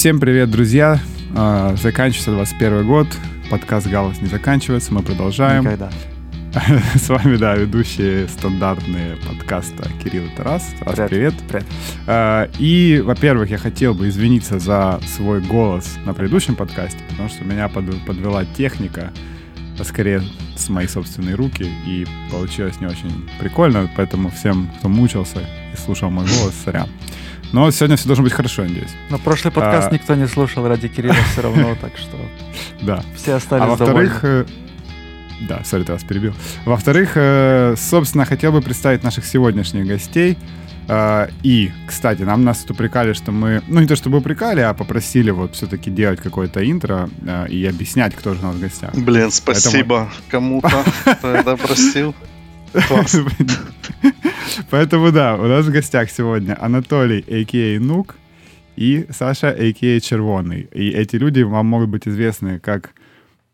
Всем 0.00 0.18
привет, 0.18 0.50
друзья! 0.50 0.98
А, 1.36 1.76
заканчивается 1.76 2.30
21 2.30 2.86
год, 2.86 3.06
подкаст 3.50 3.86
«Галас» 3.86 4.22
не 4.22 4.28
заканчивается, 4.28 4.94
мы 4.94 5.02
продолжаем. 5.02 5.62
Никогда. 5.64 5.90
С 6.94 7.10
вами, 7.10 7.36
да, 7.36 7.54
ведущие 7.54 8.26
стандартные 8.26 9.16
подкаста 9.16 9.90
Кирилл 10.02 10.24
и 10.24 10.34
Тарас. 10.34 10.72
Тарас, 10.78 11.10
привет. 11.10 11.34
Привет. 11.34 11.34
Привет. 11.48 11.66
А, 12.06 12.48
И, 12.58 13.02
во-первых, 13.04 13.50
я 13.50 13.58
хотел 13.58 13.92
бы 13.92 14.08
извиниться 14.08 14.58
за 14.58 15.02
свой 15.06 15.42
голос 15.42 15.98
на 16.06 16.14
предыдущем 16.14 16.56
подкасте, 16.56 17.00
потому 17.10 17.28
что 17.28 17.44
меня 17.44 17.68
под- 17.68 18.02
подвела 18.06 18.46
техника, 18.46 19.12
а 19.78 19.84
скорее 19.84 20.22
с 20.56 20.70
мои 20.70 20.86
собственные 20.86 21.34
руки, 21.34 21.66
и 21.86 22.06
получилось 22.30 22.80
не 22.80 22.86
очень 22.86 23.28
прикольно, 23.38 23.86
поэтому 23.94 24.30
всем, 24.30 24.70
кто 24.78 24.88
мучился 24.88 25.40
и 25.74 25.76
слушал 25.76 26.08
мой 26.08 26.24
голос, 26.24 26.54
сорян. 26.64 26.88
Но 27.52 27.70
сегодня 27.70 27.96
все 27.96 28.06
должно 28.06 28.24
быть 28.24 28.32
хорошо, 28.32 28.62
я 28.62 28.68
надеюсь. 28.68 28.90
Но 29.10 29.18
прошлый 29.18 29.52
подкаст 29.52 29.88
А. 29.90 29.94
никто 29.94 30.14
не 30.14 30.26
слушал 30.28 30.66
ради 30.68 30.88
Кирилла 30.88 31.16
все 31.32 31.42
равно, 31.42 31.74
так 31.80 31.96
что 31.96 32.16
Да. 32.82 33.02
все 33.16 33.34
остались 33.34 33.64
А 33.64 33.66
во-вторых, 33.66 34.20
э, 34.22 34.44
да, 35.48 35.62
сори, 35.64 35.82
ты 35.84 35.92
вас 35.92 36.04
перебил. 36.04 36.32
Во-вторых, 36.64 37.12
э, 37.16 37.74
собственно, 37.76 38.24
хотел 38.24 38.52
бы 38.52 38.60
представить 38.62 39.02
наших 39.02 39.24
сегодняшних 39.26 39.86
гостей. 39.86 40.38
Э, 40.88 41.28
И, 41.42 41.72
кстати, 41.86 42.22
нам 42.22 42.44
нас 42.44 42.58
тут 42.58 42.72
упрекали, 42.72 43.14
что 43.14 43.32
мы, 43.32 43.62
ну 43.68 43.80
не 43.80 43.86
то 43.86 43.96
чтобы 43.96 44.18
упрекали, 44.18 44.60
а 44.60 44.72
попросили 44.74 45.30
вот 45.30 45.54
все-таки 45.56 45.90
делать 45.90 46.20
какое-то 46.20 46.68
интро 46.68 47.08
и 47.48 47.64
объяснять, 47.66 48.14
кто 48.14 48.34
же 48.34 48.40
у 48.40 48.44
нас 48.44 48.54
в 48.56 48.60
гостях. 48.60 48.94
Блин, 48.94 49.30
спасибо 49.32 50.08
кому-то, 50.28 50.84
кто 51.18 51.28
это 51.28 51.56
просил. 51.56 52.14
Класс. 52.72 53.16
Поэтому 54.70 55.12
да, 55.12 55.36
у 55.36 55.46
нас 55.46 55.66
в 55.66 55.70
гостях 55.70 56.10
сегодня 56.10 56.56
Анатолий, 56.60 57.24
а.к.а. 57.28 57.80
Нук, 57.80 58.16
и 58.76 59.06
Саша, 59.10 59.48
а.к.а. 59.48 60.00
Червоный. 60.00 60.68
И 60.72 60.90
эти 60.90 61.16
люди 61.16 61.42
вам 61.42 61.66
могут 61.66 61.88
быть 61.88 62.08
известны 62.08 62.58
как 62.58 62.92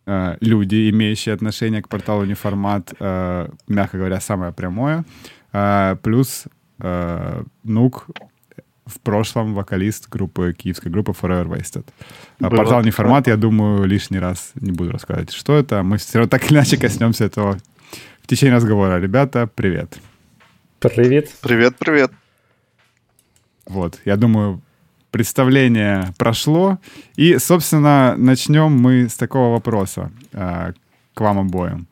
э, 0.07 0.37
люди, 0.41 0.91
имеющие 0.91 1.35
отношение 1.35 1.83
к 1.83 1.89
порталу 1.89 2.25
Неформат, 2.25 2.95
э, 2.99 3.49
мягко 3.69 3.99
говоря, 3.99 4.21
самое 4.21 4.53
прямое. 4.53 5.05
Э, 5.53 5.97
плюс 6.03 6.45
э, 6.81 7.43
Нук 7.65 8.07
в 8.87 9.01
прошлом 9.01 9.55
вокалист 9.55 10.09
группы, 10.09 10.55
киевской 10.57 10.89
группы 10.89 11.13
Forever 11.13 11.47
Wasted. 11.47 11.87
А 12.41 12.49
Было 12.49 12.59
Портал. 12.59 12.83
Неформат, 12.83 13.27
я 13.27 13.37
думаю, 13.37 13.85
лишний 13.85 14.21
раз 14.21 14.53
не 14.55 14.71
буду 14.71 14.93
рассказывать, 14.93 15.33
что 15.33 15.57
это. 15.57 15.83
Мы 15.83 15.99
все 15.99 16.19
равно 16.19 16.29
так 16.29 16.45
или 16.45 16.55
иначе 16.55 16.77
коснемся 16.77 17.25
этого 17.25 17.59
в 18.27 18.29
течение 18.29 18.57
разговора. 18.57 18.99
Ребята, 18.99 19.49
привет. 19.55 19.99
Привет. 20.81 21.31
Привет, 21.41 21.77
привет. 21.79 22.11
Вот, 23.67 24.01
я 24.05 24.17
думаю, 24.17 24.61
представление 25.13 26.13
прошло. 26.19 26.79
И, 27.15 27.39
собственно, 27.39 28.17
начнем 28.17 28.73
мы 28.73 29.09
с 29.09 29.15
такого 29.17 29.53
вопроса 29.53 30.11
э, 30.33 30.73
к 31.15 31.21
вам 31.21 31.39
обоим. 31.39 31.87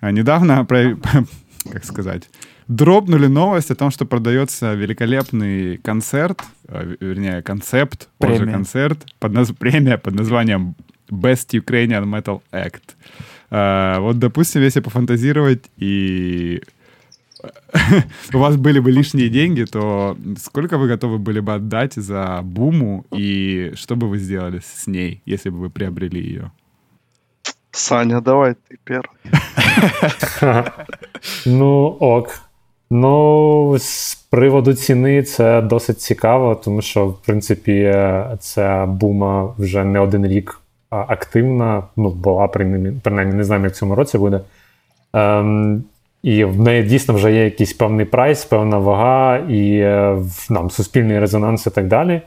А, 0.00 0.10
Недавно, 0.10 0.64
про- 0.64 0.96
как 1.72 1.84
сказать, 1.84 2.28
дропнули 2.66 3.28
новость 3.28 3.70
о 3.70 3.76
том, 3.76 3.92
что 3.92 4.04
продается 4.04 4.74
великолепный 4.74 5.76
концерт, 5.78 6.42
э, 6.66 6.96
вернее, 6.98 7.40
концепт, 7.42 8.08
позже 8.18 8.38
Премия. 8.38 8.52
концерт, 8.52 8.98
под 9.20 9.32
наз- 9.32 9.54
премия 9.54 9.96
под 9.96 10.14
названием 10.14 10.74
Best 11.08 11.52
Ukrainian 11.52 12.02
Metal 12.04 12.42
Act. 12.50 12.96
Э, 13.51 13.99
Вот, 13.99 14.19
допустим, 14.19 14.61
если 14.61 14.81
пофантазировать 14.81 15.69
и 15.77 16.61
у 18.33 18.37
вас 18.37 18.55
были 18.55 18.79
бы 18.79 18.91
лишние 18.91 19.29
деньги, 19.29 19.65
то 19.65 20.17
сколько 20.37 20.77
вы 20.77 20.87
готовы 20.87 21.17
были 21.17 21.39
бы 21.39 21.53
отдать 21.53 21.93
за 21.93 22.39
буму 22.43 23.05
и 23.11 23.73
что 23.75 23.95
бы 23.95 24.07
вы 24.07 24.17
сделали 24.17 24.59
с 24.59 24.87
ней, 24.87 25.21
если 25.25 25.49
бы 25.49 25.57
вы 25.57 25.69
приобрели 25.69 26.21
ее? 26.21 26.51
Саня, 27.71 28.21
давай 28.21 28.53
ты 28.53 28.77
первый. 28.85 29.17
Ну, 31.45 31.97
ок. 31.99 32.39
Ну, 32.89 33.75
з 33.79 34.15
приводу 34.15 34.73
ціни 34.73 35.23
це 35.23 35.61
досить 35.61 36.01
цікаво, 36.01 36.55
тому 36.55 36.81
що, 36.81 37.07
в 37.07 37.21
принципі, 37.21 37.71
е, 37.71 38.37
ця 38.39 38.85
бума 38.85 39.53
вже 39.57 39.83
не 39.83 39.99
один 39.99 40.27
рік 40.27 40.59
а, 40.59 40.66
активна. 40.90 41.82
Ну, 41.96 42.10
була 42.10 42.48
принаймні, 42.48 43.00
принаймні, 43.02 43.34
не 43.34 43.44
знаю, 43.44 43.62
як 43.62 43.72
в 43.72 43.76
цьому 43.76 43.94
році 43.94 44.18
буде. 44.18 44.40
Ем, 45.12 45.84
і 46.22 46.44
в 46.44 46.60
неї 46.60 46.82
дійсно 46.82 47.14
вже 47.14 47.32
є 47.32 47.44
якийсь 47.44 47.72
певний 47.72 48.06
прайс, 48.06 48.44
певна 48.44 48.78
вага, 48.78 49.38
і 49.38 49.78
е, 49.78 50.18
нам 50.50 50.70
суспільний 50.70 51.18
резонанс 51.18 51.66
і 51.66 51.70
так 51.70 51.86
далі. 51.86 52.22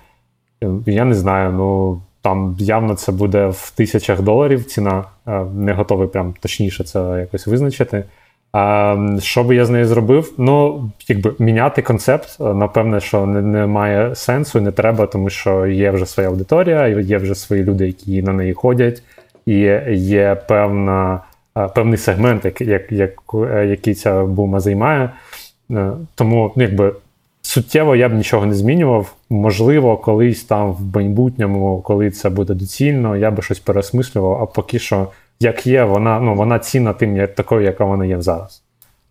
Е, 0.63 0.69
Я 0.85 1.05
не 1.05 1.13
знаю, 1.13 1.51
ну 1.51 2.01
там 2.21 2.55
явно 2.59 2.95
це 2.95 3.11
буде 3.11 3.47
в 3.47 3.73
тисячах 3.75 4.21
доларів 4.21 4.65
ціна. 4.65 5.03
Е, 5.27 5.45
Не 5.55 5.73
готовий 5.73 6.07
прям 6.07 6.33
точніше 6.39 6.83
це 6.83 6.99
якось 6.99 7.47
визначити. 7.47 8.03
А 8.51 8.97
що 9.19 9.43
би 9.43 9.55
я 9.55 9.65
з 9.65 9.69
нею 9.69 9.85
зробив? 9.85 10.33
Ну, 10.37 10.89
якби 11.07 11.33
міняти 11.39 11.81
концепт, 11.81 12.37
е, 12.41 12.43
напевне, 12.43 12.99
що 12.99 13.25
не, 13.25 13.41
не 13.41 13.65
має 13.65 14.15
сенсу 14.15 14.61
не 14.61 14.71
треба, 14.71 15.05
тому 15.05 15.29
що 15.29 15.67
є 15.67 15.91
вже 15.91 16.05
своя 16.05 16.29
аудиторія, 16.29 16.87
є 16.87 17.17
вже 17.17 17.35
свої 17.35 17.63
люди, 17.63 17.87
які 17.87 18.21
на 18.21 18.33
неї 18.33 18.53
ходять, 18.53 19.03
і 19.45 19.53
є 19.91 20.37
певна, 20.47 21.19
е, 21.57 21.67
певний 21.67 21.97
сегмент, 21.97 22.45
як, 22.45 22.61
як, 22.61 22.91
як, 22.91 23.13
е, 23.33 23.65
який 23.65 23.93
ця 23.93 24.23
бума 24.23 24.59
займає. 24.59 25.09
Тому, 26.15 26.53
ну, 26.55 26.63
якби 26.63 26.93
суттєво 27.41 27.95
я 27.95 28.09
б 28.09 28.13
нічого 28.13 28.45
не 28.45 28.53
змінював. 28.53 29.15
Можливо, 29.29 29.97
колись 29.97 30.43
там 30.43 30.71
в 30.71 30.95
майбутньому, 30.95 31.81
коли 31.81 32.11
це 32.11 32.29
буде 32.29 32.53
доцільно, 32.53 33.17
я 33.17 33.31
би 33.31 33.41
щось 33.41 33.59
переосмислював, 33.59 34.41
а 34.41 34.45
поки 34.45 34.79
що, 34.79 35.07
як 35.40 35.66
є, 35.66 35.84
вона, 35.84 36.20
ну, 36.20 36.34
вона 36.34 36.58
цінна 36.58 36.92
тим, 36.92 37.16
як, 37.16 37.34
такою, 37.34 37.62
яка 37.62 37.84
вона 37.84 38.04
є 38.06 38.20
зараз. 38.22 38.62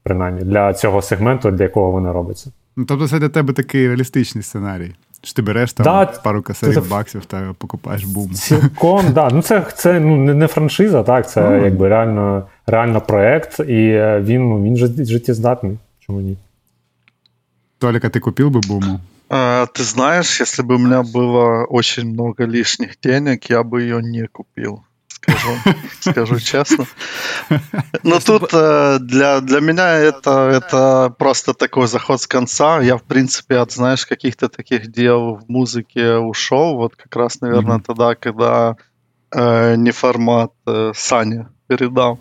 Принаймні, 0.04 0.42
для 0.42 0.74
цього 0.74 1.02
сегменту, 1.02 1.52
для 1.52 1.64
якого 1.64 1.92
вона 1.92 2.14
робиться. 2.14 2.52
Ну, 2.76 2.86
тобто 2.86 3.08
це 3.08 3.20
для 3.20 3.30
тебе 3.30 3.54
такий 3.54 3.88
реалістичний 3.88 4.44
сценарій. 4.44 4.92
Що 5.24 5.34
ти 5.34 5.42
береш 5.42 5.74
там 5.74 5.84
Да, 5.84 6.06
пару 6.06 6.42
косарів 6.44 6.74
це- 6.74 6.82
баксів 6.82 7.26
та 7.26 7.54
покупаєш 7.58 8.04
бум. 8.04 8.32
Цілком, 8.34 9.06
да. 9.14 9.30
Ну 9.34 9.42
це, 9.42 9.66
це 9.76 10.00
ну, 10.00 10.18
не, 10.18 10.34
не 10.34 10.48
франшиза, 10.48 11.04
так, 11.04 11.30
це 11.30 11.50
Ну. 11.50 11.66
якби 11.66 11.90
реально, 11.90 12.48
реально 12.68 13.02
проект, 13.02 13.60
і 13.60 13.88
е, 13.90 14.22
він, 14.22 14.50
ну, 14.50 14.64
він 14.64 14.76
жит- 14.76 15.06
життєздатний. 15.06 15.78
Чому 16.00 16.22
ні? 16.22 16.38
Толік, 17.80 18.06
а 18.06 18.10
ти 18.10 18.20
купив 18.20 18.50
би 18.52 18.60
буму? 18.68 19.00
А, 19.30 19.66
Ты 19.74 19.82
знаешь, 19.82 20.42
если 20.42 20.66
бы 20.66 20.76
у 20.76 20.80
меня 20.80 21.02
было 21.02 21.66
очень 21.70 22.10
много 22.14 22.46
лишних 22.48 22.96
денег, 23.04 23.40
я 23.50 23.62
бы 23.62 23.80
ее 23.82 24.02
не 24.02 24.28
купил. 24.32 24.80
Скажу, 25.23 25.51
скажу 26.01 26.41
честно. 26.41 26.87
Но 28.03 28.21
тут 28.21 28.51
э, 28.53 28.99
для, 29.01 29.41
для 29.41 29.61
меня 29.61 29.95
это, 29.97 30.49
это 30.49 31.15
просто 31.19 31.55
такой 31.55 31.89
заход 31.89 32.21
с 32.21 32.27
конца. 32.27 32.81
Я, 32.81 32.97
в 32.97 33.03
принципе, 33.03 33.59
от, 33.59 33.73
знаешь, 33.73 34.07
каких-то 34.07 34.49
таких 34.49 34.91
дел 34.91 35.35
в 35.35 35.49
музыке 35.49 36.17
ушел. 36.17 36.77
Вот 36.77 36.97
как 36.97 37.15
раз, 37.17 37.41
наверное, 37.41 37.77
Мгм. 37.77 37.83
тогда, 37.83 38.15
когда 38.15 38.77
э, 39.33 39.77
не 39.77 39.91
формат 39.91 40.53
э, 40.67 40.93
Саня 40.95 41.49
передал. 41.67 42.19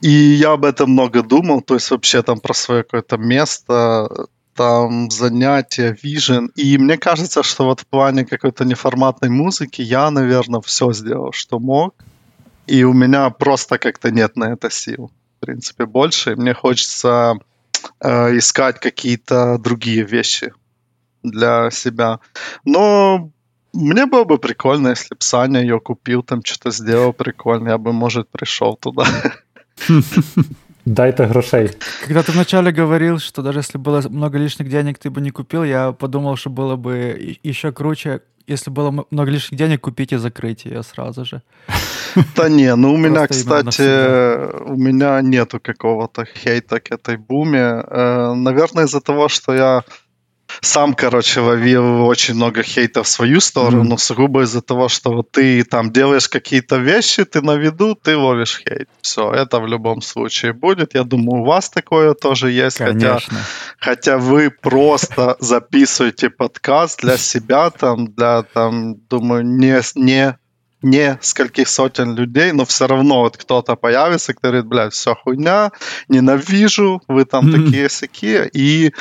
И 0.00 0.10
я 0.10 0.52
об 0.52 0.64
этом 0.64 0.90
много 0.90 1.22
думал, 1.22 1.60
то 1.60 1.74
есть 1.74 1.90
вообще 1.90 2.22
там 2.22 2.40
про 2.40 2.54
свое 2.54 2.82
какое-то 2.82 3.18
место, 3.18 4.08
там 4.54 5.10
занятия, 5.10 5.96
вижен. 6.02 6.50
И 6.56 6.78
мне 6.78 6.96
кажется, 6.96 7.42
что 7.42 7.64
вот 7.64 7.80
в 7.80 7.86
плане 7.86 8.24
какой-то 8.24 8.64
неформатной 8.64 9.28
музыки 9.28 9.82
я, 9.82 10.10
наверное, 10.10 10.60
все 10.60 10.92
сделал, 10.92 11.32
что 11.32 11.58
мог. 11.58 11.94
И 12.68 12.84
у 12.84 12.92
меня 12.92 13.30
просто 13.30 13.78
как-то 13.78 14.10
нет 14.10 14.36
на 14.36 14.52
это 14.52 14.70
сил, 14.70 15.10
в 15.36 15.40
принципе, 15.40 15.86
больше. 15.86 16.32
И 16.32 16.34
мне 16.34 16.54
хочется 16.54 17.34
э, 18.00 18.36
искать 18.36 18.78
какие-то 18.78 19.58
другие 19.58 20.04
вещи 20.04 20.52
для 21.22 21.70
себя. 21.70 22.20
Но 22.64 23.30
мне 23.72 24.06
было 24.06 24.24
бы 24.24 24.38
прикольно, 24.38 24.88
если 24.88 25.14
бы 25.14 25.20
Саня 25.20 25.60
ее 25.60 25.80
купил, 25.80 26.22
там 26.22 26.42
что-то 26.44 26.70
сделал 26.70 27.12
прикольно, 27.12 27.70
я 27.70 27.78
бы, 27.78 27.92
может, 27.92 28.28
пришел 28.28 28.76
туда. 28.76 29.04
Дайте 30.84 31.26
грошей. 31.26 31.70
Когда 32.06 32.22
ты 32.22 32.32
вначале 32.32 32.72
говорил, 32.72 33.18
что 33.18 33.42
даже 33.42 33.58
если 33.58 33.78
было 33.78 34.02
много 34.08 34.38
лишних 34.38 34.68
денег, 34.70 34.98
ты 34.98 35.10
бы 35.10 35.20
не 35.20 35.30
купил, 35.30 35.64
я 35.64 35.92
подумал, 35.92 36.36
что 36.36 36.50
было 36.50 36.76
бы 36.76 37.36
еще 37.42 37.72
круче, 37.72 38.20
если 38.46 38.70
было 38.70 39.06
много 39.10 39.30
лишних 39.30 39.58
денег, 39.58 39.82
купить 39.82 40.12
и 40.12 40.16
закрыть 40.16 40.64
ее 40.64 40.82
сразу 40.82 41.24
же. 41.24 41.42
Да 42.36 42.48
не, 42.48 42.74
ну 42.76 42.94
у 42.94 42.96
меня, 42.96 43.26
кстати, 43.26 44.62
у 44.64 44.76
меня 44.76 45.20
нету 45.20 45.60
какого-то 45.60 46.24
хейта 46.24 46.80
к 46.80 46.90
этой 46.90 47.16
буме. 47.16 47.82
Наверное, 48.34 48.84
из-за 48.84 49.00
того, 49.00 49.28
что 49.28 49.54
я 49.54 49.82
сам, 50.60 50.94
короче, 50.94 51.40
ловил 51.40 52.06
очень 52.06 52.34
много 52.34 52.62
хейта 52.62 53.02
в 53.02 53.08
свою 53.08 53.38
сторону, 53.40 53.94
mm-hmm. 53.94 53.98
сугубо 53.98 54.42
из-за 54.42 54.62
того, 54.62 54.88
что 54.88 55.12
вот 55.12 55.30
ты 55.30 55.62
там 55.62 55.92
делаешь 55.92 56.28
какие-то 56.28 56.76
вещи, 56.78 57.24
ты 57.24 57.42
на 57.42 57.56
виду, 57.56 57.94
ты 57.94 58.16
ловишь 58.16 58.62
хейт. 58.66 58.88
Все, 59.02 59.30
это 59.30 59.60
в 59.60 59.66
любом 59.66 60.00
случае 60.00 60.54
будет. 60.54 60.94
Я 60.94 61.04
думаю, 61.04 61.42
у 61.42 61.44
вас 61.44 61.68
такое 61.68 62.14
тоже 62.14 62.50
есть, 62.50 62.78
хотя, 62.78 63.18
хотя 63.78 64.16
вы 64.16 64.50
просто 64.50 65.36
записываете 65.38 66.30
подкаст 66.30 67.02
для 67.02 67.18
себя, 67.18 67.70
там, 67.70 68.06
для, 68.06 68.42
там, 68.42 68.96
думаю, 69.08 69.44
не, 69.44 69.80
не 69.96 70.38
нескольких 70.82 71.68
сотен 71.68 72.14
людей, 72.14 72.52
но 72.52 72.64
все 72.64 72.86
равно 72.86 73.20
вот 73.20 73.36
кто-то 73.36 73.76
появится, 73.76 74.34
кто 74.34 74.48
говорит, 74.48 74.66
блядь, 74.66 74.92
все 74.92 75.14
хуйня, 75.14 75.72
ненавижу, 76.08 77.02
вы 77.08 77.24
там 77.24 77.48
mm-hmm. 77.48 77.64
такие 77.64 77.88
сякие, 77.88 78.48
и 78.52 78.92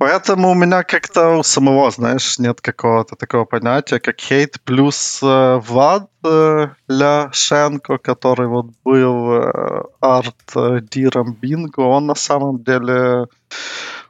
Поэтому 0.00 0.52
у 0.52 0.54
меня 0.54 0.82
как-то 0.82 1.36
у 1.36 1.42
самого, 1.42 1.90
знаешь, 1.90 2.38
нет 2.38 2.62
какого-то 2.62 3.16
такого 3.16 3.44
понятия, 3.44 4.00
как 4.00 4.18
хейт. 4.18 4.58
Плюс 4.64 5.20
э, 5.22 5.60
Влад 5.62 6.08
э, 6.24 6.68
Ляшенко, 6.88 7.98
который 7.98 8.48
вот 8.48 8.68
был 8.82 9.32
э, 9.32 9.82
арт-диром 10.00 11.34
Бинго, 11.34 11.80
он 11.80 12.06
на 12.06 12.14
самом 12.14 12.64
деле 12.64 13.26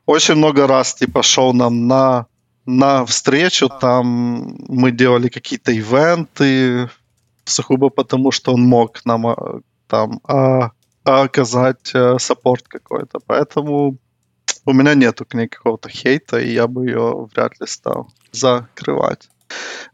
очень 0.07 0.37
много 0.37 0.69
раз 0.69 0.95
типа 0.95 1.25
шел 1.25 1.53
нам 1.53 1.89
на 1.89 2.27
на 2.67 3.05
встречу, 3.05 3.69
там 3.69 4.57
мы 4.69 4.91
делали 4.91 5.29
какие-то 5.29 5.73
ивенты, 5.73 6.91
сугубо 7.45 7.91
потому, 7.91 8.31
что 8.31 8.53
он 8.53 8.63
мог 8.63 9.05
нам 9.05 9.27
а, 9.27 9.61
там 9.87 10.21
а, 10.25 10.71
оказать 11.05 11.95
а, 11.95 12.19
саппорт 12.19 12.69
какой-то. 12.69 13.19
Поэтому 13.27 13.99
у 14.65 14.73
меня 14.73 14.95
нету 14.95 15.25
к 15.25 15.35
ней 15.35 15.49
какого-то 15.49 15.89
хейта, 15.89 16.39
и 16.39 16.53
я 16.53 16.67
бы 16.67 16.87
ее 16.87 17.29
вряд 17.35 17.61
ли 17.61 17.67
стал 17.67 18.13
закрывать. 18.33 19.29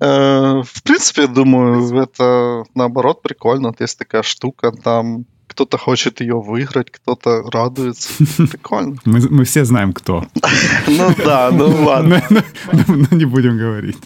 Э, 0.00 0.62
в 0.62 0.82
принципе, 0.82 1.26
думаю, 1.26 2.02
это 2.02 2.64
наоборот 2.74 3.22
прикольно. 3.22 3.68
Вот 3.68 3.80
есть 3.80 3.98
такая 3.98 4.22
штука, 4.22 4.72
там 4.72 5.24
кто-то 5.56 5.78
хочет 5.78 6.20
ее 6.20 6.38
выиграть, 6.38 6.90
кто-то 6.90 7.42
радуется. 7.50 8.08
Прикольно. 8.36 8.96
Мы, 9.06 9.20
мы 9.30 9.44
все 9.44 9.64
знаем, 9.64 9.94
кто. 9.94 10.26
Ну 10.86 11.14
да, 11.24 11.50
ну 11.50 11.84
ладно. 11.86 12.22
Но 12.88 13.16
не 13.16 13.24
будем 13.24 13.56
говорить. 13.56 13.96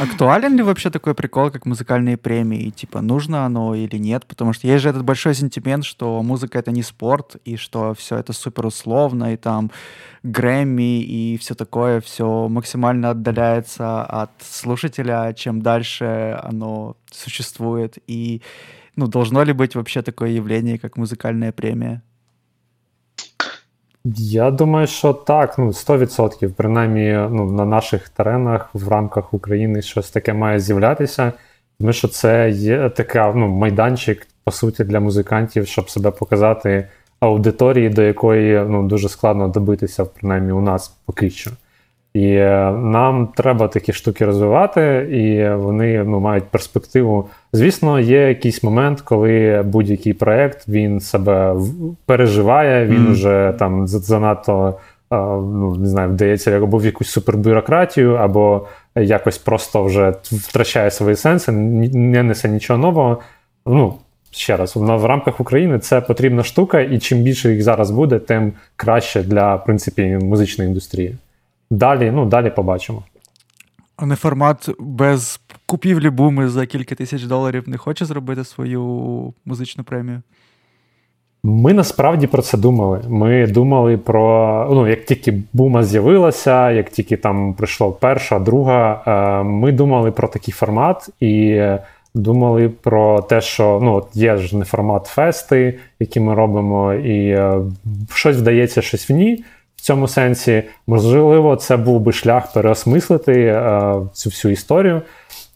Актуален 0.00 0.56
ли 0.56 0.62
вообще 0.62 0.88
такой 0.88 1.14
прикол, 1.14 1.50
как 1.50 1.66
музыкальные 1.66 2.16
премии? 2.16 2.70
Типа, 2.70 3.02
нужно 3.02 3.44
оно 3.44 3.74
или 3.74 3.98
нет? 3.98 4.24
Потому 4.24 4.54
что 4.54 4.66
есть 4.66 4.82
же 4.82 4.88
этот 4.88 5.04
большой 5.04 5.34
сентимент, 5.34 5.84
что 5.84 6.22
музыка— 6.22 6.58
это 6.60 6.72
не 6.72 6.82
спорт, 6.82 7.36
и 7.44 7.56
что 7.56 7.92
все 7.92 8.16
это 8.16 8.32
супер 8.32 8.64
условно, 8.64 9.34
и 9.34 9.36
там 9.36 9.70
Грэмми 10.22 11.02
и 11.02 11.36
все 11.36 11.54
такое, 11.54 12.00
все 12.00 12.48
максимально 12.48 13.10
отдаляется 13.10 14.02
от 14.04 14.30
слушателя, 14.40 15.34
чем 15.34 15.60
дальше 15.60 16.40
оно 16.42 16.96
существует. 17.10 17.98
И 18.06 18.40
ну, 18.96 19.06
должно 19.06 19.44
ли 19.44 19.52
быть 19.52 19.74
вообще 19.74 20.02
такое 20.02 20.30
явление, 20.30 20.78
как 20.78 20.96
музикальна 20.96 21.52
премія? 21.52 22.00
Я 24.04 24.50
думаю, 24.50 24.86
що 24.86 25.12
так, 25.12 25.58
ну 25.58 25.66
100%. 25.66 26.52
Принаймні, 26.52 27.28
ну, 27.30 27.52
на 27.52 27.64
наших 27.64 28.08
теренах 28.08 28.70
в 28.74 28.88
рамках 28.88 29.34
України 29.34 29.82
щось 29.82 30.10
таке 30.10 30.32
має 30.32 30.60
з'являтися. 30.60 31.32
Тому 31.78 31.92
що 31.92 32.08
це 32.08 32.50
є 32.50 32.88
така 32.88 33.32
ну, 33.36 33.48
майданчик, 33.48 34.26
по 34.44 34.50
суті, 34.50 34.84
для 34.84 35.00
музикантів, 35.00 35.66
щоб 35.66 35.90
себе 35.90 36.10
показати 36.10 36.88
аудиторії, 37.20 37.88
до 37.88 38.02
якої 38.02 38.64
ну, 38.68 38.88
дуже 38.88 39.08
складно 39.08 39.48
добитися, 39.48 40.04
принаймні 40.04 40.52
у 40.52 40.60
нас 40.60 40.96
поки 41.06 41.30
що. 41.30 41.50
І 42.14 42.26
е, 42.26 42.70
нам 42.70 43.28
треба 43.36 43.68
такі 43.68 43.92
штуки 43.92 44.24
розвивати, 44.24 45.08
і 45.10 45.54
вони 45.54 46.04
ну, 46.04 46.20
мають 46.20 46.44
перспективу. 46.44 47.28
Звісно, 47.52 48.00
є 48.00 48.28
якийсь 48.28 48.62
момент, 48.62 49.00
коли 49.00 49.62
будь-який 49.66 50.12
проект 50.12 50.68
він 50.68 51.00
себе 51.00 51.56
переживає, 52.06 52.86
він 52.86 53.06
mm. 53.06 53.12
вже 53.12 53.54
там 53.58 53.86
занадто 53.86 54.74
ну, 55.10 55.76
не 55.78 55.88
знаю, 55.88 56.10
вдається 56.10 56.56
або 56.56 56.78
в 56.78 56.84
якусь 56.84 57.10
супербюрократію, 57.10 58.14
або 58.14 58.66
якось 58.96 59.38
просто 59.38 59.84
вже 59.84 60.14
втрачає 60.22 60.90
свої 60.90 61.16
сенси, 61.16 61.52
не 61.52 62.22
несе 62.22 62.48
нічого 62.48 62.78
нового. 62.78 63.20
Ну, 63.66 63.94
Ще 64.32 64.56
раз, 64.56 64.76
в 64.76 65.04
рамках 65.04 65.40
України 65.40 65.78
це 65.78 66.00
потрібна 66.00 66.42
штука, 66.42 66.80
і 66.80 66.98
чим 66.98 67.18
більше 67.18 67.52
їх 67.52 67.62
зараз 67.62 67.90
буде, 67.90 68.18
тим 68.18 68.52
краще 68.76 69.22
для 69.22 69.54
в 69.54 69.64
принципі, 69.64 70.18
музичної 70.22 70.68
індустрії. 70.68 71.16
Далі, 71.70 72.10
ну, 72.10 72.26
далі 72.26 72.50
побачимо. 72.50 73.02
А 73.96 74.06
не 74.06 74.16
формат 74.16 74.70
без 74.78 75.40
купівлі 75.66 76.10
буми 76.10 76.48
за 76.48 76.66
кілька 76.66 76.94
тисяч 76.94 77.22
доларів 77.22 77.68
не 77.68 77.76
хоче 77.76 78.04
зробити 78.04 78.44
свою 78.44 79.34
музичну 79.44 79.84
премію? 79.84 80.22
Ми 81.42 81.72
насправді 81.72 82.26
про 82.26 82.42
це 82.42 82.58
думали. 82.58 83.02
Ми 83.08 83.46
думали 83.46 83.96
про 83.96 84.68
ну, 84.70 84.88
як 84.88 85.04
тільки 85.04 85.42
бума 85.52 85.82
з'явилася, 85.82 86.70
як 86.70 86.90
тільки 86.90 87.16
там 87.16 87.54
прийшла 87.54 87.90
перша, 87.90 88.38
друга, 88.38 89.02
е, 89.06 89.42
ми 89.42 89.72
думали 89.72 90.10
про 90.10 90.28
такий 90.28 90.52
формат 90.52 91.08
і 91.20 91.62
думали 92.14 92.68
про 92.68 93.22
те, 93.22 93.40
що 93.40 93.80
ну, 93.82 93.94
от 93.94 94.08
є 94.14 94.36
ж 94.36 94.56
не 94.56 94.64
формат 94.64 95.06
фести, 95.06 95.78
які 96.00 96.20
ми 96.20 96.34
робимо, 96.34 96.94
і 96.94 97.28
е, 97.28 97.60
щось 98.14 98.36
вдається, 98.36 98.82
щось 98.82 99.10
в 99.10 99.12
ній 99.12 99.44
в 99.80 99.82
цьому 99.82 100.08
сенсі, 100.08 100.62
можливо, 100.86 101.56
це 101.56 101.76
був 101.76 102.00
би 102.00 102.12
шлях 102.12 102.52
переосмислити 102.52 103.32
е, 103.32 103.94
цю 104.12 104.30
всю 104.30 104.52
історію. 104.52 105.02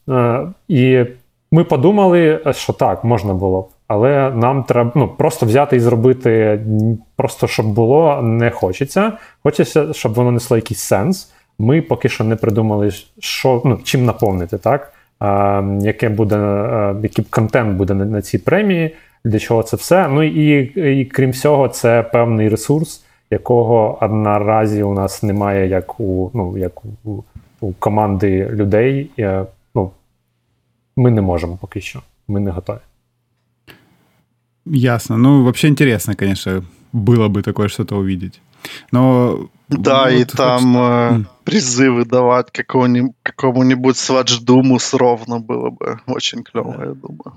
Е, 0.09 0.41
і 0.69 1.05
ми 1.53 1.65
подумали, 1.65 2.41
що 2.51 2.73
так, 2.73 3.05
можна 3.05 3.35
було 3.35 3.63
б. 3.63 3.69
Але 3.89 4.31
нам 4.31 4.65
треба 4.65 4.93
ну, 4.95 5.09
просто 5.09 5.47
взяти 5.47 5.77
і 5.77 5.81
зробити, 5.81 6.61
просто 7.17 7.47
щоб 7.47 7.67
було, 7.67 8.23
не 8.23 8.51
хочеться. 8.51 9.13
Хочеться, 9.43 9.93
щоб 9.93 10.15
воно 10.15 10.31
несло 10.31 10.57
якийсь 10.57 10.81
сенс. 10.81 11.33
Ми 11.59 11.83
поки 11.83 12.09
що 12.09 12.25
не 12.25 12.37
придумали, 12.37 12.91
що 13.19 13.63
ну, 13.65 13.79
чим 13.85 14.05
наповнити, 14.05 14.59
так? 14.59 14.93
А, 15.19 15.63
яке 15.81 16.09
буде, 16.09 16.37
а, 16.37 16.97
який 17.03 17.25
контент 17.31 17.77
буде 17.77 17.95
на, 17.95 18.05
на 18.05 18.23
цій 18.23 18.39
премії, 18.39 18.97
для 19.25 19.39
чого 19.39 19.63
це 19.63 19.77
все. 19.77 20.09
Ну 20.09 20.23
і, 20.23 20.61
і 21.01 21.05
крім 21.05 21.31
всього, 21.31 21.69
це 21.69 22.03
певний 22.03 22.49
ресурс, 22.49 23.04
якого 23.34 24.08
наразі 24.12 24.84
у 24.84 24.94
нас 24.94 25.24
немає 25.24 25.68
як 25.68 26.00
у 26.00 26.32
ну, 26.34 26.58
як 26.58 26.86
у, 27.04 27.24
у 27.62 27.74
команди 27.74 28.50
людей. 28.50 29.12
Ну, 29.76 29.92
Ми 30.96 31.12
не 31.12 31.22
можемо 31.22 31.58
поки 31.58 31.82
що. 31.82 32.02
Ми 32.28 32.40
не 32.40 32.52
готові. 32.52 32.80
Ясно. 34.66 35.18
Ну, 35.18 35.44
вообще 35.44 35.68
интересно, 35.68 36.16
конечно, 36.16 36.64
было 36.94 37.28
бы 37.28 37.42
такое 37.42 37.70
что-то 37.70 37.98
увидеть. 37.98 38.42
Но 38.92 39.50
да, 39.70 40.04
вот 40.04 40.14
и 40.14 40.26
там 40.26 40.78
э, 40.78 41.26
призывы 41.44 42.06
давать 42.06 42.52
какому-нибудь, 42.52 43.16
какому-нибудь 43.24 43.98
свадж-думу 43.98 44.80
ровно 44.94 45.40
было 45.40 45.70
бы 45.70 46.00
очень 46.08 46.44
клево, 46.44 46.76
я 46.80 46.94
думаю. 46.94 47.34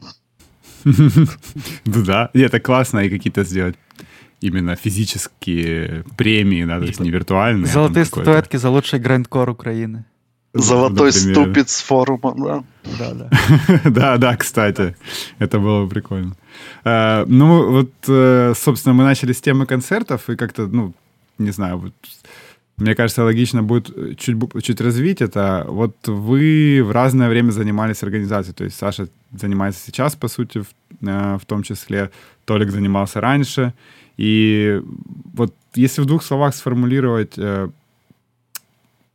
Да, 1.85 2.31
это 2.35 2.61
классно, 2.61 3.01
и 3.01 3.11
какие-то 3.11 3.45
сделать 3.45 3.77
именно 4.42 4.76
физические 4.76 6.04
премии, 6.18 6.66
да, 6.66 6.80
то 6.80 6.86
есть 6.86 7.00
не 7.00 7.12
виртуальные. 7.12 7.70
А 7.70 7.74
Золотые 7.74 8.06
статуэтки 8.06 8.58
за 8.58 8.70
лучший 8.70 9.00
грандкор 9.00 9.50
Украины. 9.50 10.06
Золотой 10.54 11.12
ступиц 11.12 11.82
форума, 11.82 12.34
да. 12.38 12.64
Да, 13.00 13.14
да. 13.14 13.30
да, 13.90 14.18
да, 14.18 14.36
кстати. 14.38 14.96
Это 15.40 15.60
было 15.60 15.84
бы 15.84 15.90
прикольно. 15.90 16.36
Э, 16.84 17.26
ну, 17.28 17.72
вот, 17.72 17.92
э, 18.08 18.54
собственно, 18.56 18.94
мы 18.94 19.04
начали 19.04 19.34
с 19.34 19.42
темы 19.42 19.66
концертов, 19.66 20.30
и 20.30 20.36
как-то, 20.36 20.68
ну, 20.68 20.94
не 21.38 21.52
знаю, 21.52 21.78
вот, 21.78 21.94
мне 22.78 22.96
кажется, 22.96 23.24
логично 23.24 23.62
будет 23.62 24.18
чуть, 24.20 24.38
чуть 24.64 24.82
развить 24.82 25.22
это. 25.22 25.66
Вот 25.68 25.96
вы 26.08 26.82
в 26.84 26.92
разное 26.92 27.30
время 27.30 27.52
занимались 27.52 28.04
организацией. 28.04 28.56
То 28.56 28.64
есть 28.64 28.78
Саша 28.78 29.08
занимается 29.32 29.82
сейчас, 29.86 30.16
по 30.16 30.28
сути, 30.28 30.60
в, 30.60 30.68
э, 31.08 31.38
в 31.42 31.46
том 31.46 31.64
числе. 31.64 32.10
Толик 32.46 32.72
занимался 32.72 33.22
раньше. 33.22 33.74
И 34.18 34.82
вот 35.34 35.54
если 35.76 36.02
в 36.02 36.06
двух 36.06 36.24
словах 36.24 36.56
сформулировать, 36.56 37.34
э, 37.38 37.70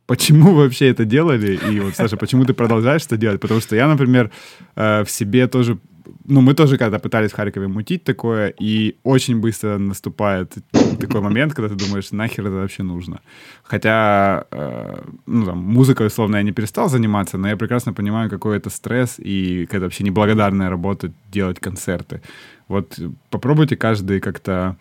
почему 0.05 0.53
вообще 0.55 0.89
это 0.89 1.05
делали, 1.05 1.59
и 1.71 1.79
вот, 1.79 1.95
Саша, 1.95 2.17
почему 2.17 2.45
ты 2.45 2.53
продолжаешь 2.53 3.05
это 3.05 3.17
делать? 3.17 3.41
Потому 3.41 3.61
что 3.61 3.75
я, 3.75 3.87
например, 3.87 4.31
э, 4.75 5.03
в 5.03 5.09
себе 5.09 5.47
тоже 5.47 5.77
ну, 6.25 6.41
мы 6.41 6.53
тоже 6.53 6.77
когда 6.77 6.99
пытались 6.99 7.31
в 7.31 7.35
Харькове 7.35 7.67
мутить 7.67 8.03
такое, 8.03 8.53
и 8.61 8.95
очень 9.03 9.39
быстро 9.39 9.77
наступает 9.77 10.53
такой 10.99 11.21
момент, 11.21 11.53
когда 11.53 11.69
ты 11.69 11.85
думаешь, 11.85 12.11
нахер 12.11 12.45
это 12.45 12.55
вообще 12.55 12.83
нужно. 12.83 13.19
Хотя, 13.63 14.45
э, 14.51 15.01
ну, 15.25 15.45
там, 15.45 15.57
музыкой, 15.57 16.07
условно, 16.07 16.37
я 16.37 16.43
не 16.43 16.51
перестал 16.51 16.89
заниматься, 16.89 17.37
но 17.37 17.49
я 17.49 17.57
прекрасно 17.57 17.93
понимаю, 17.93 18.29
какой 18.29 18.57
это 18.57 18.69
стресс 18.69 19.15
и 19.19 19.65
какая-то 19.65 19.85
вообще 19.85 20.03
неблагодарная 20.03 20.69
работа 20.69 21.11
делать 21.31 21.59
концерты. 21.59 22.21
Вот 22.67 22.99
попробуйте 23.29 23.75
каждый 23.75 24.19
как-то 24.19 24.75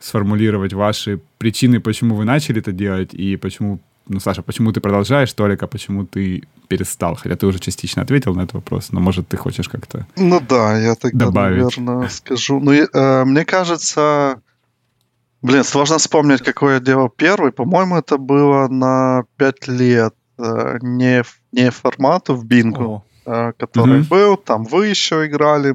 сформулировать 0.00 0.72
ваши 0.72 1.20
причины, 1.38 1.80
почему 1.80 2.14
вы 2.14 2.24
начали 2.24 2.60
это 2.60 2.70
делать, 2.72 3.14
и 3.14 3.36
почему, 3.36 3.80
ну, 4.06 4.20
Саша, 4.20 4.42
почему 4.42 4.72
ты 4.72 4.80
продолжаешь, 4.80 5.32
Толик, 5.32 5.62
а 5.62 5.66
почему 5.66 6.06
ты 6.06 6.44
перестал? 6.68 7.16
Хотя 7.16 7.34
ты 7.36 7.46
уже 7.46 7.58
частично 7.58 8.02
ответил 8.02 8.34
на 8.34 8.42
этот 8.42 8.54
вопрос, 8.54 8.92
но, 8.92 9.00
может, 9.00 9.26
ты 9.28 9.36
хочешь 9.36 9.68
как-то 9.68 10.06
Ну 10.16 10.40
да, 10.40 10.78
я 10.78 10.94
тогда, 10.94 11.26
добавить. 11.26 11.76
наверное, 11.78 12.08
скажу. 12.08 12.60
Ну, 12.60 12.72
э, 12.72 13.24
мне 13.24 13.44
кажется, 13.44 14.40
блин, 15.42 15.64
сложно 15.64 15.98
вспомнить, 15.98 16.42
какой 16.42 16.74
я 16.74 16.80
делал 16.80 17.08
первый. 17.08 17.50
По-моему, 17.50 17.96
это 17.96 18.18
было 18.18 18.68
на 18.68 19.24
5 19.36 19.68
лет. 19.68 20.14
Э, 20.38 20.78
не, 20.80 21.24
не 21.50 21.70
формату 21.72 22.36
в 22.36 22.44
бинго, 22.44 22.82
О, 22.82 23.04
э, 23.26 23.52
который 23.58 23.98
Мгм. 24.00 24.08
был, 24.08 24.36
там 24.36 24.62
вы 24.64 24.86
еще 24.86 25.26
играли. 25.26 25.74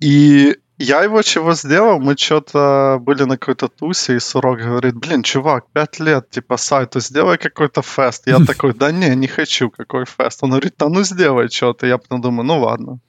И 0.00 0.56
я 0.78 1.02
его 1.02 1.22
чего 1.22 1.54
сделал? 1.54 1.98
Мы 1.98 2.16
что-то 2.16 2.98
были 3.00 3.24
на 3.24 3.36
какой-то 3.36 3.68
тусе, 3.68 4.16
и 4.16 4.20
Сурок 4.20 4.58
говорит, 4.58 4.94
блин, 4.94 5.24
чувак, 5.24 5.64
пять 5.72 5.98
лет, 5.98 6.30
типа, 6.30 6.56
сайту, 6.56 7.00
сделай 7.00 7.36
какой-то 7.36 7.82
фест. 7.82 8.26
Я 8.26 8.38
такой, 8.46 8.74
да 8.74 8.92
не, 8.92 9.16
не 9.16 9.26
хочу, 9.26 9.70
какой 9.70 10.04
фест. 10.04 10.42
Он 10.42 10.50
говорит, 10.50 10.74
да 10.78 10.88
ну 10.88 11.02
сделай 11.02 11.48
что-то. 11.48 11.86
Я 11.86 11.98
потом 11.98 12.20
думаю, 12.20 12.46
ну 12.46 12.60
ладно, 12.60 13.00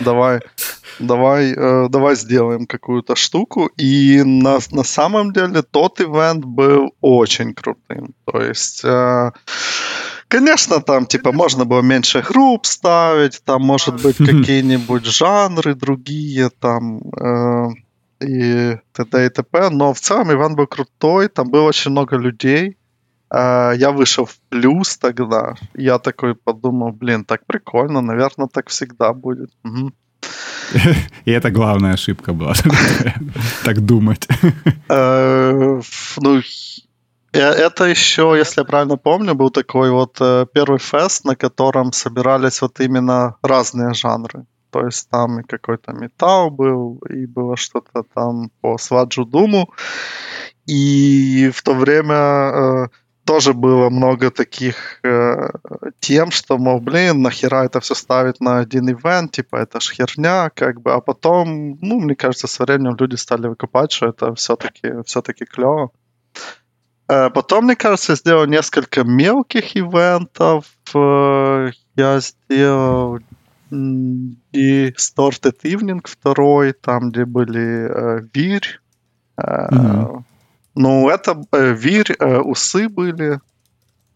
давай, 0.00 0.40
давай, 0.98 1.52
э, 1.52 1.88
давай 1.88 2.14
сделаем 2.16 2.66
какую-то 2.66 3.16
штуку. 3.16 3.70
И 3.78 4.22
на, 4.22 4.58
на 4.70 4.84
самом 4.84 5.32
деле 5.32 5.62
тот 5.62 6.00
ивент 6.02 6.44
был 6.44 6.94
очень 7.00 7.54
крутым. 7.54 8.14
То 8.26 8.42
есть... 8.42 8.84
э, 8.84 9.32
Конечно, 10.34 10.80
там, 10.80 11.06
типа, 11.06 11.30
можно 11.32 11.64
было 11.64 11.80
меньше 11.80 12.20
групп 12.20 12.66
ставить, 12.66 13.40
там, 13.44 13.62
может 13.62 14.02
быть, 14.02 14.16
какие-нибудь 14.16 15.04
жанры 15.04 15.76
другие, 15.76 16.50
там, 16.50 17.00
э, 17.20 17.68
и 18.20 18.76
т.д. 18.92 19.26
и 19.26 19.28
т.п. 19.28 19.70
Но 19.70 19.92
в 19.92 20.00
целом 20.00 20.32
ивент 20.32 20.56
был 20.56 20.66
крутой, 20.66 21.28
там 21.28 21.50
было 21.50 21.68
очень 21.68 21.92
много 21.92 22.16
людей. 22.16 22.76
Э, 23.30 23.74
я 23.76 23.92
вышел 23.92 24.24
в 24.24 24.36
плюс 24.48 24.98
тогда. 24.98 25.54
Я 25.74 25.98
такой 26.00 26.34
подумал, 26.34 26.90
блин, 26.90 27.24
так 27.24 27.46
прикольно, 27.46 28.00
наверное, 28.00 28.48
так 28.48 28.70
всегда 28.70 29.12
будет. 29.12 29.50
Мгм. 29.62 29.94
И 31.26 31.30
это 31.30 31.52
главная 31.52 31.92
ошибка 31.92 32.32
была, 32.32 32.54
так 33.64 33.80
думать. 33.80 34.26
Э, 34.88 35.80
Ну, 36.16 36.42
это 37.40 37.84
еще, 37.84 38.34
если 38.36 38.60
я 38.60 38.64
правильно 38.64 38.96
помню, 38.96 39.34
был 39.34 39.50
такой 39.50 39.90
вот 39.90 40.16
э, 40.20 40.46
первый 40.52 40.78
фест, 40.78 41.24
на 41.24 41.36
котором 41.36 41.92
собирались 41.92 42.62
вот 42.62 42.80
именно 42.80 43.36
разные 43.42 43.94
жанры. 43.94 44.46
То 44.70 44.86
есть 44.86 45.08
там 45.08 45.40
и 45.40 45.42
какой-то 45.44 45.92
металл 45.92 46.50
был, 46.50 46.98
и 47.08 47.26
было 47.26 47.56
что-то 47.56 48.02
там 48.14 48.50
по 48.60 48.76
сваджу 48.78 49.24
думу. 49.24 49.72
И 50.66 51.50
в 51.54 51.62
то 51.62 51.74
время 51.74 52.14
э, 52.14 52.88
тоже 53.24 53.52
было 53.52 53.88
много 53.90 54.30
таких 54.30 55.00
э, 55.02 55.48
тем, 56.00 56.30
что, 56.30 56.58
мол, 56.58 56.80
блин, 56.80 57.22
нахера 57.22 57.64
это 57.64 57.80
все 57.80 57.94
ставить 57.94 58.40
на 58.40 58.58
один 58.58 58.90
ивент, 58.90 59.32
типа, 59.32 59.56
это 59.56 59.80
ж 59.80 59.92
херня, 59.92 60.50
как 60.50 60.80
бы. 60.80 60.92
А 60.92 61.00
потом, 61.00 61.78
ну, 61.80 62.00
мне 62.00 62.14
кажется, 62.14 62.46
со 62.46 62.64
временем 62.64 62.96
люди 62.98 63.16
стали 63.16 63.46
выкупать, 63.46 63.92
что 63.92 64.08
это 64.08 64.34
все-таки 64.34 65.02
все-таки 65.06 65.44
клево. 65.44 65.90
Э, 67.08 67.30
Потом, 67.30 67.64
мне 67.64 67.76
кажется, 67.76 68.12
я 68.12 68.16
сделал 68.16 68.46
несколько 68.46 69.04
мелких 69.04 69.76
ивентов. 69.76 70.66
Э, 70.94 71.70
Я 71.96 72.20
сделал 72.20 73.18
и 73.70 74.90
Started 74.90 75.56
Evening 75.64 76.00
второй, 76.04 76.72
там, 76.72 77.10
где 77.10 77.24
были 77.24 77.88
э, 77.88 78.20
Вирь. 78.32 78.80
Э, 79.36 79.68
Мгм. 79.70 80.24
Ну, 80.76 81.08
это 81.08 81.40
э, 81.52 81.72
Вирь, 81.72 82.14
э, 82.18 82.38
Усы 82.38 82.88
были. 82.88 83.40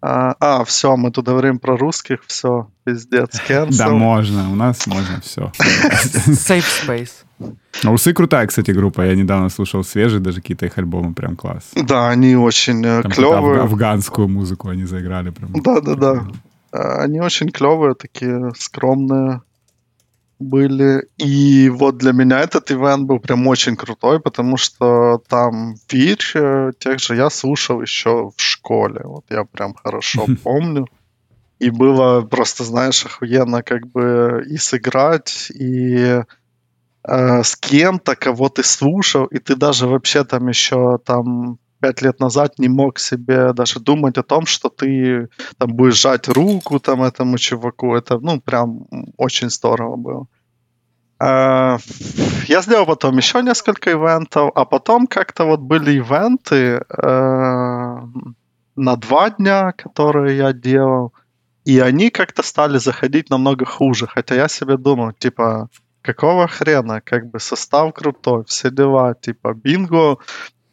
А, 0.00 0.34
а, 0.38 0.64
все, 0.64 0.96
мы 0.96 1.10
тут 1.10 1.26
говорим 1.26 1.58
про 1.58 1.76
русских, 1.76 2.20
все, 2.26 2.68
пиздец, 2.84 3.40
Да, 3.48 3.64
cancel. 3.66 3.90
можно, 3.90 4.50
у 4.50 4.54
нас 4.54 4.86
можно 4.86 5.20
все. 5.20 5.50
Safe 6.26 6.64
space. 6.86 7.10
Усы 7.84 8.12
крутая, 8.12 8.46
кстати, 8.46 8.70
группа. 8.72 9.02
Я 9.02 9.14
недавно 9.14 9.48
слушал 9.48 9.84
свежие, 9.84 10.20
даже 10.20 10.40
какие-то 10.40 10.66
их 10.66 10.78
альбомы, 10.78 11.14
прям 11.14 11.36
класс. 11.36 11.70
Да, 11.74 12.08
они 12.10 12.36
очень 12.36 12.84
э, 12.84 13.02
Там 13.02 13.12
клевые. 13.12 13.38
афга- 13.60 13.62
афганскую 13.62 14.28
музыку 14.28 14.68
они 14.68 14.84
заиграли 14.84 15.30
прям. 15.30 15.52
Да-да-да. 15.62 16.26
А, 16.72 17.02
Они 17.02 17.20
очень 17.20 17.50
клевые, 17.50 17.94
такие 17.94 18.52
скромные 18.58 19.42
были. 20.38 21.08
И 21.16 21.68
вот 21.68 21.98
для 21.98 22.12
меня 22.12 22.40
этот 22.40 22.70
ивент 22.70 23.06
был 23.06 23.18
прям 23.18 23.46
очень 23.46 23.76
крутой, 23.76 24.20
потому 24.20 24.56
что 24.56 25.22
там 25.28 25.74
Вирь, 25.90 26.32
э, 26.34 26.72
тех 26.78 27.00
же 27.00 27.16
я 27.16 27.30
слушал 27.30 27.82
еще 27.82 28.30
в 28.36 28.40
школе. 28.40 29.00
Вот 29.04 29.24
я 29.30 29.44
прям 29.44 29.74
хорошо 29.74 30.26
помню. 30.42 30.86
И 31.58 31.70
было 31.70 32.20
просто, 32.22 32.64
знаешь, 32.64 33.04
охуенно 33.04 33.62
как 33.62 33.86
бы 33.88 34.44
и 34.48 34.56
сыграть, 34.58 35.50
и 35.50 36.22
э, 37.02 37.42
с 37.42 37.56
кем-то, 37.56 38.14
кого 38.14 38.48
ты 38.48 38.62
слушал, 38.62 39.24
и 39.26 39.38
ты 39.38 39.56
даже 39.56 39.88
вообще 39.88 40.24
там 40.24 40.48
еще 40.48 40.98
там 41.04 41.58
пять 41.80 42.02
лет 42.02 42.20
назад 42.20 42.58
не 42.58 42.68
мог 42.68 42.98
себе 42.98 43.52
даже 43.52 43.80
думать 43.80 44.18
о 44.18 44.22
том, 44.22 44.46
что 44.46 44.68
ты 44.68 45.28
там 45.58 45.72
будешь 45.74 46.00
жать 46.00 46.28
руку 46.28 46.78
там 46.80 47.02
этому 47.02 47.38
чуваку. 47.38 47.94
Это, 47.94 48.18
ну, 48.18 48.40
прям 48.40 48.86
очень 49.16 49.50
здорово 49.50 49.96
было. 49.96 50.26
А, 51.20 51.78
Я 52.46 52.62
сделал 52.62 52.86
потом 52.86 53.16
еще 53.16 53.42
несколько 53.42 53.90
ивентов, 53.90 54.50
а 54.54 54.64
потом 54.64 55.06
как-то 55.06 55.44
вот 55.44 55.60
были 55.60 55.98
ивенты 55.98 56.84
э, 56.88 58.02
на 58.76 58.96
два 58.96 59.30
дня, 59.30 59.72
которые 59.72 60.36
я 60.36 60.52
делал, 60.52 61.12
и 61.64 61.80
они 61.80 62.10
как-то 62.10 62.42
стали 62.42 62.78
заходить 62.78 63.30
намного 63.30 63.64
хуже. 63.64 64.06
Хотя 64.06 64.34
я 64.36 64.48
себе 64.48 64.76
думал, 64.76 65.12
типа, 65.12 65.68
какого 66.02 66.46
хрена, 66.46 67.00
как 67.00 67.26
бы 67.30 67.40
состав 67.40 67.92
крутой, 67.92 68.44
все 68.46 68.70
дела, 68.70 69.14
типа, 69.14 69.54
бинго, 69.54 70.18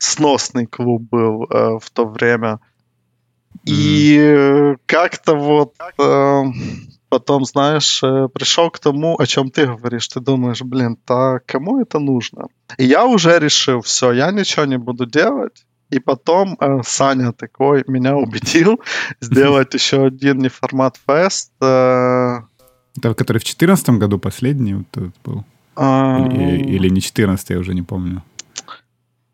сносный 0.06 0.66
клуб 0.68 1.02
был 1.12 1.44
э, 1.50 1.80
в 1.82 1.90
то 1.92 2.06
время. 2.06 2.60
И 3.66 4.18
э, 4.20 4.76
как-то 4.86 5.36
вот 5.36 5.74
э, 6.00 6.44
потом, 7.10 7.46
знаешь, 7.46 8.04
э, 8.04 8.28
пришел 8.34 8.70
к 8.70 8.80
тому, 8.80 9.16
о 9.20 9.26
чем 9.26 9.50
ты 9.50 9.66
говоришь. 9.66 10.08
Ты 10.08 10.20
думаешь, 10.20 10.62
блин, 10.62 10.98
да 11.08 11.40
кому 11.46 11.82
это 11.82 12.00
нужно? 12.00 12.48
И 12.78 12.86
я 12.86 13.06
уже 13.06 13.40
решил, 13.40 13.82
все, 13.82 14.12
я 14.14 14.32
ничего 14.32 14.66
не 14.66 14.78
буду 14.78 15.06
делать. 15.06 15.66
И 15.92 16.00
потом 16.00 16.58
э, 16.60 16.82
Саня 16.84 17.32
такой 17.32 17.84
меня 17.88 18.16
убедил 18.16 18.80
сделать 19.22 19.74
еще 19.78 20.06
один 20.06 20.40
неформат 20.40 20.98
фест. 21.08 21.52
э, 21.62 22.40
Это 22.98 23.14
который 23.14 23.38
в 23.40 23.44
2014 23.44 23.90
году 24.00 24.20
последний 24.20 24.74
вот 24.76 24.88
этот 24.98 25.14
был? 25.24 25.44
а, 25.76 26.28
Или, 26.32 26.76
или 26.76 26.90
не 26.90 27.02
14 27.02 27.50
я 27.50 27.60
уже 27.60 27.74
не 27.74 27.82
помню. 27.84 28.22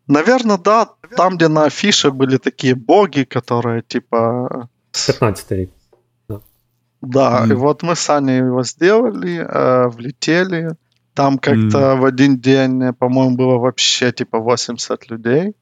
Наверное, 0.08 0.58
да. 0.58 0.88
Там, 1.16 1.36
где 1.36 1.48
на 1.48 1.64
афише 1.64 2.10
были 2.10 2.38
такие 2.38 2.74
боги, 2.74 3.24
которые 3.24 3.82
типа 3.82 4.68
15 5.06 5.50
рік. 5.52 5.70
Да, 7.00 7.40
Мгм. 7.40 7.52
и 7.52 7.54
вот 7.56 7.82
мы 7.82 7.96
с 7.96 8.08
Аней 8.10 8.38
его 8.38 8.62
сделали, 8.62 9.44
э, 9.44 9.88
влетели. 9.88 10.68
Там 11.14 11.36
как-то 11.38 11.78
Мгм. 11.94 12.00
в 12.00 12.04
один 12.04 12.38
день, 12.38 12.82
э, 12.82 12.92
по-моему, 12.92 13.36
было 13.36 13.58
вообще 13.58 14.12
типа 14.12 14.38
80 14.38 15.10
людей. 15.10 15.54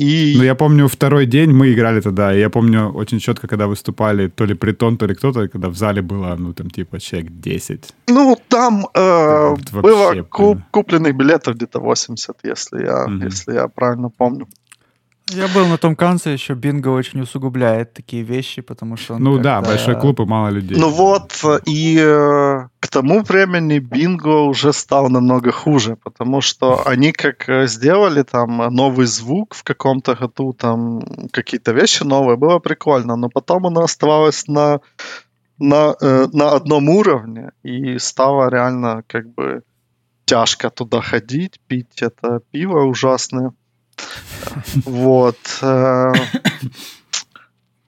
И 0.00 0.34
Ну, 0.36 0.42
я 0.44 0.54
помню, 0.54 0.86
второй 0.88 1.26
день 1.26 1.50
мы 1.52 1.72
играли 1.72 2.00
тогда, 2.00 2.34
и 2.34 2.40
я 2.40 2.50
помню 2.50 2.90
очень 2.94 3.20
четко, 3.20 3.46
когда 3.46 3.66
выступали 3.66 4.28
то 4.28 4.44
ли 4.46 4.54
Притон, 4.54 4.96
то 4.96 5.06
ли 5.06 5.14
кто-то, 5.14 5.48
когда 5.48 5.68
в 5.68 5.76
зале 5.76 6.02
было, 6.02 6.34
ну, 6.38 6.52
там, 6.52 6.68
типа, 6.70 6.98
человек 6.98 7.30
10. 7.30 7.94
ну 8.08 8.36
там 8.48 8.86
э, 8.94 9.48
Вот 9.50 9.82
было 9.82 10.22
ку- 10.30 10.54
прям. 10.54 10.64
купленных 10.72 11.14
билетов 11.16 11.54
где-то 11.54 11.80
80, 11.80 12.36
если 12.44 12.82
я, 12.84 13.06
Мгм. 13.06 13.26
если 13.26 13.54
я 13.54 13.68
правильно 13.68 14.08
помню. 14.18 14.46
Я 15.30 15.48
был 15.48 15.66
на 15.66 15.78
том 15.78 15.96
конце, 15.96 16.32
еще 16.32 16.54
Бинго 16.54 16.88
очень 16.88 17.20
усугубляет 17.22 17.94
такие 17.94 18.22
вещи, 18.22 18.60
потому 18.60 18.96
что 18.98 19.14
он 19.14 19.22
Ну 19.22 19.38
да, 19.38 19.62
большой 19.62 19.98
клуб 19.98 20.20
и 20.20 20.24
мало 20.26 20.48
людей. 20.48 20.76
Ну 20.78 20.90
вот, 20.90 21.42
и 21.64 21.98
э, 21.98 22.68
к 22.78 22.88
тому 22.88 23.22
времени 23.22 23.78
бинго 23.78 24.42
уже 24.42 24.74
стал 24.74 25.08
намного 25.08 25.50
хуже, 25.50 25.96
потому 25.96 26.42
что 26.42 26.86
они 26.86 27.12
как 27.12 27.48
э, 27.48 27.66
сделали 27.66 28.22
там 28.22 28.58
новый 28.74 29.06
звук 29.06 29.54
в 29.54 29.62
каком-то 29.64 30.14
году, 30.14 30.52
там 30.52 31.02
какие-то 31.32 31.72
вещи 31.72 32.02
новые, 32.02 32.36
было 32.36 32.58
прикольно, 32.58 33.16
но 33.16 33.30
потом 33.30 33.66
оно 33.66 33.84
оставалось 33.84 34.46
на, 34.46 34.80
на, 35.58 35.94
э, 36.02 36.26
на 36.32 36.52
одном 36.52 36.90
уровне, 36.90 37.52
и 37.62 37.98
стало 37.98 38.50
реально 38.50 39.02
как 39.06 39.32
бы 39.32 39.62
тяжко 40.26 40.68
туда 40.68 41.00
ходить, 41.00 41.60
пить 41.66 42.02
это 42.02 42.40
пиво 42.50 42.82
ужасное. 42.84 43.52
Вот. 44.84 45.38
э, 45.62 46.12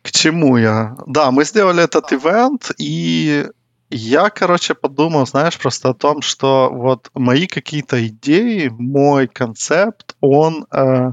К 0.03 0.11
чему 0.13 0.57
я? 0.57 0.97
Да, 1.07 1.31
мы 1.31 1.45
сделали 1.45 1.83
этот 1.83 2.13
ивент, 2.13 2.71
и 2.79 3.47
я, 3.91 4.31
короче, 4.31 4.75
подумал, 4.75 5.27
знаешь, 5.27 5.59
просто 5.59 5.91
о 5.91 5.95
том, 5.95 6.23
что 6.23 6.71
вот 6.73 7.11
мои 7.15 7.47
какие-то 7.47 8.05
идеи, 8.07 8.69
мой 8.69 9.29
концепт, 9.29 10.17
он 10.21 10.67
э, 10.73 11.13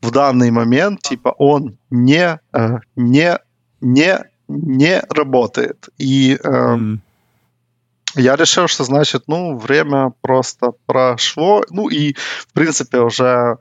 в 0.00 0.10
данный 0.10 0.50
момент, 0.50 1.00
типа, 1.00 1.34
он 1.38 1.78
не, 1.90 2.38
э, 2.52 2.78
не, 2.96 3.38
не, 3.80 4.24
не 4.48 5.02
работает. 5.08 5.88
И 5.98 6.34
э, 6.34 6.48
mm. 6.48 6.98
я 8.16 8.36
решил, 8.36 8.68
что, 8.68 8.84
значит, 8.84 9.24
ну, 9.26 9.56
время 9.56 10.12
просто 10.20 10.72
прошло. 10.86 11.64
Ну, 11.70 11.88
и, 11.88 12.14
в 12.14 12.52
принципе, 12.52 12.98
уже 12.98 13.56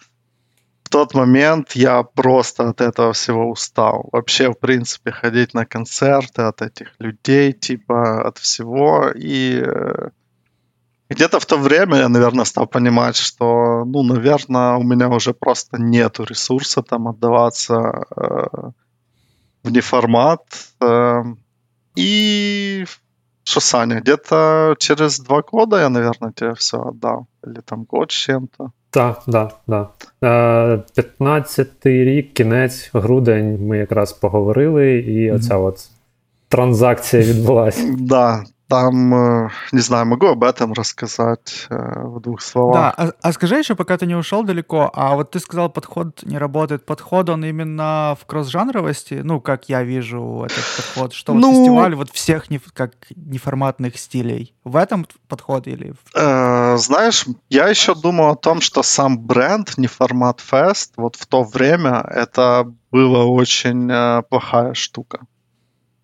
тот 0.92 1.14
момент 1.16 1.72
я 1.72 2.04
просто 2.04 2.70
от 2.70 2.82
этого 2.82 3.14
всего 3.14 3.50
устал. 3.50 4.10
Вообще, 4.12 4.52
в 4.52 4.60
принципе, 4.60 5.12
ходить 5.12 5.54
на 5.54 5.66
концерты 5.66 6.44
от 6.44 6.62
этих 6.62 6.94
людей, 7.00 7.54
типа, 7.54 8.28
от 8.28 8.38
всего. 8.38 9.10
И 9.16 9.64
э, 9.66 10.10
где-то 11.10 11.40
в 11.40 11.46
то 11.46 11.58
время 11.58 11.98
я, 11.98 12.10
наверное, 12.10 12.46
стал 12.46 12.68
понимать, 12.68 13.16
что, 13.16 13.86
ну, 13.86 14.04
наверное, 14.04 14.74
у 14.74 14.84
меня 14.84 15.08
уже 15.10 15.34
просто 15.34 15.78
нету 15.78 16.26
ресурса 16.26 16.84
там 16.84 17.08
отдаваться 17.08 18.06
э, 18.16 18.72
в 19.64 19.72
неформат. 19.72 20.44
Э, 20.82 21.24
и 21.96 22.86
что, 23.52 23.60
Саня, 23.60 24.00
где-то 24.00 24.76
через 24.80 25.20
два 25.20 25.42
года 25.52 25.78
я, 25.78 25.90
наверное, 25.90 26.32
тебе 26.32 26.54
все 26.54 26.78
отдал. 26.78 27.28
Или 27.48 27.62
там 27.66 27.86
год 27.90 28.12
з 28.12 28.16
чим-то. 28.16 28.72
Так, 28.90 29.22
да, 29.28 29.52
да. 29.68 29.88
15-й 30.22 32.04
рік, 32.04 32.34
кінець, 32.34 32.90
грудень, 32.94 33.68
ми 33.68 33.78
якраз 33.78 34.14
поговорили, 34.14 35.00
і 35.00 35.32
оця 35.32 35.58
от 35.58 35.90
транзакція 36.48 37.24
відбулася. 37.24 37.96
Да, 38.00 38.44
там, 38.72 39.14
э, 39.14 39.50
не 39.74 39.82
знаю, 39.82 40.06
могу 40.06 40.28
об 40.28 40.46
этом 40.46 40.72
рассказать 40.72 41.68
э, 41.70 41.76
в 41.76 42.22
двух 42.22 42.42
словах. 42.42 42.96
Да, 42.96 43.06
а, 43.06 43.12
а 43.22 43.34
скажи 43.34 43.58
еще, 43.58 43.76
пока 43.76 43.98
ты 43.98 44.06
не 44.06 44.16
ушел 44.16 44.44
далеко, 44.44 44.90
а 44.94 45.16
вот 45.16 45.32
ты 45.32 45.42
сказал, 45.42 45.70
подход 45.70 46.24
не 46.24 46.38
работает. 46.38 46.86
Подход, 46.86 47.30
он 47.30 47.44
именно 47.44 48.16
в 48.18 48.26
кросс-жанровости, 48.26 49.16
ну, 49.26 49.42
как 49.42 49.68
я 49.68 49.84
вижу 49.84 50.46
этот 50.46 50.64
подход, 50.78 51.12
что 51.14 51.34
ну, 51.34 51.52
вот 51.52 51.58
фестиваль 51.58 51.96
вот 51.96 52.12
всех 52.12 52.50
не, 52.50 52.62
как 52.74 52.94
неформатных 53.14 54.00
стилей. 54.00 54.56
В 54.64 54.78
этом 54.78 55.06
подход 55.28 55.68
или... 55.68 55.94
Э, 56.16 56.78
знаешь, 56.78 57.26
я 57.50 57.68
еще 57.68 57.94
думал 57.94 58.30
о 58.30 58.36
том, 58.36 58.62
что 58.62 58.84
сам 58.84 59.20
бренд 59.20 59.78
неформат 59.78 60.40
фест 60.40 60.94
вот 60.96 61.18
в 61.18 61.26
то 61.26 61.44
время 61.44 62.06
это 62.10 62.72
было 62.90 63.26
очень 63.26 63.92
э, 63.92 64.22
плохая 64.30 64.74
штука. 64.76 65.26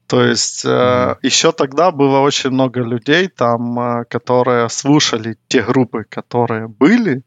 То 0.08 0.24
есть 0.24 0.66
mm-hmm. 0.66 1.16
э, 1.22 1.28
еще 1.28 1.52
тогда 1.52 1.92
было 1.92 2.20
очень 2.20 2.50
много 2.52 2.82
людей 2.82 3.28
там, 3.28 3.80
э, 3.80 4.06
которые 4.06 4.70
слушали 4.70 5.38
те 5.48 5.62
группы, 5.62 6.06
которые 6.10 6.68
были 6.68 7.24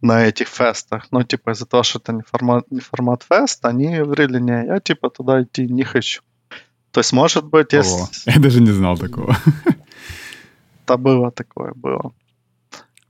на 0.00 0.26
этих 0.26 0.48
фестах, 0.48 1.06
но 1.10 1.22
типа 1.22 1.50
из-за 1.50 1.66
того, 1.66 1.82
что 1.82 1.98
это 1.98 2.12
не 2.12 2.22
формат, 2.22 2.70
не 2.70 2.80
формат 2.80 3.24
фест, 3.28 3.64
они 3.64 3.96
говорили, 3.96 4.40
не, 4.40 4.66
я 4.66 4.80
типа 4.80 5.10
туда 5.10 5.42
идти 5.42 5.66
не 5.68 5.84
хочу. 5.84 6.22
То 6.90 7.00
есть, 7.00 7.12
может 7.12 7.44
быть, 7.44 7.72
если... 7.72 8.02
О, 8.02 8.08
я 8.26 8.38
даже 8.38 8.60
не 8.60 8.72
знал 8.72 8.96
такого. 8.96 9.36
Да 10.86 10.96
было 10.98 11.30
такое, 11.30 11.72
было. 11.74 12.12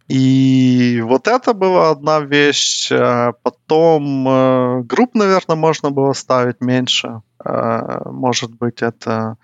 И 0.06 1.02
вот 1.04 1.26
это 1.26 1.54
была 1.54 1.90
одна 1.90 2.20
вещь. 2.20 2.92
Э, 2.92 3.32
потом 3.42 4.28
э, 4.28 4.82
групп, 4.82 5.14
наверное, 5.14 5.56
можно 5.56 5.90
было 5.90 6.12
ставить 6.12 6.60
меньше. 6.60 7.20
Э, 7.44 8.08
может 8.10 8.54
быть, 8.54 8.82
это 8.82 9.36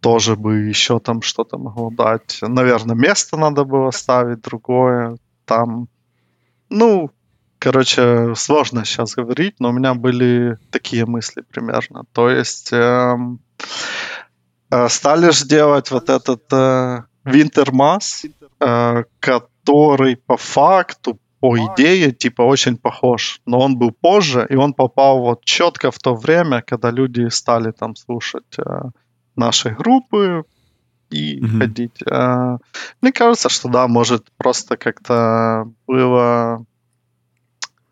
тоже 0.00 0.36
бы 0.36 0.58
еще 0.58 1.00
там 1.00 1.22
что-то 1.22 1.58
могло 1.58 1.90
дать. 1.90 2.38
Наверное, 2.42 2.96
место 2.96 3.36
надо 3.36 3.64
было 3.64 3.90
ставить 3.90 4.40
другое. 4.40 5.16
Там, 5.44 5.88
ну, 6.68 7.10
короче, 7.58 8.34
сложно 8.36 8.84
сейчас 8.84 9.14
говорить, 9.14 9.56
но 9.58 9.70
у 9.70 9.72
меня 9.72 9.94
были 9.94 10.58
такие 10.70 11.04
мысли 11.06 11.42
примерно. 11.42 12.04
То 12.12 12.30
есть 12.30 12.72
эм, 12.72 13.40
э, 14.70 14.88
стали 14.88 15.30
же 15.30 15.46
делать 15.46 15.90
вот 15.90 16.10
этот 16.10 16.44
э, 16.52 17.02
Winter 17.24 17.70
Mass, 17.72 18.30
э, 18.60 19.04
который 19.20 20.16
по 20.16 20.36
факту 20.36 21.18
по 21.40 21.56
идее, 21.56 22.12
типа, 22.12 22.42
очень 22.42 22.76
похож. 22.76 23.40
Но 23.46 23.60
он 23.60 23.78
был 23.78 23.92
позже, 23.92 24.46
и 24.48 24.56
он 24.56 24.72
попал 24.72 25.20
вот 25.20 25.44
четко 25.44 25.90
в 25.90 25.98
то 25.98 26.14
время, 26.14 26.62
когда 26.62 26.90
люди 26.90 27.28
стали 27.28 27.70
там 27.70 27.94
слушать 27.96 28.58
э, 28.58 28.90
наши 29.36 29.70
группы 29.70 30.44
и 31.10 31.38
mm-hmm. 31.38 31.58
ходить. 31.58 32.02
Э, 32.10 32.58
мне 33.00 33.12
кажется, 33.12 33.48
что 33.48 33.68
да, 33.68 33.86
может, 33.86 34.26
просто 34.36 34.76
как-то 34.76 35.70
было, 35.86 36.64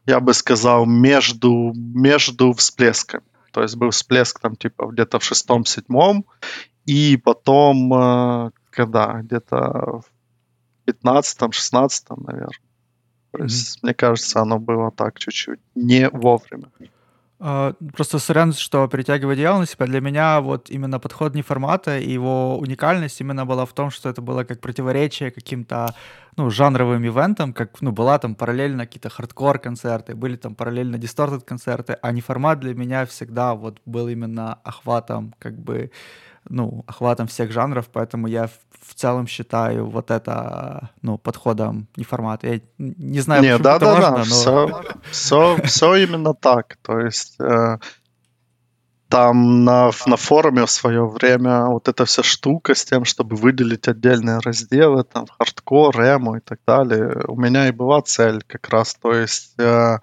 я 0.07 0.21
бы 0.21 0.35
сказал, 0.35 0.85
между, 0.87 1.73
между 1.75 2.53
всплесками. 2.53 3.25
То 3.53 3.63
есть 3.63 3.77
был 3.77 3.91
всплеск 3.91 4.41
там 4.41 4.57
типа 4.57 4.87
где-то 4.87 5.19
в 5.19 5.25
шестом-седьмом, 5.25 6.27
и 6.85 7.17
потом, 7.17 7.95
э, 7.95 8.51
когда 8.71 9.21
где-то 9.23 10.01
в 10.01 10.05
пятнадцатом, 10.85 11.53
шестнадцатом, 11.53 12.25
наверное. 12.27 12.66
То 13.37 13.45
есть, 13.45 13.77
mm-hmm. 13.77 13.81
мне 13.83 13.95
кажется, 13.95 14.41
оно 14.41 14.59
было 14.59 14.91
так 14.91 15.19
чуть-чуть 15.19 15.61
не 15.75 16.09
вовремя. 16.09 16.71
Uh, 17.39 17.75
просто 17.95 18.19
сорян, 18.19 18.55
что 18.55 18.89
притягиваю 18.89 19.35
одеяло 19.35 19.59
на 19.59 19.67
себя. 19.67 19.85
Для 19.85 20.01
меня 20.01 20.41
вот 20.41 20.71
именно 20.71 20.99
подход 20.99 21.35
не 21.35 21.43
формата 21.43 21.99
и 21.99 22.11
его 22.11 22.59
уникальность 22.59 23.21
именно 23.21 23.45
была 23.45 23.67
в 23.67 23.75
том, 23.75 23.91
что 23.91 24.09
это 24.09 24.23
было 24.23 24.45
как 24.45 24.63
противоречие 24.63 25.31
каким-то 25.31 25.95
ну, 26.39 26.49
жанровым 26.49 27.07
ивентам, 27.07 27.53
как 27.53 27.83
ну, 27.83 27.93
была 27.93 28.19
там 28.19 28.35
параллельно 28.35 28.87
какие-то 28.87 29.11
хардкор-концерты, 29.11 30.15
были 30.15 30.37
там 30.37 30.55
параллельно 30.55 30.97
дистортед-концерты, 30.97 31.99
а 32.01 32.13
не 32.13 32.23
формат 32.23 32.61
для 32.61 32.75
меня 32.75 33.05
всегда 33.05 33.55
вот 33.55 33.81
был 33.85 34.09
именно 34.09 34.55
охватом 34.65 35.35
как 35.39 35.59
бы 35.59 35.91
ну, 36.49 36.85
охватом 36.87 37.27
всех 37.27 37.53
жанров, 37.53 37.89
поэтому 37.93 38.27
я 38.27 38.49
в 38.81 38.95
целом 38.95 39.27
считаю 39.27 39.87
вот 39.87 40.11
это, 40.11 40.91
ну, 41.03 41.19
подходом 41.19 41.89
не 41.97 42.05
формата. 42.05 42.47
Я 42.47 42.61
не 42.79 43.21
знаю, 43.21 43.43
не, 43.43 43.59
да, 43.59 43.77
это 43.77 43.87
да, 43.87 43.95
важно, 43.95 44.11
да, 44.11 44.19
но... 44.19 44.25
все, 44.25 44.83
все, 45.11 45.63
все 45.65 45.95
именно 45.97 46.35
так. 46.35 46.77
То 46.83 47.01
есть 47.01 47.37
э, 47.41 47.79
там 49.09 49.65
на, 49.65 49.91
на 50.07 50.17
форуме 50.17 50.67
в 50.67 50.71
свое 50.71 51.07
время 51.07 51.67
вот 51.67 51.89
эта 51.89 52.05
вся 52.05 52.23
штука 52.23 52.75
с 52.75 52.85
тем, 52.85 53.05
чтобы 53.05 53.37
выделить 53.37 53.89
отдельные 53.89 54.39
разделы, 54.39 55.05
там, 55.05 55.27
хардкор, 55.39 55.97
эмо 56.01 56.39
и 56.39 56.41
так 56.41 56.61
далее, 56.67 57.25
у 57.29 57.37
меня 57.37 57.69
и 57.69 57.73
была 57.73 58.03
цель 58.03 58.43
как 58.47 58.69
раз, 58.69 58.95
то 58.95 59.13
есть... 59.13 59.55
Э, 59.59 59.99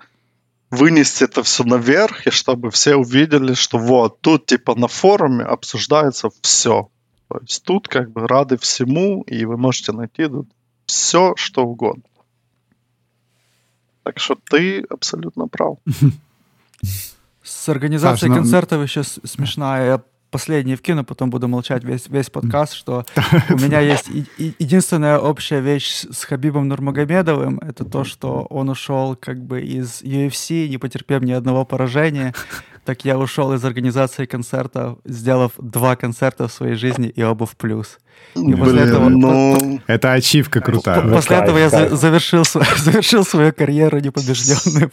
вынести 0.73 1.23
это 1.23 1.43
все 1.43 1.63
наверх, 1.63 2.27
и 2.27 2.31
чтобы 2.31 2.71
все 2.71 2.95
увидели, 2.95 3.53
что 3.53 3.77
вот, 3.77 4.21
тут 4.21 4.45
типа 4.45 4.75
на 4.75 4.87
форуме 4.87 5.43
обсуждается 5.43 6.29
все. 6.41 6.89
То 7.27 7.39
есть 7.41 7.63
тут 7.63 7.87
как 7.87 8.11
бы 8.11 8.27
рады 8.27 8.57
всему, 8.57 9.23
и 9.23 9.45
вы 9.45 9.57
можете 9.57 9.91
найти 9.91 10.27
тут 10.27 10.47
все, 10.85 11.33
что 11.35 11.63
угодно. 11.63 12.03
Так 14.03 14.19
что 14.19 14.35
ты 14.35 14.83
абсолютно 14.89 15.47
прав. 15.47 15.77
С 17.43 17.69
организацией 17.69 18.29
Саш, 18.29 18.37
концертов 18.37 18.77
ну... 18.77 18.83
еще 18.83 19.03
смешная. 19.03 20.03
Последний 20.33 20.75
вкину, 20.75 21.03
потом 21.03 21.29
буду 21.29 21.47
молчать 21.47 21.83
весь, 21.83 22.07
весь 22.07 22.31
подкаст, 22.31 22.73
что 22.73 23.05
у 23.51 23.53
меня 23.53 23.79
есть 23.81 24.09
единственная 24.37 25.19
общая 25.19 25.59
вещь 25.59 26.05
с 26.09 26.23
Хабибом 26.23 26.67
Нурмагомедовым, 26.69 27.59
это 27.59 27.85
то, 27.85 28.03
что 28.03 28.47
он 28.49 28.69
ушел 28.69 29.15
как 29.15 29.37
бы 29.37 29.61
из 29.61 30.01
UFC, 30.01 30.67
не 30.69 30.79
потерпев 30.79 31.21
ни 31.21 31.33
одного 31.33 31.65
поражения, 31.65 32.33
так 32.85 33.05
я 33.05 33.17
ушел 33.17 33.53
из 33.53 33.63
организации 33.63 34.25
концертов, 34.25 34.97
сделав 35.05 35.51
два 35.57 35.95
концерта 35.95 36.47
в 36.47 36.51
своей 36.51 36.75
жизни 36.75 37.09
и 37.09 37.23
оба 37.23 37.45
в 37.45 37.55
плюс. 37.55 37.99
И 38.35 38.39
Блин, 38.39 38.57
после 38.57 38.81
этого, 38.81 39.09
ну... 39.09 39.79
Это 39.85 40.13
ачивка 40.13 40.59
крутая. 40.59 41.01
После, 41.01 41.15
после 41.15 41.35
этого 41.37 41.57
я 41.59 41.69
за, 41.69 41.95
завершил, 41.95 42.43
завершил 42.77 43.23
свою 43.23 43.53
карьеру 43.53 43.99
непобежденную. 43.99 44.91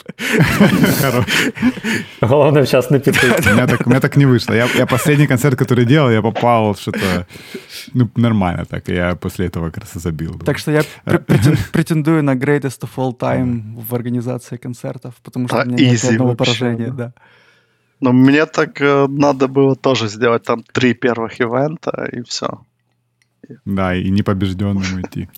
Главное, 2.20 2.66
сейчас 2.66 2.90
напитать. 2.90 3.46
У 3.46 3.88
меня 3.88 4.00
так, 4.00 4.16
не 4.16 4.26
вышло. 4.26 4.53
Я, 4.53 4.68
я 4.74 4.87
последний 4.87 5.26
концерт, 5.26 5.59
который 5.59 5.87
делал, 5.87 6.11
я 6.11 6.20
попал 6.20 6.76
что-то 6.76 7.26
ну, 7.94 8.11
нормально 8.14 8.66
так. 8.66 8.88
Я 8.88 9.14
после 9.14 9.46
этого 9.46 9.70
как 9.70 9.85
раз 9.85 9.92
забил. 9.94 10.38
Так 10.44 10.59
что 10.59 10.70
я 10.70 10.83
претендую 11.72 12.22
на 12.22 12.35
greatest 12.35 12.81
of 12.83 12.90
all 12.96 13.16
time 13.16 13.83
в 13.88 13.94
организации 13.94 14.59
концертов, 14.59 15.14
потому 15.22 15.48
что 15.48 15.62
а, 15.62 15.64
у 15.64 15.66
меня 15.66 15.90
нет 15.90 16.05
одного 16.05 16.35
поражения. 16.35 16.90
Да. 16.90 17.14
Но 18.00 18.12
мне 18.12 18.46
так 18.46 18.80
э, 18.80 19.06
надо 19.08 19.48
было 19.48 19.76
тоже 19.76 20.08
сделать 20.08 20.42
там 20.44 20.62
три 20.72 20.94
первых 20.94 21.40
ивента, 21.40 22.08
и 22.12 22.22
все. 22.22 22.60
Да, 23.64 23.94
и 23.94 24.10
непобежденным 24.10 25.02
идти. 25.02 25.28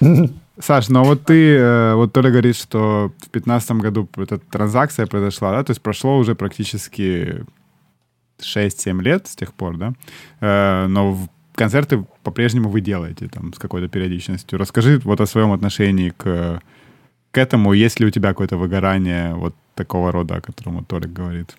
Саш, 0.58 0.88
ну 0.90 1.02
вот 1.04 1.24
ты, 1.24 1.56
э, 1.56 1.94
вот 1.94 2.12
Толя 2.12 2.30
говорит, 2.30 2.56
что 2.56 3.12
в 3.16 3.30
2015 3.32 3.70
году 3.72 4.08
эта 4.16 4.38
транзакция 4.38 5.06
произошла, 5.06 5.52
да, 5.52 5.64
то 5.64 5.70
есть 5.70 5.80
прошло 5.80 6.18
уже 6.18 6.34
практически 6.34 7.44
6-7 8.38 9.02
лет 9.02 9.26
с 9.26 9.36
тех 9.36 9.54
пор, 9.54 9.76
да, 9.78 9.92
э, 10.40 10.86
но 10.88 11.18
концерты 11.54 12.04
по-прежнему 12.22 12.68
вы 12.68 12.80
делаете 12.80 13.28
там 13.28 13.52
с 13.54 13.58
какой-то 13.58 13.88
периодичностью. 13.88 14.58
Расскажи 14.58 15.00
вот 15.04 15.20
о 15.20 15.26
своем 15.26 15.52
отношении 15.52 16.10
к, 16.10 16.60
к 17.30 17.38
этому, 17.38 17.72
есть 17.72 18.00
ли 18.00 18.06
у 18.06 18.10
тебя 18.10 18.30
какое-то 18.30 18.56
выгорание, 18.58 19.34
вот 19.34 19.54
такого 19.74 20.12
рода, 20.12 20.36
о 20.36 20.40
котором 20.40 20.84
Толік 20.84 21.12
говорить. 21.12 21.56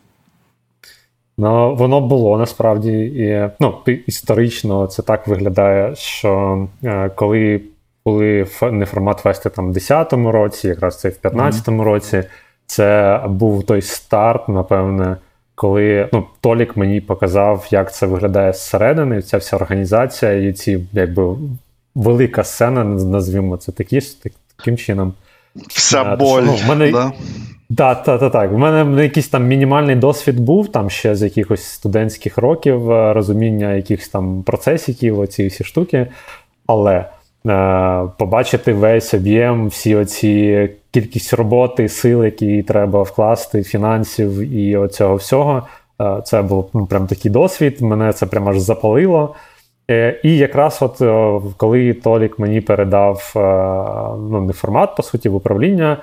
Ну, 1.37 1.75
воно 1.75 2.01
було 2.01 2.37
насправді 2.37 2.91
і 2.91 3.49
ну, 3.59 3.77
історично 4.07 4.87
це 4.87 5.01
так 5.01 5.27
виглядає, 5.27 5.95
що 5.95 6.67
е, 6.83 7.09
коли 7.15 7.61
були 8.05 8.47
неформат 8.71 9.19
фести 9.19 9.49
там 9.49 9.71
в 9.71 9.75
10-му 9.75 10.31
році, 10.31 10.67
якраз 10.67 10.99
це 10.99 11.09
в 11.09 11.17
15-му 11.23 11.83
mm-hmm. 11.83 11.85
році, 11.85 12.23
це 12.65 13.19
був 13.27 13.63
той 13.63 13.81
старт, 13.81 14.49
напевне, 14.49 15.17
коли 15.55 16.09
ну, 16.13 16.25
Толік 16.41 16.77
мені 16.77 17.01
показав, 17.01 17.67
як 17.71 17.93
це 17.93 18.05
виглядає 18.05 18.53
зсередини, 18.53 19.21
ця 19.21 19.37
вся 19.37 19.55
організація, 19.55 20.33
і 20.33 20.53
ці 20.53 20.87
якби 20.93 21.35
велика 21.95 22.43
сцена, 22.43 22.83
назвімо 22.83 23.57
це 23.57 23.71
такі, 23.71 24.01
таким 24.57 24.77
чином. 24.77 25.13
Вся 25.55 26.03
а, 26.03 26.15
боль. 26.15 26.41
Ну, 26.41 26.57
мене... 26.67 26.91
да? 26.91 27.11
Так, 27.77 28.03
так, 28.03 28.19
так, 28.19 28.31
так. 28.31 28.53
У 28.53 28.57
мене 28.57 29.03
якийсь 29.03 29.27
там 29.27 29.47
мінімальний 29.47 29.95
досвід 29.95 30.39
був 30.39 30.67
там 30.67 30.89
ще 30.89 31.15
з 31.15 31.21
якихось 31.23 31.63
студентських 31.63 32.37
років, 32.37 32.91
е, 32.91 33.13
розуміння 33.13 33.73
якихось 33.73 34.09
там 34.09 34.43
процесиків, 34.43 35.19
оці 35.19 35.47
всі 35.47 35.63
штуки. 35.63 36.07
Але 36.67 37.05
е, 37.47 38.03
побачити 38.17 38.73
весь 38.73 39.13
об'єм, 39.13 39.67
всі 39.67 39.95
оці 39.95 40.69
кількість 40.91 41.33
роботи, 41.33 41.89
сил, 41.89 42.23
які 42.23 42.63
треба 42.63 43.03
вкласти, 43.03 43.63
фінансів 43.63 44.39
і 44.53 44.77
оцього 44.77 45.15
всього, 45.15 45.67
е, 46.01 46.21
це 46.25 46.41
був 46.41 46.69
ну, 46.73 46.85
прям 46.85 47.07
такий 47.07 47.31
досвід. 47.31 47.81
Мене 47.81 48.13
це 48.13 48.25
прямо 48.25 48.49
аж 48.49 48.59
запалило. 48.59 49.35
Е, 49.91 50.19
і 50.23 50.37
якраз 50.37 50.77
от 50.81 51.01
е, 51.01 51.41
коли 51.57 51.93
Толік 51.93 52.39
мені 52.39 52.61
передав 52.61 53.33
е, 53.35 53.39
ну, 54.31 54.41
не 54.41 54.53
формат, 54.53 54.95
по 54.95 55.03
суті, 55.03 55.29
в 55.29 55.35
управління 55.35 55.97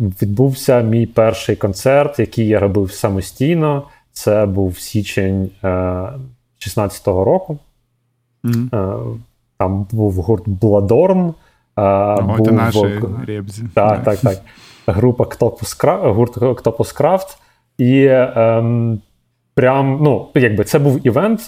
відбувся 0.00 0.80
мій 0.80 1.06
перший 1.06 1.56
концерт, 1.56 2.18
який 2.18 2.46
я 2.46 2.58
робив 2.58 2.92
самостійно. 2.92 3.82
Це 4.12 4.46
був 4.46 4.78
січень 4.78 5.50
16-го 5.62 7.24
року. 7.24 7.58
Mm-hmm. 8.44 9.16
Там 9.58 9.86
був 9.90 10.12
гурт 10.12 10.48
Бладорн. 10.48 11.34
О, 11.76 12.22
був... 12.22 12.46
Це 12.46 12.52
наші 12.52 13.00
ребзі. 13.26 13.64
Так, 13.74 14.04
так, 14.04 14.18
так. 14.18 14.38
Група 14.86 15.24
гурт 16.12 16.36
Octopus 16.36 17.00
Craft. 17.00 17.36
І 17.78 18.06
ем, 18.06 19.00
прям, 19.54 19.98
ну, 20.02 20.28
якби 20.34 20.64
це 20.64 20.78
був 20.78 21.06
івент, 21.06 21.40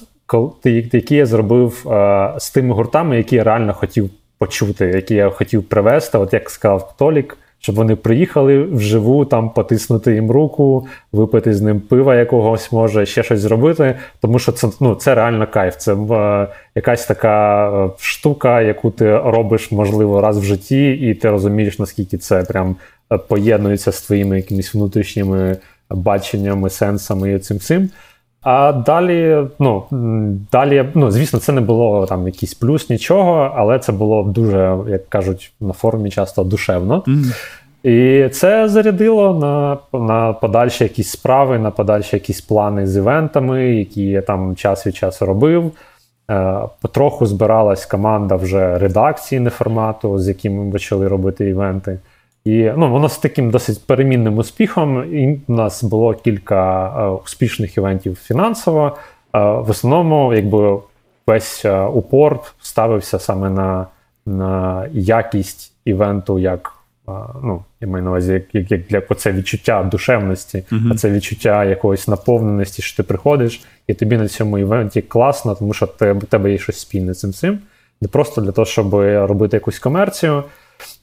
який 0.64 1.18
я 1.18 1.26
зробив 1.26 1.88
е, 1.90 2.34
з 2.38 2.50
тими 2.50 2.74
гуртами, 2.74 3.16
які 3.16 3.36
я 3.36 3.44
реально 3.44 3.74
хотів 3.74 4.10
почути, 4.38 4.86
які 4.86 5.14
я 5.14 5.30
хотів 5.30 5.64
привезти. 5.64 6.18
От 6.18 6.32
як 6.32 6.50
сказав 6.50 6.94
Толік, 6.98 7.38
щоб 7.62 7.74
вони 7.74 7.96
приїхали 7.96 8.62
вживу, 8.62 9.24
там 9.24 9.50
потиснути 9.50 10.14
їм 10.14 10.30
руку, 10.30 10.86
випити 11.12 11.54
з 11.54 11.62
ним 11.62 11.80
пива 11.80 12.16
якогось, 12.16 12.72
може, 12.72 13.06
ще 13.06 13.22
щось 13.22 13.40
зробити. 13.40 13.94
Тому 14.20 14.38
що 14.38 14.52
це 14.52 14.68
ну, 14.80 14.94
це 14.94 15.14
реально 15.14 15.46
кайф. 15.46 15.76
Це 15.76 15.94
е, 15.94 16.48
якась 16.74 17.06
така 17.06 17.68
е, 17.70 17.90
штука, 17.98 18.60
яку 18.60 18.90
ти 18.90 19.18
робиш, 19.18 19.72
можливо, 19.72 20.20
раз 20.20 20.38
в 20.38 20.42
житті, 20.42 20.92
і 20.92 21.14
ти 21.14 21.30
розумієш, 21.30 21.78
наскільки 21.78 22.18
це 22.18 22.42
прям 22.42 22.76
е, 23.12 23.18
поєднується 23.18 23.92
з 23.92 24.02
твоїми 24.02 24.36
якимись 24.36 24.74
внутрішніми 24.74 25.56
баченнями, 25.90 26.70
сенсами 26.70 27.32
і 27.32 27.38
цим 27.38 27.56
всім. 27.56 27.90
А 28.42 28.72
далі, 28.72 29.46
ну 29.58 29.84
далі, 30.52 30.88
ну 30.94 31.10
звісно, 31.10 31.38
це 31.38 31.52
не 31.52 31.60
було 31.60 32.06
там 32.06 32.26
якийсь 32.26 32.54
плюс, 32.54 32.90
нічого, 32.90 33.52
але 33.56 33.78
це 33.78 33.92
було 33.92 34.22
дуже, 34.22 34.76
як 34.88 35.08
кажуть, 35.08 35.52
на 35.60 35.72
форумі 35.72 36.10
часто 36.10 36.44
душевно. 36.44 37.04
Mm-hmm. 37.06 37.34
І 37.82 38.28
це 38.28 38.68
зарядило 38.68 39.34
на 39.34 39.78
на 39.98 40.32
подальші 40.32 40.84
якісь 40.84 41.10
справи, 41.10 41.58
на 41.58 41.70
подальші 41.70 42.16
якісь 42.16 42.40
плани 42.40 42.86
з 42.86 42.96
івентами, 42.96 43.64
які 43.64 44.02
я 44.02 44.22
там 44.22 44.56
час 44.56 44.86
від 44.86 44.96
часу 44.96 45.26
робив. 45.26 45.72
Е, 46.30 46.58
Потроху 46.82 47.26
збиралась 47.26 47.86
команда 47.86 48.36
вже 48.36 48.78
редакції 48.78 49.40
неформату, 49.40 50.18
з 50.18 50.28
яким 50.28 50.54
ми 50.54 50.72
почали 50.72 51.08
робити 51.08 51.48
івенти. 51.48 51.98
І 52.44 52.70
ну, 52.76 52.90
воно 52.90 53.08
з 53.08 53.18
таким 53.18 53.50
досить 53.50 53.86
перемінним 53.86 54.38
успіхом. 54.38 55.14
І 55.14 55.40
У 55.46 55.52
нас 55.52 55.84
було 55.84 56.14
кілька 56.14 56.86
е, 56.86 57.08
успішних 57.24 57.76
івентів 57.76 58.16
фінансово. 58.16 58.96
Е, 59.34 59.38
в 59.40 59.70
основному, 59.70 60.34
якби 60.34 60.78
весь 61.26 61.64
е, 61.64 61.82
упор 61.82 62.40
ставився 62.60 63.18
саме 63.18 63.50
на 63.50 63.86
на 64.26 64.86
якість 64.92 65.72
івенту, 65.84 66.38
як 66.38 66.72
е, 67.08 67.12
ну, 67.42 67.64
я 67.80 67.88
маю 67.88 68.04
на 68.04 68.10
увазі, 68.10 68.32
як, 68.32 68.54
як, 68.54 68.70
як 68.70 68.86
для 68.86 69.14
це 69.14 69.32
відчуття 69.32 69.82
душевності, 69.82 70.64
uh-huh. 70.70 70.92
а 70.92 70.96
це 70.96 71.10
відчуття 71.10 71.64
якоїсь 71.64 72.08
наповненості, 72.08 72.82
що 72.82 72.96
ти 72.96 73.02
приходиш, 73.02 73.64
і 73.86 73.94
тобі 73.94 74.16
на 74.16 74.28
цьому 74.28 74.58
івенті 74.58 75.02
класно, 75.02 75.54
тому 75.54 75.72
що 75.72 75.88
у 76.00 76.20
тебе 76.20 76.52
є 76.52 76.58
щось 76.58 76.78
спільне 76.78 77.14
цим 77.14 77.32
цим. 77.32 77.58
Не 78.00 78.08
просто 78.08 78.40
для 78.40 78.52
того, 78.52 78.66
щоб 78.66 78.94
робити 78.94 79.56
якусь 79.56 79.78
комерцію. 79.78 80.44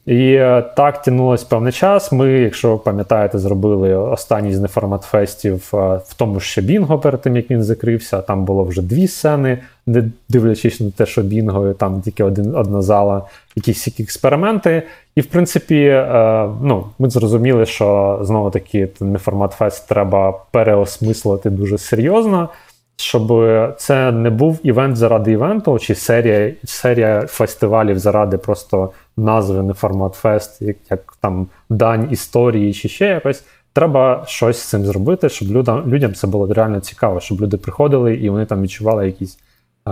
І 0.10 0.34
е, 0.34 0.62
так 0.76 1.02
тянулось 1.02 1.44
певний 1.44 1.74
час. 1.74 2.12
Ми, 2.12 2.32
якщо 2.32 2.78
пам'ятаєте, 2.78 3.40
зробили 3.40 3.96
останній 3.96 4.54
з 4.54 4.68
неформат-фестів 4.68 5.70
е, 5.74 6.02
в 6.08 6.14
тому 6.18 6.40
ще 6.40 6.62
Бінго 6.62 7.00
перед 7.00 7.22
тим, 7.22 7.36
як 7.36 7.52
він 7.52 7.64
закрився. 7.64 8.22
Там 8.22 8.46
було 8.46 8.64
вже 8.64 8.82
дві 8.82 9.08
сцени, 9.08 9.58
не 9.88 10.04
дивлячись 10.30 10.80
на 10.80 10.92
те, 10.92 11.06
що 11.06 11.22
Бінго, 11.22 11.74
там 11.74 12.02
тільки 12.02 12.24
один, 12.24 12.56
одна 12.56 12.82
зала, 12.82 13.24
якісь 13.56 13.88
експерименти. 14.00 14.84
І, 15.16 15.22
в 15.22 15.26
принципі, 15.26 15.84
е, 15.86 16.50
ну, 16.62 16.86
ми 17.00 17.10
зрозуміли, 17.10 17.66
що 17.66 18.20
знову 18.22 18.50
таки 18.50 18.90
неформат-фест 19.00 19.88
треба 19.88 20.40
переосмислити 20.52 21.50
дуже 21.50 21.78
серйозно. 21.78 22.50
Щоб 22.96 23.34
це 23.78 24.12
не 24.12 24.30
був 24.30 24.60
івент 24.64 24.96
заради 24.96 25.32
івенту, 25.32 25.80
чи 25.80 25.96
серія 25.96 26.52
серія 26.66 27.22
фестивалів 27.28 28.00
заради 28.00 28.38
просто 28.38 28.92
назви 29.20 29.64
не 29.64 29.74
формат 29.74 30.14
фест, 30.14 30.62
як, 30.62 30.78
як 30.90 31.18
там 31.22 31.48
дань 31.70 32.08
історії 32.12 32.74
чи 32.74 32.90
ще 32.90 33.06
якось. 33.06 33.44
Треба 33.74 34.24
щось 34.28 34.58
з 34.58 34.66
цим 34.66 34.86
зробити, 34.86 35.30
щоб 35.30 35.52
людям 35.52 35.84
людям 35.88 36.14
це 36.14 36.28
було 36.28 36.54
реально 36.54 36.80
цікаво, 36.80 37.20
щоб 37.20 37.42
люди 37.42 37.58
приходили 37.58 38.16
і 38.16 38.30
вони 38.30 38.46
там 38.46 38.62
відчували 38.62 39.06
якісь 39.06 39.38
е, 39.88 39.92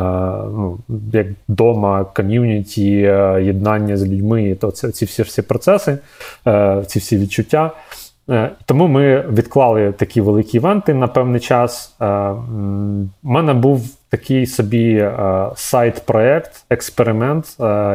ну, 0.54 0.80
як 1.14 1.28
вдома, 1.50 2.06
ком'юніті, 2.06 3.02
е, 3.02 3.44
єднання 3.44 3.98
з 3.98 4.06
людьми, 4.06 4.58
то 4.62 4.72
це 4.72 4.92
ці 4.92 5.06
всі 5.06 5.24
всі 5.24 5.42
процеси, 5.42 5.98
е, 6.48 6.84
ці 6.88 7.00
всі 7.00 7.18
відчуття. 7.18 7.72
Е, 8.30 8.52
тому 8.66 8.88
ми 8.88 9.22
відклали 9.22 9.92
такі 9.92 10.22
великі 10.22 10.58
івенти 10.58 10.94
на 10.94 11.08
певний 11.08 11.40
час. 11.40 11.96
У 12.00 12.04
е, 12.04 12.36
мене 13.24 13.54
був 13.54 13.82
такий 14.10 14.46
собі 14.46 14.94
е, 14.94 15.50
сайт-проект, 15.56 16.66
експеримент, 16.70 17.46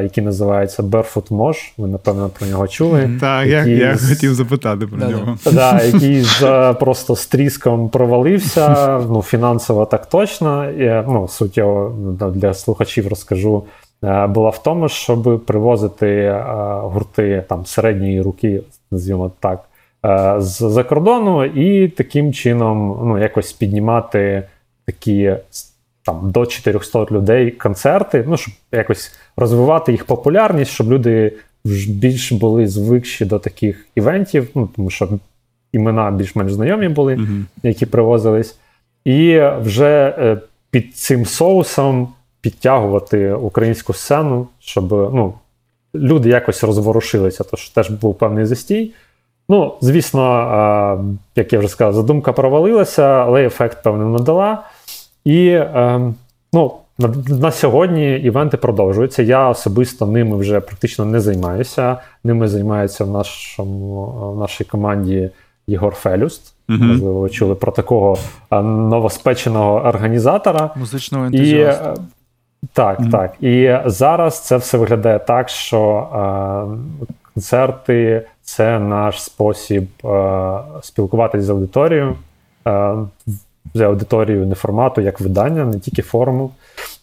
який 0.03 0.25
називається 0.25 0.83
Barefoot 0.83 1.29
Mosh. 1.29 1.73
Ви, 1.79 1.89
напевно, 1.89 2.29
про 2.39 2.47
нього 2.47 2.69
чули. 2.69 3.11
Так, 3.21 3.47
який 3.47 3.77
я, 3.77 3.89
я 3.89 3.97
хотів 3.97 4.35
запитати 4.35 4.87
про 4.87 5.09
нього. 5.09 5.39
Да, 5.53 5.83
Який 5.93 6.23
з, 6.23 6.75
просто 6.81 7.17
з 7.17 7.27
тріском 7.27 7.89
провалився. 7.89 8.99
Ну, 9.09 9.23
Фінансово 9.23 9.87
так 9.87 10.07
точно. 10.07 10.71
І, 10.71 11.05
ну, 11.09 11.29
Суть 11.29 11.59
його 11.59 11.93
для 12.35 12.55
слухачів 12.55 13.09
розкажу. 13.09 13.65
Була 14.29 14.51
в 14.51 14.63
тому, 14.63 14.89
щоб 14.89 15.45
привозити 15.47 16.41
гурти 16.83 17.45
там 17.49 17.67
середньої 17.67 18.21
руки, 18.21 18.63
називаємо 18.91 19.31
так. 19.41 19.61
Е, 20.07 20.35
з-за 20.39 20.85
кордону, 20.85 21.45
і 21.45 21.89
таким 21.89 22.33
чином 22.33 23.01
ну, 23.05 23.19
якось 23.19 23.53
піднімати 23.53 24.43
такі 24.87 25.37
там 26.05 26.31
до 26.31 26.47
400 26.47 27.07
людей 27.11 27.51
концерти, 27.51 28.25
ну, 28.29 28.37
щоб 28.37 28.55
якось 28.73 29.15
розвивати 29.37 29.93
їх 29.93 30.05
популярність, 30.05 30.71
щоб 30.71 30.93
люди 30.93 31.33
більш 31.89 32.33
були 32.33 32.67
звикші 32.67 33.25
до 33.25 33.39
таких 33.39 33.87
івентів, 33.95 34.49
ну, 34.55 34.69
тому 34.77 34.91
що 34.91 35.09
імена 35.73 36.11
більш-менш 36.11 36.53
знайомі 36.53 36.89
були, 36.89 37.15
mm-hmm. 37.15 37.45
які 37.63 37.87
привозились. 37.87 38.59
І 39.05 39.41
вже 39.61 40.15
е, 40.19 40.39
під 40.71 40.97
цим 40.97 41.27
соусом 41.27 42.09
підтягувати 42.41 43.33
українську 43.33 43.93
сцену, 43.93 44.49
щоб 44.59 44.91
ну, 44.91 45.35
люди 45.95 46.29
якось 46.29 46.65
розворушилися, 46.65 47.45
тож 47.45 47.69
теж 47.69 47.91
був 47.91 48.19
певний 48.19 48.45
застій. 48.45 48.93
Ну, 49.49 49.75
звісно, 49.81 51.15
як 51.37 51.53
я 51.53 51.59
вже 51.59 51.69
сказав, 51.69 51.93
задумка 51.93 52.33
провалилася, 52.33 53.03
але 53.03 53.47
ефект, 53.47 53.83
певно, 53.83 54.09
надала. 54.09 54.63
І 55.25 55.49
ем, 55.75 56.15
ну, 56.53 56.73
на 57.29 57.51
сьогодні 57.51 58.17
івенти 58.17 58.57
продовжуються. 58.57 59.23
Я 59.23 59.49
особисто 59.49 60.07
ними 60.07 60.37
вже 60.37 60.61
практично 60.61 61.05
не 61.05 61.21
займаюся. 61.21 61.97
Ними 62.25 62.49
займається 62.49 63.05
в 63.05 63.11
нашому, 63.11 64.05
в 64.37 64.41
нашій 64.41 64.65
команді 64.65 65.31
Єгор 65.67 65.95
Фелюст. 65.95 66.55
Uh-huh. 66.69 66.83
Можливо, 66.83 67.21
ви 67.21 67.31
чули 67.31 67.55
про 67.55 67.73
такого 67.73 68.17
новоспеченого 68.63 69.75
організатора. 69.75 70.71
Музичного 70.77 71.25
ентузіаста. 71.25 71.95
І, 72.63 72.67
так, 72.73 73.01
mm-hmm. 73.01 73.11
так. 73.11 73.43
І 73.43 73.77
зараз 73.87 74.41
це 74.41 74.57
все 74.57 74.79
виглядає 74.79 75.19
так, 75.19 75.49
що 75.49 76.09
концерти 77.35 78.23
це 78.43 78.79
наш 78.79 79.23
спосіб 79.23 79.89
спілкуватися 80.83 81.45
з 81.45 81.51
аудиторією, 81.51 82.17
з 83.75 83.81
аудиторією 83.81 84.47
не 84.47 84.55
формату, 84.55 85.01
як 85.01 85.21
видання, 85.21 85.65
не 85.65 85.79
тільки 85.79 86.03
форуму. 86.03 86.51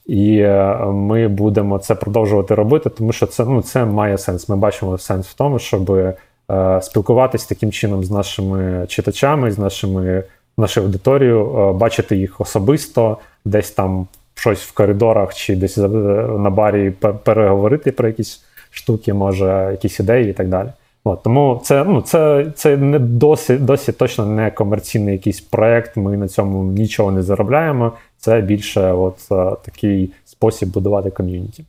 І 0.05 0.41
ми 0.85 1.27
будемо 1.27 1.79
це 1.79 1.95
продовжувати 1.95 2.55
робити, 2.55 2.89
тому 2.89 3.11
що 3.11 3.25
це 3.25 3.45
ну, 3.45 3.61
це 3.61 3.85
має 3.85 4.17
сенс. 4.17 4.49
Ми 4.49 4.55
бачимо 4.55 4.97
сенс 4.97 5.27
в 5.27 5.33
тому, 5.33 5.59
щоб 5.59 5.91
е, 5.91 6.81
спілкуватись 6.81 7.45
таким 7.45 7.71
чином 7.71 8.03
з 8.03 8.11
нашими 8.11 8.85
читачами, 8.87 9.51
з 9.51 9.59
нашими 9.59 10.23
нашою 10.57 10.85
аудиторією, 10.85 11.59
е, 11.59 11.73
бачити 11.73 12.17
їх 12.17 12.41
особисто, 12.41 13.17
десь 13.45 13.71
там 13.71 14.07
щось 14.35 14.61
в 14.61 14.73
коридорах 14.73 15.33
чи 15.33 15.55
десь 15.55 15.77
на 15.77 16.49
барі 16.49 16.91
переговорити 17.23 17.91
про 17.91 18.07
якісь 18.07 18.43
штуки, 18.79 19.13
може, 19.13 19.67
якісь 19.71 19.99
ідеї 19.99 20.29
і 20.29 20.33
так 20.33 20.49
далі. 20.49 20.69
От, 21.03 21.23
Тому 21.23 21.61
це 21.63 21.83
ну, 21.83 22.01
це, 22.01 22.51
це 22.55 22.77
не 22.77 22.99
досі 22.99 23.57
досі 23.57 23.91
точно 23.91 24.25
не 24.25 24.51
комерційний 24.51 25.13
якийсь 25.13 25.41
проект. 25.41 25.97
Ми 25.97 26.17
на 26.17 26.27
цьому 26.27 26.63
нічого 26.63 27.11
не 27.11 27.23
заробляємо. 27.23 27.93
Це 28.17 28.41
більше 28.41 28.91
от 28.91 29.17
е, 29.31 29.55
такий 29.65 30.11
спосіб 30.25 30.69
будувати 30.69 31.09
ком'юніті. 31.09 31.65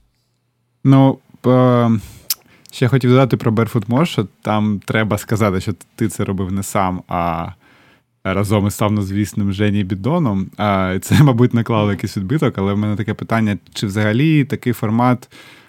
Ну, 0.84 1.18
е, 1.46 1.90
ще 2.72 2.88
хотів 2.88 3.10
додати 3.10 3.36
про 3.36 3.52
Barefoot 3.52 3.86
Mosh, 3.86 4.26
там 4.42 4.80
треба 4.86 5.18
сказати, 5.18 5.60
що 5.60 5.72
ти 5.96 6.08
це 6.08 6.24
робив 6.24 6.52
не 6.52 6.62
сам, 6.62 7.02
а 7.08 7.48
разом 8.24 8.66
із 8.66 8.74
славнозвісним 8.74 9.52
Жені 9.52 9.84
Бідоном. 9.84 10.50
А 10.56 10.98
Це, 11.02 11.22
мабуть, 11.22 11.54
наклало 11.54 11.90
якийсь 11.90 12.16
відбиток, 12.16 12.58
але 12.58 12.72
в 12.72 12.78
мене 12.78 12.96
таке 12.96 13.14
питання: 13.14 13.58
чи 13.74 13.86
взагалі 13.86 14.44
такий 14.44 14.72
формат 14.72 15.28
е, 15.32 15.59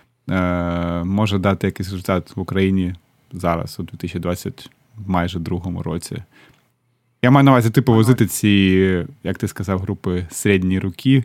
може 1.06 1.40
дати 1.40 1.68
якийсь 1.68 1.90
результат 1.90 2.36
в 2.36 2.40
Україні 2.40 2.94
зараз, 3.34 3.80
у 3.80 3.84
2020 3.84 4.70
майже 5.08 5.40
другому 5.40 5.84
році? 5.84 6.24
Я 7.22 7.32
маю 7.32 7.44
на 7.44 7.52
увазі, 7.52 7.70
типу, 7.70 7.94
возити 7.94 8.26
ці, 8.26 9.06
як 9.24 9.38
ти 9.38 9.48
сказав, 9.48 9.80
групи 9.80 10.26
середні 10.30 10.80
руки 10.80 11.24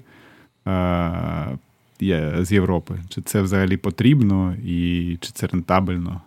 е, 0.69 1.59
з 2.41 2.53
Європи. 2.53 2.95
Чи 3.09 3.23
це 3.23 3.43
взагалі 3.43 3.77
потрібно 3.77 4.55
і 4.65 5.19
чи 5.21 5.31
це 5.33 5.47
рентабельно? 5.47 6.21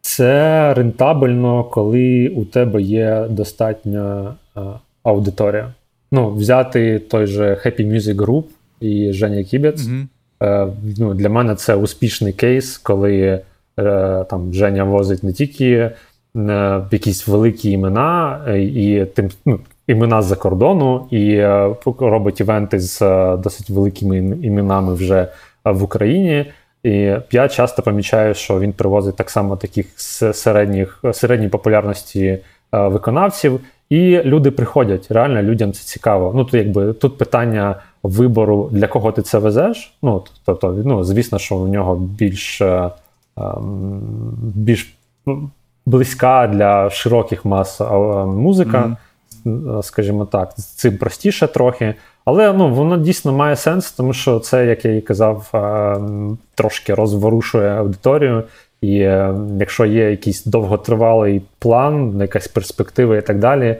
Це 0.00 0.74
рентабельно, 0.74 1.64
коли 1.64 2.28
у 2.28 2.44
тебе 2.44 2.82
є 2.82 3.26
достатня 3.30 4.34
е, 4.56 4.60
аудиторія. 5.02 5.74
Ну, 6.12 6.34
взяти 6.34 6.98
той 6.98 7.26
же 7.26 7.54
Happy 7.54 7.94
Music 7.94 8.14
Group 8.14 8.44
і 8.80 9.12
Женя 9.12 9.44
Кібець. 9.44 9.82
Mm-hmm. 9.82 10.06
Е, 10.42 10.66
ну, 10.98 11.14
Для 11.14 11.28
мене 11.28 11.54
це 11.54 11.74
успішний 11.74 12.32
кейс, 12.32 12.78
коли 12.78 13.40
е, 13.78 14.24
там 14.30 14.54
Женя 14.54 14.84
возить 14.84 15.22
не 15.22 15.32
тільки 15.32 15.90
е, 16.36 16.80
якісь 16.90 17.28
великі 17.28 17.70
імена, 17.70 18.40
і 18.56 19.06
тим 19.14 19.30
ну, 19.46 19.60
імена 19.86 20.22
з-за 20.22 20.36
кордону, 20.36 21.06
і 21.10 21.44
робить 22.00 22.40
івенти 22.40 22.80
з 22.80 23.00
досить 23.36 23.70
великими 23.70 24.18
іменами 24.42 24.94
вже 24.94 25.28
в 25.64 25.82
Україні. 25.82 26.46
І 26.82 27.14
я 27.30 27.48
часто 27.48 27.82
помічаю, 27.82 28.34
що 28.34 28.60
він 28.60 28.72
привозить 28.72 29.16
так 29.16 29.30
само 29.30 29.56
таких 29.56 29.86
середніх, 29.96 31.04
середньої 31.12 31.50
популярності 31.50 32.38
виконавців, 32.72 33.60
і 33.90 34.22
люди 34.22 34.50
приходять. 34.50 35.06
Реально 35.10 35.42
людям 35.42 35.72
це 35.72 35.82
цікаво. 35.84 36.32
Ну, 36.34 36.44
то 36.44 36.56
якби 36.56 36.92
тут 36.92 37.18
питання 37.18 37.76
вибору, 38.02 38.68
для 38.72 38.86
кого 38.86 39.12
ти 39.12 39.22
це 39.22 39.38
везеш. 39.38 39.94
Ну, 40.02 40.24
тобто, 40.44 40.82
ну, 40.84 41.04
звісно, 41.04 41.38
що 41.38 41.56
у 41.56 41.68
нього 41.68 41.96
більш 41.96 42.60
е, 42.60 42.90
ем, 43.36 44.00
більш 44.54 44.94
близька 45.86 46.46
для 46.46 46.90
широких 46.90 47.44
мас 47.44 47.80
музика, 48.26 48.96
mm-hmm. 49.44 49.82
скажімо 49.82 50.24
так, 50.24 50.52
з 50.56 50.64
цим 50.64 50.96
простіше 50.96 51.46
трохи. 51.46 51.94
Але 52.24 52.52
ну, 52.52 52.74
воно 52.74 52.96
дійсно 52.96 53.32
має 53.32 53.56
сенс, 53.56 53.92
тому 53.92 54.12
що 54.12 54.40
це, 54.40 54.66
як 54.66 54.84
я 54.84 54.96
і 54.96 55.00
казав, 55.00 55.50
е, 55.54 55.96
трошки 56.54 56.94
розворушує 56.94 57.70
аудиторію. 57.70 58.42
І 58.80 58.98
е, 58.98 59.34
якщо 59.58 59.86
є 59.86 60.10
якийсь 60.10 60.44
довготривалий 60.44 61.42
план, 61.58 62.20
якась 62.20 62.48
перспектива 62.48 63.16
і 63.16 63.22
так 63.22 63.38
далі, 63.38 63.76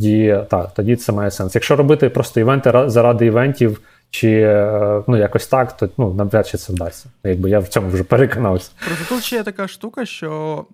тоді, 0.00 0.38
так, 0.50 0.74
тоді 0.74 0.96
це 0.96 1.12
має 1.12 1.30
сенс. 1.30 1.54
Якщо 1.54 1.76
робити 1.76 2.10
просто 2.10 2.40
івенти 2.40 2.84
заради 2.86 3.26
івентів, 3.26 3.80
чи 4.10 4.30
е, 4.30 5.02
ну, 5.08 5.16
якось 5.16 5.46
так, 5.46 5.76
то 5.76 5.88
ну, 5.98 6.14
навряд 6.14 6.48
чи 6.48 6.58
це 6.58 6.72
вдасться. 6.72 7.08
Якби 7.24 7.50
я 7.50 7.58
в 7.58 7.68
цьому 7.68 7.88
вже 7.88 8.04
переконався. 8.04 8.70
Просто 8.86 9.14
тут 9.14 9.24
ще 9.24 9.36
є 9.36 9.42
така 9.42 9.68
штука, 9.68 10.06
що 10.06 10.64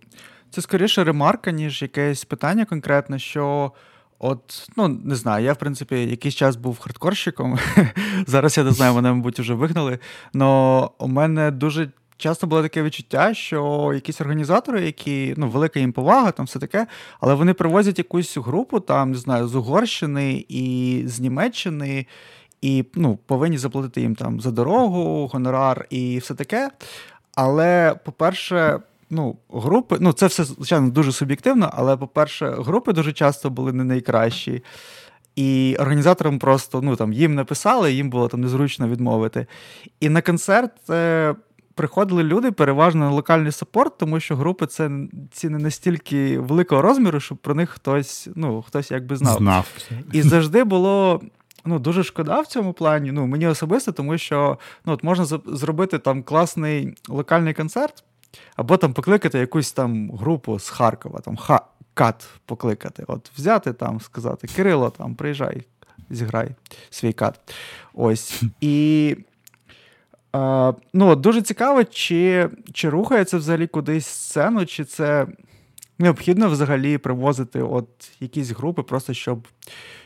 це 0.50 0.62
скоріше 0.62 1.04
ремарка, 1.04 1.50
ніж 1.50 1.82
якесь 1.82 2.24
питання 2.24 2.64
конкретне, 2.64 3.18
що. 3.18 3.72
От, 4.18 4.68
ну 4.76 4.88
не 4.88 5.14
знаю, 5.14 5.44
я 5.44 5.52
в 5.52 5.56
принципі 5.56 6.06
якийсь 6.06 6.34
час 6.34 6.56
був 6.56 6.78
хардкорщиком. 6.78 7.58
Зараз 8.26 8.58
я 8.58 8.64
не 8.64 8.70
знаю, 8.70 8.94
мене, 8.94 9.12
мабуть, 9.12 9.40
вже 9.40 9.54
вигнали. 9.54 9.98
Но 10.34 10.90
у 10.98 11.08
мене 11.08 11.50
дуже 11.50 11.90
часто 12.16 12.46
було 12.46 12.62
таке 12.62 12.82
відчуття, 12.82 13.34
що 13.34 13.90
якісь 13.94 14.20
організатори, 14.20 14.84
які 14.84 15.34
ну, 15.36 15.48
велика 15.48 15.80
їм 15.80 15.92
повага, 15.92 16.30
там 16.30 16.46
все 16.46 16.58
таке, 16.58 16.86
але 17.20 17.34
вони 17.34 17.54
привозять 17.54 17.98
якусь 17.98 18.36
групу, 18.36 18.80
там, 18.80 19.10
не 19.10 19.18
знаю, 19.18 19.48
з 19.48 19.54
Угорщини 19.54 20.44
і 20.48 21.02
з 21.06 21.20
Німеччини, 21.20 22.06
і 22.62 22.84
ну, 22.94 23.18
повинні 23.26 23.58
заплатити 23.58 24.00
їм 24.00 24.14
там 24.14 24.40
за 24.40 24.50
дорогу, 24.50 25.26
гонорар 25.32 25.86
і 25.90 26.18
все 26.18 26.34
таке. 26.34 26.70
Але, 27.34 27.94
по-перше, 28.04 28.80
ну, 29.10 29.36
групи, 29.50 29.96
ну, 30.00 30.12
це 30.12 30.26
все, 30.26 30.44
звичайно, 30.44 30.90
дуже 30.90 31.12
суб'єктивно, 31.12 31.70
але, 31.72 31.96
по-перше, 31.96 32.50
групи 32.50 32.92
дуже 32.92 33.12
часто 33.12 33.50
були 33.50 33.72
не 33.72 33.84
найкращі. 33.84 34.62
І 35.36 35.76
організаторам 35.80 36.38
просто 36.38 36.82
ну, 36.82 36.96
там, 36.96 37.12
їм 37.12 37.34
написали, 37.34 37.92
їм 37.92 38.10
було 38.10 38.28
там 38.28 38.40
незручно 38.40 38.88
відмовити. 38.88 39.46
І 40.00 40.08
на 40.08 40.22
концерт 40.22 40.90
е, 40.90 41.34
приходили 41.74 42.22
люди 42.22 42.50
переважно 42.50 43.00
на 43.00 43.10
локальний 43.10 43.52
саппорт, 43.52 43.98
тому 43.98 44.20
що 44.20 44.36
групи 44.36 44.66
це 44.66 44.90
ці 45.32 45.48
не 45.48 45.58
настільки 45.58 46.38
великого 46.38 46.82
розміру, 46.82 47.20
щоб 47.20 47.38
про 47.38 47.54
них 47.54 47.70
хтось 47.70 48.28
ну, 48.34 48.62
хтось 48.62 48.90
якби 48.90 49.16
знав. 49.16 49.38
Знав. 49.38 49.68
І 50.12 50.22
завжди 50.22 50.64
було. 50.64 51.20
Ну, 51.66 51.78
дуже 51.78 52.04
шкода 52.04 52.40
в 52.40 52.46
цьому 52.46 52.72
плані. 52.72 53.12
Ну, 53.12 53.26
мені 53.26 53.46
особисто, 53.46 53.92
тому 53.92 54.18
що 54.18 54.58
ну, 54.84 54.92
от 54.92 55.04
можна 55.04 55.40
зробити 55.46 55.98
там 55.98 56.22
класний 56.22 56.94
локальний 57.08 57.54
концерт, 57.54 58.04
або 58.56 58.76
там 58.76 58.92
покликати 58.92 59.38
якусь 59.38 59.72
там 59.72 60.10
групу 60.10 60.58
з 60.58 60.68
Харкова, 60.68 61.20
там 61.20 61.36
ха, 61.36 61.60
кат 61.94 62.26
покликати. 62.46 63.04
От 63.06 63.30
взяти 63.36 63.72
там, 63.72 64.00
сказати, 64.00 64.48
Кирило, 64.56 64.90
там, 64.90 65.14
приїжджай, 65.14 65.62
зіграй 66.10 66.48
свій 66.90 67.12
кат. 67.12 67.54
Ось. 67.94 68.42
І 68.60 69.16
ну, 70.92 71.16
дуже 71.16 71.42
цікаво, 71.42 71.84
чи 71.84 72.48
чи 72.72 72.90
рухається 72.90 73.38
взагалі 73.38 73.66
кудись 73.66 74.06
сцену, 74.06 74.66
чи 74.66 74.84
це 74.84 75.26
необхідно 75.98 76.48
взагалі 76.48 76.98
привозити 76.98 77.62
от 77.62 77.88
якісь 78.20 78.50
групи, 78.50 78.82
просто 78.82 79.14
щоб 79.14 79.48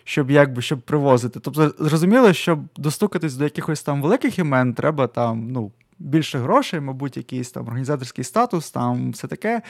щоб 0.04 0.30
якби 0.30 0.62
щоб 0.62 0.80
привозити. 0.80 1.40
Тобто, 1.40 1.74
зрозуміло, 1.78 2.32
щоб 2.32 2.60
достукатись 2.76 3.34
до 3.34 3.44
якихось 3.44 3.82
там 3.82 4.02
великих 4.02 4.38
імен, 4.38 4.74
треба 4.74 5.06
там, 5.06 5.50
ну 5.50 5.72
більше 5.98 6.38
грошей, 6.38 6.80
мабуть, 6.80 7.16
якийсь 7.16 7.50
там 7.50 7.66
організаторський 7.66 8.24
статус, 8.24 8.70
там 8.70 9.12
все 9.12 9.26
таке. 9.26 9.62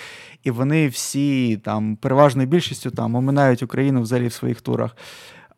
І 0.44 0.50
вони 0.50 0.88
всі 0.88 1.56
там 1.56 1.96
переважною 1.96 2.48
більшістю 2.48 2.90
там 2.90 3.14
оминають 3.14 3.62
Україну 3.62 4.02
взагалі 4.02 4.26
в 4.26 4.32
своїх 4.32 4.60
турах. 4.60 4.96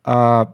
А, 0.03 0.45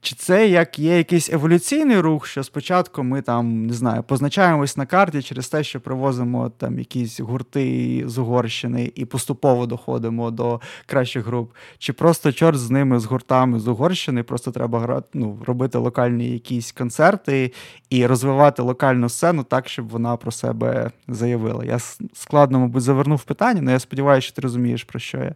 чи 0.00 0.14
це 0.16 0.48
як 0.48 0.78
є 0.78 0.96
якийсь 0.96 1.32
еволюційний 1.32 2.00
рух, 2.00 2.26
що 2.26 2.42
спочатку 2.42 3.02
ми 3.02 3.22
там 3.22 3.66
не 3.66 3.72
знаю, 3.72 4.02
позначаємось 4.02 4.76
на 4.76 4.86
карті 4.86 5.22
через 5.22 5.48
те, 5.48 5.64
що 5.64 5.80
привозимо 5.80 6.52
там 6.58 6.78
якісь 6.78 7.20
гурти 7.20 8.02
з 8.06 8.18
Угорщини 8.18 8.92
і 8.94 9.04
поступово 9.04 9.66
доходимо 9.66 10.30
до 10.30 10.60
кращих 10.86 11.26
груп? 11.26 11.52
Чи 11.78 11.92
просто 11.92 12.32
чорт 12.32 12.58
з 12.58 12.70
ними 12.70 12.98
з 12.98 13.04
гуртами 13.04 13.58
з 13.58 13.68
Угорщини? 13.68 14.22
Просто 14.22 14.50
треба 14.50 14.80
грати, 14.80 15.08
ну, 15.14 15.38
робити 15.46 15.78
локальні 15.78 16.30
якісь 16.30 16.72
концерти 16.72 17.52
і 17.90 18.06
розвивати 18.06 18.62
локальну 18.62 19.08
сцену 19.08 19.44
так, 19.44 19.68
щоб 19.68 19.88
вона 19.88 20.16
про 20.16 20.32
себе 20.32 20.90
заявила? 21.08 21.64
Я 21.64 21.78
складно, 22.14 22.60
мабуть, 22.60 22.82
завернув 22.82 23.22
питання, 23.22 23.60
але 23.62 23.72
я 23.72 23.78
сподіваюся, 23.78 24.26
що 24.26 24.36
ти 24.36 24.42
розумієш, 24.42 24.84
про 24.84 25.00
що 25.00 25.18
я. 25.18 25.34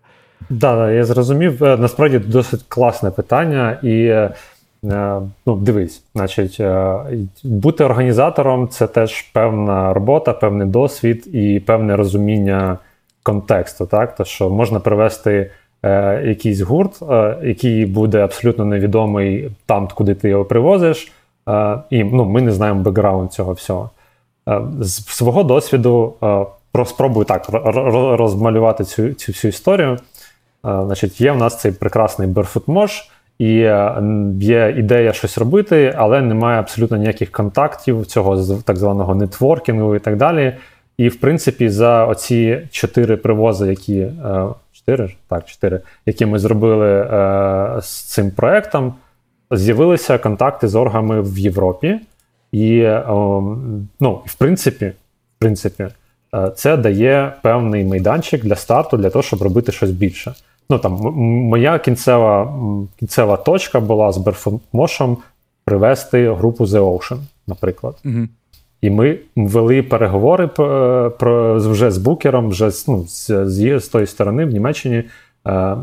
Так, 0.61 0.95
я 0.95 1.05
зрозумів. 1.05 1.65
Е, 1.65 1.77
насправді 1.77 2.19
досить 2.19 2.63
класне 2.69 3.11
питання, 3.11 3.79
і 3.83 4.05
Е, 4.05 4.31
ну, 5.47 5.57
дивись, 5.57 6.03
значить, 6.15 6.57
е, 6.61 6.99
бути 7.45 7.85
організатором 7.85 8.69
це 8.69 8.87
теж 8.87 9.23
певна 9.23 9.95
робота, 9.95 10.33
певний 10.33 10.67
досвід 10.67 11.35
і 11.35 11.61
певне 11.67 11.97
розуміння 11.97 12.79
контексту. 13.23 13.87
Так? 13.87 14.15
То, 14.15 14.25
що 14.25 14.51
можна 14.51 14.81
привести 14.81 15.51
е, 15.83 16.23
якийсь 16.27 16.61
гурт, 16.61 17.03
е, 17.03 17.37
який 17.43 17.87
буде 17.87 18.19
абсолютно 18.19 18.65
невідомий 18.65 19.51
там, 19.67 19.89
куди 19.95 20.15
ти 20.15 20.29
його 20.29 20.45
привозиш, 20.45 21.13
е, 21.49 21.79
і 21.91 22.05
ну, 22.05 22.25
ми 22.25 22.43
не 22.43 22.53
знаємо 22.53 22.83
бекграунд 22.83 23.33
цього 23.33 23.53
всього. 23.53 23.91
Е, 24.49 24.61
з 24.81 25.07
свого 25.07 25.43
досвіду 25.43 26.15
спробую 26.85 27.25
так 27.25 27.49
розмалювати 28.19 28.85
цю 28.85 29.13
цю 29.13 29.33
всю 29.33 29.49
історію. 29.49 29.93
Е, 29.93 29.99
значить, 30.63 31.21
Є 31.21 31.33
в 31.33 31.37
нас 31.37 31.61
цей 31.61 31.73
прекрасний 31.73 32.29
Mosh, 32.67 33.11
і 33.39 33.55
є 34.41 34.75
ідея 34.79 35.13
щось 35.13 35.39
робити, 35.39 35.95
але 35.97 36.23
немає 36.23 36.59
абсолютно 36.59 36.97
ніяких 36.97 37.31
контактів, 37.31 38.07
цього 38.07 38.61
так 38.65 38.77
званого 38.77 39.15
нетворкінгу 39.15 39.97
і 39.97 39.99
так 39.99 40.17
далі. 40.17 40.53
І, 40.97 41.09
в 41.09 41.21
принципі, 41.21 41.69
за 41.69 42.07
оці 42.07 42.59
чотири 42.71 43.17
привози, 43.17 43.67
які 43.67 44.07
чотири 44.73 45.15
так, 45.29 45.45
чотири, 45.45 45.81
які 46.07 46.27
ми 46.27 46.39
зробили 46.39 47.07
з 47.83 48.03
цим 48.03 48.31
проектом, 48.31 48.95
з'явилися 49.51 50.19
контакти 50.19 50.69
з 50.69 50.75
оргами 50.75 51.21
в 51.23 51.39
Європі. 51.39 52.01
І, 52.53 52.89
ну, 54.01 54.23
в 54.27 54.35
принципі, 54.39 54.87
в 55.37 55.39
принципі, 55.39 55.87
е, 56.35 56.51
це 56.57 56.77
дає 56.77 57.33
певний 57.43 57.85
майданчик 57.85 58.45
для 58.45 58.57
старту, 58.57 58.97
для 58.97 59.11
того, 59.11 59.23
щоб 59.23 59.43
робити 59.43 59.73
щось 59.73 59.91
більше. 59.91 60.35
Ну, 60.71 60.79
там, 60.79 60.93
Моя 61.49 61.79
кінцева 61.79 62.55
кінцева 62.99 63.37
точка 63.37 63.81
була 63.81 64.13
з 64.13 64.19
Берфомошем 64.19 65.17
привести 65.65 66.33
групу 66.33 66.65
The 66.65 66.81
Ocean, 66.81 67.19
наприклад. 67.47 67.95
Угу. 68.05 68.29
І 68.81 68.91
ми 68.91 69.19
вели 69.37 69.83
переговори 69.83 70.47
про, 71.19 71.55
вже 71.59 71.91
з 71.91 71.99
букером, 71.99 72.49
вже 72.49 72.71
ну, 72.89 73.05
з, 73.07 73.47
з, 73.47 73.81
з 73.81 73.89
тої 73.89 74.07
сторони 74.07 74.45
в 74.45 74.49
Німеччині, 74.49 74.97
е, 74.97 75.77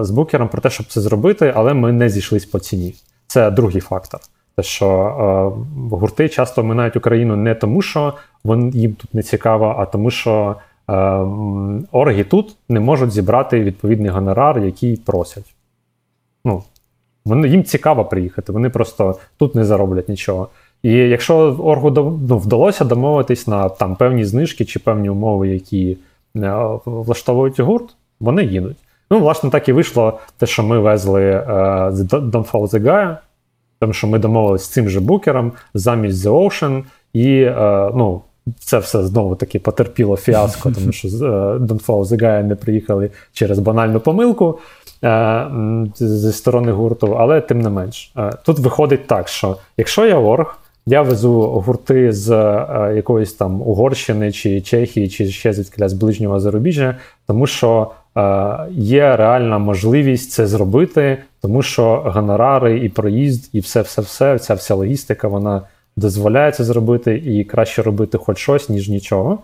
з 0.00 0.10
букером 0.10 0.48
про 0.48 0.62
те, 0.62 0.70
щоб 0.70 0.86
це 0.86 1.00
зробити, 1.00 1.52
але 1.56 1.74
ми 1.74 1.92
не 1.92 2.08
зійшлись 2.08 2.46
по 2.46 2.58
ціні. 2.58 2.94
Це 3.26 3.50
другий 3.50 3.80
фактор. 3.80 4.20
Те, 4.56 4.62
що 4.62 4.86
е, 4.88 5.96
гурти 5.96 6.28
часто 6.28 6.64
минають 6.64 6.96
Україну 6.96 7.36
не 7.36 7.54
тому, 7.54 7.82
що 7.82 8.14
вон, 8.44 8.70
їм 8.70 8.92
тут 8.92 9.14
не 9.14 9.22
цікаво, 9.22 9.76
а 9.78 9.86
тому, 9.86 10.10
що 10.10 10.56
е, 10.56 10.62
орги 11.92 12.24
тут 12.24 12.56
не 12.68 12.80
можуть 12.80 13.10
зібрати 13.10 13.60
відповідний 13.60 14.10
гонорар, 14.10 14.58
який 14.58 14.96
просять. 14.96 15.54
Ну, 16.44 16.62
вони, 17.24 17.48
Їм 17.48 17.64
цікаво 17.64 18.04
приїхати, 18.04 18.52
вони 18.52 18.70
просто 18.70 19.18
тут 19.38 19.54
не 19.54 19.64
зароблять 19.64 20.08
нічого. 20.08 20.48
І 20.82 20.92
якщо 20.92 21.36
оргу 21.36 21.90
ну, 22.28 22.38
вдалося 22.38 22.84
домовитись 22.84 23.46
на 23.46 23.68
там 23.68 23.96
певні 23.96 24.24
знижки 24.24 24.64
чи 24.64 24.78
певні 24.78 25.10
умови, 25.10 25.48
які 25.48 25.98
е, 26.36 26.54
влаштовують 26.84 27.60
гурт, 27.60 27.96
вони 28.20 28.44
їдуть. 28.44 28.76
Ну, 29.10 29.18
власне, 29.20 29.50
так 29.50 29.68
і 29.68 29.72
вийшло 29.72 30.18
те, 30.38 30.46
що 30.46 30.62
ми 30.62 30.78
везли 30.78 31.22
е, 31.22 31.42
Don't 31.90 32.50
Fall 32.50 32.70
the 32.70 32.82
Guy, 32.82 33.16
тому 33.78 33.92
що 33.92 34.06
ми 34.06 34.18
домовилися 34.18 34.64
з 34.64 34.68
цим 34.68 34.88
же 34.88 35.00
букером 35.00 35.52
замість 35.74 36.26
The 36.26 36.32
Ocean, 36.32 36.84
і 37.12 37.42
е, 37.42 37.90
ну, 37.94 38.22
це 38.58 38.78
все 38.78 39.06
знову 39.06 39.36
таки 39.36 39.58
потерпіло 39.58 40.16
фіаско, 40.16 40.70
тому 40.74 40.92
що 40.92 41.08
е, 41.08 41.10
Don't 41.58 41.86
Follow 41.86 42.42
не 42.42 42.54
приїхали 42.54 43.10
через 43.32 43.58
банальну 43.58 44.00
помилку 44.00 44.58
е, 45.04 45.46
зі 45.94 46.32
сторони 46.32 46.72
гурту, 46.72 47.16
але 47.18 47.40
тим 47.40 47.60
не 47.60 47.70
менш. 47.70 48.12
Е, 48.16 48.32
тут 48.44 48.58
виходить 48.58 49.06
так, 49.06 49.28
що 49.28 49.56
якщо 49.76 50.06
я 50.06 50.18
орг, 50.18 50.58
я 50.86 51.02
везу 51.02 51.40
гурти 51.40 52.12
з 52.12 52.30
е, 52.30 52.92
якоїсь 52.96 53.32
там 53.32 53.62
Угорщини 53.62 54.32
чи 54.32 54.60
Чехії, 54.60 55.08
чи 55.08 55.28
ще 55.28 55.52
звідки 55.52 55.88
з 55.88 55.92
ближнього 55.92 56.40
зарубіжжя, 56.40 56.96
тому 57.26 57.46
що 57.46 57.90
е, 58.16 58.20
є 58.70 59.16
реальна 59.16 59.58
можливість 59.58 60.30
це 60.30 60.46
зробити, 60.46 61.18
тому 61.42 61.62
що 61.62 62.02
гонорари 62.06 62.78
і 62.78 62.88
проїзд, 62.88 63.50
і 63.52 63.60
все-все-все, 63.60 64.38
ця 64.38 64.54
вся 64.54 64.74
логістика, 64.74 65.28
вона 65.28 65.62
дозволяє 66.00 66.52
це 66.52 66.64
зробити, 66.64 67.22
і 67.26 67.44
краще 67.44 67.82
робити 67.82 68.18
хоч 68.18 68.38
щось, 68.38 68.68
ніж 68.68 68.88
нічого. 68.88 69.38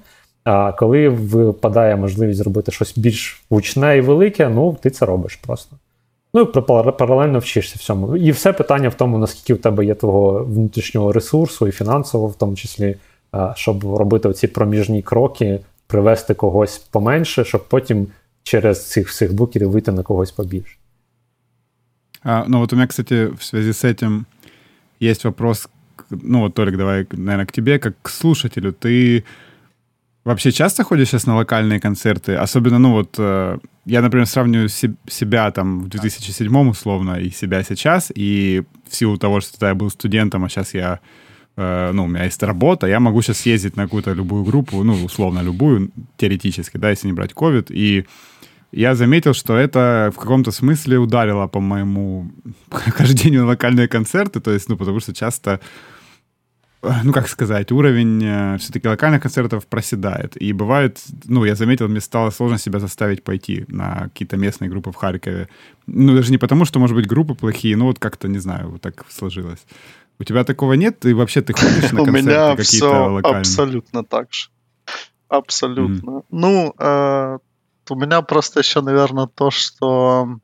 А 0.45 0.73
коли 0.73 1.09
випадає 1.09 1.97
можливість 1.97 2.39
зробити 2.39 2.73
щось 2.73 2.99
більш 2.99 3.45
гучне 3.51 3.97
і 3.97 4.01
велике, 4.01 4.49
ну 4.49 4.77
ти 4.83 4.91
це 4.91 5.07
робиш 5.07 5.37
просто. 5.37 5.77
Ну 6.35 6.43
і 6.43 6.45
паралельно 6.99 7.39
вчишся 7.39 7.77
всьому. 7.79 8.17
І 8.17 8.31
все 8.31 8.53
питання 8.53 8.89
в 8.89 8.95
тому, 8.95 9.19
наскільки 9.19 9.55
в 9.55 9.59
тебе 9.59 9.85
є 9.85 9.95
твого 9.95 10.45
внутрішнього 10.45 11.13
ресурсу 11.13 11.69
і 11.69 11.73
фінансового, 11.73 12.31
в 12.31 12.35
тому 12.35 12.57
числі, 12.57 12.97
щоб 13.55 13.97
робити 13.97 14.33
ці 14.33 14.47
проміжні 14.47 15.03
кроки, 15.03 15.61
привести 15.87 16.35
когось 16.35 16.79
поменше, 16.79 17.45
щоб 17.45 17.69
потім 17.69 18.07
через 18.43 18.91
цих 18.91 19.09
всіх 19.09 19.35
букерів 19.35 19.71
вийти 19.71 19.93
на 19.93 20.03
когось 20.03 20.31
побільше. 20.31 20.77
А, 22.23 22.45
ну 22.49 22.59
вот 22.59 22.73
у 22.73 22.77
меня, 22.77 22.87
кстати, 22.87 23.27
в 23.27 23.43
связи 23.43 23.73
с 23.73 23.85
этим 23.85 24.25
есть 25.03 25.25
вопрос, 25.25 25.69
ну 26.11 26.41
вот, 26.41 26.55
Толик, 26.55 26.77
давай, 26.77 27.07
наверное, 27.13 27.47
к 27.47 27.53
тебе, 27.53 27.79
как 27.79 27.95
к 28.03 28.09
слушателю. 28.09 28.73
Ты 28.73 29.25
вообще 30.25 30.53
часто 30.53 30.85
ходишь 30.85 31.09
сейчас 31.09 31.27
на 31.27 31.37
локальные 31.37 31.81
концерты? 31.81 32.35
Особенно, 32.35 32.79
ну 32.79 32.93
вот, 32.93 33.15
э, 33.19 33.59
я, 33.85 34.03
например, 34.03 34.27
сравниваю 34.27 34.69
себя 34.69 35.51
там 35.51 35.83
в 35.83 35.89
2007 35.89 36.69
условно 36.69 37.21
и 37.21 37.31
себя 37.31 37.63
сейчас, 37.63 38.13
и 38.15 38.65
в 38.89 38.95
силу 38.95 39.17
того, 39.17 39.41
что 39.41 39.53
тогда 39.53 39.69
я 39.69 39.75
был 39.75 39.91
студентом, 39.91 40.45
а 40.45 40.49
сейчас 40.49 40.75
я, 40.75 40.99
э, 41.57 41.93
ну, 41.93 42.05
у 42.05 42.09
меня 42.09 42.25
есть 42.25 42.43
работа, 42.43 42.89
я 42.89 42.99
могу 42.99 43.23
сейчас 43.23 43.47
ездить 43.47 43.77
на 43.77 43.85
какую-то 43.85 44.15
любую 44.15 44.45
группу, 44.45 44.83
ну, 44.83 45.05
условно 45.05 45.43
любую, 45.43 45.91
теоретически, 46.17 46.77
да, 46.77 46.91
если 46.91 47.07
не 47.07 47.15
брать 47.15 47.33
ковид, 47.33 47.71
и 47.71 48.05
я 48.73 48.95
заметил, 48.95 49.33
что 49.33 49.57
это 49.57 50.11
в 50.15 50.19
каком-то 50.19 50.51
смысле 50.51 50.99
ударило 50.99 51.47
по 51.47 51.61
моему 51.61 52.31
хождению 52.71 53.43
на 53.43 53.47
локальные 53.49 53.87
концерты, 53.87 54.41
то 54.41 54.51
есть, 54.51 54.69
ну, 54.69 54.77
потому 54.77 55.01
что 55.01 55.15
часто 55.15 55.61
ну, 56.83 57.13
как 57.13 57.29
сказать, 57.29 57.73
уровень 57.73 58.23
э, 58.25 58.59
все-таки 58.59 58.89
локальных 58.89 59.23
концертов 59.23 59.67
проседает. 59.67 60.41
И 60.41 60.53
бывает, 60.53 61.01
ну, 61.25 61.45
я 61.45 61.55
заметил, 61.55 61.89
мне 61.89 62.01
стало 62.01 62.31
сложно 62.31 62.59
себя 62.59 62.79
заставить 62.79 63.23
пойти 63.25 63.65
на 63.69 64.05
какие-то 64.05 64.37
местные 64.37 64.71
группы 64.71 64.91
в 64.93 64.95
Харькове. 64.95 65.49
Ну, 65.87 66.15
даже 66.15 66.31
не 66.31 66.39
потому, 66.39 66.65
что, 66.65 66.79
может 66.79 66.97
быть, 66.97 67.07
группы 67.07 67.35
плохие, 67.35 67.77
но 67.77 67.87
вот 67.87 67.99
как-то, 67.99 68.29
не 68.29 68.39
знаю, 68.39 68.71
вот 68.71 68.83
так 68.83 69.05
сложилось. 69.09 69.65
У 70.19 70.25
тебя 70.25 70.45
такого 70.45 70.75
нет? 70.75 71.05
И 71.05 71.13
вообще 71.13 71.43
ты 71.43 71.53
ходишь 71.53 71.93
на 71.93 72.05
концерты 72.05 72.63
какие-то 72.63 73.09
локальные? 73.09 73.41
абсолютно 73.41 74.05
так 74.05 74.33
же. 74.33 74.49
Абсолютно. 75.29 76.23
Ну, 76.31 76.75
э, 76.79 77.39
у 77.91 77.95
меня 77.95 78.23
просто 78.23 78.61
еще, 78.61 78.81
наверное, 78.81 79.27
то, 79.27 79.51
что 79.51 80.39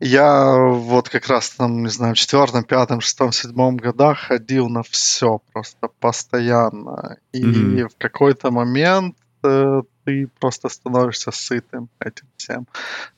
я 0.00 0.54
вот 0.56 1.08
как 1.08 1.26
раз 1.28 1.50
там, 1.50 1.82
не 1.82 1.88
знаю, 1.88 2.14
в 2.14 2.18
четвертом, 2.18 2.64
пятом, 2.64 3.00
шестом, 3.00 3.32
седьмом 3.32 3.76
годах 3.76 4.18
ходил 4.18 4.68
на 4.68 4.82
все 4.82 5.40
просто 5.52 5.88
постоянно. 6.00 7.16
И 7.32 7.42
mm-hmm. 7.42 7.88
в 7.88 7.96
какой-то 7.96 8.50
момент 8.50 9.16
э, 9.42 9.82
ты 10.04 10.28
просто 10.38 10.68
становишься 10.68 11.30
сытым 11.32 11.88
этим 11.98 12.26
всем. 12.36 12.66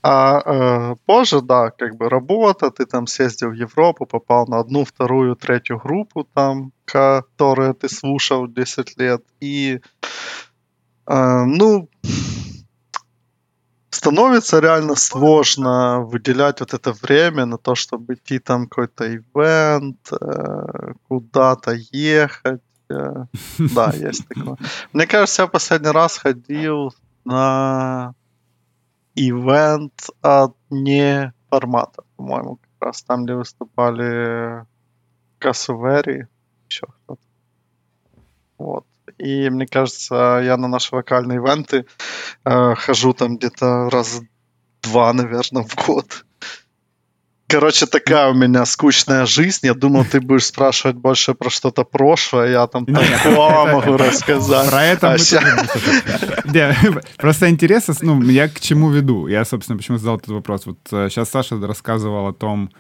А 0.03 0.41
э, 0.45 0.97
позже, 1.05 1.43
да, 1.43 1.71
как 1.71 1.97
бы 1.97 2.09
работа, 2.09 2.71
ты 2.71 2.87
там 2.87 3.07
съездил 3.07 3.51
в 3.51 3.55
Европу, 3.55 4.07
попал 4.07 4.47
на 4.47 4.61
одну, 4.61 4.85
вторую, 4.85 5.35
третью 5.35 5.79
группу 5.79 6.25
там, 6.35 6.73
которые 6.85 7.75
ты 7.75 7.89
слушал 7.89 8.47
10 8.47 8.99
лет. 8.99 9.23
И, 9.41 9.81
э, 11.07 11.45
ну, 11.45 11.89
становится 13.99 14.61
реально 14.61 14.95
сложно 14.95 16.01
выделять 16.01 16.61
вот 16.61 16.73
это 16.73 16.93
время 16.93 17.47
на 17.47 17.59
то, 17.59 17.75
чтобы 17.75 18.15
идти 18.15 18.39
там 18.39 18.69
какой-то 18.69 19.05
ивент, 19.05 20.13
э, 20.13 20.93
куда-то 21.09 21.73
ехать. 21.93 22.63
Э, 22.91 23.25
да, 23.59 23.93
есть 23.97 24.29
такое. 24.29 24.57
Мне 24.93 25.07
кажется, 25.07 25.43
я 25.43 25.49
последний 25.49 25.91
раз 25.91 26.17
ходил 26.19 26.95
на 27.25 28.15
ивент 29.17 30.11
от 30.23 30.55
не 30.71 31.33
формата, 31.51 32.05
по-моему, 32.17 32.57
как 32.57 32.89
раз 32.89 33.03
там, 33.03 33.25
где 33.25 33.35
выступали 33.35 34.65
Кассувери, 35.41 36.29
еще 36.71 36.87
кто-то. 36.87 37.23
Вот. 38.59 38.87
И 39.19 39.51
мне 39.51 39.67
кажется, 39.67 40.41
я 40.45 40.57
на 40.57 40.69
наши 40.69 40.95
вокальные 40.95 41.39
ивенты 41.39 41.87
э, 42.45 42.75
хожу 42.77 43.13
там 43.13 43.37
где-то 43.37 43.91
раз 43.91 44.21
два, 44.83 45.13
наверное, 45.13 45.65
в 45.65 45.75
год. 45.87 46.25
Короче, 47.51 47.87
такая 47.87 48.29
у 48.29 48.35
меня 48.35 48.67
скучная 48.67 49.25
жизнь. 49.25 49.61
Я 49.63 49.73
думал, 49.73 50.05
ты 50.05 50.21
будешь 50.21 50.45
спрашивать 50.45 50.97
больше 50.97 51.33
про 51.33 51.49
что-то 51.49 51.83
прошлое. 51.85 52.51
Я 52.51 52.67
там 52.67 52.85
такое 52.85 53.73
могу 53.73 53.97
рассказать. 53.97 54.69
Про 54.69 54.85
это 54.85 55.17
мы 56.45 57.03
Просто 57.17 57.49
интересно, 57.49 57.95
ну, 58.03 58.23
я 58.23 58.49
к 58.49 58.61
чему 58.61 58.91
веду? 58.91 59.29
Я, 59.29 59.47
собственно, 59.47 59.79
почему 59.79 59.97
задал 59.97 60.19
этот 60.19 60.29
вопрос. 60.29 60.67
Вот 60.67 60.79
сейчас 60.91 61.29
э, 61.29 61.33
Саша 61.33 61.59
рассказывал 61.67 62.27
о 62.27 62.35
том, 62.35 62.71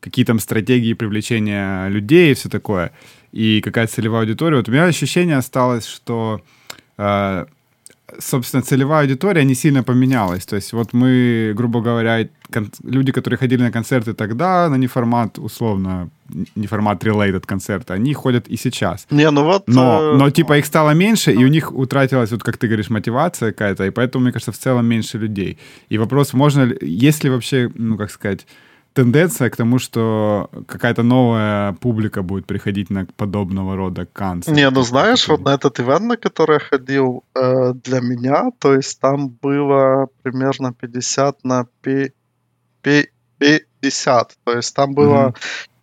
какие 0.00 0.26
там 0.26 0.40
стратегии 0.40 0.92
привлечения 0.92 1.88
людей 1.88 2.32
и 2.32 2.34
все 2.34 2.50
такое 2.50 2.92
и 3.32 3.60
какая 3.60 3.86
целевая 3.86 4.22
аудитория. 4.22 4.56
Вот 4.56 4.68
у 4.68 4.72
меня 4.72 4.84
ощущение 4.84 5.36
осталось, 5.36 5.86
что 5.86 6.40
э, 6.96 7.46
собственно, 8.18 8.62
целевая 8.62 9.02
аудитория 9.02 9.44
не 9.44 9.54
сильно 9.54 9.82
поменялась. 9.82 10.46
То 10.46 10.56
есть 10.56 10.72
вот 10.72 10.92
мы, 10.92 11.52
грубо 11.56 11.80
говоря, 11.80 12.28
кон- 12.50 12.70
люди, 12.82 13.12
которые 13.12 13.38
ходили 13.38 13.62
на 13.62 13.70
концерты 13.70 14.14
тогда, 14.14 14.68
на 14.68 14.76
неформат, 14.76 15.38
условно, 15.38 16.08
неформат 16.56 17.04
related 17.04 17.44
концерты, 17.46 17.92
они 17.92 18.14
ходят 18.14 18.48
и 18.48 18.56
сейчас. 18.56 19.06
Не, 19.10 19.30
ну 19.30 19.44
вот... 19.44 19.68
Но, 19.68 20.14
э, 20.14 20.16
но 20.16 20.30
типа 20.30 20.58
их 20.58 20.66
стало 20.66 20.94
меньше, 20.94 21.32
и 21.32 21.44
у 21.44 21.48
них 21.48 21.72
утратилась, 21.72 22.30
вот 22.30 22.42
как 22.42 22.56
ты 22.56 22.66
говоришь, 22.66 22.90
мотивация 22.90 23.52
какая-то, 23.52 23.84
и 23.84 23.90
поэтому, 23.90 24.24
мне 24.24 24.32
кажется, 24.32 24.52
в 24.52 24.58
целом 24.58 24.86
меньше 24.86 25.18
людей. 25.18 25.58
И 25.90 25.98
вопрос, 25.98 26.32
можно 26.32 26.64
ли, 26.64 26.78
есть 26.82 27.24
ли 27.24 27.30
вообще, 27.30 27.70
ну, 27.74 27.96
как 27.96 28.10
сказать, 28.10 28.46
тенденция 28.98 29.48
к 29.48 29.56
тому, 29.56 29.78
что 29.78 30.50
какая-то 30.66 31.02
новая 31.02 31.72
публика 31.72 32.22
будет 32.22 32.46
приходить 32.46 32.90
на 32.90 33.06
подобного 33.16 33.76
рода 33.76 34.06
концерты? 34.06 34.60
Не, 34.60 34.70
ну 34.70 34.82
знаешь, 34.82 35.28
вот 35.28 35.40
на 35.44 35.54
этот 35.54 35.78
ивент, 35.80 36.04
на 36.04 36.16
который 36.16 36.54
я 36.54 36.58
ходил, 36.58 37.22
э, 37.34 37.74
для 37.84 38.00
меня, 38.00 38.50
то 38.58 38.74
есть 38.74 39.00
там 39.00 39.28
было 39.42 40.08
примерно 40.22 40.72
50 40.72 41.44
на 41.44 41.66
пи- 41.80 42.12
пи- 42.82 43.10
50. 43.38 44.36
То 44.44 44.56
есть 44.56 44.74
там 44.74 44.94
была 44.94 45.26
Мгм. 45.26 45.34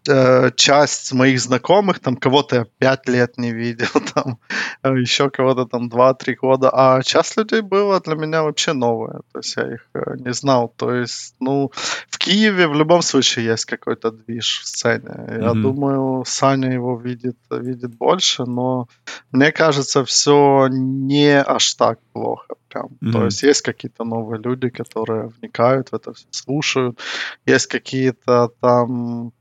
Э, 0.10 0.52
часть 0.56 1.14
моих 1.14 1.40
знакомых, 1.40 2.00
там 2.00 2.16
кого-то 2.16 2.56
я 2.56 2.66
5 2.80 3.10
лет 3.10 3.38
не 3.38 3.52
видел, 3.54 3.88
там 4.14 4.40
э, 4.84 5.00
еще 5.00 5.30
кого-то 5.30 5.66
там 5.66 5.90
2-3 5.90 6.36
года, 6.36 6.70
а 6.74 7.02
часть 7.04 7.38
людей 7.38 7.62
была 7.62 8.00
для 8.00 8.16
меня 8.16 8.44
вообще 8.44 8.74
новая, 8.74 9.22
то 9.32 9.40
есть 9.40 9.58
я 9.58 9.74
их 9.74 9.90
э, 9.94 10.16
не 10.18 10.34
знал. 10.34 10.74
То 10.78 10.94
есть, 10.94 11.36
ну, 11.40 11.72
в 12.10 12.18
Киеве 12.18 12.68
в 12.68 12.74
любом 12.74 13.02
случае 13.02 13.46
есть 13.46 13.66
какой-то 13.66 14.12
движ 14.12 14.62
в 14.62 14.68
сцене. 14.68 15.26
Я 15.28 15.54
Мгм. 15.54 15.62
думаю, 15.62 16.24
Саня 16.26 16.74
его 16.74 16.98
видит, 16.98 17.38
видит 17.52 17.96
больше, 17.96 18.46
но 18.46 18.88
мне 19.32 19.52
кажется, 19.52 20.04
все 20.04 20.68
не 20.70 21.44
аж 21.44 21.74
так 21.74 22.00
плохо 22.14 22.56
прям. 22.76 22.90
То 23.12 23.20
Мгм. 23.20 23.26
есть 23.26 23.44
есть 23.44 23.62
какие-то 23.62 24.04
новые 24.04 24.42
люди, 24.42 24.70
которые 24.70 25.32
вникают 25.42 25.90
в 25.90 25.96
это 25.96 26.14
все, 26.14 26.28
слушают. 26.32 27.00
Есть 27.46 27.68
какие-то 27.68 28.50
там 28.62 29.32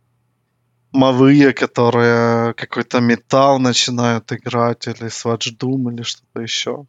малые, 0.94 1.52
которые 1.52 2.54
какой-то 2.54 3.00
металл 3.00 3.58
начинают 3.58 4.32
играть, 4.32 4.86
или 4.86 5.06
Swatch 5.08 5.56
Doom, 5.58 5.92
или 5.92 6.02
что-то 6.02 6.40
еще. 6.42 6.86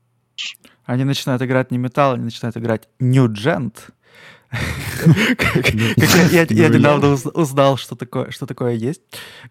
Они 0.85 1.03
начинают 1.03 1.41
играть 1.41 1.71
не 1.71 1.77
металл, 1.77 2.13
они 2.13 2.23
начинают 2.23 2.55
играть 2.57 2.87
New 2.99 3.27
Gent. 3.27 3.73
Я- 6.31 6.45
недавно 6.69 7.13
уз- 7.13 7.25
узнал, 7.33 7.77
что 7.77 7.95
такое 7.95 8.31
что 8.31 8.45
такое 8.45 8.73
есть. 8.73 9.01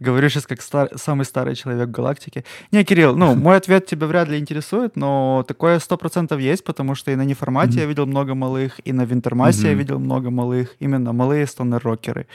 Говорю 0.00 0.28
сейчас 0.30 0.46
как 0.46 0.62
самый 0.98 1.24
старый 1.24 1.55
человек 1.57 1.88
в 1.88 1.90
галактике. 1.90 2.44
Не, 2.72 2.84
Кирилл, 2.84 3.16
ну, 3.16 3.34
мой 3.44 3.57
ответ 3.57 3.86
тебя 3.86 4.07
вряд 4.07 4.28
ли 4.28 4.38
интересует, 4.38 4.96
но 4.96 5.44
такое 5.46 5.78
сто 5.80 5.96
процентов 5.96 6.40
есть, 6.40 6.64
потому 6.64 6.94
что 6.94 7.11
и 7.11 7.16
на 7.16 7.24
неформате 7.24 7.80
я 7.80 7.86
видел 7.86 8.07
много 8.07 8.34
малых, 8.34 8.80
и 8.86 8.92
на 8.92 9.05
Винтермассе 9.05 9.66
я 9.68 9.74
видел 9.74 9.98
много 9.98 10.30
малых, 10.30 10.74
именно 10.80 11.12
малые 11.12 11.46
стонер-рокеры. 11.46 12.26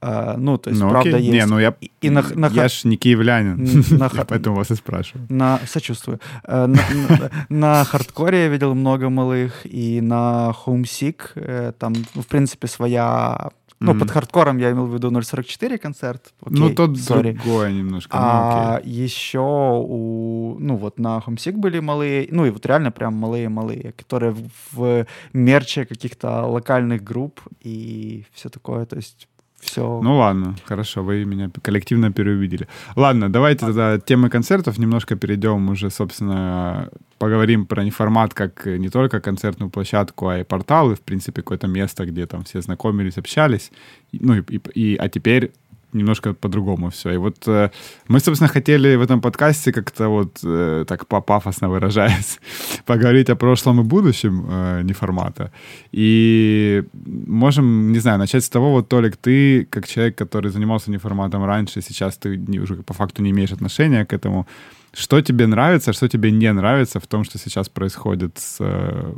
А, 0.00 0.36
Ну, 0.38 0.58
то 0.58 0.70
есть, 0.70 0.82
Ну, 0.82 0.90
правда, 0.90 1.16
окей. 1.16 1.22
есть. 1.22 1.32
Не, 1.32 1.46
ну 1.46 1.58
я, 1.58 1.74
И- 1.80 1.90
и 2.02 2.10
на 2.10 2.22
на 2.34 2.46
я 2.48 2.68
ж 2.68 2.84
не 2.84 2.96
киевлянин, 2.96 3.56
на 3.98 4.10
я 4.14 4.24
поэтому 4.24 4.56
вас 4.56 4.70
и 4.70 4.74
спрашиваю. 4.76 5.26
На, 5.30 5.58
сочувствую. 5.66 6.18
Э, 6.44 6.66
На, 6.66 6.80
на- 7.18 7.30
на 7.48 7.84
хардкоре 7.84 8.38
я 8.44 8.48
видел 8.48 8.74
много 8.74 9.08
малых, 9.10 9.52
и 9.64 10.00
на 10.02 10.52
Homesick 10.66 11.20
э, 11.36 11.72
там, 11.78 11.94
ну, 12.14 12.22
в 12.22 12.26
принципе, 12.26 12.66
своя... 12.68 13.48
Ну, 13.80 13.94
под 13.98 14.10
хардкором 14.10 14.56
я 14.58 14.70
имел 14.70 14.86
в 14.86 14.94
виду 14.94 15.10
0.44 15.10 15.76
концерт. 15.78 16.32
Ну, 16.46 16.70
тот 16.74 16.92
другое 16.94 17.72
немножко. 17.72 18.16
ну, 18.16 18.22
А 18.24 18.76
окей. 18.76 19.04
еще 19.04 19.38
у, 19.40 20.56
ну 20.58 20.76
вот 20.76 20.98
на 20.98 21.18
Homesick 21.26 21.52
были 21.56 21.80
малые, 21.80 22.28
ну 22.30 22.46
и 22.46 22.50
вот 22.50 22.64
реально 22.66 22.90
прям 22.90 23.14
малые-малые, 23.14 23.92
которые 23.92 24.34
в 24.72 25.06
мерче 25.34 25.84
каких-то 25.84 26.46
локальных 26.46 27.02
групп 27.04 27.40
и 27.64 28.24
все 28.32 28.48
такое, 28.48 28.86
то 28.86 28.96
есть 28.96 29.28
все... 29.60 30.00
Ну 30.02 30.16
ладно, 30.18 30.54
хорошо, 30.64 31.02
вы 31.02 31.24
меня 31.24 31.50
коллективно 31.62 32.12
переубедили. 32.12 32.68
Ладно, 32.94 33.28
давайте 33.32 33.66
тогда 33.66 33.94
от 33.94 34.04
темы 34.04 34.28
концертов 34.30 34.78
немножко 34.78 35.16
перейдем 35.16 35.68
уже, 35.70 35.90
собственно, 35.90 36.88
поговорим 37.18 37.66
про 37.66 37.82
неформат 37.84 38.34
как 38.34 38.66
не 38.66 38.88
только 38.90 39.20
концертную 39.20 39.70
площадку, 39.70 40.28
а 40.28 40.38
и 40.38 40.44
порталы, 40.44 40.94
в 40.94 41.00
принципе, 41.00 41.42
какое-то 41.42 41.66
место, 41.66 42.04
где 42.06 42.26
там 42.26 42.44
все 42.44 42.60
знакомились, 42.60 43.18
общались. 43.18 43.72
Ну 44.12 44.34
и, 44.34 44.42
и- 44.48 44.60
и- 44.74 44.96
а 44.96 45.08
теперь 45.08 45.52
немножко 45.96 46.34
по-другому 46.34 46.90
все. 46.90 47.10
И 47.10 47.16
вот 47.16 47.48
э, 47.48 47.70
мы, 48.08 48.20
собственно, 48.20 48.48
хотели 48.48 48.96
в 48.96 49.02
этом 49.02 49.20
подкасте 49.20 49.72
как-то 49.72 50.08
вот 50.08 50.38
э, 50.44 50.84
так 50.86 51.06
по-пафосно 51.06 51.68
выражаясь, 51.68 52.40
поговорить 52.86 53.30
о 53.30 53.36
прошлом 53.36 53.80
и 53.80 53.84
будущем 53.84 54.46
э, 54.48 54.82
неформата. 54.84 55.50
И 55.92 56.84
можем, 57.26 57.92
не 57.92 58.00
знаю, 58.00 58.18
начать 58.18 58.44
с 58.44 58.48
того, 58.48 58.72
вот, 58.72 58.88
Толик, 58.88 59.16
ты, 59.16 59.64
как 59.64 59.86
человек, 59.86 60.18
который 60.18 60.50
занимался 60.50 60.90
неформатом 60.90 61.44
раньше, 61.44 61.82
сейчас 61.82 62.16
ты 62.16 62.36
не- 62.36 62.60
уже 62.60 62.74
по 62.74 62.94
факту 62.94 63.22
не 63.22 63.30
имеешь 63.30 63.52
отношения 63.52 64.04
к 64.04 64.12
этому. 64.12 64.46
Что 64.94 65.20
тебе 65.20 65.46
нравится, 65.46 65.92
что 65.92 66.08
тебе 66.08 66.30
не 66.30 66.52
нравится 66.52 66.98
в 67.00 67.06
том, 67.06 67.24
что 67.24 67.38
сейчас 67.38 67.68
происходит 67.68 68.38
с, 68.38 68.56
э, 68.60 69.14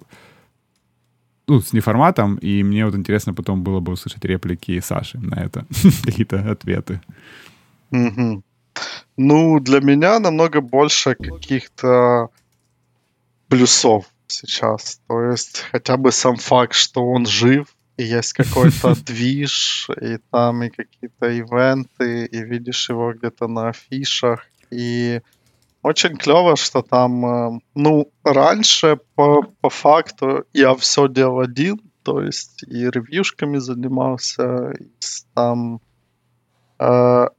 ну, 1.49 1.61
с 1.61 1.73
неформатом, 1.73 2.37
и 2.37 2.63
мне 2.63 2.85
вот 2.85 2.95
интересно 2.95 3.35
потом 3.35 3.63
было 3.63 3.81
бы 3.81 3.93
услышать 3.93 4.25
реплики 4.25 4.81
Саши 4.81 5.19
на 5.19 5.35
это, 5.35 5.67
какие-то 6.05 6.51
ответы. 6.51 7.01
Ну, 7.91 9.61
для 9.61 9.81
меня 9.81 10.21
намного 10.21 10.61
больше 10.61 11.15
каких-то 11.15 12.29
плюсов 13.49 14.05
сейчас. 14.27 15.01
То 15.09 15.23
есть 15.23 15.65
хотя 15.73 15.97
бы 15.97 16.13
сам 16.13 16.37
факт, 16.37 16.75
что 16.75 17.05
он 17.05 17.27
жив, 17.27 17.67
и 17.97 18.05
есть 18.05 18.33
какой-то 18.33 18.95
движ, 19.07 19.89
и 20.01 20.19
там 20.31 20.63
и 20.63 20.69
какие-то 20.69 21.31
ивенты, 21.31 22.27
и 22.27 22.43
видишь 22.45 22.91
его 22.91 23.13
где-то 23.13 23.49
на 23.49 23.71
афишах. 23.71 24.47
И 24.71 25.21
очень 25.89 26.17
клево, 26.17 26.57
что 26.57 26.83
там, 26.83 27.27
э, 27.27 27.61
ну, 27.75 28.11
раньше 28.25 28.99
по, 29.15 29.43
по 29.61 29.71
факту 29.71 30.45
я 30.53 30.75
все 30.75 31.09
делал 31.09 31.41
один, 31.41 31.81
то 32.03 32.23
есть 32.23 32.63
и 32.63 32.91
ревьюшками 32.91 33.59
занимался, 33.59 34.73
и 34.73 34.87
там 35.35 35.81
э, 36.79 36.85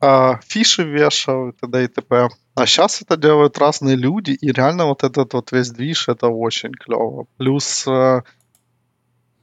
а 0.02 0.40
фиши 0.44 0.84
вешал 0.84 1.50
и 1.50 1.52
т.д. 1.52 1.84
и 1.84 1.88
т.п. 1.88 2.30
А 2.56 2.66
сейчас 2.66 3.02
это 3.02 3.18
делают 3.18 3.58
разные 3.58 3.96
люди, 3.96 4.32
и 4.32 4.52
реально 4.52 4.86
вот 4.86 5.04
этот 5.04 5.34
вот 5.34 5.52
весь 5.52 5.72
движ, 5.72 6.10
это 6.10 6.28
очень 6.28 6.72
клево. 6.74 7.26
Плюс 7.38 7.88
э, 7.88 8.22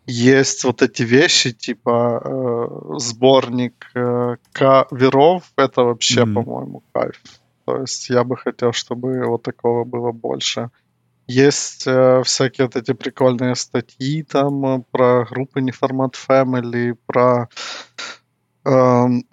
есть 0.07 0.65
вот 0.65 0.83
эти 0.83 1.03
вещи, 1.03 1.53
типа 1.53 2.23
э, 2.25 2.99
сборник 2.99 3.91
э, 3.95 4.37
каверов, 4.53 5.43
это 5.57 5.83
вообще, 5.83 6.25
Мгм. 6.25 6.35
по-моему, 6.35 6.83
кайф. 6.93 7.23
То 7.67 7.81
есть 7.81 8.09
я 8.11 8.25
бы 8.25 8.37
хотел, 8.37 8.73
чтобы 8.73 9.27
вот 9.27 9.43
такого 9.43 9.85
было 9.85 10.13
больше. 10.13 10.71
Есть 11.27 11.87
э, 11.89 12.23
всякие 12.25 12.67
вот 12.67 12.77
эти 12.77 12.93
прикольные 12.93 13.57
статьи 13.57 14.23
там 14.23 14.65
э, 14.65 14.83
про 14.93 15.25
группы 15.25 15.61
Неформат 15.61 16.15
Family, 16.15 16.97
про 17.07 17.49
эм, 18.65 19.25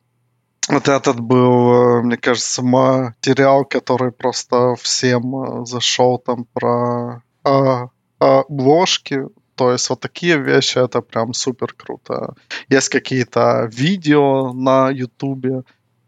вот 0.67 0.87
этот 0.87 1.19
был, 1.19 1.99
э, 1.99 2.01
мне 2.01 2.17
кажется, 2.17 2.63
материал, 2.63 3.65
который 3.65 4.11
просто 4.11 4.75
всем 4.81 5.35
э, 5.35 5.65
зашел 5.65 6.17
там 6.17 6.45
про 6.53 7.21
а, 7.43 7.89
обложки. 8.19 9.27
То 9.55 9.71
есть 9.71 9.89
вот 9.89 9.99
такие 9.99 10.39
вещи, 10.39 10.79
это 10.79 11.01
прям 11.01 11.33
супер 11.33 11.73
круто. 11.73 12.33
Есть 12.69 12.89
какие-то 12.89 13.69
видео 13.71 14.53
на 14.53 14.89
Ютубе. 14.89 15.63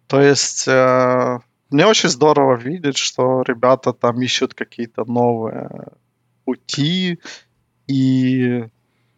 То 0.08 0.22
есть 0.22 0.68
э, 0.68 1.40
мне 1.70 1.86
очень 1.86 2.10
здорово 2.10 2.56
видеть, 2.56 2.98
что 2.98 3.42
ребята 3.42 3.94
там 3.94 4.22
ищут 4.22 4.54
какие-то 4.54 5.06
новые 5.06 5.70
пути 6.46 7.20
и, 7.88 8.66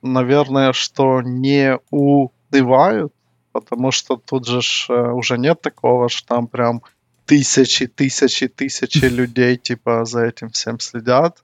наверное, 0.01 0.73
что 0.73 1.21
не 1.21 1.77
унывают, 1.91 3.13
потому 3.51 3.91
что 3.91 4.15
тут 4.15 4.47
же 4.47 4.61
ж, 4.61 4.87
э, 4.89 5.11
уже 5.11 5.37
нет 5.37 5.61
такого, 5.61 6.09
что 6.09 6.35
там 6.35 6.47
прям 6.47 6.81
тысячи, 7.25 7.87
тысячи, 7.87 8.47
тысячи 8.47 9.05
людей 9.05 9.57
типа 9.57 10.05
за 10.05 10.25
этим 10.25 10.49
всем 10.49 10.79
следят. 10.79 11.43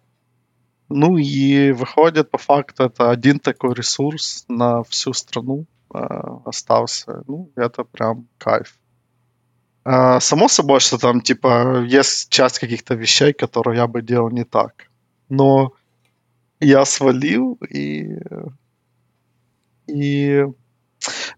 Ну 0.90 1.18
и 1.18 1.72
выходит 1.72 2.30
по 2.30 2.38
факту 2.38 2.84
это 2.84 3.10
один 3.10 3.40
такой 3.40 3.74
ресурс 3.74 4.46
на 4.48 4.84
всю 4.84 5.14
страну 5.14 5.66
э, 5.94 5.98
остался. 6.46 7.24
Ну, 7.28 7.52
это 7.56 7.84
прям 7.84 8.28
кайф. 8.38 8.78
А, 9.86 10.20
само 10.20 10.48
собой, 10.48 10.80
что 10.80 10.98
там, 10.98 11.22
типа, 11.22 11.84
есть 11.84 12.30
часть 12.30 12.60
каких-то 12.60 12.96
вещей, 12.96 13.34
которые 13.34 13.78
я 13.78 13.88
бы 13.88 14.02
делал 14.02 14.30
не 14.30 14.46
так. 14.46 14.90
Но 15.30 15.74
я 16.60 16.86
свалил, 16.86 17.58
и... 17.70 18.18
И... 19.88 20.46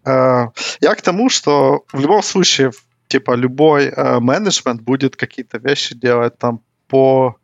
э, 0.04 0.46
я 0.80 0.94
к 0.94 1.02
тому, 1.02 1.28
что 1.28 1.84
в 1.92 2.00
любом 2.00 2.22
случае, 2.22 2.70
типа, 3.08 3.34
любой 3.34 3.86
э, 3.86 4.20
менеджмент 4.20 4.80
будет 4.82 5.16
какие-то 5.16 5.58
вещи 5.58 5.96
делать 5.96 6.38
там 6.38 6.60
по 6.86 7.36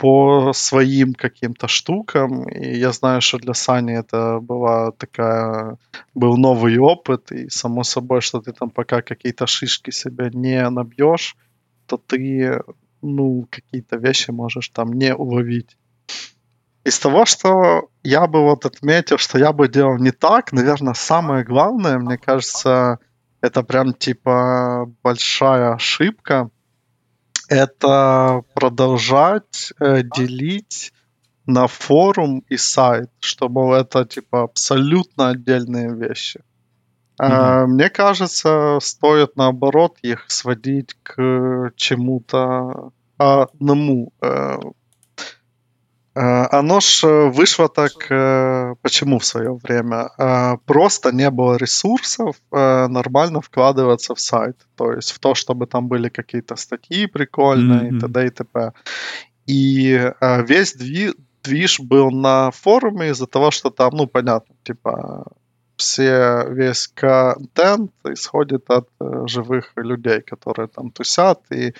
по 0.00 0.52
своим 0.54 1.12
каким-то 1.12 1.68
штукам. 1.68 2.48
И 2.48 2.78
я 2.78 2.90
знаю, 2.92 3.20
что 3.20 3.36
для 3.38 3.52
Сани 3.52 3.98
это 3.98 4.40
была 4.40 4.92
такая, 4.92 5.76
был 6.14 6.38
новый 6.38 6.78
опыт. 6.78 7.30
И 7.32 7.50
само 7.50 7.84
собой, 7.84 8.22
что 8.22 8.40
ты 8.40 8.52
там 8.52 8.70
пока 8.70 9.02
какие-то 9.02 9.46
шишки 9.46 9.90
себе 9.90 10.30
не 10.32 10.70
набьешь, 10.70 11.36
то 11.86 11.98
ты, 11.98 12.62
ну, 13.02 13.46
какие-то 13.50 13.96
вещи 13.98 14.30
можешь 14.30 14.70
там 14.70 14.92
не 14.94 15.14
уловить. 15.14 15.76
Из 16.84 16.98
того, 16.98 17.26
что 17.26 17.90
я 18.02 18.26
бы 18.26 18.40
вот 18.40 18.64
отметил, 18.64 19.18
что 19.18 19.38
я 19.38 19.52
бы 19.52 19.68
делал 19.68 19.98
не 19.98 20.12
так, 20.12 20.52
наверное, 20.52 20.94
самое 20.94 21.44
главное, 21.44 21.98
мне 21.98 22.16
кажется, 22.16 23.00
это 23.42 23.62
прям 23.62 23.92
типа 23.92 24.90
большая 25.02 25.74
ошибка– 25.74 26.48
это 27.50 28.42
продолжать 28.54 29.72
э, 29.80 30.02
делить 30.02 30.92
на 31.46 31.66
форум 31.66 32.44
и 32.48 32.56
сайт, 32.56 33.10
чтобы 33.18 33.74
это 33.74 34.04
типа 34.04 34.44
абсолютно 34.44 35.30
отдельные 35.30 35.92
вещи. 35.92 36.40
Mm-hmm. 37.20 37.26
Э, 37.28 37.66
мне 37.66 37.90
кажется, 37.90 38.78
стоит 38.80 39.36
наоборот 39.36 39.98
их 40.00 40.26
сводить 40.28 40.94
к 41.02 41.72
чему-то 41.74 42.92
одному. 43.18 44.12
Э, 46.14 46.20
Э, 46.20 46.58
оно 46.58 46.80
ж 46.80 47.04
э, 47.04 47.30
вышло 47.30 47.68
так, 47.68 47.92
э, 48.10 48.74
почему 48.82 49.18
в 49.18 49.24
свое 49.24 49.52
время? 49.52 50.10
Просто 50.66 51.12
не 51.12 51.30
было 51.30 51.56
ресурсов 51.56 52.36
нормально 52.50 53.40
вкладываться 53.40 54.14
в 54.14 54.20
сайт. 54.20 54.56
То 54.76 54.92
есть 54.92 55.12
в 55.12 55.18
то, 55.18 55.34
чтобы 55.34 55.66
там 55.66 55.88
были 55.88 56.08
какие-то 56.08 56.56
статьи 56.56 57.06
прикольные, 57.06 57.90
mm-hmm. 57.90 58.00
т.д. 58.00 58.26
и 58.26 58.30
т.п. 58.30 58.72
И 59.46 60.12
весь 60.20 60.74
движ 61.44 61.80
был 61.80 62.10
на 62.10 62.50
форуме 62.50 63.08
из-за 63.08 63.26
того, 63.26 63.50
что 63.50 63.70
там, 63.70 63.90
ну, 63.96 64.06
понятно, 64.06 64.54
типа 64.62 65.24
все, 65.76 66.44
весь 66.50 66.88
контент 66.88 67.92
исходит 68.04 68.70
от 68.70 68.88
живых 69.26 69.72
людей, 69.76 70.20
которые 70.20 70.68
там 70.68 70.90
тусят 70.90 71.40
и 71.50 71.72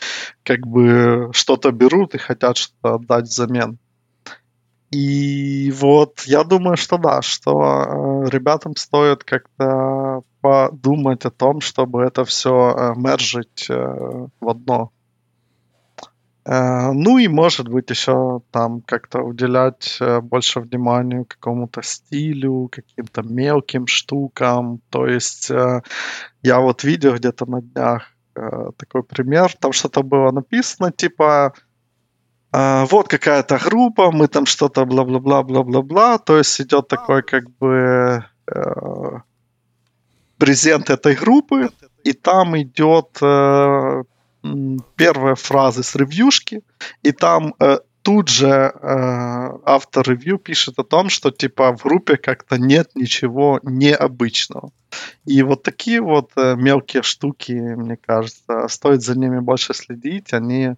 как 0.42 0.60
бы 0.66 1.30
что-то 1.32 1.70
берут 1.72 2.14
и 2.14 2.18
хотят 2.18 2.56
что-то 2.56 2.94
отдать 2.94 3.24
взамен. 3.24 3.78
И 4.90 5.70
вот 5.70 6.22
я 6.26 6.42
думаю, 6.42 6.76
что 6.76 6.98
да, 6.98 7.22
что 7.22 8.24
э, 8.24 8.28
ребятам 8.28 8.74
стоит 8.74 9.22
как-то 9.22 10.22
подумать 10.40 11.24
о 11.24 11.30
том, 11.30 11.60
чтобы 11.60 12.02
это 12.02 12.24
все 12.24 12.74
э, 12.76 12.94
мержить 12.96 13.66
э, 13.70 13.74
в 14.40 14.48
одно. 14.48 14.90
Ну 16.42 17.18
и 17.18 17.28
может 17.28 17.68
быть 17.68 17.90
еще 17.90 18.40
там 18.50 18.80
как-то 18.80 19.20
уделять 19.20 19.98
больше 20.22 20.60
внимания 20.60 21.24
какому-то 21.24 21.82
стилю, 21.82 22.68
каким-то 22.72 23.22
мелким 23.22 23.86
штукам. 23.86 24.80
То 24.88 25.06
есть 25.06 25.50
я 25.50 26.60
вот 26.60 26.82
видел 26.82 27.14
где-то 27.14 27.44
на 27.44 27.60
днях 27.60 28.10
такой 28.34 29.04
пример, 29.04 29.52
там 29.60 29.72
что-то 29.72 30.02
было 30.02 30.32
написано 30.32 30.90
типа 30.90 31.52
вот 32.52 33.08
какая-то 33.08 33.58
группа, 33.58 34.10
мы 34.10 34.26
там 34.26 34.46
что-то 34.46 34.84
бла-бла-бла-бла-бла-бла. 34.84 36.18
То 36.18 36.38
есть 36.38 36.60
идет 36.60 36.88
такой 36.88 37.22
как 37.22 37.48
бы 37.58 38.24
э, 38.52 39.10
презент 40.38 40.90
этой 40.90 41.14
группы, 41.14 41.70
и 42.02 42.12
там 42.12 42.60
идет 42.60 43.18
э, 43.22 44.02
первая 44.96 45.34
фраза 45.34 45.82
с 45.82 45.94
ревьюшки, 45.94 46.62
и 47.02 47.12
там 47.12 47.54
э, 47.60 47.78
тут 48.02 48.28
же 48.28 48.48
э, 48.48 48.72
автор 49.64 50.08
ревью 50.08 50.38
пишет 50.38 50.78
о 50.78 50.84
том, 50.84 51.10
что 51.10 51.30
типа 51.30 51.76
в 51.76 51.82
группе 51.82 52.16
как-то 52.16 52.56
нет 52.56 52.90
ничего 52.94 53.60
необычного. 53.62 54.72
И 55.24 55.42
вот 55.42 55.62
такие 55.62 56.00
вот 56.00 56.32
э, 56.36 56.56
мелкие 56.56 57.02
штуки, 57.02 57.52
мне 57.52 57.96
кажется, 57.96 58.66
стоит 58.68 59.02
за 59.02 59.18
ними 59.18 59.40
больше 59.40 59.74
следить. 59.74 60.32
Они 60.32 60.74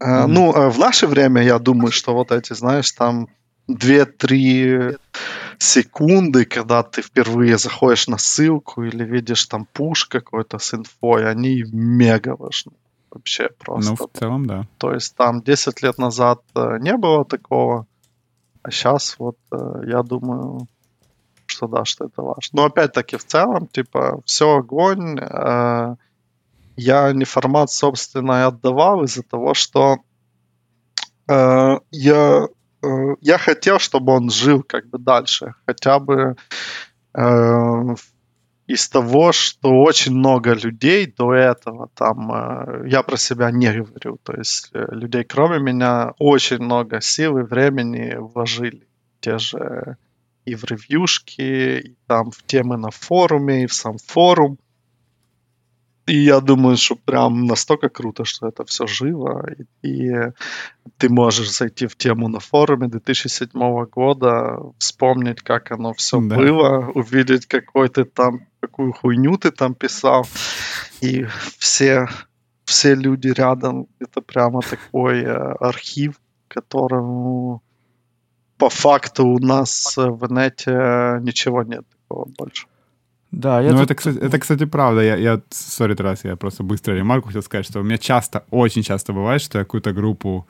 Mm-hmm. 0.00 0.26
Ну, 0.26 0.52
э, 0.52 0.70
в 0.70 0.78
наше 0.78 1.06
время, 1.06 1.42
я 1.42 1.58
думаю, 1.58 1.92
что 1.92 2.14
вот 2.14 2.32
эти, 2.32 2.54
знаешь, 2.54 2.90
там 2.92 3.28
2-3 3.68 4.98
секунды, 5.58 6.44
когда 6.46 6.82
ты 6.82 7.02
впервые 7.02 7.58
заходишь 7.58 8.08
на 8.08 8.16
ссылку 8.16 8.82
или 8.82 9.04
видишь 9.04 9.44
там 9.46 9.66
пуш 9.72 10.06
какой-то 10.06 10.58
с 10.58 10.72
инфой, 10.74 11.30
они 11.30 11.64
мега 11.70 12.34
важны. 12.36 12.72
Вообще 13.10 13.50
просто. 13.58 13.90
Ну, 13.90 13.96
в 13.96 14.18
целом, 14.18 14.46
да. 14.46 14.66
То 14.78 14.94
есть 14.94 15.14
там 15.16 15.42
10 15.42 15.82
лет 15.82 15.98
назад 15.98 16.40
э, 16.54 16.78
не 16.80 16.96
было 16.96 17.24
такого, 17.24 17.86
а 18.62 18.70
сейчас 18.70 19.16
вот 19.18 19.36
я 19.86 20.02
думаю, 20.02 20.66
что 21.46 21.66
да, 21.66 21.84
что 21.84 22.06
это 22.06 22.22
важно. 22.22 22.50
Но 22.52 22.64
опять-таки 22.64 23.16
в 23.16 23.24
целом, 23.24 23.66
типа, 23.66 24.20
все 24.24 24.56
огонь, 24.56 25.18
я 26.80 27.12
не 27.12 27.24
формат, 27.24 27.70
собственно, 27.70 28.40
и 28.40 28.48
отдавал 28.48 29.04
из-за 29.04 29.22
того, 29.22 29.54
что 29.54 29.98
э, 31.28 31.78
я, 31.90 32.46
э, 32.82 32.86
я 33.20 33.38
хотел, 33.38 33.78
чтобы 33.78 34.12
он 34.12 34.30
жил 34.30 34.62
как 34.62 34.88
бы 34.88 34.98
дальше. 34.98 35.54
Хотя 35.66 35.98
бы 35.98 36.36
э, 37.14 37.94
из 38.66 38.88
того, 38.88 39.32
что 39.32 39.68
очень 39.82 40.14
много 40.14 40.54
людей 40.54 41.06
до 41.06 41.34
этого, 41.34 41.90
там, 41.94 42.32
э, 42.32 42.88
я 42.88 43.02
про 43.02 43.16
себя 43.16 43.50
не 43.50 43.72
говорю, 43.72 44.18
то 44.22 44.32
есть 44.32 44.70
э, 44.72 44.86
людей, 44.90 45.24
кроме 45.24 45.58
меня, 45.58 46.14
очень 46.18 46.58
много 46.58 47.00
сил 47.00 47.38
и 47.38 47.42
времени 47.42 48.16
вложили. 48.16 48.86
Те 49.20 49.36
же 49.36 49.96
и 50.46 50.54
в 50.54 50.64
ревьюшки, 50.64 51.42
и 51.42 51.96
там 52.06 52.30
в 52.30 52.42
темы 52.44 52.78
на 52.78 52.90
форуме, 52.90 53.64
и 53.64 53.66
в 53.66 53.74
сам 53.74 53.98
форум– 53.98 54.58
и 56.10 56.24
я 56.24 56.40
думаю, 56.40 56.76
что 56.76 56.96
прям 56.96 57.46
настолько 57.46 57.88
круто, 57.88 58.24
что 58.24 58.48
это 58.48 58.64
все 58.64 58.86
живо. 58.88 59.46
И, 59.82 59.88
и 59.88 60.32
ты 60.98 61.08
можешь 61.08 61.52
зайти 61.52 61.86
в 61.86 61.94
тему 61.94 62.28
на 62.28 62.40
форуме 62.40 62.88
2007 62.88 63.84
года, 63.84 64.58
вспомнить, 64.78 65.40
как 65.40 65.70
оно 65.70 65.92
все 65.94 66.20
да. 66.20 66.36
было, 66.36 66.90
увидеть, 66.94 67.46
какой 67.46 67.88
ты 67.88 68.04
там, 68.04 68.40
какую 68.60 68.92
хуйню 68.92 69.36
ты 69.36 69.52
там 69.52 69.74
писал. 69.74 70.26
И 71.00 71.26
все, 71.58 72.08
все 72.64 72.96
люди 72.96 73.28
рядом. 73.28 73.86
Это 74.00 74.20
прямо 74.20 74.62
такой 74.62 75.22
э, 75.22 75.54
архив, 75.60 76.14
которому 76.48 77.62
по 78.58 78.68
факту 78.68 79.26
у 79.26 79.38
нас 79.38 79.96
в 79.96 80.32
нете 80.32 81.20
ничего 81.22 81.62
нет 81.62 81.84
такого 81.88 82.24
больше. 82.36 82.66
Да, 83.32 83.60
я 83.60 83.70
ну, 83.70 83.78
тут... 83.78 83.84
это, 83.84 83.94
кстати, 83.94 84.18
это, 84.18 84.38
кстати, 84.38 84.66
правда. 84.66 85.00
Я, 85.02 85.16
я, 85.16 85.40
сори, 85.50 85.94
раз, 85.94 86.24
я 86.24 86.36
просто 86.36 86.62
быстро 86.62 86.94
ремарку 86.94 87.28
хотел 87.28 87.42
сказать, 87.42 87.66
что 87.66 87.80
у 87.80 87.82
меня 87.82 87.98
часто, 87.98 88.42
очень 88.50 88.82
часто 88.82 89.12
бывает, 89.12 89.42
что 89.42 89.58
я 89.58 89.64
какую-то 89.64 89.92
группу, 89.92 90.46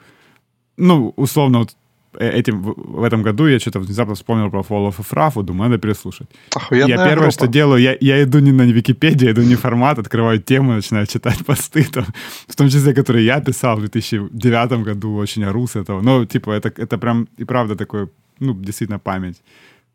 ну, 0.77 1.13
условно, 1.15 1.59
вот 1.59 1.75
э, 2.19 2.39
этим, 2.39 2.61
в 2.61 3.03
этом 3.03 3.21
году 3.21 3.47
я 3.47 3.59
что-то 3.59 3.79
внезапно 3.79 4.15
вспомнил 4.15 4.49
про 4.49 4.61
Fall 4.61 4.89
of 4.89 4.97
Efrafu, 4.97 5.43
думаю, 5.43 5.69
надо 5.69 5.77
переслушать. 5.77 6.27
Охуенная 6.55 6.89
я 6.89 6.97
первое, 6.97 7.15
группа. 7.15 7.31
что 7.31 7.47
делаю, 7.47 7.81
я, 7.81 7.95
я 8.01 8.23
иду 8.23 8.39
не 8.39 8.51
на 8.51 8.63
Википедию, 8.63 9.27
я 9.27 9.31
иду 9.31 9.43
не 9.43 9.55
формат, 9.55 9.99
открываю 9.99 10.41
тему, 10.41 10.73
начинаю 10.73 11.05
читать 11.05 11.45
посты, 11.45 11.83
там, 11.83 12.05
в 12.47 12.55
том 12.55 12.69
числе, 12.69 12.95
которые 12.95 13.25
я 13.25 13.41
писал 13.41 13.75
в 13.75 13.79
2009 13.81 14.83
году, 14.83 15.15
очень 15.15 15.43
ору 15.43 15.67
с 15.67 15.75
этого. 15.75 16.01
Ну, 16.01 16.25
типа, 16.25 16.49
это, 16.49 16.73
это 16.81 16.97
прям 16.97 17.27
и 17.37 17.45
правда 17.45 17.75
такой, 17.75 18.07
ну, 18.39 18.55
действительно 18.55 18.99
память. 18.99 19.43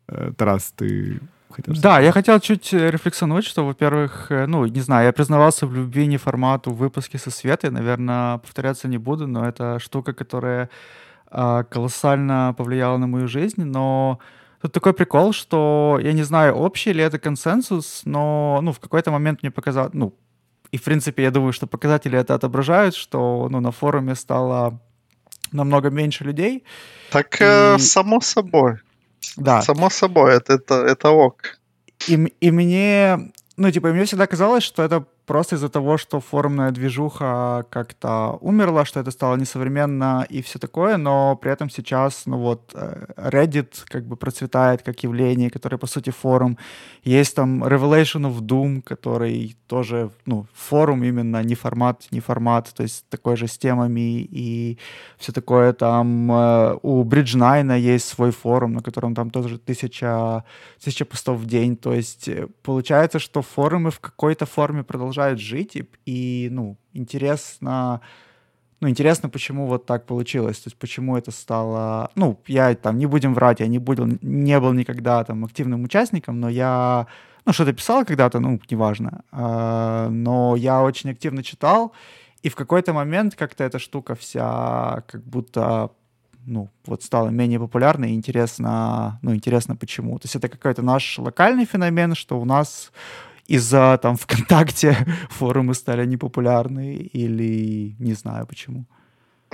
Э, 0.07 0.31
Тарас, 0.37 0.73
ты 0.77 1.19
хотел 1.53 1.75
сказать. 1.75 1.83
Да, 1.83 1.99
я 1.99 2.11
хотел 2.11 2.39
чуть 2.39 2.73
э, 2.73 2.91
рефлексионуть, 2.91 3.45
что, 3.45 3.65
во-первых, 3.65 4.31
э, 4.31 4.45
ну, 4.47 4.65
не 4.65 4.81
знаю, 4.81 5.05
я 5.05 5.13
признавался 5.13 5.67
в 5.67 5.73
любви 5.73 6.07
не 6.07 6.17
формату 6.17 6.71
выпуски 6.71 7.17
со 7.17 7.31
Светой, 7.31 7.71
наверное, 7.71 8.37
повторяться 8.37 8.87
не 8.87 8.97
буду, 8.97 9.27
но 9.27 9.47
это 9.47 9.79
штука, 9.79 10.13
которая 10.13 10.69
э, 11.31 11.63
колоссально 11.69 12.53
повлияла 12.57 12.97
на 12.97 13.07
мою 13.07 13.27
жизнь, 13.27 13.63
но 13.63 14.19
тут 14.61 14.71
такой 14.71 14.93
прикол, 14.93 15.33
что 15.33 15.99
я 16.01 16.13
не 16.13 16.23
знаю, 16.23 16.55
общий 16.55 16.93
ли 16.93 17.03
это 17.03 17.19
консенсус, 17.19 18.01
но, 18.05 18.59
ну, 18.61 18.71
в 18.71 18.79
какой-то 18.79 19.11
момент 19.11 19.43
мне 19.43 19.51
показалось, 19.51 19.93
ну, 19.93 20.13
и, 20.71 20.77
в 20.77 20.83
принципе, 20.83 21.23
я 21.23 21.31
думаю, 21.31 21.53
что 21.53 21.67
показатели 21.67 22.17
это 22.19 22.33
отображают, 22.35 22.95
что, 22.95 23.47
ну, 23.49 23.59
на 23.61 23.71
форуме 23.71 24.15
стало 24.15 24.79
намного 25.51 25.89
меньше 25.89 26.23
людей. 26.23 26.63
Так, 27.09 27.37
э, 27.39 27.75
и... 27.77 27.79
само 27.79 28.21
собой. 28.21 28.79
Да. 29.35 29.61
Само 29.61 29.89
собой, 29.89 30.35
это, 30.35 30.53
это, 30.53 30.75
это 30.75 31.09
ок. 31.09 31.59
И, 32.07 32.13
и 32.15 32.51
мне, 32.51 33.31
ну, 33.57 33.71
типа, 33.71 33.89
мне 33.89 34.05
всегда 34.05 34.27
казалось, 34.27 34.63
что 34.63 34.83
это 34.83 35.05
просто 35.27 35.55
из-за 35.55 35.69
того, 35.69 35.97
что 35.97 36.19
форумная 36.19 36.71
движуха 36.71 37.65
как-то 37.69 38.37
умерла, 38.41 38.85
что 38.85 38.99
это 38.99 39.11
стало 39.11 39.35
несовременно 39.35 40.25
и 40.29 40.41
все 40.41 40.57
такое, 40.57 40.97
но 40.97 41.35
при 41.35 41.51
этом 41.51 41.69
сейчас, 41.69 42.25
ну 42.25 42.37
вот, 42.37 42.71
э, 42.73 43.05
Reddit 43.17 43.83
как 43.89 44.05
бы 44.05 44.15
процветает 44.15 44.81
как 44.81 45.03
явление, 45.03 45.49
которое, 45.49 45.77
по 45.77 45.87
сути, 45.87 46.11
форум. 46.11 46.57
Есть 47.03 47.35
там 47.35 47.63
Revelation 47.63 48.25
of 48.25 48.39
Doom, 48.39 48.81
который 48.81 49.57
тоже, 49.67 50.09
ну, 50.25 50.45
форум 50.53 51.03
именно, 51.03 51.43
не 51.43 51.55
формат, 51.55 52.07
не 52.11 52.21
формат, 52.21 52.73
то 52.73 52.83
есть 52.83 53.05
такой 53.09 53.35
же 53.35 53.47
с 53.47 53.57
темами 53.57 54.27
и 54.31 54.77
все 55.17 55.33
такое. 55.33 55.73
Там 55.73 56.31
э, 56.31 56.77
у 56.81 57.03
Bridge9 57.03 57.79
есть 57.79 58.07
свой 58.07 58.31
форум, 58.31 58.73
на 58.73 58.81
котором 58.81 59.13
там 59.13 59.29
тоже 59.29 59.57
тысяча, 59.57 60.43
тысяча 60.81 61.05
постов 61.05 61.37
в 61.37 61.45
день, 61.45 61.75
то 61.75 61.93
есть 61.93 62.29
э, 62.29 62.47
получается, 62.63 63.19
что 63.19 63.41
форумы 63.41 63.91
в 63.91 63.99
какой-то 63.99 64.45
форме 64.45 64.83
продолжают 64.83 65.16
жить, 65.39 65.75
и, 65.75 65.89
и 66.05 66.49
ну, 66.51 66.77
интересно, 66.93 68.01
ну, 68.79 68.89
интересно, 68.89 69.29
почему 69.29 69.65
вот 69.65 69.85
так 69.85 70.05
получилось, 70.05 70.59
то 70.59 70.67
есть 70.67 70.77
почему 70.77 71.17
это 71.17 71.31
стало... 71.31 72.11
Ну, 72.15 72.39
я 72.47 72.75
там, 72.75 72.97
не 72.97 73.07
будем 73.07 73.33
врать, 73.33 73.59
я 73.59 73.67
не, 73.67 73.79
был, 73.79 74.07
не 74.21 74.59
был 74.59 74.73
никогда 74.73 75.23
там 75.23 75.45
активным 75.45 75.83
участником, 75.83 76.39
но 76.39 76.49
я, 76.49 77.07
ну, 77.45 77.53
что-то 77.53 77.73
писал 77.73 78.05
когда-то, 78.05 78.39
ну, 78.39 78.59
неважно, 78.69 79.23
э, 79.31 80.07
но 80.11 80.55
я 80.55 80.83
очень 80.83 81.09
активно 81.09 81.43
читал, 81.43 81.93
и 82.43 82.49
в 82.49 82.55
какой-то 82.55 82.93
момент 82.93 83.35
как-то 83.35 83.63
эта 83.63 83.79
штука 83.79 84.15
вся 84.15 85.03
как 85.07 85.23
будто 85.23 85.91
ну, 86.47 86.69
вот 86.85 87.03
стала 87.03 87.27
менее 87.29 87.59
популярной, 87.59 88.11
и 88.11 88.15
интересно, 88.15 89.19
ну, 89.21 89.35
интересно 89.35 89.75
почему. 89.75 90.17
То 90.17 90.25
есть 90.25 90.35
это 90.37 90.47
какой-то 90.47 90.81
наш 90.81 91.19
локальный 91.19 91.65
феномен, 91.65 92.15
что 92.15 92.39
у 92.39 92.45
нас 92.45 92.91
из-за 93.47 93.97
там 94.01 94.15
ВКонтакте 94.17 94.97
форумы 95.29 95.73
стали 95.73 96.05
непопулярны 96.05 96.95
или 96.95 97.95
не 97.99 98.13
знаю 98.13 98.45
почему. 98.47 98.85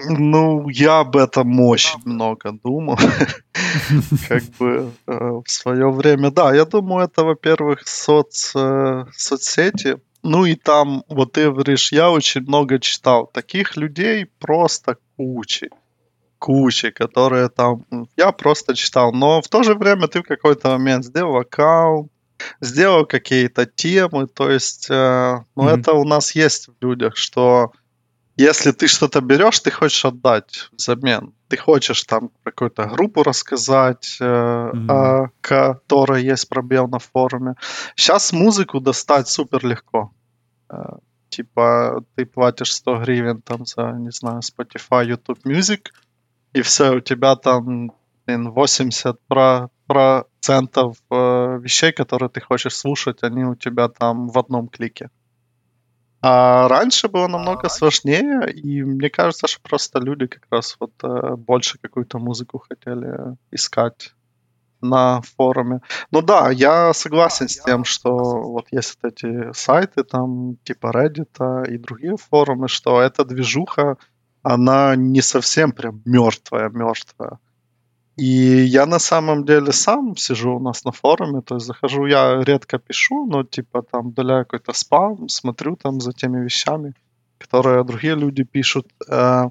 Ну, 0.09 0.69
я 0.69 1.01
об 1.01 1.15
этом 1.15 1.59
очень 1.59 1.99
много 2.05 2.51
думал. 2.51 2.97
Как 4.27 4.43
бы 4.59 4.91
э, 5.07 5.41
в 5.45 5.51
свое 5.51 5.91
время. 5.91 6.31
Да, 6.31 6.55
я 6.55 6.65
думаю, 6.65 7.05
это, 7.05 7.23
во-первых, 7.23 7.83
э, 7.83 9.05
соцсети. 9.15 9.97
Ну 10.23 10.45
и 10.45 10.55
там, 10.55 11.03
вот 11.09 11.33
ты 11.33 11.51
говоришь, 11.51 11.91
я 11.91 12.09
очень 12.09 12.41
много 12.41 12.79
читал. 12.79 13.27
Таких 13.27 13.77
людей 13.77 14.25
просто 14.39 14.97
кучи 15.17 15.69
кучи, 16.43 16.91
которые 16.91 17.47
там... 17.47 17.85
Я 18.17 18.31
просто 18.31 18.75
читал. 18.75 19.13
Но 19.13 19.41
в 19.41 19.47
то 19.47 19.63
же 19.63 19.75
время 19.75 20.07
ты 20.07 20.19
в 20.19 20.27
какой-то 20.27 20.71
момент 20.71 21.05
сделал 21.05 21.37
аккаунт, 21.37 22.11
сделал 22.61 23.05
какие-то 23.05 23.65
темы. 23.65 24.27
То 24.27 24.49
есть, 24.49 24.87
э, 24.89 25.43
ну, 25.55 25.63
mm-hmm. 25.63 25.79
это 25.79 25.93
у 25.93 26.03
нас 26.03 26.35
есть 26.35 26.67
в 26.67 26.73
людях, 26.81 27.17
что 27.17 27.71
если 28.35 28.71
ты 28.71 28.87
что-то 28.87 29.21
берешь, 29.21 29.59
ты 29.59 29.69
хочешь 29.71 30.05
отдать 30.05 30.69
взамен. 30.71 31.33
Ты 31.49 31.57
хочешь 31.57 32.03
там 32.03 32.31
какую-то 32.43 32.85
группу 32.85 33.23
рассказать, 33.23 34.17
э, 34.19 34.23
mm-hmm. 34.25 34.91
о 34.91 35.29
которой 35.41 36.23
есть 36.23 36.49
пробел 36.49 36.87
на 36.87 36.99
форуме. 36.99 37.55
Сейчас 37.95 38.33
музыку 38.33 38.79
достать 38.79 39.27
супер 39.27 39.65
легко. 39.65 40.11
Э, 40.69 40.97
типа, 41.29 42.03
ты 42.15 42.25
платишь 42.25 42.73
100 42.73 42.97
гривен 43.03 43.41
там 43.41 43.65
за, 43.65 43.91
не 43.91 44.11
знаю, 44.11 44.41
Spotify, 44.41 45.05
YouTube 45.05 45.45
Music, 45.45 45.89
и 46.53 46.61
все, 46.61 46.95
у 46.95 46.99
тебя 46.99 47.35
там 47.35 47.91
блин, 48.25 48.51
80 48.51 49.19
про, 49.27 49.69
процентов 49.87 50.97
э, 51.11 51.59
вещей, 51.61 51.91
которые 51.91 52.29
ты 52.29 52.41
хочешь 52.41 52.75
слушать, 52.75 53.23
они 53.23 53.43
у 53.43 53.55
тебя 53.55 53.89
там 53.89 54.29
в 54.29 54.37
одном 54.37 54.67
клике. 54.67 55.09
А 56.21 56.69
раньше 56.69 57.09
было 57.09 57.27
намного 57.27 57.67
сложнее, 57.67 58.49
и 58.49 58.81
мне 58.81 59.09
кажется, 59.09 59.47
что 59.47 59.61
просто 59.61 59.99
люди 59.99 60.27
как 60.27 60.43
раз 60.49 60.77
вот 60.79 60.93
э, 61.03 61.35
больше 61.35 61.77
какую-то 61.79 62.17
музыку 62.17 62.63
хотели 62.69 63.35
искать 63.51 64.13
на 64.83 65.21
форуме. 65.21 65.81
Ну 66.11 66.21
да, 66.21 66.49
я 66.51 66.93
согласен 66.93 67.49
с 67.49 67.57
тем, 67.57 67.83
что 67.83 68.15
вот 68.15 68.67
есть 68.71 68.97
вот 69.01 69.13
эти 69.13 69.51
сайты 69.53 70.03
там 70.03 70.57
типа 70.63 70.91
Reddit 70.93 71.67
и 71.69 71.77
другие 71.77 72.17
форумы, 72.17 72.67
что 72.67 73.01
эта 73.01 73.25
движуха, 73.25 73.97
она 74.43 74.95
не 74.95 75.21
совсем 75.21 75.71
прям 75.71 76.01
мертвая, 76.05 76.69
мертвая. 76.69 77.39
И 78.15 78.25
я 78.25 78.85
на 78.85 78.99
самом 78.99 79.43
деле 79.43 79.71
сам 79.71 80.15
сижу 80.15 80.55
у 80.55 80.59
нас 80.59 80.85
на 80.85 80.91
форуме, 80.91 81.41
то 81.41 81.55
есть 81.55 81.65
захожу, 81.65 82.05
я 82.05 82.43
редко 82.43 82.77
пишу, 82.77 83.25
но 83.25 83.43
типа 83.43 83.81
там 83.81 84.07
удаляю 84.07 84.45
какой-то 84.45 84.73
спам, 84.73 85.29
смотрю 85.29 85.75
там 85.75 85.99
за 85.99 86.11
теми 86.11 86.43
вещами, 86.43 86.93
которые 87.39 87.83
другие 87.83 88.15
люди 88.15 88.43
пишут. 88.43 88.87
Э, 89.09 89.49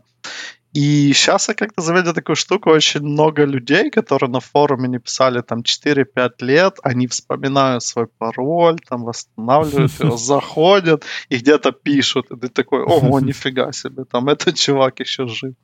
и 0.72 1.12
сейчас 1.12 1.48
я 1.48 1.54
как-то 1.54 1.82
заведя 1.82 2.12
такую 2.12 2.36
штуку, 2.36 2.70
очень 2.70 3.02
много 3.02 3.44
людей, 3.44 3.90
которые 3.90 4.30
на 4.30 4.40
форуме 4.40 4.88
не 4.88 4.98
писали 4.98 5.42
там 5.42 5.60
4-5 5.60 6.30
лет, 6.40 6.78
они 6.82 7.06
вспоминают 7.08 7.82
свой 7.82 8.06
пароль, 8.06 8.78
там 8.88 9.02
восстанавливают 9.02 9.92
его, 10.00 10.16
заходят 10.16 11.04
и 11.28 11.38
где-то 11.38 11.72
пишут. 11.72 12.30
И 12.30 12.36
ты 12.36 12.48
такой, 12.48 12.84
ого, 12.84 13.20
нифига 13.20 13.72
себе, 13.72 14.04
там 14.04 14.28
этот 14.28 14.54
чувак 14.54 15.00
еще 15.00 15.26
жив. 15.26 15.54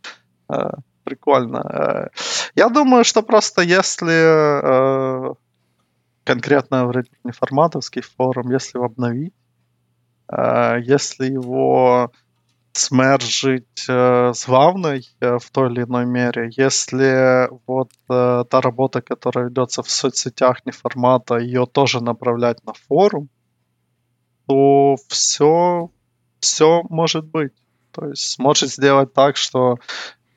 Э, 1.08 1.10
прикольно. 1.10 1.58
Э, 1.58 2.08
я 2.54 2.68
думаю, 2.68 3.04
что 3.04 3.22
просто 3.22 3.62
если 3.62 5.30
э, 5.30 5.34
конкретно 6.24 6.88
про 6.88 7.02
неформатовский 7.24 8.02
форум, 8.02 8.50
если 8.52 8.78
его 8.78 8.86
обновить, 8.86 9.34
если 10.86 11.32
его 11.32 12.12
смержить 12.78 13.86
э, 13.88 14.32
с 14.34 14.46
главной 14.46 15.06
э, 15.20 15.38
в 15.38 15.50
той 15.50 15.70
или 15.70 15.82
иной 15.82 16.06
мере. 16.06 16.50
Если 16.56 17.48
вот 17.66 17.90
э, 18.08 18.44
та 18.48 18.60
работа, 18.60 19.02
которая 19.02 19.48
ведется 19.48 19.82
в 19.82 19.90
соцсетях 19.90 20.64
не 20.64 20.72
формата, 20.72 21.36
ее 21.36 21.66
тоже 21.66 22.02
направлять 22.02 22.64
на 22.64 22.72
форум, 22.74 23.28
то 24.46 24.96
все, 25.08 25.90
все 26.40 26.82
может 26.88 27.26
быть. 27.26 27.52
То 27.92 28.06
есть 28.06 28.32
сможет 28.32 28.70
сделать 28.70 29.12
так, 29.12 29.36
что 29.36 29.78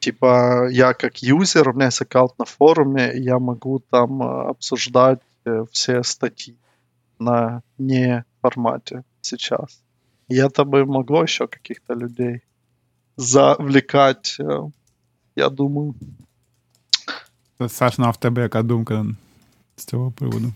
типа 0.02 0.68
я 0.72 0.94
как 0.94 1.24
юзер, 1.24 1.70
у 1.70 1.74
меня 1.74 1.86
есть 1.86 2.02
аккаунт 2.02 2.40
на 2.40 2.46
форуме, 2.46 3.14
и 3.14 3.22
я 3.22 3.40
могу 3.40 3.80
там 3.80 4.22
э, 4.22 4.50
обсуждать 4.50 5.22
э, 5.46 5.66
все 5.72 6.04
статьи 6.04 6.56
на 7.20 7.62
не 7.78 8.26
формате 8.42 9.04
сейчас. 9.22 9.82
И 10.28 10.36
это 10.36 10.64
бы 10.64 10.86
могло 10.86 11.24
еще 11.24 11.48
каких-то 11.48 11.94
людей 11.94 12.42
завлекать, 13.16 14.38
э, 14.40 14.70
я 15.36 15.50
думаю. 15.50 15.94
Саш, 17.68 17.98
ну 17.98 18.06
а 18.06 18.12
в 18.12 18.18
тебе 18.18 18.42
яка 18.42 18.62
думка 18.62 19.06
з 19.76 19.86
цього 19.86 20.12
приводу? 20.12 20.54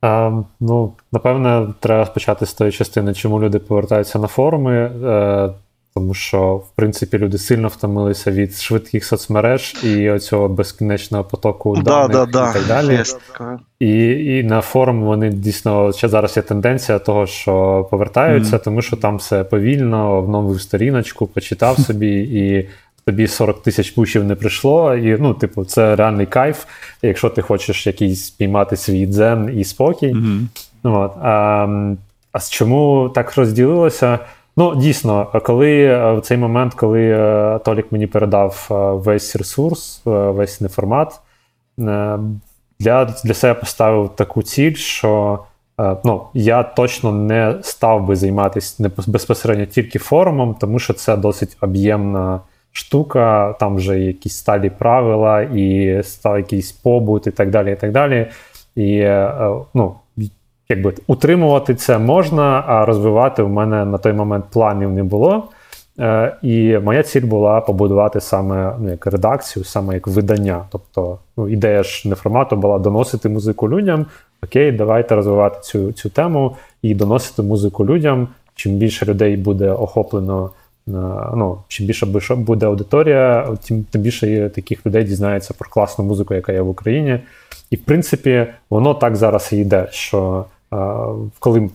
А, 0.00 0.42
Ну, 0.60 0.92
напевне, 1.12 1.74
треба 1.80 2.10
почати 2.10 2.46
з 2.46 2.54
тої 2.54 2.72
частини, 2.72 3.14
чому 3.14 3.40
люди 3.40 3.58
повертаються 3.58 4.18
на 4.18 4.26
форуми. 4.26 4.90
Тому 5.96 6.14
що, 6.14 6.56
в 6.56 6.70
принципі, 6.74 7.18
люди 7.18 7.38
сильно 7.38 7.68
втомилися 7.68 8.30
від 8.30 8.54
швидких 8.54 9.04
соцмереж 9.04 9.74
і 9.84 10.10
оцього 10.10 10.48
безкінечного 10.48 11.24
потоку 11.24 11.76
да, 11.76 12.08
даних 12.08 12.30
да, 12.30 12.50
і 12.50 12.52
так 12.52 12.66
далі. 12.68 13.02
І 13.80 14.06
і 14.36 14.42
на 14.42 14.60
форум 14.60 15.02
вони 15.02 15.30
дійсно 15.30 15.92
ще 15.92 16.08
зараз 16.08 16.36
є 16.36 16.42
тенденція 16.42 16.98
того, 16.98 17.26
що 17.26 17.86
повертаються, 17.90 18.56
mm. 18.56 18.64
тому 18.64 18.82
що 18.82 18.96
там 18.96 19.16
все 19.16 19.44
повільно, 19.44 20.16
обновив 20.16 20.60
сторіночку, 20.60 21.26
почитав 21.26 21.78
собі, 21.86 22.12
і 22.22 22.68
тобі 23.04 23.26
40 23.26 23.62
тисяч 23.62 23.90
пушів 23.90 24.24
не 24.24 24.34
прийшло. 24.34 24.94
І 24.94 25.18
ну, 25.20 25.34
типу, 25.34 25.64
це 25.64 25.96
реальний 25.96 26.26
кайф, 26.26 26.64
якщо 27.02 27.30
ти 27.30 27.42
хочеш 27.42 27.86
якийсь 27.86 28.30
піймати 28.30 28.76
свій 28.76 29.06
дзен 29.06 29.58
і 29.58 29.64
спокій. 29.64 30.14
Mm-hmm. 30.14 30.46
От. 30.82 31.12
А, 31.22 31.66
а 32.32 32.40
чому 32.50 33.12
так 33.14 33.36
розділилося? 33.36 34.18
Ну, 34.56 34.76
дійсно, 34.76 35.40
коли 35.44 35.84
е, 35.84 36.12
в 36.12 36.20
цей 36.20 36.36
момент, 36.36 36.74
коли 36.74 37.10
е, 37.10 37.58
Толік 37.64 37.92
мені 37.92 38.06
передав 38.06 38.68
е, 38.70 38.74
весь 38.74 39.36
ресурс, 39.36 40.02
весь 40.04 40.60
неформат, 40.60 41.20
для 42.78 43.04
для 43.24 43.34
себе 43.34 43.54
поставив 43.54 44.08
таку 44.16 44.42
ціль, 44.42 44.74
що 44.74 45.38
ну, 46.04 46.22
я 46.34 46.62
точно 46.62 47.12
не 47.12 47.54
став 47.62 48.06
би 48.06 48.16
займатися 48.16 48.90
безпосередньо 49.06 49.66
тільки 49.66 49.98
форумом, 49.98 50.56
тому 50.60 50.78
що 50.78 50.92
це 50.92 51.16
досить 51.16 51.56
об'ємна 51.60 52.40
штука, 52.72 53.52
там 53.52 53.76
вже 53.76 53.98
якісь 53.98 54.36
сталі 54.36 54.70
правила, 54.70 55.42
і 55.42 56.00
став 56.02 56.36
якийсь 56.36 56.72
побут, 56.72 57.26
і 57.26 57.30
так 57.30 57.50
далі. 57.50 57.72
І 57.72 57.76
так 57.76 57.92
далі. 57.92 58.26
І 58.76 59.08
ну, 59.74 59.94
якби 60.68 60.94
утримувати 61.06 61.74
це 61.74 61.98
можна, 61.98 62.64
а 62.66 62.84
розвивати 62.84 63.42
в 63.42 63.48
мене 63.48 63.84
на 63.84 63.98
той 63.98 64.12
момент 64.12 64.44
планів 64.52 64.90
не 64.90 65.02
було. 65.02 65.48
Е, 65.98 66.36
І 66.42 66.78
моя 66.78 67.02
ціль 67.02 67.26
була 67.26 67.60
побудувати 67.60 68.20
саме 68.20 68.74
ну, 68.80 68.90
як 68.90 69.06
редакцію, 69.06 69.64
саме 69.64 69.94
як 69.94 70.06
видання. 70.06 70.64
Тобто, 70.70 71.18
ну, 71.36 71.48
ідея 71.48 71.82
ж 71.82 72.08
не 72.08 72.14
формату 72.14 72.56
була 72.56 72.78
доносити 72.78 73.28
музику 73.28 73.68
людям. 73.68 74.06
Окей, 74.44 74.72
давайте 74.72 75.14
розвивати 75.14 75.60
цю 75.62 75.92
цю 75.92 76.08
тему 76.08 76.56
і 76.82 76.94
доносити 76.94 77.42
музику 77.42 77.86
людям 77.86 78.28
чим 78.54 78.72
більше 78.72 79.06
людей 79.06 79.36
буде 79.36 79.70
охоплено, 79.70 80.50
ну, 80.86 81.58
чим 81.68 81.86
більше 81.86 82.06
буде 82.36 82.66
аудиторія, 82.66 83.56
тим 83.68 83.84
тим 83.84 84.02
більше 84.02 84.50
таких 84.54 84.86
людей 84.86 85.04
дізнається 85.04 85.54
про 85.58 85.70
класну 85.70 86.04
музику, 86.04 86.34
яка 86.34 86.52
є 86.52 86.60
в 86.60 86.68
Україні. 86.68 87.20
І, 87.70 87.76
в 87.76 87.84
принципі, 87.84 88.46
воно 88.70 88.94
так 88.94 89.16
зараз 89.16 89.52
і 89.52 89.56
йде, 89.56 89.88
що 89.90 90.44
коли 91.38 91.70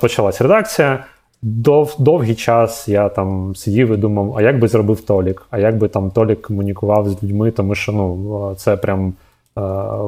почалась 0.00 0.40
редакція, 0.40 1.04
дов, 1.42 1.96
довгий 1.98 2.34
час 2.34 2.88
я 2.88 3.08
там 3.08 3.56
сидів 3.56 3.92
і 3.92 3.96
думав, 3.96 4.34
а 4.36 4.42
як 4.42 4.58
би 4.58 4.68
зробив 4.68 5.00
Толік, 5.00 5.46
а 5.50 5.58
як 5.58 5.76
би 5.76 5.88
там 5.88 6.10
Толік 6.10 6.42
комунікував 6.42 7.08
з 7.08 7.22
людьми, 7.22 7.50
тому 7.50 7.74
що 7.74 7.92
ну, 7.92 8.54
це 8.58 8.76
прям 8.76 9.12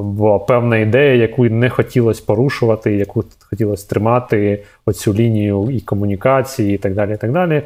була 0.01 0.39
певна 0.39 0.77
ідея, 0.77 1.15
яку 1.15 1.45
не 1.45 1.69
хотілося 1.69 2.23
порушувати, 2.25 2.95
яку 2.95 3.23
хотілося 3.49 3.89
тримати 3.89 4.63
оцю 4.85 5.13
лінію 5.13 5.69
і 5.71 5.81
комунікації, 5.81 6.75
і 6.75 6.77
так 6.77 6.93
далі. 6.93 7.13
І 7.13 7.17
так 7.17 7.31
далі. 7.31 7.61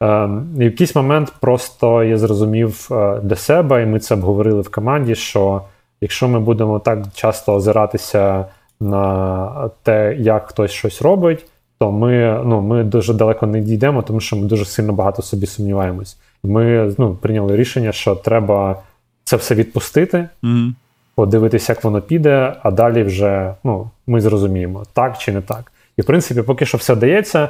В 0.00 0.62
якийсь 0.62 0.96
момент 0.96 1.32
просто 1.40 2.04
я 2.04 2.18
зрозумів 2.18 2.88
для 3.22 3.36
себе, 3.36 3.82
і 3.82 3.86
ми 3.86 3.98
це 3.98 4.14
обговорили 4.14 4.60
в 4.60 4.70
команді, 4.70 5.14
що 5.14 5.62
якщо 6.00 6.28
ми 6.28 6.40
будемо 6.40 6.78
так 6.78 6.98
часто 7.14 7.54
озиратися 7.54 8.44
на 8.80 9.70
те, 9.82 10.16
як 10.18 10.46
хтось 10.46 10.70
щось 10.70 11.02
робить, 11.02 11.46
то 11.78 11.92
ми 11.92 12.42
ну, 12.44 12.60
ми 12.60 12.84
дуже 12.84 13.14
далеко 13.14 13.46
не 13.46 13.60
дійдемо, 13.60 14.02
тому 14.02 14.20
що 14.20 14.36
ми 14.36 14.46
дуже 14.46 14.64
сильно 14.64 14.92
багато 14.92 15.22
собі 15.22 15.46
сумніваємось. 15.46 16.16
Ми 16.42 16.94
ну, 16.98 17.14
прийняли 17.14 17.56
рішення, 17.56 17.92
що 17.92 18.14
треба 18.14 18.82
це 19.24 19.36
все 19.36 19.54
відпустити, 19.54 20.28
mm-hmm. 20.42 20.72
подивитися, 21.14 21.72
як 21.72 21.84
воно 21.84 22.00
піде, 22.00 22.56
а 22.62 22.70
далі 22.70 23.02
вже 23.02 23.54
ну, 23.64 23.90
ми 24.06 24.20
зрозуміємо, 24.20 24.82
так 24.92 25.18
чи 25.18 25.32
не 25.32 25.40
так. 25.40 25.72
І 25.96 26.02
в 26.02 26.04
принципі, 26.04 26.42
поки 26.42 26.66
що 26.66 26.78
все 26.78 26.96
дається. 26.96 27.48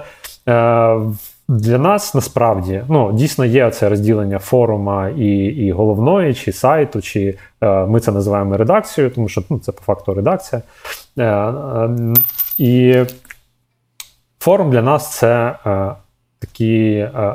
Е, 0.48 0.98
для 1.48 1.78
нас 1.78 2.14
насправді 2.14 2.82
ну, 2.88 3.12
дійсно 3.12 3.44
є 3.44 3.70
це 3.70 3.88
розділення 3.88 4.38
форума 4.38 5.08
і 5.08 5.28
і 5.36 5.72
головної, 5.72 6.34
чи 6.34 6.52
сайту, 6.52 7.00
чи 7.00 7.38
е, 7.60 7.86
ми 7.86 8.00
це 8.00 8.12
називаємо 8.12 8.56
редакцією, 8.56 9.14
тому 9.14 9.28
що 9.28 9.42
ну, 9.50 9.58
це 9.58 9.72
по 9.72 9.82
факту 9.82 10.14
редакція. 10.14 10.62
Е, 11.18 11.24
е, 11.24 12.14
І 12.58 13.04
форум 14.38 14.70
для 14.70 14.82
нас 14.82 15.18
це 15.18 15.58
е, 15.66 15.90
такий, 16.38 16.96
е, 16.96 17.34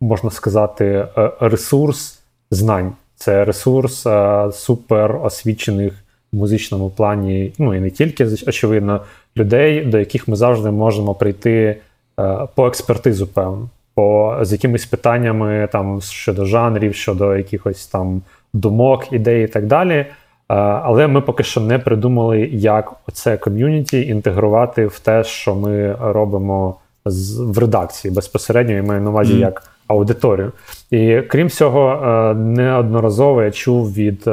можна 0.00 0.30
сказати, 0.30 0.84
е, 1.18 1.30
ресурс 1.40 2.20
знань. 2.50 2.92
Це 3.16 3.44
ресурс 3.44 4.06
супер 4.52 5.16
освічених 5.22 5.92
в 6.32 6.36
музичному 6.36 6.90
плані, 6.90 7.52
ну 7.58 7.74
і 7.74 7.80
не 7.80 7.90
тільки, 7.90 8.24
очевидно, 8.46 9.00
людей, 9.36 9.84
до 9.84 9.98
яких 9.98 10.28
ми 10.28 10.36
завжди 10.36 10.70
можемо 10.70 11.14
прийти. 11.14 11.76
Е, 12.20 12.46
по 12.54 12.66
експертизу, 12.66 13.26
певно, 13.26 13.68
по 13.94 14.38
з 14.42 14.52
якимись 14.52 14.86
питаннями 14.86 15.68
там 15.72 16.00
щодо 16.00 16.44
жанрів, 16.44 16.94
щодо 16.94 17.36
якихось 17.36 17.86
там 17.86 18.22
думок, 18.52 19.12
ідей 19.12 19.44
і 19.44 19.48
так 19.48 19.66
далі. 19.66 19.94
Е, 19.94 20.06
але 20.48 21.06
ми 21.06 21.20
поки 21.20 21.42
що 21.42 21.60
не 21.60 21.78
придумали, 21.78 22.40
як 22.52 22.92
оце 23.08 23.36
ком'юніті 23.36 24.06
інтегрувати 24.06 24.86
в 24.86 24.98
те, 24.98 25.24
що 25.24 25.54
ми 25.54 25.96
робимо 26.00 26.76
з, 27.04 27.38
в 27.40 27.58
редакції 27.58 28.14
безпосередньо, 28.14 28.74
я 28.74 28.82
маю 28.82 29.00
на 29.00 29.10
увазі 29.10 29.34
mm. 29.34 29.38
як 29.38 29.62
аудиторію. 29.86 30.52
І 30.90 31.20
крім 31.28 31.50
цього, 31.50 31.90
е, 31.90 32.34
неодноразово 32.34 33.42
я 33.42 33.50
чув 33.50 33.92
від 33.92 34.24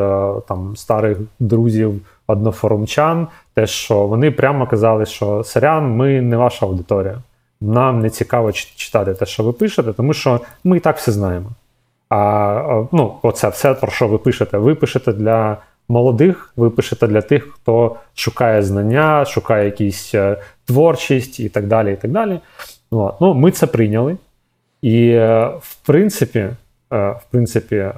там 0.48 0.74
старих 0.76 1.18
друзів 1.40 2.02
однофорумчан, 2.28 3.28
те, 3.54 3.68
що 3.68 4.08
вони 4.08 4.32
прямо 4.32 4.68
казали, 4.68 5.06
що 5.06 5.44
сорян, 5.44 5.96
ми 5.96 6.22
не 6.22 6.38
ваша 6.38 6.66
аудиторія 6.66 7.18
нам 7.62 8.00
не 8.00 8.10
цікаво 8.10 8.52
читати 8.52 9.14
те, 9.14 9.26
що 9.26 9.44
ви 9.44 9.54
пишете, 9.54 9.94
тому 9.94 10.14
що 10.14 10.42
ми 10.64 10.78
і 10.78 10.80
так 10.80 10.98
все 10.98 11.12
знаємо. 11.12 11.50
А 12.10 12.84
ну, 12.92 13.14
оце 13.22 13.50
все, 13.50 13.74
про 13.74 13.92
що 13.92 14.08
ви 14.08 14.18
пишете. 14.18 14.58
Ви 14.58 14.76
пишете 14.76 15.14
для 15.14 15.58
молодих, 15.90 16.54
ви 16.56 16.70
пишете 16.70 17.08
для 17.08 17.22
тих, 17.22 17.48
хто 17.54 17.96
шукає 18.16 18.64
знання, 18.64 19.26
шукає 19.26 19.66
якісь 19.66 20.16
е, 20.16 20.38
творчість 20.66 21.40
і 21.40 21.50
так 21.50 21.68
далі. 21.68 21.94
і 21.94 21.96
так 21.96 22.12
далі. 22.12 22.40
Ну, 22.92 23.34
Ми 23.34 23.52
це 23.52 23.68
прийняли. 23.68 24.18
І, 24.82 25.10
е, 25.10 25.52
в 25.62 25.76
принципі, 25.86 26.40
е, 26.40 26.56
в 26.92 27.22
принципі, 27.32 27.92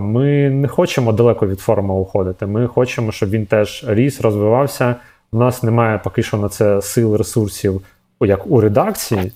ми 0.00 0.50
не 0.50 0.68
хочемо 0.68 1.12
далеко 1.12 1.46
від 1.46 1.60
форума 1.60 1.94
уходити. 1.94 2.46
Ми 2.46 2.66
хочемо, 2.66 3.12
щоб 3.12 3.30
він 3.30 3.46
теж 3.46 3.84
ріс, 3.88 4.20
розвивався. 4.20 4.96
У 5.32 5.38
нас 5.38 5.62
немає 5.62 6.00
поки 6.04 6.22
що 6.22 6.36
на 6.36 6.48
це 6.48 6.82
сил, 6.82 7.16
ресурсів 7.16 7.82
як 8.26 8.46
у 8.46 8.60
редакції. 8.60 9.32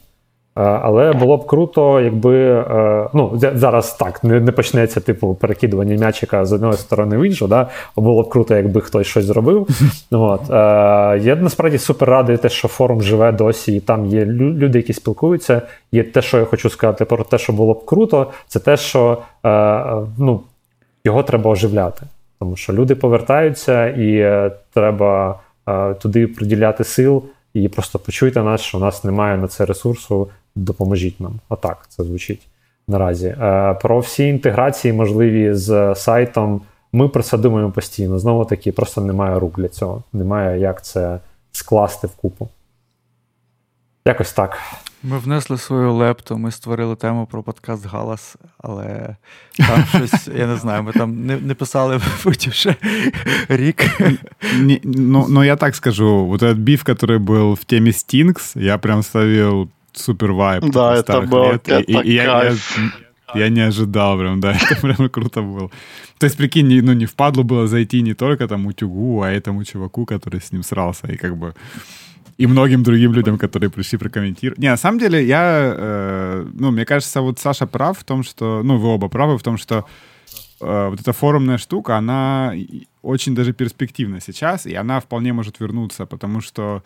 Е, 0.58 0.62
але 0.62 1.12
було 1.12 1.36
б 1.36 1.46
круто, 1.46 2.00
якби 2.00 2.36
е, 2.50 3.08
ну 3.14 3.40
зараз 3.54 3.94
так 3.94 4.24
не 4.24 4.40
не 4.40 4.52
почнеться 4.52 5.00
типу 5.00 5.34
перекидування 5.34 5.96
м'ячика 5.96 6.44
з 6.44 6.52
одної 6.52 6.72
сторони 6.72 7.16
в 7.16 7.26
іншу. 7.26 7.46
Да? 7.46 7.68
Було 7.96 8.22
б 8.22 8.28
круто, 8.28 8.56
якби 8.56 8.80
хтось 8.80 9.06
щось 9.06 9.24
зробив. 9.24 9.68
От. 10.10 10.50
Е, 10.50 10.54
я 11.22 11.36
насправді 11.40 11.78
супер 11.78 12.08
радий, 12.08 12.36
те, 12.36 12.48
що 12.48 12.68
форум 12.68 13.02
живе 13.02 13.32
досі, 13.32 13.76
і 13.76 13.80
там 13.80 14.06
є 14.06 14.24
люди, 14.24 14.78
які 14.78 14.92
спілкуються. 14.92 15.62
Є 15.92 16.02
те, 16.02 16.22
що 16.22 16.38
я 16.38 16.44
хочу 16.44 16.70
сказати 16.70 17.04
про 17.04 17.24
те, 17.24 17.38
що 17.38 17.52
було 17.52 17.74
б 17.74 17.84
круто, 17.84 18.26
це 18.48 18.58
те, 18.58 18.76
що 18.76 19.18
ну, 20.18 20.40
його 21.04 21.22
треба 21.22 21.50
оживляти. 21.50 22.02
Тому 22.38 22.56
що 22.56 22.72
люди 22.72 22.94
повертаються, 22.94 23.86
і 23.86 24.40
треба 24.74 25.40
туди 26.00 26.26
приділяти 26.26 26.84
сил. 26.84 27.22
І 27.56 27.68
просто 27.68 27.98
почуйте 27.98 28.42
нас, 28.42 28.60
що 28.60 28.78
у 28.78 28.80
нас 28.80 29.04
немає 29.04 29.36
на 29.36 29.48
це 29.48 29.64
ресурсу, 29.64 30.28
допоможіть 30.54 31.20
нам. 31.20 31.40
Отак 31.48 31.86
це 31.88 32.04
звучить 32.04 32.46
наразі. 32.88 33.26
Е, 33.26 33.74
про 33.82 33.98
всі 33.98 34.28
інтеграції, 34.28 34.92
можливі 34.92 35.54
з 35.54 35.94
сайтом, 35.94 36.60
ми 36.92 37.08
про 37.08 37.22
це 37.22 37.38
думаємо 37.38 37.72
постійно. 37.72 38.18
Знову 38.18 38.44
таки, 38.44 38.72
просто 38.72 39.00
немає 39.00 39.38
рук 39.38 39.56
для 39.56 39.68
цього. 39.68 40.02
Немає 40.12 40.60
як 40.60 40.84
це 40.84 41.18
скласти 41.52 42.06
вкупу. 42.06 42.48
Якось 44.04 44.32
так. 44.32 44.58
Ми 45.06 45.18
внесли 45.18 45.58
свою 45.58 45.94
лепту, 45.94 46.38
ми 46.38 46.50
створили 46.50 46.96
тему 46.96 47.26
про 47.26 47.42
подкаст 47.42 47.86
Галас, 47.86 48.36
але 48.58 49.16
там 49.56 49.84
щось, 49.88 50.28
я 50.28 50.46
не 50.46 50.56
знаю, 50.56 50.82
ми 50.82 50.92
там 50.92 51.26
не 51.26 51.36
не 51.36 51.54
писали 51.54 52.00
вже 52.24 52.76
рік. 53.48 53.84
Не, 54.58 54.80
ну, 54.84 55.26
ну, 55.28 55.44
я 55.44 55.56
так 55.56 55.76
скажу, 55.76 56.26
вот 56.26 56.42
этот 56.42 56.58
биф, 56.58 56.84
который 56.84 57.18
был 57.18 57.54
в 57.54 57.64
теме 57.64 57.90
Stinks, 57.90 58.58
я 58.62 58.78
прям 58.78 59.02
ставил 59.02 59.68
супер 59.92 60.32
вайп. 60.32 60.64
Да, 60.64 60.96
это 60.96 61.20
был 61.20 61.52
лет. 61.52 61.68
Это 61.68 61.80
и, 61.80 62.08
и 62.08 62.14
я, 62.14 62.44
я, 62.44 62.54
я 63.34 63.48
не 63.48 63.68
ожидал 63.68 64.18
прям, 64.18 64.40
да, 64.40 64.52
это 64.70 64.80
прям 64.80 65.08
круто 65.08 65.42
было. 65.42 65.70
То 66.18 66.26
есть, 66.26 66.36
прикинь, 66.36 66.84
ну 66.84 66.94
не 66.94 67.06
впадло 67.06 67.42
было 67.42 67.66
зайти 67.66 68.02
не 68.02 68.14
только 68.14 68.48
там 68.48 68.66
утюгу, 68.66 69.22
а 69.22 69.30
этому 69.30 69.64
чуваку, 69.64 70.04
который 70.04 70.40
с 70.40 70.52
ним 70.52 70.62
срался, 70.62 71.06
и 71.12 71.16
как 71.16 71.36
бы 71.36 71.54
и 72.38 72.46
многим 72.46 72.82
другим 72.82 73.12
людям, 73.12 73.38
которые 73.38 73.70
пришли 73.70 73.98
прокомментировать. 73.98 74.58
Не, 74.58 74.70
на 74.70 74.76
самом 74.76 74.98
деле, 74.98 75.24
я, 75.24 75.74
э, 75.76 76.46
ну, 76.54 76.70
мне 76.70 76.84
кажется, 76.84 77.20
вот 77.20 77.38
Саша 77.38 77.66
прав 77.66 77.98
в 77.98 78.04
том, 78.04 78.22
что, 78.22 78.62
ну, 78.62 78.78
вы 78.78 78.88
оба 78.88 79.08
правы 79.08 79.38
в 79.38 79.42
том, 79.42 79.56
что 79.56 79.86
э, 80.60 80.88
вот 80.90 81.00
эта 81.00 81.12
форумная 81.12 81.58
штука, 81.58 81.96
она 81.96 82.52
очень 83.02 83.34
даже 83.34 83.52
перспективна 83.52 84.20
сейчас, 84.20 84.66
и 84.66 84.74
она 84.74 85.00
вполне 85.00 85.32
может 85.32 85.60
вернуться, 85.60 86.04
потому 86.04 86.42
что, 86.42 86.82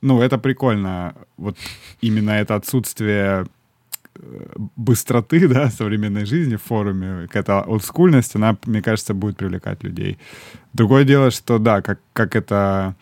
ну, 0.00 0.22
это 0.22 0.38
прикольно, 0.38 1.14
вот 1.36 1.58
именно 2.00 2.30
это 2.30 2.54
отсутствие 2.54 3.44
э, 4.16 4.56
быстроты, 4.76 5.48
да, 5.54 5.68
современной 5.68 6.24
жизни 6.24 6.56
в 6.56 6.62
форуме, 6.62 7.26
какая-то 7.26 7.60
олдскульность, 7.60 8.36
она, 8.36 8.56
мне 8.64 8.80
кажется, 8.80 9.12
будет 9.12 9.36
привлекать 9.36 9.84
людей. 9.84 10.16
Другое 10.72 11.04
дело, 11.04 11.30
что, 11.30 11.58
да, 11.58 11.82
как, 11.82 12.00
как 12.14 12.36
это 12.36 12.94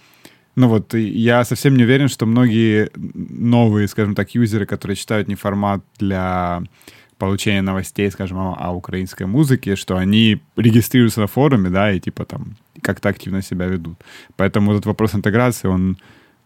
ну 0.54 0.68
вот, 0.68 0.94
я 0.94 1.44
совсем 1.44 1.76
не 1.76 1.84
уверен, 1.84 2.08
что 2.08 2.26
многие 2.26 2.90
новые, 2.94 3.88
скажем 3.88 4.14
так, 4.14 4.34
юзеры, 4.34 4.66
которые 4.66 4.96
читают 4.96 5.28
не 5.28 5.34
формат 5.34 5.82
для 5.98 6.62
получения 7.16 7.62
новостей, 7.62 8.10
скажем, 8.10 8.38
о, 8.38 8.54
о 8.58 8.72
украинской 8.72 9.26
музыке, 9.26 9.76
что 9.76 9.96
они 9.96 10.42
регистрируются 10.56 11.20
на 11.20 11.26
форуме, 11.26 11.70
да, 11.70 11.92
и 11.92 12.00
типа 12.00 12.24
там 12.24 12.56
как-то 12.82 13.08
активно 13.08 13.42
себя 13.42 13.66
ведут. 13.66 13.96
Поэтому 14.36 14.72
этот 14.72 14.86
вопрос 14.86 15.14
интеграции, 15.14 15.68
он 15.68 15.96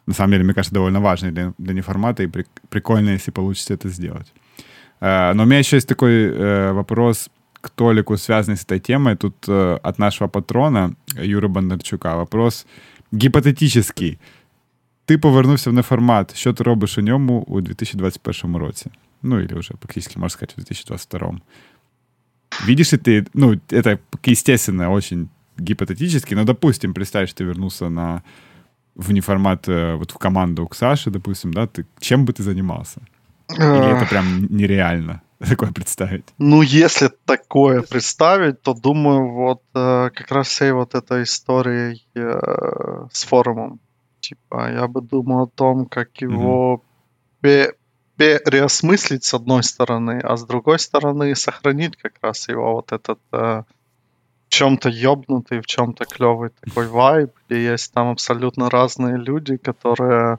на 0.06 0.14
самом 0.14 0.32
деле, 0.32 0.44
мне 0.44 0.54
кажется, 0.54 0.74
довольно 0.74 1.00
важный 1.00 1.32
для, 1.32 1.52
для 1.58 1.74
неформата, 1.74 2.22
и 2.22 2.26
при, 2.28 2.46
прикольно, 2.68 3.10
если 3.10 3.32
получится 3.32 3.74
это 3.74 3.88
сделать. 3.88 4.32
Э, 5.00 5.32
но 5.32 5.42
у 5.42 5.46
меня 5.46 5.58
еще 5.58 5.76
есть 5.76 5.88
такой 5.88 6.26
э, 6.26 6.72
вопрос 6.72 7.28
к 7.60 7.70
Толику, 7.70 8.16
связанный 8.16 8.56
с 8.56 8.62
этой 8.62 8.78
темой. 8.78 9.16
Тут 9.16 9.34
э, 9.48 9.78
от 9.82 9.98
нашего 9.98 10.28
патрона 10.28 10.94
Юры 11.16 11.48
Бондарчука 11.48 12.16
вопрос— 12.16 12.66
гіпотетичний. 13.22 14.18
Ти 15.04 15.18
повернувся 15.18 15.70
в 15.70 15.72
неформат. 15.72 16.36
Що 16.36 16.52
ти 16.52 16.64
робиш 16.64 16.98
у 16.98 17.00
ньому 17.00 17.44
у 17.46 17.60
2021 17.60 18.56
році? 18.56 18.90
Ну, 19.22 19.40
или 19.40 19.54
уже 19.54 19.74
практически, 19.74 20.18
можно 20.18 20.30
сказать, 20.30 20.52
в 20.52 20.56
2022. 20.56 21.40
Видишь 22.66 22.92
ли 22.92 22.98
ты, 22.98 23.26
ну, 23.34 23.60
это 23.70 23.98
естественно 24.26 24.92
очень 24.92 25.28
гипотетически, 25.58 26.34
но, 26.34 26.44
допустим, 26.44 26.94
представь, 26.94 27.28
что 27.28 27.44
ты 27.44 27.46
вернулся 27.46 27.90
на 27.90 28.22
в 28.96 29.12
неформат, 29.12 29.68
э, 29.68 29.94
вот 29.96 30.12
в 30.12 30.18
команду 30.18 30.66
к 30.66 30.74
Саше, 30.74 31.10
допустим, 31.10 31.52
да, 31.52 31.66
ты, 31.66 31.84
чем 32.00 32.24
бы 32.24 32.32
ты 32.32 32.42
занимался? 32.42 33.00
Или 33.50 33.96
это 33.96 34.08
прям 34.08 34.46
нереально 34.50 35.20
такое 35.48 35.72
представить? 35.72 36.24
Ну, 36.38 36.62
если 36.62 37.10
такое 37.24 37.82
представить, 37.82 38.62
то 38.62 38.74
думаю, 38.74 39.32
вот 39.32 39.62
э, 39.74 40.10
как 40.14 40.30
раз 40.30 40.48
всей 40.48 40.72
вот 40.72 40.94
этой 40.94 41.22
историей 41.22 42.06
э, 42.14 43.06
с 43.12 43.24
форумом. 43.24 43.80
Типа, 44.20 44.72
я 44.72 44.86
бы 44.88 45.00
думал 45.00 45.44
о 45.44 45.46
том, 45.46 45.86
как 45.86 46.20
его 46.20 46.82
пе- 47.40 47.74
переосмыслить 48.16 49.24
с 49.24 49.34
одной 49.34 49.62
стороны, 49.62 50.20
а 50.22 50.36
с 50.36 50.44
другой 50.44 50.78
стороны 50.78 51.34
сохранить 51.34 51.96
как 51.96 52.14
раз 52.22 52.48
его 52.48 52.74
вот 52.74 52.92
этот 52.92 53.18
э, 53.32 53.62
в 54.46 54.48
чем-то 54.48 54.88
ёбнутый, 54.88 55.60
в 55.60 55.66
чем-то 55.66 56.04
клевый 56.06 56.50
такой 56.60 56.88
вайб, 56.88 57.30
где 57.46 57.72
есть 57.72 57.92
там 57.92 58.10
абсолютно 58.10 58.70
разные 58.70 59.16
люди, 59.16 59.56
которые 59.56 60.38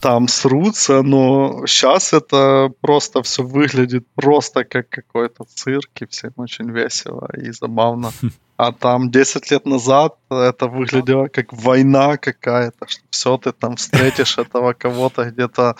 там 0.00 0.28
срутся, 0.28 1.02
но 1.02 1.66
сейчас 1.66 2.12
это 2.12 2.70
просто 2.80 3.22
все 3.22 3.42
выглядит 3.42 4.06
просто 4.14 4.64
как 4.64 4.88
какой-то 4.88 5.44
цирк, 5.44 5.90
и 6.00 6.06
всем 6.06 6.32
очень 6.36 6.70
весело 6.70 7.28
и 7.36 7.50
забавно. 7.50 8.12
А 8.56 8.72
там 8.72 9.10
10 9.10 9.50
лет 9.50 9.66
назад 9.66 10.14
это 10.30 10.68
выглядело 10.68 11.26
как 11.26 11.52
война 11.52 12.16
какая-то, 12.16 12.86
что 12.86 13.02
все, 13.10 13.36
ты 13.36 13.52
там 13.52 13.74
встретишь 13.74 14.38
этого 14.38 14.74
кого-то 14.74 15.24
где-то 15.24 15.76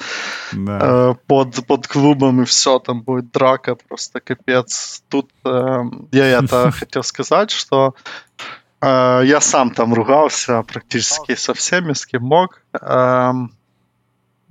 да. 0.53 0.79
э, 0.83 1.15
под, 1.27 1.67
под 1.67 1.87
клубом, 1.87 2.43
и 2.43 2.45
все, 2.45 2.81
там 2.81 3.03
будет 3.03 3.31
драка, 3.31 3.77
просто 3.77 4.21
капец. 4.21 5.05
Тут 5.09 5.31
э, 5.45 5.79
я 6.11 6.43
это 6.43 6.71
хотел 6.81 7.05
сказать, 7.05 7.53
что 7.53 7.95
э, 8.81 9.23
я 9.25 9.41
сам 9.41 9.71
там 9.71 9.95
ругался 9.95 10.63
практически 10.63 11.37
со 11.37 11.55
всеми, 11.55 11.93
с 11.93 12.05
кем 12.05 12.25
мог. 12.25 12.61
Э, 12.73 13.33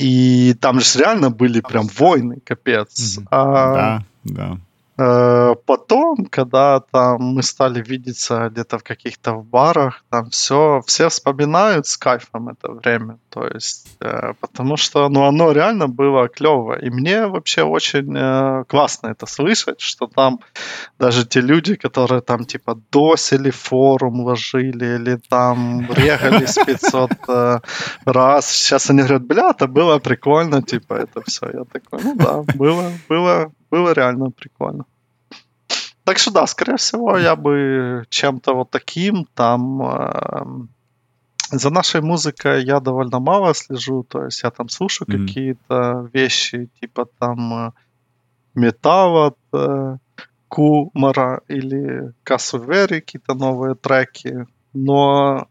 и 0.04 0.54
там 0.56 0.82
же 0.82 1.00
реально 1.00 1.30
были 1.30 1.62
прям 1.62 1.88
войны, 1.88 2.42
капец. 2.46 3.18
Mm-hmm. 3.20 3.28
А, 3.32 3.74
да, 3.74 4.06
да. 4.26 4.58
Э, 4.96 5.56
потом, 5.66 6.26
когда 6.26 6.80
там 6.80 7.22
мы 7.36 7.42
стали 7.42 7.82
видеться 7.82 8.50
где-то 8.52 8.78
в 8.78 8.84
каких-то 8.84 9.34
барах, 9.34 10.04
там 10.10 10.30
все, 10.30 10.82
все 10.86 11.10
вспоминают 11.10 11.88
с 11.88 11.98
кайфом 11.98 12.50
это 12.50 12.72
время. 12.72 13.18
То 13.30 13.48
есть, 13.48 13.88
э, 14.02 14.34
потому 14.40 14.78
что, 14.78 15.10
ну, 15.10 15.24
оно 15.24 15.52
реально 15.52 15.88
было 15.88 16.28
клево. 16.28 16.78
И 16.80 16.92
мне 16.92 17.26
вообще 17.26 17.64
очень 17.64 18.16
э, 18.16 18.66
классно 18.68 19.08
это 19.08 19.26
слышать, 19.26 19.82
что 19.82 20.06
там 20.06 20.40
даже 21.00 21.26
те 21.26 21.42
люди, 21.42 21.76
которые 21.76 22.22
там 22.22 22.46
типа 22.46 22.78
досили 22.92 23.50
форум 23.50 24.22
ложили 24.22 24.96
или 24.96 25.20
там 25.30 25.92
регались 25.92 26.56
500 26.66 27.12
раз, 28.06 28.52
сейчас 28.52 28.90
они 28.92 29.00
говорят, 29.00 29.26
бля, 29.26 29.50
это 29.50 29.68
было 29.68 29.98
прикольно, 29.98 30.62
типа 30.62 30.94
это 30.94 31.22
все. 31.26 31.48
Я 31.52 31.64
такой, 31.64 32.04
ну 32.04 32.16
да, 32.16 32.44
было, 32.56 32.92
было, 33.10 33.52
было 33.74 33.94
реально 33.94 34.32
прикольно. 34.32 34.86
Так 36.04 36.20
что 36.20 36.32
да, 36.32 36.48
скорее 36.48 36.76
всего, 36.78 37.18
я 37.18 37.36
бы 37.36 38.06
чем-то 38.10 38.54
вот 38.54 38.70
таким 38.70 39.26
там... 39.36 39.82
Э, 39.82 40.46
за 41.52 41.70
нашей 41.70 42.02
музыкой 42.02 42.64
я 42.66 42.80
довольно 42.80 43.20
мало 43.20 43.54
слежу, 43.54 44.04
то 44.04 44.26
есть 44.26 44.44
я 44.44 44.52
там 44.52 44.70
слушаю 44.70 45.08
mm-hmm. 45.08 45.28
какие-то 45.28 46.10
вещи, 46.14 46.70
типа 46.82 47.06
там 47.20 47.54
э, 47.54 47.72
металл 48.56 49.16
от 49.28 49.38
э, 49.54 49.98
Кумара 50.48 51.42
или 51.48 52.14
Касувери, 52.24 53.00
какие-то 53.00 53.34
новые 53.34 53.76
треки, 53.76 54.46
но 54.74 55.48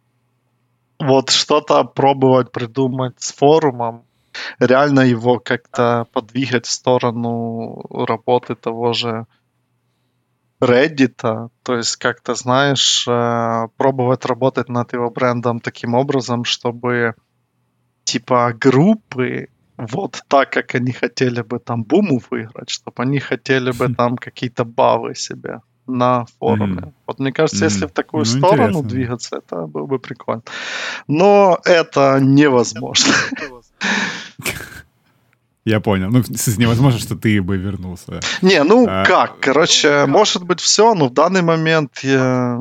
вот 0.98 1.30
что-то 1.30 1.84
пробовать 1.84 2.52
придумать 2.52 3.14
с 3.18 3.32
форумом, 3.32 4.02
реально 4.58 5.00
его 5.00 5.38
как-то 5.38 6.06
подвигать 6.12 6.66
в 6.66 6.70
сторону 6.70 7.82
работы 7.90 8.54
того 8.54 8.92
же 8.92 9.26
Reddit, 10.60 11.50
то 11.62 11.76
есть 11.76 11.96
как-то, 11.96 12.34
знаешь, 12.36 13.04
э, 13.08 13.68
пробовать 13.76 14.24
работать 14.24 14.68
над 14.68 14.92
его 14.92 15.10
брендом 15.10 15.58
таким 15.58 15.94
образом, 15.94 16.44
чтобы 16.44 17.14
типа 18.04 18.52
группы 18.52 19.48
вот 19.76 20.22
так, 20.28 20.52
как 20.52 20.74
они 20.76 20.92
хотели 20.92 21.42
бы 21.42 21.58
там 21.58 21.82
буму 21.82 22.20
выиграть, 22.30 22.70
чтобы 22.70 23.02
они 23.02 23.18
хотели 23.18 23.72
бы 23.72 23.86
хм. 23.86 23.94
там 23.94 24.16
какие-то 24.16 24.64
бавы 24.64 25.16
себе 25.16 25.60
на 25.86 26.26
форуме. 26.38 26.82
Mm. 26.82 26.92
Вот 27.06 27.18
мне 27.18 27.32
кажется, 27.32 27.64
mm. 27.64 27.68
если 27.68 27.86
в 27.86 27.92
такую 27.92 28.20
ну, 28.20 28.24
сторону 28.24 28.78
интересно. 28.78 28.88
двигаться, 28.88 29.36
это 29.38 29.66
было 29.66 29.86
бы 29.86 29.98
прикольно. 29.98 30.42
Но 31.08 31.58
это 31.64 32.18
невозможно. 32.20 33.12
Я 35.64 35.80
понял. 35.80 36.10
Ну, 36.10 36.22
невозможно, 36.56 36.98
что 36.98 37.16
ты 37.16 37.40
бы 37.40 37.56
вернулся. 37.56 38.20
Не, 38.42 38.64
ну 38.64 38.86
а... 38.88 39.04
как? 39.04 39.38
Короче, 39.38 40.06
может 40.06 40.44
быть 40.44 40.60
все, 40.60 40.94
но 40.94 41.08
в 41.08 41.12
данный 41.12 41.42
момент 41.42 42.00
я 42.02 42.58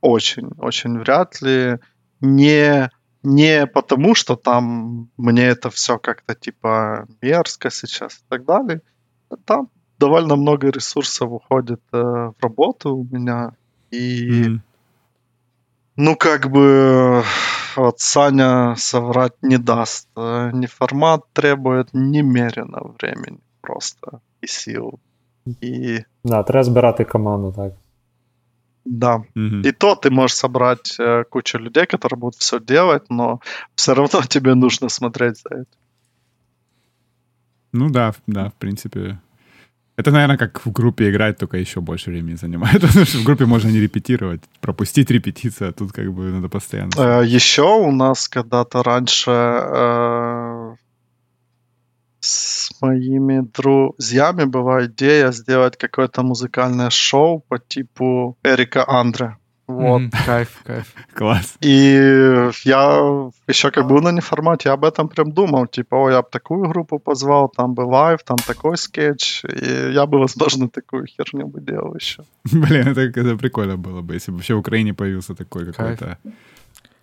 очень, 0.00 0.48
очень 0.58 0.98
вряд 0.98 1.42
ли. 1.42 1.78
Не, 2.20 2.90
не 3.22 3.66
потому, 3.66 4.14
что 4.14 4.36
там 4.36 5.10
мне 5.16 5.46
это 5.46 5.70
все 5.70 5.98
как-то 5.98 6.34
типа 6.34 7.08
мерзко 7.20 7.70
сейчас 7.70 8.14
и 8.14 8.22
так 8.28 8.44
далее. 8.44 8.82
Там 9.44 9.68
довольно 9.98 10.36
много 10.36 10.70
ресурсов 10.70 11.30
уходит 11.30 11.80
э, 11.92 11.98
в 11.98 12.34
работу 12.40 12.96
у 12.96 13.04
меня. 13.04 13.52
И 13.90 14.30
mm-hmm. 14.30 14.60
Ну 16.00 16.16
как 16.16 16.50
бы 16.50 17.22
вот 17.76 18.00
Саня 18.00 18.74
соврать 18.76 19.42
не 19.42 19.58
даст. 19.58 20.08
Э, 20.16 20.50
не 20.52 20.66
формат 20.66 21.20
требует 21.32 21.88
немерено 21.92 22.80
времени 22.98 23.38
просто 23.60 24.20
и 24.42 24.46
сил. 24.46 24.98
И... 25.62 26.04
Да, 26.24 26.42
треба 26.42 26.64
збирати 26.64 27.04
команду, 27.04 27.52
так. 27.52 27.72
Да. 28.84 29.16
Угу. 29.16 29.68
И 29.68 29.72
то 29.72 29.94
ты 29.94 30.10
можешь 30.10 30.36
собрать 30.36 30.96
э, 31.00 31.24
кучу 31.30 31.58
людей, 31.58 31.86
которые 31.86 32.18
будут 32.18 32.40
все 32.40 32.58
делать, 32.58 33.10
но 33.10 33.40
все 33.74 33.94
равно 33.94 34.22
тебе 34.28 34.54
нужно 34.54 34.88
смотреть 34.88 35.36
за 35.36 35.54
этим. 35.54 35.78
Ну 37.72 37.90
да, 37.90 38.12
да, 38.26 38.48
в 38.48 38.54
принципе, 38.54 39.18
это, 40.00 40.10
наверное, 40.10 40.38
как 40.38 40.66
в 40.66 40.72
группе 40.72 41.10
играть, 41.10 41.38
только 41.38 41.56
еще 41.56 41.80
больше 41.80 42.10
времени 42.10 42.36
занимает. 42.36 42.80
Потому 42.86 43.04
что 43.06 43.18
в 43.18 43.24
группе 43.24 43.44
можно 43.44 43.70
не 43.70 43.80
репетировать, 43.80 44.40
пропустить 44.60 45.10
репетицию, 45.10 45.68
а 45.68 45.72
тут 45.72 45.92
как 45.92 46.12
бы 46.12 46.32
надо 46.32 46.48
постоянно. 46.48 46.90
Э, 46.98 47.24
еще 47.26 47.62
у 47.62 47.92
нас 47.92 48.28
когда-то 48.28 48.82
раньше 48.82 49.30
э, 49.30 50.74
с 52.20 52.70
моими 52.80 53.40
друзьями 53.40 54.44
была 54.44 54.84
идея 54.86 55.32
сделать 55.32 55.76
какое-то 55.76 56.22
музыкальное 56.22 56.90
шоу 56.90 57.44
по 57.48 57.58
типу 57.58 58.36
Эрика 58.44 58.84
Андре. 58.88 59.36
Вот. 59.70 60.02
Mm, 60.02 60.10
кайф, 60.26 60.48
кайф. 60.64 60.86
Класс. 61.14 61.56
И 61.60 62.50
я 62.64 63.30
еще 63.48 63.70
как 63.70 63.86
был 63.86 64.00
на 64.02 64.12
неформате, 64.12 64.68
я 64.68 64.74
об 64.74 64.84
этом 64.84 65.08
прям 65.08 65.32
думал. 65.32 65.66
Типа, 65.66 65.96
о, 65.96 66.10
я 66.10 66.22
бы 66.22 66.28
такую 66.30 66.68
группу 66.68 66.98
позвал, 66.98 67.48
там 67.48 67.74
бы 67.74 67.82
лайв, 67.82 68.22
там 68.24 68.36
такой 68.46 68.76
скетч. 68.76 69.44
И 69.44 69.92
я 69.92 70.06
бы, 70.06 70.18
возможно, 70.18 70.68
такую 70.68 71.06
херню 71.06 71.46
бы 71.46 71.60
делал 71.60 71.94
еще. 71.94 72.24
Блин, 72.52 72.88
это, 72.88 73.00
это 73.00 73.36
прикольно 73.36 73.76
было 73.76 74.02
бы, 74.02 74.14
если 74.14 74.32
бы 74.32 74.38
вообще 74.38 74.54
в 74.54 74.58
Украине 74.58 74.94
появился 74.94 75.34
такой 75.34 75.66
какой-то... 75.66 76.18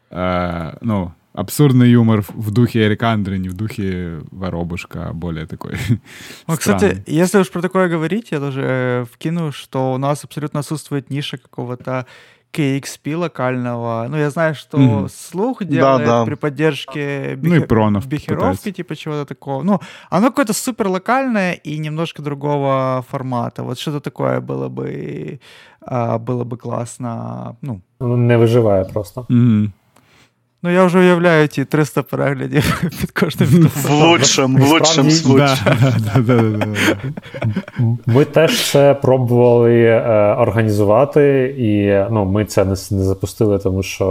А, 0.09 0.77
ну, 0.81 1.11
абсурдный 1.37 1.91
юмор 1.91 2.23
в 2.27 2.51
духе 2.51 2.87
Эрика 2.87 3.11
Андре, 3.11 3.37
не 3.37 3.49
в 3.49 3.53
духе 3.53 4.21
Воробушка, 4.31 5.09
а 5.09 5.13
более 5.13 5.45
такой 5.45 5.75
ну, 6.47 6.57
Кстати, 6.57 7.03
если 7.05 7.39
уж 7.39 7.51
про 7.51 7.61
такое 7.61 7.89
говорить, 7.89 8.31
я 8.31 8.39
даже 8.39 8.61
э, 8.63 9.05
вкину, 9.11 9.51
что 9.51 9.93
у 9.93 9.97
нас 9.97 10.23
абсолютно 10.23 10.61
отсутствует 10.61 11.11
ниша 11.11 11.37
какого-то 11.37 12.07
KXP 12.53 13.15
локального. 13.15 14.07
Ну, 14.09 14.17
я 14.17 14.29
знаю, 14.29 14.55
что 14.55 14.77
mm. 14.77 15.09
слух 15.09 15.63
делает 15.63 16.05
да, 16.05 16.19
да. 16.19 16.25
при 16.25 16.35
поддержке 16.35 17.35
бихе... 17.35 17.55
ну, 17.55 17.63
и 17.63 17.67
пронов 17.67 18.07
бихеровки, 18.07 18.71
типа 18.71 18.95
чего-то 18.95 19.25
такого. 19.25 19.63
Ну, 19.63 19.79
оно 20.09 20.27
какое-то 20.27 20.53
супер 20.53 20.87
локальное 20.87 21.53
и 21.53 21.77
немножко 21.77 22.21
другого 22.21 23.05
формата. 23.09 23.63
Вот 23.63 23.79
что-то 23.79 23.99
такое 23.99 24.41
было 24.41 24.69
бы, 24.69 25.39
а, 25.81 26.17
было 26.17 26.43
бы 26.43 26.57
классно. 26.57 27.57
Ну, 27.61 27.81
не 27.99 28.37
выживая 28.37 28.85
просто. 28.85 29.25
Mm. 29.29 29.71
Ну, 30.63 30.71
я 30.71 30.85
вже 30.85 30.99
уявляю 30.99 31.47
ті 31.47 31.65
300 31.65 32.03
переглядів 32.03 32.83
під 33.01 33.11
кожним 33.11 33.69
В 33.75 33.91
лучшем, 33.91 34.57
в 34.57 34.69
лучшем 34.69 35.11
случае. 35.11 35.57
Ми 38.05 38.25
теж 38.25 38.71
це 38.71 38.93
пробували 38.93 39.83
е, 39.83 40.01
організувати, 40.39 41.55
і 41.57 42.03
ну, 42.13 42.25
ми 42.25 42.45
це 42.45 42.65
не, 42.65 42.71
не 42.71 43.03
запустили, 43.03 43.59
тому 43.59 43.83
що 43.83 44.05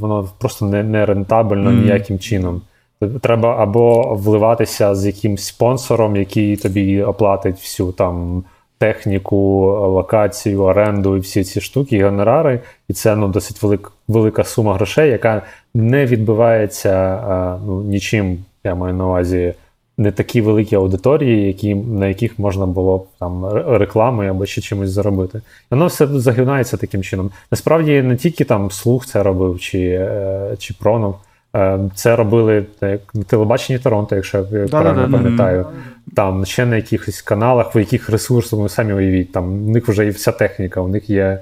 воно 0.00 0.28
просто 0.38 0.66
не, 0.66 0.82
не 0.82 1.06
рентабельно 1.06 1.70
mm. 1.70 1.82
ніяким 1.82 2.18
чином. 2.18 2.62
Треба 3.20 3.56
або 3.62 4.14
вливатися 4.14 4.94
з 4.94 5.06
якимсь 5.06 5.44
спонсором, 5.44 6.16
який 6.16 6.56
тобі 6.56 7.02
оплатить 7.02 7.56
всю 7.56 7.92
там 7.92 8.44
техніку, 8.78 9.36
локацію, 9.94 10.62
оренду 10.62 11.16
і 11.16 11.20
всі 11.20 11.44
ці 11.44 11.60
штуки, 11.60 11.96
і 11.96 12.02
гонорари. 12.02 12.60
І 12.88 12.92
це 12.92 13.16
ну, 13.16 13.28
досить 13.28 13.62
велик, 13.62 13.92
велика 14.08 14.44
сума 14.44 14.74
грошей, 14.74 15.10
яка 15.10 15.42
не 15.74 16.06
відбивається 16.06 17.20
ну, 17.66 17.82
нічим, 17.82 18.38
я 18.64 18.74
маю 18.74 18.94
на 18.94 19.06
увазі, 19.06 19.54
не 19.98 20.12
такі 20.12 20.40
великі 20.40 20.76
аудиторії, 20.76 21.46
які, 21.46 21.74
на 21.74 22.08
яких 22.08 22.38
можна 22.38 22.66
було 22.66 22.98
б 22.98 23.06
там 23.18 23.46
реклами 23.68 24.28
або 24.28 24.46
ще 24.46 24.60
чимось 24.60 24.90
заробити. 24.90 25.40
Воно 25.70 25.86
все 25.86 26.06
загинається 26.06 26.76
таким 26.76 27.02
чином. 27.02 27.30
Насправді 27.50 28.02
не 28.02 28.16
тільки 28.16 28.44
там 28.44 28.70
слух 28.70 29.06
це 29.06 29.22
робив, 29.22 29.60
чи 29.60 29.80
е, 29.80 30.56
чи 30.58 30.74
Пронов. 30.74 31.16
Е, 31.56 31.78
це 31.94 32.16
робили 32.16 32.64
як 32.82 33.00
на 33.14 33.22
телебаченні 33.22 33.78
Торонто, 33.78 34.16
якщо 34.16 34.46
я 34.52 34.66
правильно 34.66 35.18
пам'ятаю. 35.18 35.66
Там 36.14 36.44
ще 36.44 36.66
на 36.66 36.76
якихось 36.76 37.22
каналах, 37.22 37.76
в 37.76 37.78
яких 37.78 38.10
ресурсах, 38.10 38.60
ви 38.60 38.68
самі 38.68 38.92
уявіть, 38.92 39.32
там 39.32 39.68
у 39.68 39.70
них 39.70 39.88
вже 39.88 40.06
і 40.06 40.10
вся 40.10 40.32
техніка, 40.32 40.80
у 40.80 40.88
них 40.88 41.10
є 41.10 41.40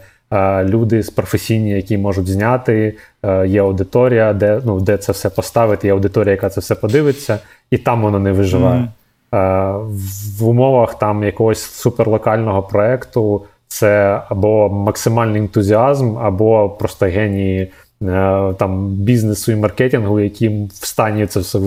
люди 0.63 1.03
з 1.03 1.11
професійні, 1.11 1.71
які 1.71 1.99
можуть 1.99 2.27
зняти, 2.27 2.97
е, 3.23 3.47
є 3.47 3.61
аудиторія, 3.61 4.33
де 4.33 4.61
ну, 4.65 4.81
де 4.81 4.97
це 4.97 5.13
все 5.13 5.31
поставити, 5.31 5.87
є 5.87 5.93
аудиторія, 5.93 6.31
яка 6.31 6.49
це 6.49 6.61
все 6.61 6.75
подивиться, 6.75 7.39
і 7.71 7.79
там 7.79 8.03
воно 8.03 8.19
не 8.19 8.33
виживає. 8.33 8.81
Mm. 8.81 8.89
В 10.39 10.49
умовах 10.49 10.99
там 10.99 11.25
якогось 11.25 11.63
суперлокального 11.63 12.63
проекту 12.63 13.45
це 13.69 14.23
або 14.29 14.69
максимальний 14.69 15.41
ентузіазм, 15.41 16.19
або 16.19 16.71
просто 16.71 17.07
генії 17.07 17.61
е, 17.61 17.71
там 18.59 18.89
бізнесу 18.89 19.53
і 19.53 19.57
маркетингу, 19.57 20.21
які 20.21 20.49
в 20.49 20.87
стані 20.87 21.27
це 21.27 21.41
все 21.41 21.59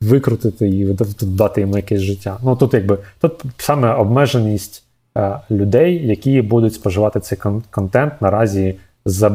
викрутити 0.00 0.68
і 0.68 0.96
дати 1.22 1.60
їм 1.60 1.70
якесь 1.70 2.00
життя. 2.00 2.38
Ну 2.44 2.56
тут 2.56 2.74
якби 2.74 2.98
тут 3.20 3.42
саме 3.58 3.94
обмеженість 3.94 4.84
Е, 5.18 5.40
людей, 5.50 6.06
які 6.06 6.42
будуть 6.42 6.74
споживати 6.74 7.20
цей 7.20 7.38
контент, 7.70 8.22
наразі 8.22 8.74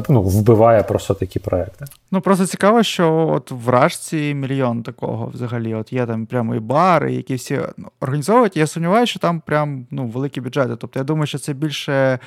ну, 0.10 0.22
вбиває 0.22 0.84
просто 0.84 1.14
такі 1.14 1.40
проекти. 1.40 1.86
Ну 2.12 2.22
просто 2.22 2.46
цікаво, 2.46 2.84
що 2.84 3.30
от 3.36 3.52
в 3.52 3.70
Рашці 3.70 4.34
мільйон 4.34 4.84
такого 4.84 5.32
взагалі. 5.34 5.74
От 5.74 5.94
є 5.94 6.06
там 6.06 6.26
прямо 6.26 6.56
і 6.56 6.60
бари, 6.60 7.14
які 7.14 7.36
всі 7.36 7.60
ну, 7.78 7.88
організовують. 8.00 8.58
Я 8.58 8.68
сумніваюся, 8.68 9.10
що 9.10 9.20
там 9.20 9.40
прям 9.40 9.86
ну, 9.92 10.08
великі 10.08 10.42
бюджети. 10.42 10.76
Тобто 10.76 11.00
я 11.00 11.04
думаю, 11.04 11.28
що 11.28 11.38
це 11.38 11.54
більше 11.54 12.20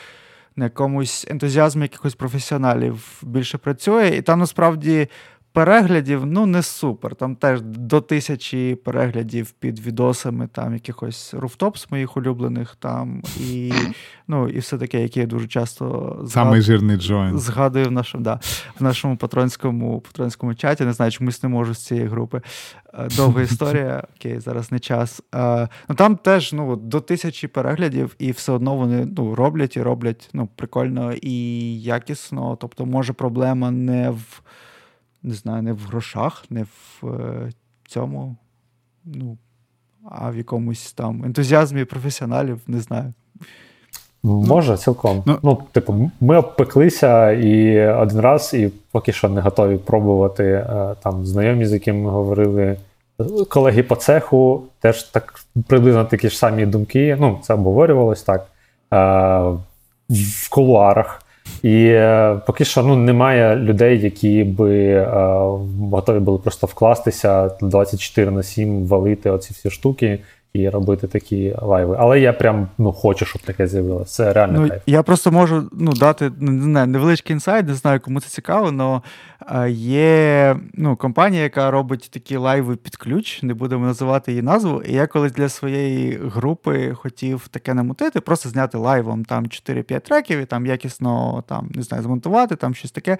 на 0.55 0.63
якомусь 0.65 1.25
ентузіазмі 1.29 1.81
якихось 1.81 2.15
професіоналів 2.15 3.21
більше 3.23 3.57
працює, 3.57 4.07
і 4.07 4.21
там 4.21 4.39
насправді 4.39 5.07
переглядів 5.52 6.26
ну 6.26 6.46
не 6.46 6.62
супер. 6.62 7.14
Там 7.14 7.36
теж 7.36 7.60
до 7.62 8.00
тисячі 8.00 8.74
переглядів 8.74 9.50
під 9.50 9.80
відосами 9.80 10.48
там 10.52 10.72
якихось 10.74 11.34
руфтопс 11.34 11.90
моїх 11.90 12.16
улюблених 12.16 12.76
там 12.78 13.22
і 13.40 13.72
ну, 14.28 14.48
і 14.48 14.58
все 14.58 14.78
таке, 14.78 15.02
яке 15.02 15.20
я 15.20 15.26
дуже 15.26 15.48
часто 15.48 16.16
згад... 16.24 16.62
жирний 16.62 16.96
Джоін. 16.96 17.38
згадую 17.38 17.86
в 17.86 17.92
нашому 17.92 18.24
да, 18.24 18.40
в 18.80 18.82
нашому 18.82 19.16
патронському 19.16 20.00
патронському 20.00 20.54
чаті. 20.54 20.84
Не 20.84 20.92
знаю, 20.92 21.12
чомусь 21.12 21.42
не 21.42 21.48
можу 21.48 21.74
з 21.74 21.86
цієї 21.86 22.06
групи. 22.06 22.40
Е, 22.94 23.08
довга 23.16 23.42
історія, 23.52 24.04
окей, 24.16 24.40
зараз 24.40 24.72
не 24.72 24.78
час. 24.78 25.22
А, 25.30 25.62
е, 25.62 25.68
ну 25.88 25.94
Там 25.94 26.16
теж 26.16 26.52
ну, 26.52 26.76
до 26.76 27.00
тисячі 27.00 27.48
переглядів, 27.48 28.16
і 28.18 28.30
все 28.30 28.52
одно 28.52 28.76
вони 28.76 29.08
ну, 29.16 29.34
роблять 29.34 29.76
і 29.76 29.82
роблять 29.82 30.30
ну, 30.32 30.48
прикольно 30.56 31.12
і 31.22 31.80
якісно. 31.82 32.56
Тобто, 32.60 32.86
може, 32.86 33.12
проблема 33.12 33.70
не 33.70 34.10
в 34.10 34.41
не 35.22 35.34
знаю, 35.34 35.62
не 35.62 35.72
в 35.72 35.86
грошах, 35.86 36.44
не 36.50 36.62
в 36.62 37.06
е, 37.06 37.50
цьому, 37.88 38.36
ну, 39.04 39.38
а 40.10 40.30
в 40.30 40.36
якомусь 40.36 40.92
там 40.92 41.24
ентузіазмі 41.24 41.84
професіоналів, 41.84 42.60
не 42.66 42.80
знаю. 42.80 43.12
Може, 44.22 44.76
цілком. 44.76 45.22
Ну, 45.26 45.38
ну, 45.42 45.62
типу, 45.72 46.10
ми 46.20 46.36
обпеклися 46.38 47.30
і 47.30 47.86
один 47.88 48.20
раз, 48.20 48.54
і 48.54 48.70
поки 48.90 49.12
що 49.12 49.28
не 49.28 49.40
готові 49.40 49.76
пробувати. 49.76 50.44
Е, 50.44 50.94
там 51.02 51.26
знайомі, 51.26 51.66
з 51.66 51.72
якими 51.72 51.98
ми 51.98 52.10
говорили, 52.10 52.76
колеги 53.48 53.82
по 53.82 53.96
цеху 53.96 54.62
теж 54.80 55.02
так 55.02 55.44
приблизно 55.66 56.04
такі 56.04 56.28
ж 56.28 56.38
самі 56.38 56.66
думки. 56.66 57.16
Ну, 57.20 57.38
це 57.42 57.54
обговорювалось 57.54 58.22
так. 58.22 58.46
Е, 58.92 58.96
в 60.08 60.48
кулуарах. 60.50 61.22
І 61.63 61.85
е, 61.85 62.39
поки 62.47 62.65
що 62.65 62.83
ну, 62.83 62.95
немає 62.95 63.55
людей, 63.55 64.01
які 64.01 64.43
би 64.43 64.75
е, 64.85 65.05
готові 65.91 66.19
були 66.19 66.37
просто 66.37 66.67
вкластися 66.67 67.49
24 67.61 68.31
на 68.31 68.43
7, 68.43 68.87
валити 68.87 69.29
оці 69.29 69.53
всі 69.53 69.69
штуки 69.69 70.19
І 70.52 70.68
робити 70.68 71.06
такі 71.06 71.54
лайви. 71.62 71.96
Але 71.98 72.20
я 72.20 72.32
прям 72.32 72.68
ну, 72.78 72.92
хочу, 72.92 73.24
щоб 73.24 73.42
таке 73.42 73.66
з'явилося. 73.66 74.04
Це 74.04 74.32
реально 74.32 74.60
ну, 74.60 74.68
кайф. 74.68 74.82
Я 74.86 75.02
просто 75.02 75.32
можу 75.32 75.68
ну, 75.72 75.92
дати 75.92 76.32
не 76.40 76.62
знаю, 76.62 76.86
невеличкий 76.86 77.34
інсайт, 77.34 77.66
не 77.66 77.74
знаю, 77.74 78.00
кому 78.00 78.20
це 78.20 78.28
цікаво, 78.28 79.00
але 79.38 79.70
є 79.70 80.56
ну, 80.74 80.96
компанія, 80.96 81.42
яка 81.42 81.70
робить 81.70 82.10
такі 82.12 82.36
лайви 82.36 82.76
під 82.76 82.96
ключ, 82.96 83.42
не 83.42 83.54
будемо 83.54 83.86
називати 83.86 84.32
її 84.32 84.42
назву. 84.42 84.82
І 84.82 84.92
я 84.92 85.06
колись 85.06 85.32
для 85.32 85.48
своєї 85.48 86.20
групи 86.22 86.94
хотів 86.94 87.48
таке 87.48 87.74
намутити, 87.74 88.20
просто 88.20 88.48
зняти 88.48 88.78
лайвом 88.78 89.24
там 89.24 89.44
4-5 89.44 90.00
треків 90.00 90.38
і 90.38 90.44
там 90.44 90.66
якісно 90.66 91.44
там, 91.48 91.70
не 91.74 91.82
знаю, 91.82 92.02
змонтувати, 92.02 92.56
там 92.56 92.74
щось 92.74 92.90
таке. 92.90 93.18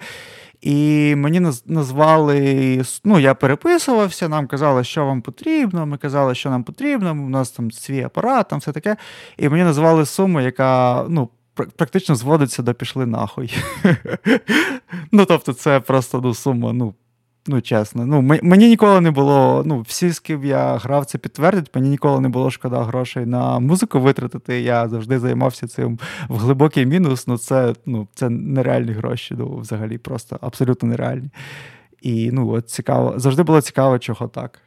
І 0.63 1.15
мені 1.15 1.39
назвали, 1.65 2.81
ну, 3.03 3.19
я 3.19 3.33
переписувався, 3.33 4.29
нам 4.29 4.47
казали, 4.47 4.83
що 4.83 5.05
вам 5.05 5.21
потрібно. 5.21 5.85
Ми 5.85 5.97
казали, 5.97 6.35
що 6.35 6.49
нам 6.49 6.63
потрібно. 6.63 7.11
У 7.11 7.29
нас 7.29 7.51
там 7.51 7.71
свій 7.71 8.03
апарат, 8.03 8.47
там 8.47 8.59
все 8.59 8.71
таке. 8.71 8.97
І 9.37 9.49
мені 9.49 9.63
назвали 9.63 10.05
суму, 10.05 10.41
яка 10.41 11.05
ну, 11.09 11.29
практично 11.53 12.15
зводиться 12.15 12.63
до 12.63 12.73
пішли 12.73 13.05
нахуй. 13.05 13.57
Ну, 15.11 15.25
тобто, 15.25 15.53
це 15.53 15.79
просто 15.79 16.21
ну, 16.23 16.33
сума, 16.33 16.73
ну. 16.73 16.93
Ну, 17.47 17.61
чесно, 17.61 18.05
ну 18.05 18.21
мені 18.21 18.67
ніколи 18.67 19.01
не 19.01 19.11
було. 19.11 19.63
Ну, 19.65 19.81
всі, 19.81 20.11
з 20.11 20.19
ким 20.19 20.45
я 20.45 20.77
грав, 20.77 21.05
це 21.05 21.17
підтвердять. 21.17 21.75
Мені 21.75 21.89
ніколи 21.89 22.21
не 22.21 22.29
було 22.29 22.51
шкода 22.51 22.83
грошей 22.83 23.25
на 23.25 23.59
музику 23.59 23.99
витратити. 23.99 24.61
Я 24.61 24.87
завжди 24.89 25.19
займався 25.19 25.67
цим 25.67 25.99
в 26.29 26.37
глибокий 26.37 26.85
мінус. 26.85 27.27
Ну, 27.27 27.37
це 27.37 27.73
ну, 27.85 28.07
це 28.13 28.29
нереальні 28.29 28.91
гроші. 28.91 29.35
Ну, 29.37 29.57
взагалі, 29.57 29.97
просто 29.97 30.37
абсолютно 30.41 30.89
нереальні. 30.89 31.29
І 32.01 32.31
ну, 32.31 32.49
от 32.49 32.69
цікаво, 32.69 33.13
завжди 33.17 33.43
було 33.43 33.61
цікаво, 33.61 33.99
чого 33.99 34.27
так. 34.27 34.59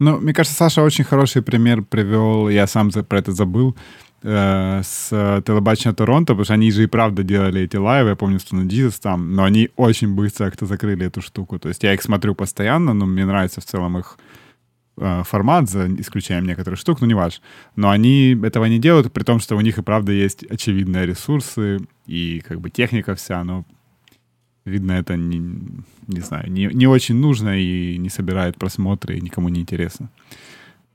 Ну, 0.00 0.20
мне 0.20 0.32
кажется, 0.32 0.56
Саша 0.56 0.82
очень 0.82 1.04
хороший 1.04 1.42
пример 1.42 1.82
привел, 1.82 2.48
я 2.48 2.66
сам 2.66 2.90
про 2.90 3.18
это 3.18 3.32
забыл, 3.32 3.74
э, 4.22 4.82
с 4.84 5.08
телебачения 5.46 5.94
Торонто, 5.94 6.32
потому 6.32 6.44
что 6.44 6.54
они 6.54 6.70
же 6.70 6.84
и 6.84 6.86
правда 6.86 7.22
делали 7.22 7.62
эти 7.62 7.76
лайвы, 7.76 8.10
я 8.10 8.16
помню, 8.16 8.38
что 8.38 8.56
на 8.56 8.66
Jesus 8.66 9.00
там, 9.00 9.34
но 9.34 9.44
они 9.44 9.70
очень 9.76 10.14
быстро 10.14 10.46
как-то 10.46 10.66
закрыли 10.66 11.06
эту 11.06 11.20
штуку. 11.22 11.58
То 11.58 11.68
есть 11.68 11.82
я 11.82 11.94
их 11.94 12.02
смотрю 12.02 12.34
постоянно, 12.34 12.94
но 12.94 13.06
мне 13.06 13.24
нравится 13.24 13.60
в 13.60 13.64
целом 13.64 13.98
их 13.98 14.18
э, 14.96 15.22
формат, 15.24 15.68
за 15.68 15.88
исключением 16.00 16.46
некоторых 16.46 16.78
штук, 16.78 17.00
ну 17.00 17.06
не 17.06 17.14
важно. 17.14 17.42
Но 17.76 17.90
они 17.90 18.38
этого 18.42 18.66
не 18.66 18.78
делают, 18.78 19.12
при 19.12 19.24
том, 19.24 19.40
что 19.40 19.56
у 19.56 19.60
них 19.60 19.78
и 19.78 19.82
правда 19.82 20.12
есть 20.12 20.44
очевидные 20.44 21.06
ресурсы 21.06 21.80
и 22.06 22.40
как 22.46 22.60
бы 22.60 22.70
техника 22.70 23.14
вся, 23.14 23.44
но 23.44 23.64
видно, 24.68 24.92
это 24.92 25.16
не, 25.16 25.38
не 26.06 26.20
знаю, 26.20 26.50
не, 26.50 26.66
не 26.66 26.86
очень 26.86 27.16
нужно 27.16 27.58
и 27.58 27.96
не 27.98 28.08
собирает 28.08 28.56
просмотры, 28.56 29.16
и 29.16 29.20
никому 29.20 29.48
не 29.48 29.60
интересно. 29.60 30.10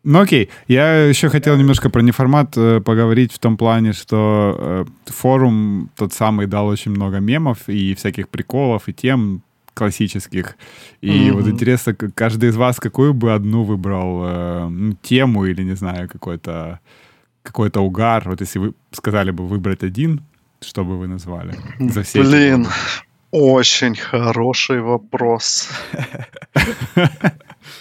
Ну 0.04 0.20
окей, 0.20 0.50
я 0.68 1.06
еще 1.06 1.30
хотел 1.30 1.56
немножко 1.56 1.90
про 1.90 2.02
неформат 2.02 2.58
э, 2.58 2.82
поговорить 2.82 3.32
в 3.32 3.40
том 3.40 3.56
плане, 3.56 3.94
что 3.94 4.56
э, 4.58 4.86
форум 5.06 5.90
тот 5.96 6.12
самый 6.14 6.46
дал 6.46 6.68
очень 6.68 6.92
много 6.92 7.20
мемов 7.20 7.70
и 7.70 7.96
всяких 7.96 8.28
приколов 8.28 8.90
и 8.90 8.94
тем 8.94 9.44
классических. 9.74 10.58
И 11.02 11.08
mm-hmm. 11.10 11.32
вот 11.32 11.48
интересно, 11.48 11.96
каждый 11.96 12.50
из 12.50 12.58
вас 12.58 12.80
какую 12.80 13.14
бы 13.14 13.34
одну 13.34 13.64
выбрал 13.64 14.24
э, 14.26 14.68
ну, 14.70 14.94
тему 15.02 15.46
или, 15.46 15.64
не 15.64 15.76
знаю, 15.76 16.10
какой-то 16.10 16.80
какой-то 17.42 17.80
угар. 17.82 18.24
Вот 18.26 18.42
если 18.42 18.60
вы 18.60 18.74
сказали 18.92 19.32
бы 19.32 19.48
выбрать 19.48 19.84
один, 19.84 20.22
что 20.62 20.84
бы 20.84 20.98
вы 20.98 21.08
назвали? 21.08 21.56
За 21.80 22.04
все 22.04 22.22
Блин, 22.24 22.62
эти 22.62 22.70
очень 23.32 23.96
хороший 23.96 24.82
вопрос. 24.82 25.70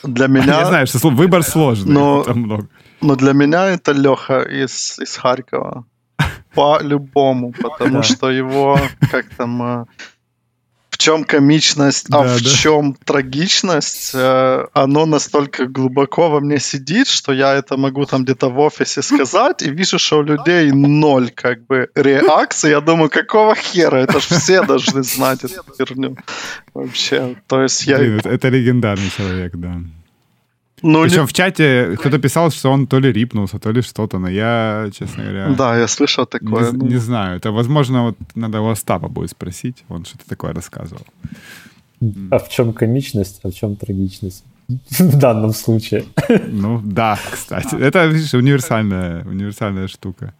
Для 0.03 0.27
меня... 0.27 0.61
Я 0.61 0.67
знаю, 0.67 0.87
что 0.87 1.09
выбор 1.11 1.43
сложный. 1.43 1.93
Но, 1.93 2.25
много. 2.35 2.69
но 3.01 3.15
для 3.15 3.33
меня 3.33 3.67
это 3.67 3.93
Леха 3.93 4.41
из, 4.43 4.99
из 4.99 5.17
Харькова. 5.17 5.85
По-любому, 6.55 7.53
потому 7.53 8.03
что 8.03 8.31
его, 8.31 8.79
как 9.11 9.27
там, 9.37 9.63
э, 9.63 9.85
чем 11.03 11.25
комичность, 11.25 12.07
а 12.11 12.23
да, 12.23 12.23
в 12.23 12.43
да. 12.43 12.51
чем 12.51 12.95
трагичность, 12.95 14.13
э, 14.15 14.67
оно 14.73 15.07
настолько 15.07 15.67
глубоко 15.67 16.31
во 16.31 16.41
мне 16.41 16.61
сидит, 16.61 17.09
что 17.09 17.33
я 17.33 17.55
это 17.55 17.77
могу 17.77 18.07
там 18.07 18.23
где-то 18.23 18.49
в 18.49 18.59
офисе 18.61 19.03
сказать, 19.11 19.63
и 19.63 19.71
вижу, 19.71 19.99
что 19.99 20.19
у 20.19 20.23
людей 20.23 20.71
ноль 20.73 21.31
как 21.31 21.67
бы 21.67 21.89
реакции. 21.95 22.71
Я 22.71 22.81
думаю, 22.81 23.11
какого 23.11 23.55
хера? 23.55 23.99
Это 23.99 24.21
ж 24.21 24.25
все 24.25 24.63
должны 24.63 25.03
знать 25.03 25.45
эту 25.45 25.65
херню. 25.77 26.17
Вообще, 26.75 27.37
то 27.49 27.63
есть 27.63 27.87
я... 27.87 27.99
Блин, 27.99 28.21
это 28.25 28.49
легендарный 28.49 29.11
человек, 29.17 29.53
да. 29.55 29.81
Ну, 30.83 31.03
Причем 31.03 31.21
не... 31.21 31.27
в 31.27 31.33
чате 31.33 31.97
кто-то 31.97 32.19
писал, 32.19 32.51
что 32.51 32.73
он 32.73 32.87
то 32.87 33.01
ли 33.01 33.13
рипнулся, 33.13 33.59
то 33.59 33.73
ли 33.73 33.83
что-то, 33.83 34.19
но 34.19 34.29
я, 34.29 34.91
честно 34.93 35.23
говоря... 35.23 35.55
Да, 35.57 35.79
я 35.79 35.87
слышал 35.87 36.27
такое. 36.27 36.73
Не, 36.73 36.79
ну... 36.79 36.87
не 36.87 36.99
знаю, 36.99 37.37
это, 37.37 37.53
возможно, 37.53 38.03
вот 38.03 38.17
надо 38.35 38.61
у 38.61 38.69
Остапа 38.69 39.09
будет 39.09 39.31
спросить, 39.31 39.85
он 39.89 40.05
что-то 40.05 40.29
такое 40.29 40.53
рассказывал. 40.53 41.07
А 42.31 42.39
в 42.39 42.49
чем 42.49 42.73
комичность, 42.73 43.41
а 43.45 43.49
в 43.49 43.55
чем 43.55 43.77
трагичность? 43.77 44.45
В 44.99 45.19
данном 45.19 45.53
случае. 45.53 46.05
Ну 46.49 46.81
да, 46.85 47.19
кстати. 47.31 47.77
Это, 47.77 48.07
видишь, 48.07 48.35
универсальная, 48.35 49.25
универсальная 49.25 49.89
штука. 49.89 50.35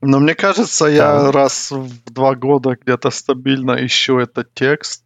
Но 0.00 0.18
мне 0.18 0.34
кажется, 0.34 0.86
я 0.86 1.30
раз 1.30 1.70
в 1.70 2.12
два 2.12 2.34
года 2.34 2.76
где-то 2.80 3.10
стабильно 3.10 3.72
ищу 3.86 4.18
этот 4.18 4.52
текст 4.54 5.04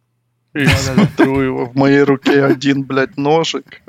и 0.55 0.65
смотрю 0.65 1.41
его. 1.41 1.65
В 1.65 1.75
моей 1.75 2.01
руке 2.01 2.43
один, 2.43 2.83
блядь, 2.83 3.17
ножик. 3.17 3.81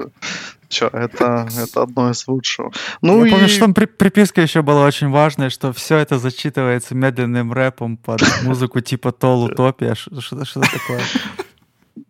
Че, 0.69 0.87
это, 0.93 1.49
это 1.59 1.83
одно 1.83 2.11
из 2.11 2.27
лучшего. 2.29 2.73
Ну 3.03 3.25
Я 3.25 3.29
и... 3.29 3.31
помню, 3.31 3.49
что 3.49 3.61
там 3.61 3.75
при- 3.75 3.87
приписка 3.87 4.41
еще 4.43 4.63
была 4.63 4.85
очень 4.85 5.09
важная, 5.11 5.51
что 5.51 5.73
все 5.73 5.97
это 5.97 6.19
зачитывается 6.19 6.95
медленным 6.95 7.53
рэпом 7.53 7.97
под 7.97 8.21
музыку 8.43 8.81
типа 8.81 9.13
Тол 9.13 9.45
Утопия. 9.45 9.95
Ш- 9.95 10.11
Что 10.21 10.45
что 10.45 10.61
такое? 10.61 11.01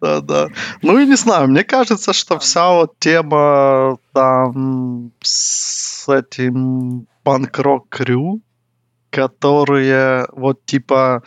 Да, 0.01 0.21
да. 0.21 0.49
Ну 0.83 0.99
и 0.99 1.07
не 1.07 1.17
знаю, 1.17 1.49
мне 1.49 1.65
кажется, 1.65 2.13
что 2.13 2.39
вся 2.39 2.71
вот 2.73 2.99
тема 3.01 3.97
там 4.13 5.11
с 5.23 6.07
этим 6.09 7.07
панк-рок 7.25 7.89
крю, 7.89 8.41
которые 9.11 10.27
вот 10.33 10.65
типа 10.67 11.23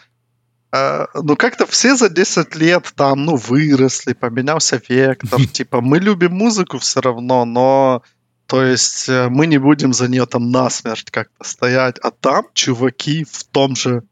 ну, 0.71 1.35
как-то 1.35 1.65
все 1.65 1.95
за 1.95 2.09
10 2.09 2.55
лет 2.55 2.93
там, 2.95 3.25
ну, 3.25 3.35
выросли, 3.35 4.13
поменялся 4.13 4.81
вектор. 4.87 5.45
Типа, 5.51 5.81
мы 5.81 5.99
любим 5.99 6.33
музыку 6.33 6.77
все 6.77 7.01
равно, 7.01 7.45
но, 7.45 8.03
то 8.47 8.63
есть, 8.63 9.09
э, 9.09 9.27
мы 9.29 9.47
не 9.47 9.57
будем 9.57 9.93
за 9.93 10.07
нее 10.07 10.25
там 10.25 10.49
насмерть 10.49 11.11
как-то 11.11 11.43
стоять. 11.43 11.99
А 11.99 12.11
там 12.11 12.45
чуваки 12.53 13.25
в 13.29 13.43
том 13.43 13.75
же 13.75 14.03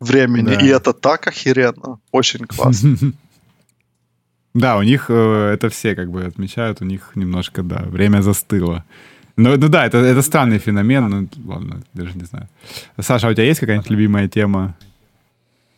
времени. 0.00 0.54
Да. 0.54 0.60
И 0.60 0.68
это 0.68 0.92
так 0.92 1.26
охеренно. 1.26 1.98
Очень 2.12 2.46
классно. 2.46 2.96
Да, 4.54 4.78
у 4.78 4.82
них 4.82 5.10
э, 5.10 5.50
это 5.52 5.68
все 5.68 5.94
как 5.94 6.10
бы 6.10 6.24
отмечают, 6.24 6.80
у 6.80 6.86
них 6.86 7.10
немножко, 7.14 7.62
да, 7.62 7.82
время 7.84 8.22
застыло. 8.22 8.86
Ну, 9.36 9.54
ну 9.58 9.68
да, 9.68 9.84
это, 9.84 9.98
это 9.98 10.22
странный 10.22 10.58
феномен, 10.58 11.10
ну 11.10 11.28
ладно, 11.44 11.82
даже 11.92 12.14
не 12.14 12.24
знаю. 12.24 12.48
Саша, 12.98 13.28
а 13.28 13.30
у 13.30 13.34
тебя 13.34 13.44
есть 13.44 13.60
какая-нибудь 13.60 13.90
любимая 13.90 14.28
тема? 14.28 14.74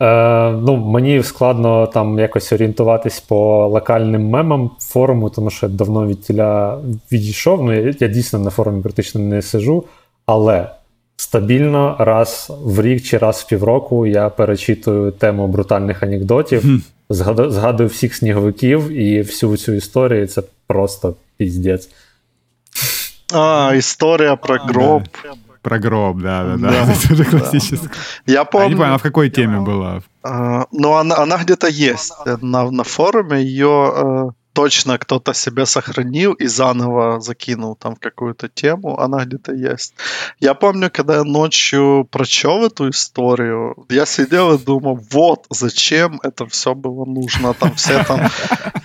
Е, 0.01 0.51
ну, 0.51 0.77
мені 0.77 1.23
складно 1.23 1.87
там 1.87 2.19
якось 2.19 2.53
орієнтуватись 2.53 3.21
по 3.21 3.69
локальним 3.69 4.29
мемам 4.29 4.71
форуму, 4.81 5.31
тому 5.31 5.51
що 5.51 5.67
я 5.67 5.73
давно 5.73 6.07
від 6.07 6.23
тіля 6.23 6.79
відійшов. 7.13 7.65
Ну, 7.65 7.73
я, 7.73 7.95
я 8.01 8.09
дійсно 8.09 8.39
на 8.39 8.51
форумі 8.51 8.83
практично 8.83 9.21
не 9.21 9.43
сиджу, 9.43 9.85
але 10.27 10.71
стабільно 11.17 11.97
раз 11.99 12.53
в 12.65 12.83
рік 12.83 13.03
чи 13.03 13.19
раз 13.19 13.37
в 13.37 13.49
півроку 13.49 14.07
я 14.07 14.29
перечитую 14.29 15.11
тему 15.11 15.47
брутальних 15.47 16.03
анекдотів, 16.03 16.65
згадую, 17.11 17.51
згадую 17.51 17.89
всіх 17.89 18.15
сніговиків 18.15 18.91
і 18.91 19.23
всю 19.23 19.57
цю 19.57 19.73
історію. 19.73 20.27
Це 20.27 20.43
просто 20.67 21.15
піздець. 21.37 21.89
А, 23.33 23.73
история 23.75 24.37
про 24.37 24.57
гроб. 24.57 25.03
Про 25.63 25.79
гроб, 25.79 26.19
да, 26.19 26.45
да, 26.45 26.57
да. 26.57 26.93
Это 26.93 27.09
тоже 27.09 27.25
классическое. 27.25 27.91
Я 28.27 28.41
А 28.41 28.41
я 28.41 28.45
помню. 28.45 28.69
не 28.69 28.77
понял, 28.77 28.95
а 28.95 28.99
в 28.99 29.03
какой 29.03 29.31
теме 29.31 29.61
была? 29.61 30.03
Ну, 30.73 30.95
она, 30.95 31.39
где-то 31.39 31.69
есть 31.69 32.13
э, 32.27 32.37
на, 32.41 32.71
на 32.71 32.85
форуме. 32.85 33.43
Ее 33.43 33.93
э, 33.95 34.31
точно 34.53 34.99
кто-то 34.99 35.35
себе 35.35 35.67
сохранил 35.67 36.33
и 36.33 36.47
заново 36.49 37.21
закинул 37.21 37.77
там 37.77 37.95
в 37.95 38.01
какую-то 38.01 38.49
тему. 38.49 38.99
Она 38.99 39.25
где-то 39.25 39.53
есть. 39.55 39.95
Я 40.41 40.55
помню, 40.55 40.91
когда 40.91 41.17
я 41.19 41.25
ночью 41.25 42.07
прочел 42.11 42.65
эту 42.67 42.91
историю, 42.91 43.87
я 43.89 44.05
сидел 44.07 44.55
и 44.55 44.59
думал, 44.59 44.99
вот 45.13 45.47
зачем 45.51 46.21
это 46.25 46.45
все 46.47 46.75
было 46.75 47.05
нужно. 47.05 47.55
Там 47.55 47.75
все 47.75 48.03
там 48.05 48.21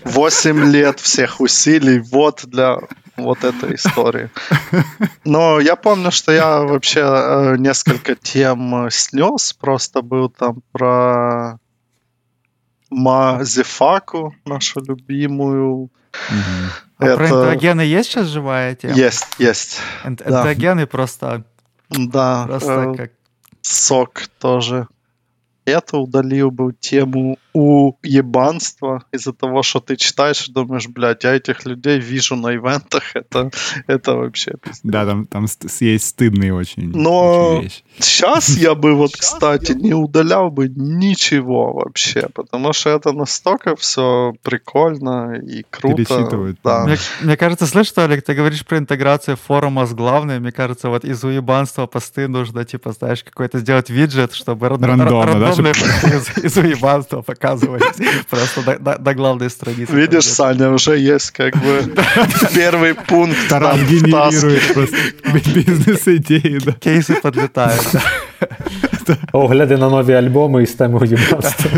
8 0.05 0.71
лет 0.71 0.99
всех 0.99 1.41
усилий, 1.41 1.99
вот 1.99 2.41
для 2.45 2.77
вот 3.17 3.43
этой 3.43 3.75
истории. 3.75 4.29
Но 5.25 5.59
я 5.59 5.75
помню, 5.75 6.11
что 6.11 6.31
я 6.31 6.61
вообще 6.61 7.01
э, 7.01 7.55
несколько 7.57 8.15
тем 8.15 8.85
э, 8.87 8.91
снес. 8.91 9.53
Просто 9.53 10.01
был 10.01 10.29
там 10.29 10.61
про 10.71 11.57
Мазефаку, 12.89 14.35
нашу 14.45 14.81
любимую. 14.81 15.89
Мгм. 16.29 16.69
А 16.97 17.15
про 17.15 17.25
Это- 17.25 17.25
энтерогены 17.25 17.81
есть 17.81 18.11
сейчас 18.11 18.27
живая 18.27 18.75
тема? 18.75 18.93
Есть, 18.93 19.27
есть. 19.39 19.79
Эн- 20.03 20.15
да. 20.15 20.25
Энтерогены 20.25 20.85
просто, 20.87 21.43
Да, 21.89 22.45
просто 22.47 22.71
э, 22.93 22.95
как... 22.95 23.11
сок 23.61 24.21
тоже. 24.39 24.87
Это 25.65 25.97
удалил 25.97 26.51
бы 26.51 26.73
тему 26.73 27.37
уебанства 27.53 29.03
из-за 29.11 29.33
того, 29.33 29.63
что 29.63 29.79
ты 29.79 29.95
читаешь 29.95 30.47
и 30.47 30.51
думаешь, 30.51 30.87
блядь, 30.87 31.23
я 31.23 31.35
этих 31.35 31.65
людей 31.65 31.99
вижу 31.99 32.35
на 32.35 32.55
ивентах, 32.55 33.03
это, 33.15 33.51
это 33.87 34.15
вообще 34.15 34.51
пиздец. 34.61 34.79
Да, 34.83 35.05
там, 35.05 35.25
там 35.25 35.47
ст- 35.47 35.81
есть 35.81 36.05
стыдные 36.07 36.53
очень, 36.53 36.91
Но- 36.95 37.55
очень 37.57 37.63
вещи. 37.63 37.83
Сейчас 37.99 38.49
я 38.57 38.75
бы 38.75 38.95
вот, 38.95 39.11
кстати, 39.17 39.73
не 39.73 39.93
удалял 39.93 40.49
бы 40.49 40.67
ничего 40.69 41.73
вообще, 41.73 42.27
потому 42.33 42.73
что 42.73 42.89
это 42.89 43.11
настолько 43.13 43.75
все 43.75 44.33
прикольно 44.43 45.35
и 45.35 45.63
круто. 45.69 46.55
Да. 46.63 46.85
Мне, 46.85 46.97
мне 47.21 47.37
кажется, 47.37 47.65
слышь, 47.67 47.87
что, 47.87 48.03
Олег, 48.05 48.23
ты 48.23 48.33
говоришь 48.33 48.65
про 48.65 48.77
интеграцию 48.77 49.37
форума 49.37 49.85
с 49.85 49.93
главной. 49.93 50.39
Мне 50.39 50.51
кажется, 50.51 50.89
вот 50.89 51.05
из 51.05 51.23
уебанства 51.23 51.85
посты 51.85 52.27
нужно, 52.27 52.65
типа, 52.65 52.91
знаешь, 52.91 53.23
какой-то 53.23 53.59
сделать 53.59 53.89
виджет, 53.89 54.33
чтобы 54.33 54.69
ран- 54.69 54.83
Рандомно, 54.83 55.03
ра- 55.03 55.25
да, 55.39 55.47
рандомные 55.47 55.73
чтоб- 55.73 55.87
посты 55.89 56.17
из, 56.39 56.45
из 56.45 56.57
уебанства 56.57 57.21
показывались 57.42 57.96
просто 58.30 58.62
до, 58.62 58.78
до- 58.78 58.98
до 58.98 59.14
главной 59.14 59.50
страницы. 59.50 59.92
Видишь, 59.94 60.24
Там 60.24 60.34
Саня, 60.34 60.70
уже 60.70 60.98
есть 60.98 61.30
как 61.30 61.54
бы 61.56 61.94
первый 62.54 62.94
пункт. 62.94 63.36
Таран 63.48 63.78
там, 63.78 63.86
в 63.86 64.10
таске. 64.10 64.40
генерирует 64.40 64.74
просто 64.74 64.96
бизнес-идеи, 65.54 66.58
да. 66.64 66.72
где 66.72 66.90
Кейсы 66.90 67.14
подлетают. 67.22 67.86
да. 69.06 69.16
Огляди 69.32 69.76
на 69.76 69.88
нові 69.88 70.12
альбоми 70.14 70.62
із 70.62 70.72
темою 70.72 71.06
їбанства. 71.06 71.70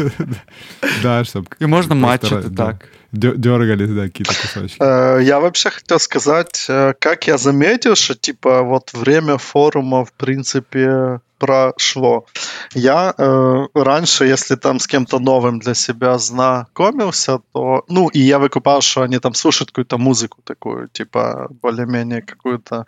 Да, 1.03 1.21
чтобы 1.25 1.47
И 1.61 1.67
можно 1.67 1.95
матчить 1.95 2.45
и 2.47 2.57
так. 2.57 2.77
Дергались, 3.13 3.91
да, 3.91 4.03
какие-то 4.03 4.35
кусочки. 4.43 4.77
Э, 4.81 5.21
Я 5.23 5.39
вообще 5.41 5.71
хотел 5.71 5.99
сказать, 5.99 6.67
э, 6.71 6.95
как 7.01 7.29
я 7.29 7.39
заметил, 7.39 7.95
что 7.97 8.15
типа 8.15 8.63
вот 8.63 8.93
время 8.95 9.37
форума 9.39 10.05
в 10.05 10.11
принципе 10.13 11.21
прошло. 11.38 12.26
Я 12.74 13.14
э, 13.18 13.68
раньше, 13.74 14.26
если 14.26 14.56
там 14.56 14.80
с 14.80 14.88
кем-то 14.88 15.20
новым 15.20 15.60
для 15.60 15.74
себя 15.74 16.18
знакомился, 16.18 17.40
то, 17.54 17.84
ну, 17.88 18.08
и 18.10 18.20
я 18.20 18.40
выкупал, 18.40 18.82
что 18.82 19.02
они 19.02 19.20
там 19.20 19.34
слушают 19.34 19.72
какую-то 19.72 19.98
музыку 19.98 20.42
такую, 20.44 20.88
типа, 20.88 21.48
более-менее 21.62 22.22
какую-то 22.22 22.86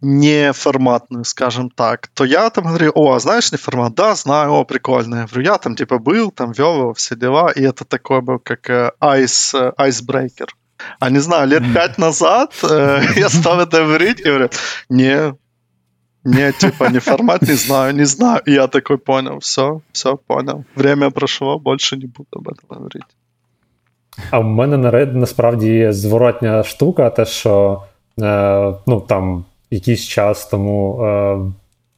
неформатную, 0.00 1.24
скажем 1.24 1.70
так, 1.70 2.08
то 2.08 2.24
я 2.24 2.50
там 2.50 2.64
говорю, 2.64 2.92
о, 2.94 3.12
а 3.14 3.20
знаешь 3.20 3.52
неформат? 3.52 3.94
Да, 3.94 4.14
знаю, 4.14 4.52
о, 4.52 4.64
прикольно. 4.64 5.14
Я 5.16 5.26
говорю, 5.26 5.42
я 5.42 5.58
там 5.58 5.76
типа 5.76 5.98
был, 5.98 6.30
там 6.30 6.52
вел 6.52 6.74
его, 6.74 6.94
все 6.94 7.16
дела, 7.16 7.50
и 7.50 7.62
это 7.62 7.84
такой 7.84 8.20
был, 8.20 8.38
как 8.38 8.68
э, 8.70 8.92
айс, 9.00 9.54
э, 9.54 9.72
айсбрейкер. 9.76 10.54
А 10.98 11.10
не 11.10 11.18
знаю, 11.20 11.48
лет 11.48 11.62
пять 11.74 11.98
назад 11.98 12.54
э, 12.62 13.02
я 13.16 13.28
стал 13.28 13.60
это 13.60 13.84
говорить 13.84 14.20
и 14.20 14.24
говорю, 14.24 14.50
не, 14.88 15.34
не, 16.24 16.52
типа, 16.52 16.88
не 16.88 17.00
формат, 17.00 17.42
не 17.42 17.54
знаю, 17.54 17.94
не 17.94 18.04
знаю. 18.04 18.40
И 18.48 18.52
я 18.52 18.66
такой 18.66 18.98
понял, 18.98 19.38
все, 19.38 19.80
все, 19.92 20.16
понял. 20.16 20.64
Время 20.76 21.10
прошло, 21.10 21.58
больше 21.58 21.96
не 21.96 22.06
буду 22.06 22.28
об 22.32 22.48
этом 22.48 22.68
говорить. 22.68 23.02
А 24.30 24.38
в 24.38 24.44
мене 24.44 25.06
насправді 25.06 25.68
є 25.68 25.92
зворотня 25.92 26.62
штука, 26.62 27.10
те, 27.10 27.24
що 27.24 27.82
е, 28.20 28.74
ну, 28.86 29.00
там 29.00 29.44
якийсь 29.70 30.02
час 30.02 30.46
тому 30.46 31.04
е, 31.04 31.38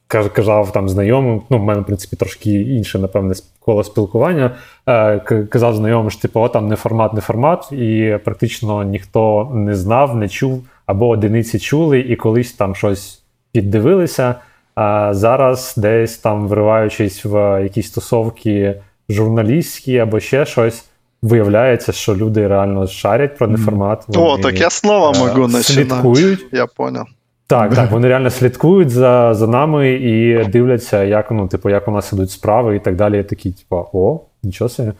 казав 0.07 0.71
там 0.71 0.89
знайомим, 0.89 1.41
ну, 1.49 1.57
в 1.57 1.63
мене, 1.63 1.81
в 1.81 1.85
принципі, 1.85 2.15
трошки 2.15 2.51
інше, 2.61 2.99
напевне, 2.99 3.33
коло 3.59 3.83
спілкування. 3.83 4.55
Е, 4.87 5.19
казав 5.49 5.75
знайомим, 5.75 6.11
що 6.11 6.21
типу, 6.21 6.39
о, 6.39 6.49
там 6.49 6.67
не 6.67 6.75
формат, 6.75 7.13
не 7.13 7.21
формат, 7.21 7.71
і 7.71 8.17
практично 8.25 8.83
ніхто 8.83 9.51
не 9.53 9.75
знав, 9.75 10.15
не 10.15 10.29
чув, 10.29 10.63
або 10.85 11.07
одиниці 11.07 11.59
чули, 11.59 11.99
і 11.99 12.15
колись 12.15 12.53
там 12.53 12.75
щось 12.75 13.24
піддивилися. 13.61 14.35
А 14.75 15.13
зараз 15.13 15.73
десь 15.77 16.17
там 16.17 16.47
вриваючись 16.47 17.25
в 17.25 17.63
якісь 17.63 17.91
тусовки 17.91 18.81
журналістські 19.09 19.97
або 19.97 20.19
ще 20.19 20.45
щось. 20.45 20.85
Виявляється, 21.21 21.91
що 21.91 22.15
люди 22.15 22.47
реально 22.47 22.87
шарять 22.87 23.37
про 23.37 23.47
неформат. 23.47 24.05
О, 24.15 24.37
так 24.37 24.59
я 24.59 24.69
снова 24.69 25.11
е, 25.11 25.19
могу 25.19 25.49
слідкують. 25.49 26.45
Я 26.51 26.67
понял. 26.67 27.05
Так, 27.47 27.75
так, 27.75 27.91
вони 27.91 28.07
реально 28.07 28.29
слідкують 28.29 28.89
за, 28.89 29.33
за 29.33 29.47
нами 29.47 29.89
і 29.93 30.45
дивляться, 30.45 31.03
як, 31.03 31.31
ну, 31.31 31.47
типу, 31.47 31.69
як 31.69 31.87
у 31.87 31.91
нас 31.91 32.13
ідуть 32.13 32.31
справи 32.31 32.75
і 32.75 32.79
так 32.79 32.95
далі. 32.95 33.17
Я 33.17 33.23
такий, 33.23 33.51
типу, 33.51 33.85
о, 33.93 34.19
нічого 34.43 34.69
собі, 34.69 34.91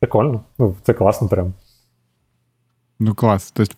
прикольно. 0.00 0.40
Ну, 0.58 0.76
це 0.82 0.92
класно 0.92 1.28
прям. 1.28 1.52
Ну, 3.00 3.14
класс. 3.14 3.50
То 3.50 3.62
есть 3.62 3.76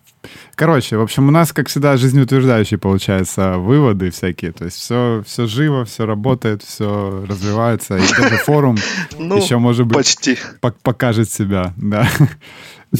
Короче, 0.54 0.96
в 0.96 1.02
общем, 1.02 1.28
у 1.28 1.30
нас, 1.30 1.52
как 1.52 1.68
всегда, 1.68 1.96
жизнеутверждающие, 1.96 2.78
получаются, 2.78 3.58
выводы 3.58 4.10
всякие. 4.10 4.52
То 4.52 4.64
есть 4.64 4.76
все, 4.76 5.22
все 5.26 5.46
живо, 5.46 5.84
все 5.84 6.06
работает, 6.06 6.62
все 6.62 7.24
развивается. 7.28 7.96
И 7.96 8.00
даже 8.00 8.36
форум 8.38 8.76
Ну, 9.18 9.36
еще, 9.36 9.58
может 9.58 9.86
быть, 9.86 9.96
почти. 9.96 10.38
покажет 10.82 11.30
себя, 11.30 11.72
да. 11.76 12.08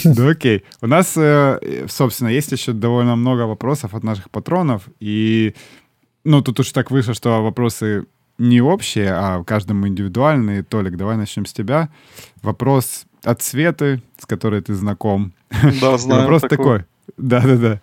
Ну 0.05 0.29
окей. 0.29 0.65
У 0.81 0.89
нас, 0.89 1.13
э, 1.17 1.87
собственно, 1.89 2.29
есть 2.29 2.51
еще 2.51 2.73
довольно 2.73 3.15
много 3.15 3.43
вопросов 3.43 3.95
от 3.95 4.03
наших 4.03 4.29
патронов. 4.31 4.83
И, 4.99 5.55
ну, 6.25 6.43
тут 6.43 6.59
уж 6.59 6.73
так 6.73 6.91
вышло, 6.91 7.15
что 7.15 7.43
вопросы 7.43 8.07
не 8.39 8.61
общие, 8.61 9.13
а 9.13 9.45
каждому 9.45 9.87
индивидуальные. 9.87 10.63
Толик, 10.63 10.97
давай 10.97 11.17
начнем 11.17 11.47
с 11.47 11.53
тебя. 11.53 11.91
Вопрос 12.43 13.05
от 13.23 13.43
Светы, 13.43 14.03
с 14.19 14.27
которой 14.27 14.61
ты 14.61 14.75
знаком. 14.75 15.33
Да, 15.81 15.97
знаю. 15.99 16.23
Вопрос 16.23 16.43
такую. 16.43 16.57
такой. 16.57 16.85
Да-да-да. 17.19 17.81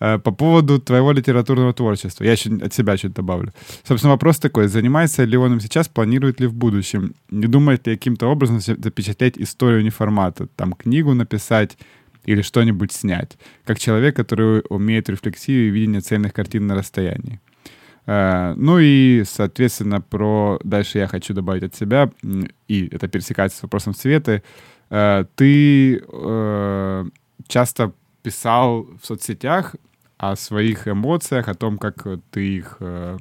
Э, 0.00 0.18
По 0.18 0.30
поводу 0.32 0.78
твоего 0.80 1.12
литературного 1.12 1.72
творчества. 1.72 2.24
Я 2.24 2.32
еще 2.32 2.50
от 2.62 2.72
себя 2.74 2.96
чуть 2.96 3.12
добавлю. 3.12 3.52
Собственно, 3.84 4.12
вопрос 4.12 4.38
такой. 4.38 4.68
Занимается 4.68 5.24
ли 5.24 5.36
он 5.36 5.52
им 5.52 5.60
сейчас, 5.60 5.88
планирует 5.88 6.40
ли 6.40 6.46
в 6.46 6.54
будущем? 6.54 7.14
Не 7.30 7.46
думает 7.46 7.86
ли 7.86 7.94
каким-то 7.96 8.26
образом 8.26 8.60
за- 8.60 8.76
запечатлеть 8.82 9.38
историю 9.38 9.84
неформата? 9.84 10.46
Там 10.56 10.72
книгу 10.72 11.14
написать 11.14 11.78
или 12.26 12.42
что-нибудь 12.42 12.92
снять? 12.92 13.38
Как 13.64 13.78
человек, 13.78 14.16
который 14.16 14.62
умеет 14.68 15.08
рефлексию 15.08 15.68
и 15.68 15.70
видение 15.70 16.00
цельных 16.00 16.32
картин 16.32 16.66
на 16.66 16.74
расстоянии. 16.74 17.40
Э, 18.06 18.54
Ну 18.56 18.78
и, 18.80 19.22
соответственно, 19.24 20.00
про... 20.00 20.58
Дальше 20.64 20.98
я 20.98 21.06
хочу 21.06 21.32
добавить 21.34 21.62
от 21.64 21.74
себя, 21.74 22.10
и 22.68 22.88
это 22.92 23.08
пересекается 23.08 23.58
с 23.58 23.62
вопросом 23.62 23.94
Светы. 23.94 24.42
Э, 24.90 25.24
Ты 25.36 26.02
э, 26.12 27.04
часто 27.48 27.92
писал 28.24 28.88
в 29.00 29.06
соцсетях 29.06 29.76
о 30.16 30.34
своих 30.34 30.88
эмоциях, 30.88 31.48
о 31.48 31.54
том, 31.54 31.78
как 31.78 32.06
ты 32.30 32.56
их, 32.56 32.78
э, 32.80 33.18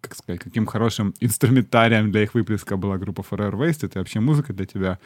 как 0.00 0.14
сказать, 0.14 0.40
каким 0.40 0.64
хорошим 0.66 1.12
инструментарием 1.20 2.12
для 2.12 2.22
их 2.22 2.34
выплеска 2.34 2.76
была 2.76 2.98
группа 2.98 3.22
Forever 3.22 3.54
Waste, 3.54 3.86
это 3.86 3.98
вообще 3.98 4.20
музыка 4.20 4.52
для 4.52 4.64
тебя. 4.64 4.98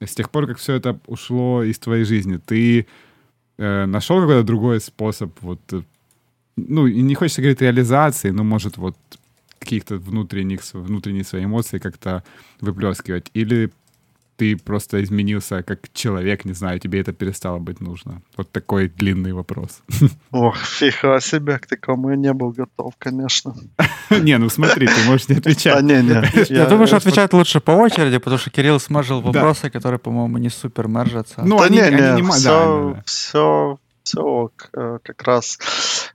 С 0.00 0.14
тех 0.14 0.30
пор, 0.30 0.46
как 0.46 0.58
все 0.58 0.74
это 0.74 1.00
ушло 1.06 1.64
из 1.64 1.78
твоей 1.78 2.04
жизни, 2.04 2.36
ты 2.36 2.86
э, 3.58 3.86
нашел 3.86 4.20
какой-то 4.20 4.44
другой 4.44 4.80
способ, 4.80 5.30
вот, 5.40 5.60
э, 5.72 5.82
ну, 6.56 6.86
не 6.86 7.14
хочется 7.16 7.42
говорить 7.42 7.60
реализации, 7.60 8.30
но, 8.30 8.44
может, 8.44 8.76
вот 8.76 8.96
каких-то 9.58 9.96
внутренних, 9.96 10.60
внутренние 10.74 11.24
свои 11.24 11.44
эмоции 11.44 11.78
как-то 11.78 12.22
выплескивать? 12.60 13.30
Или 13.34 13.72
ты 14.36 14.56
просто 14.56 15.02
изменился 15.02 15.62
как 15.62 15.92
человек, 15.92 16.44
не 16.44 16.52
знаю, 16.54 16.78
тебе 16.80 17.00
это 17.00 17.12
перестало 17.12 17.58
быть 17.58 17.80
нужно? 17.80 18.22
Вот 18.36 18.50
такой 18.50 18.88
длинный 18.88 19.32
вопрос. 19.32 19.82
Ох, 20.30 20.56
фига 20.58 21.20
себе, 21.20 21.58
к 21.58 21.66
такому 21.66 22.10
я 22.10 22.16
не 22.16 22.32
был 22.32 22.50
готов, 22.50 22.94
конечно. 22.98 23.54
Не, 24.10 24.38
ну 24.38 24.48
смотри, 24.50 24.86
ты 24.86 25.02
можешь 25.06 25.28
не 25.28 25.36
А, 25.36 25.38
отвечать. 25.38 25.82
не, 25.82 26.02
не. 26.02 26.44
Я, 26.54 26.66
думаю, 26.66 26.86
что 26.86 26.96
отвечать 26.96 27.32
лучше 27.32 27.60
по 27.60 27.72
очереди, 27.72 28.18
потому 28.18 28.38
что 28.38 28.50
Кирилл 28.50 28.78
смержил 28.80 29.20
Да. 29.22 29.30
вопросы, 29.32 29.70
которые, 29.70 29.98
по-моему, 29.98 30.38
не 30.38 30.50
супер 30.50 30.88
мержатся. 30.88 31.42
Ну, 31.44 31.60
они, 31.60 31.78
не, 31.78 32.22
не, 32.22 33.02
все, 33.04 33.78
все, 34.02 34.50
э, 34.74 34.98
как 35.02 35.22
раз. 35.22 35.58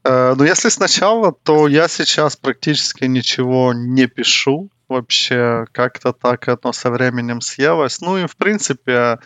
Э, 0.03 0.33
Но 0.35 0.45
если 0.45 0.69
сначала, 0.69 1.31
то 1.31 1.67
я 1.67 1.87
сейчас 1.87 2.35
практически 2.35 3.05
ничего 3.05 3.73
не 3.73 4.07
пишу. 4.07 4.69
Вообще, 4.89 5.65
как-то 5.71 6.11
так 6.13 6.47
оно 6.47 6.73
со 6.73 6.89
временем 6.89 7.41
съелось. 7.41 8.01
Ну 8.01 8.17
и, 8.17 8.25
в 8.25 8.35
принципе, 8.35 9.19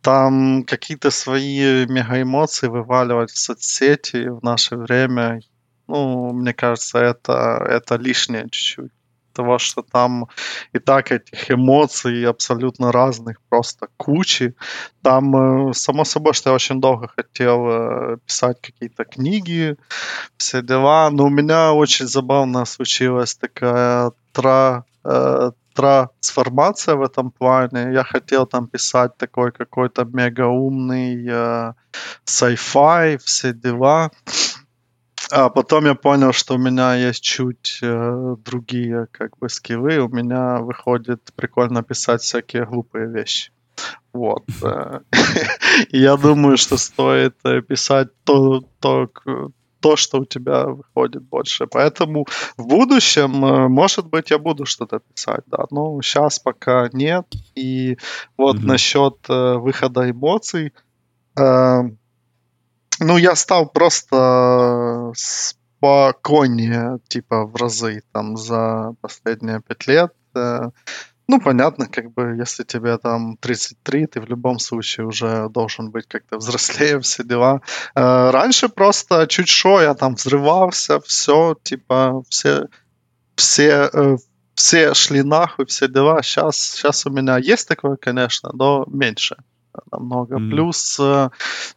там 0.00 0.64
какие-то 0.64 1.10
свои 1.10 1.86
мегаэмоции 1.86 2.68
вываливать 2.68 3.30
в 3.30 3.38
соцсети 3.38 4.28
в 4.28 4.42
наше 4.42 4.76
время, 4.76 5.40
ну, 5.86 6.32
мне 6.32 6.52
кажется, 6.52 6.98
это, 6.98 7.64
это 7.68 7.96
лишнее 7.96 8.48
чуть-чуть. 8.50 8.92
Того, 9.32 9.58
что 9.58 9.82
там 9.82 10.28
и 10.72 10.78
так 10.78 11.10
этих 11.10 11.50
эмоций 11.50 12.24
абсолютно 12.24 12.92
разных, 12.92 13.40
просто 13.48 13.88
кучи. 13.96 14.54
Там, 15.02 15.70
э, 15.70 15.72
само 15.74 16.04
собой, 16.04 16.34
что 16.34 16.50
я 16.50 16.54
очень 16.54 16.80
долго 16.80 17.08
хотел 17.08 17.66
э, 17.68 18.16
писать 18.24 18.60
какие-то 18.60 19.04
книги, 19.04 19.76
все 20.36 20.62
дела. 20.62 21.10
Но 21.10 21.24
у 21.24 21.30
меня 21.30 21.72
очень 21.72 22.06
забавно 22.06 22.64
случилась 22.64 23.34
такая 23.34 24.12
тра, 24.32 24.84
э, 25.04 25.50
трансформация 25.74 26.94
в 26.94 27.02
этом 27.02 27.30
плане. 27.30 27.92
Я 27.92 28.04
хотел 28.04 28.46
там 28.46 28.66
писать 28.66 29.16
такой 29.16 29.52
какой-то 29.52 30.04
мега 30.04 30.46
умный 30.46 31.26
э, 31.28 31.72
sci-fi, 32.24 33.18
все 33.18 33.52
дела. 33.52 34.10
А 35.30 35.48
потом 35.48 35.86
я 35.86 35.94
понял, 35.94 36.32
что 36.32 36.54
у 36.54 36.58
меня 36.58 36.94
есть 36.94 37.22
чуть 37.22 37.78
э, 37.82 38.36
другие 38.44 39.06
как 39.10 39.38
бы 39.38 39.48
скиллы. 39.48 39.98
У 39.98 40.08
меня 40.08 40.58
выходит 40.58 41.32
прикольно 41.34 41.82
писать 41.82 42.22
всякие 42.22 42.66
глупые 42.66 43.08
вещи. 43.08 43.50
Вот. 44.12 44.44
э. 44.62 45.00
Я 45.90 46.16
думаю, 46.16 46.56
что 46.56 46.76
стоит 46.76 47.34
э, 47.44 47.62
писать 47.62 48.08
то, 48.24 48.62
то, 48.80 49.08
то, 49.84 49.96
что 49.96 50.20
у 50.20 50.24
тебя 50.24 50.64
выходит 50.64 51.22
больше. 51.22 51.66
Поэтому 51.66 52.24
в 52.56 52.66
будущем, 52.66 53.44
э, 53.44 53.68
может 53.68 54.06
быть, 54.06 54.30
я 54.30 54.38
буду 54.38 54.64
что-то 54.64 55.00
писать, 55.00 55.44
да. 55.46 55.66
Но 55.70 56.00
сейчас 56.00 56.38
пока 56.38 56.88
нет. 56.94 57.26
И 57.54 57.98
вот 58.38 58.56
Мгм. 58.56 58.66
насчет 58.66 59.16
э, 59.28 59.58
выхода 59.58 60.10
эмоций. 60.10 60.72
э, 61.36 61.82
ну, 63.00 63.18
я 63.18 63.34
стал 63.36 63.66
просто 63.68 65.12
спокойнее, 65.16 66.98
типа, 67.08 67.44
в 67.44 67.56
разы 67.56 68.02
там 68.12 68.36
за 68.38 68.94
последние 69.02 69.60
пять 69.60 69.86
лет. 69.86 70.12
Э, 70.34 70.70
Ну, 71.26 71.40
понятно, 71.40 71.86
как 71.86 72.12
бы, 72.12 72.36
если 72.38 72.64
тебе 72.64 72.98
там 72.98 73.36
33, 73.38 74.06
ты 74.06 74.20
в 74.20 74.28
любом 74.28 74.58
случае 74.58 75.06
уже 75.06 75.48
должен 75.48 75.90
быть 75.90 76.06
как-то 76.06 76.36
взрослее, 76.36 77.00
все 77.00 77.24
дела. 77.24 77.60
Э, 77.94 78.30
Раньше 78.30 78.68
просто 78.68 79.26
чуть 79.26 79.48
шо, 79.48 79.80
я 79.80 79.94
там 79.94 80.14
взрывался, 80.14 81.00
все, 81.00 81.56
типа, 81.62 82.22
все, 82.28 82.68
все, 83.36 83.90
э, 83.92 84.16
все 84.54 84.94
шли 84.94 85.22
нахуй, 85.22 85.64
все 85.66 85.88
дела. 85.88 86.22
Сейчас, 86.22 86.56
сейчас 86.58 87.06
у 87.06 87.10
меня 87.10 87.38
есть 87.38 87.68
такое, 87.68 87.96
конечно, 87.96 88.50
но 88.52 88.84
меньше 88.88 89.36
намного. 89.90 90.38
Мгм. 90.38 90.50
Плюс 90.50 90.98
э, 91.00 91.30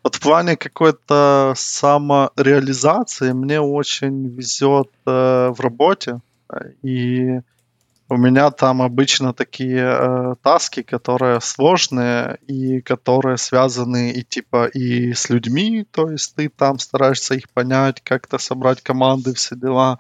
вот 0.04 0.16
в 0.16 0.20
плане 0.20 0.56
какой-то 0.58 1.54
самореализации 1.56 3.32
мне 3.32 3.62
очень 3.62 4.28
везет 4.28 4.90
э, 5.06 5.50
в 5.50 5.60
работе. 5.60 6.20
Э, 6.50 6.72
И 6.84 7.40
у 8.10 8.18
меня 8.18 8.52
там 8.52 8.82
обычно 8.82 9.34
такие 9.34 9.80
э, 9.80 10.36
таски, 10.42 10.82
которые 10.82 11.42
сложные 11.42 12.40
и 12.48 12.82
которые 12.82 13.38
связаны 13.38 14.12
и 14.12 14.24
типа 14.24 14.68
и 14.68 15.14
с 15.14 15.30
людьми, 15.30 15.86
то 15.92 16.10
есть 16.10 16.36
ты 16.36 16.50
там 16.50 16.80
стараешься 16.80 17.36
их 17.36 17.50
понять, 17.50 18.02
как-то 18.02 18.38
собрать 18.38 18.82
команды, 18.82 19.34
все 19.34 19.56
дела, 19.56 20.00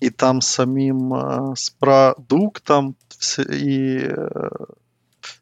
и 0.00 0.10
там 0.10 0.40
самим 0.40 1.14
э, 1.14 1.54
с 1.56 1.70
продуктом 1.70 2.96
и 3.38 3.98
э, 3.98 4.48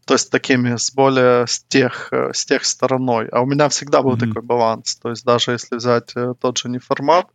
то 0.04 0.14
есть 0.14 0.30
такими 0.30 0.76
с 0.76 0.92
более 0.92 1.46
с 1.46 1.60
тех, 1.68 2.08
э, 2.12 2.32
с 2.34 2.44
тех 2.44 2.64
стороной. 2.64 3.28
А 3.28 3.40
у 3.40 3.46
меня 3.46 3.68
всегда 3.68 4.02
был 4.02 4.12
Мгм. 4.12 4.20
такой 4.20 4.42
баланс. 4.42 4.96
То 4.96 5.10
есть 5.10 5.24
даже 5.24 5.52
если 5.52 5.76
взять 5.76 6.12
э, 6.16 6.34
тот 6.40 6.58
же 6.58 6.68
неформат, 6.68 7.26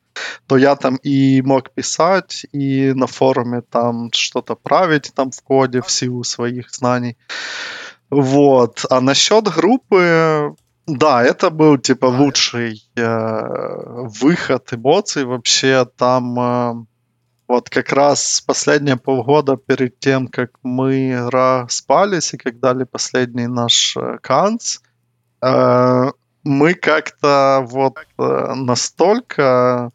то 0.48 0.58
я 0.58 0.76
там 0.76 0.98
и 0.98 1.42
мог 1.42 1.72
писать, 1.72 2.46
и 2.52 2.94
на 2.94 3.08
форуме 3.08 3.62
там 3.62 4.10
что-то 4.14 4.56
править 4.56 5.12
там 5.16 5.32
в 5.32 5.42
коде 5.42 5.82
в 5.82 5.92
силу 5.92 6.24
своих 6.24 6.70
знаний. 6.72 7.18
Вот. 8.10 8.86
А 8.90 9.02
насчет 9.02 9.46
группы, 9.46 10.56
да, 10.86 11.24
это 11.24 11.50
был 11.50 11.78
типа 11.78 12.06
лучший 12.06 12.84
э, 12.96 13.42
выход 14.22 14.74
эмоций 14.74 15.26
вообще. 15.26 15.86
Там 15.98 16.40
э, 16.40 16.86
вот 17.48 17.70
как 17.70 17.92
раз 17.92 18.42
последние 18.46 18.98
полгода 18.98 19.58
перед 19.58 20.00
тем, 20.00 20.28
как 20.28 20.52
мы 20.64 21.30
распались 21.30 22.34
и 22.34 22.38
как 22.38 22.60
дали 22.60 22.84
последний 22.84 23.48
наш 23.48 23.96
э, 23.98 24.18
канц, 24.22 24.78
э, 25.42 26.12
мы 26.44 26.74
как-то 26.74 27.66
вот 27.68 27.98
э, 28.18 28.54
настолько, 28.56 29.92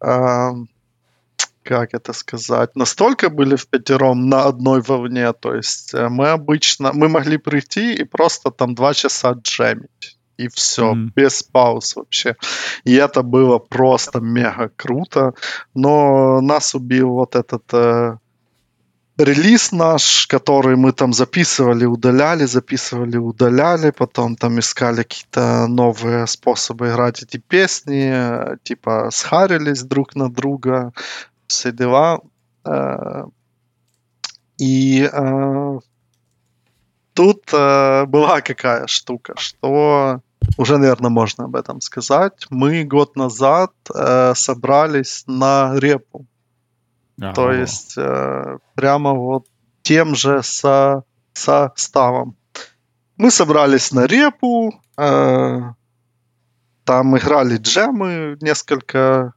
как 0.00 1.92
это 1.92 2.12
сказать, 2.14 2.76
настолько 2.76 3.28
были 3.28 3.56
в 3.56 3.66
пятером 3.66 4.28
на 4.28 4.44
одной 4.44 4.80
волне, 4.80 5.32
то 5.34 5.54
есть 5.54 5.92
э, 5.92 6.08
мы 6.08 6.28
обычно, 6.30 6.92
мы 6.94 7.08
могли 7.08 7.36
прийти 7.36 7.94
и 7.94 8.04
просто 8.04 8.50
там 8.50 8.74
два 8.74 8.94
часа 8.94 9.32
джемить. 9.32 10.16
И 10.38 10.48
все, 10.48 10.94
Мгм. 10.94 11.12
без 11.16 11.42
пауз 11.42 11.96
вообще. 11.96 12.36
И 12.84 12.94
это 12.94 13.22
было 13.22 13.58
просто 13.58 14.20
мега 14.20 14.70
круто. 14.76 15.34
Но 15.74 16.40
нас 16.40 16.76
убил 16.76 17.08
вот 17.10 17.34
этот 17.34 17.64
э, 17.72 18.18
релиз 19.18 19.72
наш, 19.72 20.26
который 20.26 20.76
мы 20.76 20.92
там 20.92 21.12
записывали, 21.12 21.84
удаляли, 21.84 22.46
записывали, 22.46 23.16
удаляли, 23.16 23.90
потом 23.90 24.36
там 24.36 24.58
искали 24.58 25.02
какие-то 25.02 25.66
новые 25.66 26.26
способы 26.26 26.88
играть 26.88 27.22
эти 27.22 27.38
песни, 27.38 28.56
типа 28.62 29.10
схарились 29.12 29.82
друг 29.82 30.14
на 30.14 30.30
друга, 30.30 30.92
все 31.46 31.72
дела. 31.72 32.20
Э, 32.64 33.24
и 34.58 35.08
э, 35.12 35.78
тут 37.14 37.52
э, 37.52 38.04
была 38.06 38.40
какая 38.40 38.86
штука, 38.86 39.34
что 39.36 40.20
уже, 40.56 40.78
наверное, 40.78 41.10
можно 41.10 41.44
об 41.44 41.56
этом 41.56 41.80
сказать. 41.80 42.46
Мы 42.50 42.84
год 42.84 43.16
назад 43.16 43.72
собрались 44.34 45.24
на 45.26 45.76
репу 45.76 46.26
а, 47.20 47.32
То 47.32 47.52
есть 47.52 47.94
э, 47.96 48.58
прямо 48.74 49.12
вот 49.14 49.46
тем 49.82 50.14
же 50.14 50.42
со, 50.42 51.04
составом. 51.32 52.36
Мы 53.16 53.30
собрались 53.30 53.92
на 53.92 54.06
репу, 54.06 54.72
э, 54.96 55.60
там 56.84 57.18
играли 57.18 57.56
джемы 57.56 58.36
несколько 58.40 59.34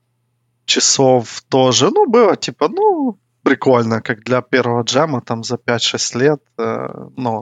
часов 0.66 1.42
тоже. 1.50 1.90
Ну, 1.92 2.08
было 2.08 2.36
типа, 2.36 2.70
ну, 2.70 3.18
прикольно, 3.44 4.02
как 4.02 4.24
для 4.24 4.42
первого 4.42 4.84
джема, 4.84 5.22
там 5.22 5.44
за 5.44 5.56
5-6 5.56 6.18
лет 6.20 6.42
э, 6.58 6.88
норм. 7.18 7.42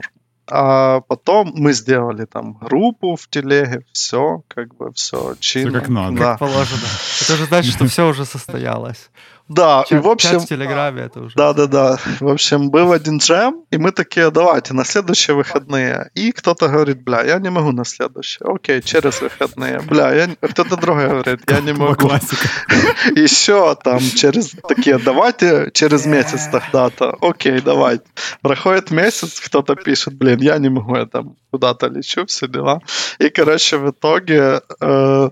А 0.52 1.00
потом 1.02 1.52
мы 1.54 1.72
сделали 1.72 2.24
там 2.24 2.54
группу 2.54 3.14
в 3.14 3.28
телеге, 3.28 3.84
все, 3.92 4.42
как 4.48 4.74
бы 4.74 4.92
все 4.92 5.36
чинно. 5.38 5.70
Все 5.70 5.80
как 5.80 5.88
надо. 5.88 6.16
Да. 6.16 6.30
Как 6.30 6.38
положено. 6.40 6.82
Это 7.22 7.36
же 7.36 7.44
значит, 7.44 7.74
что 7.74 7.86
все 7.88 8.08
уже 8.08 8.24
состоялось. 8.24 9.10
Да, 9.50 9.82
чат, 9.88 9.98
и 9.98 10.00
в 10.00 10.08
общем... 10.08 10.38
в 10.38 10.46
Телеграме 10.46 11.02
это 11.02 11.22
уже. 11.22 11.34
Да-да-да. 11.34 11.98
В 12.20 12.28
общем, 12.28 12.70
был 12.70 12.92
один 12.92 13.18
джем, 13.18 13.64
и 13.72 13.78
мы 13.78 13.90
такие, 13.90 14.30
давайте, 14.30 14.74
на 14.74 14.84
следующие 14.84 15.34
выходные. 15.34 16.08
И 16.14 16.30
кто-то 16.30 16.68
говорит, 16.68 17.02
бля, 17.02 17.24
я 17.24 17.40
не 17.40 17.50
могу 17.50 17.72
на 17.72 17.84
следующие. 17.84 18.46
Окей, 18.48 18.80
через 18.80 19.20
выходные. 19.20 19.80
Бля, 19.80 20.12
я... 20.14 20.28
кто-то 20.40 20.76
другой 20.76 21.08
говорит, 21.08 21.40
я 21.50 21.60
не 21.62 21.72
могу. 21.72 21.96
Классика. 21.96 22.48
Еще 23.16 23.74
там 23.82 23.98
через 23.98 24.52
такие, 24.68 24.98
давайте 24.98 25.70
через 25.74 26.06
месяц 26.06 26.46
тогда-то. 26.46 27.16
Окей, 27.20 27.60
давайте. 27.60 28.04
Проходит 28.42 28.92
месяц, 28.92 29.40
кто-то 29.40 29.74
пишет, 29.74 30.14
блин, 30.14 30.38
я 30.40 30.58
не 30.58 30.68
могу, 30.68 30.94
я 30.94 31.06
там 31.06 31.34
куда-то 31.50 31.88
лечу, 31.88 32.24
все 32.26 32.46
дела. 32.46 32.82
И, 33.18 33.28
короче, 33.30 33.78
в 33.78 33.90
итоге 33.90 34.60
э, 34.80 35.30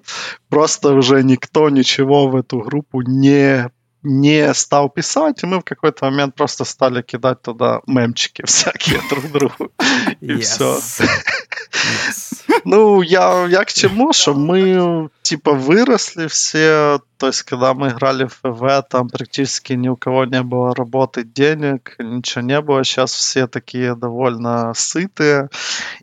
просто 0.49 0.93
уже 0.95 1.23
никто 1.23 1.71
ничего 1.71 2.27
в 2.27 2.35
эту 2.35 2.59
группу 2.59 3.03
не 3.03 3.71
не 4.03 4.55
стал 4.55 4.89
писать, 4.89 5.43
и 5.43 5.47
мы 5.47 5.59
в 5.61 5.65
какой-то 5.65 6.05
момент 6.05 6.35
просто 6.35 6.65
стали 6.65 7.03
кидать 7.03 7.43
туда 7.43 7.81
мемчики 7.87 8.43
всякие 8.47 9.01
друг 9.11 9.31
другу. 9.33 9.73
И 10.21 10.33
yes. 10.33 10.41
все. 10.41 10.79
Yes. 10.79 12.29
Ну, 12.65 13.03
я, 13.03 13.47
я 13.47 13.65
к 13.65 13.73
чему, 13.73 14.13
что 14.13 14.35
мы, 14.35 15.11
типа, 15.23 15.53
выросли 15.53 16.27
все, 16.27 17.01
то 17.17 17.29
есть, 17.29 17.43
когда 17.43 17.75
мы 17.75 17.89
играли 17.89 18.27
в 18.27 18.35
ФВ, 18.43 18.89
там 18.89 19.09
практически 19.09 19.75
ни 19.75 19.89
у 19.89 19.97
кого 19.97 20.25
не 20.25 20.43
было 20.43 20.75
работы, 20.75 21.25
денег, 21.25 21.95
ничего 21.99 22.43
не 22.43 22.61
было, 22.61 22.85
сейчас 22.85 23.13
все 23.13 23.47
такие 23.47 23.95
довольно 23.95 24.73
сытые, 24.75 25.51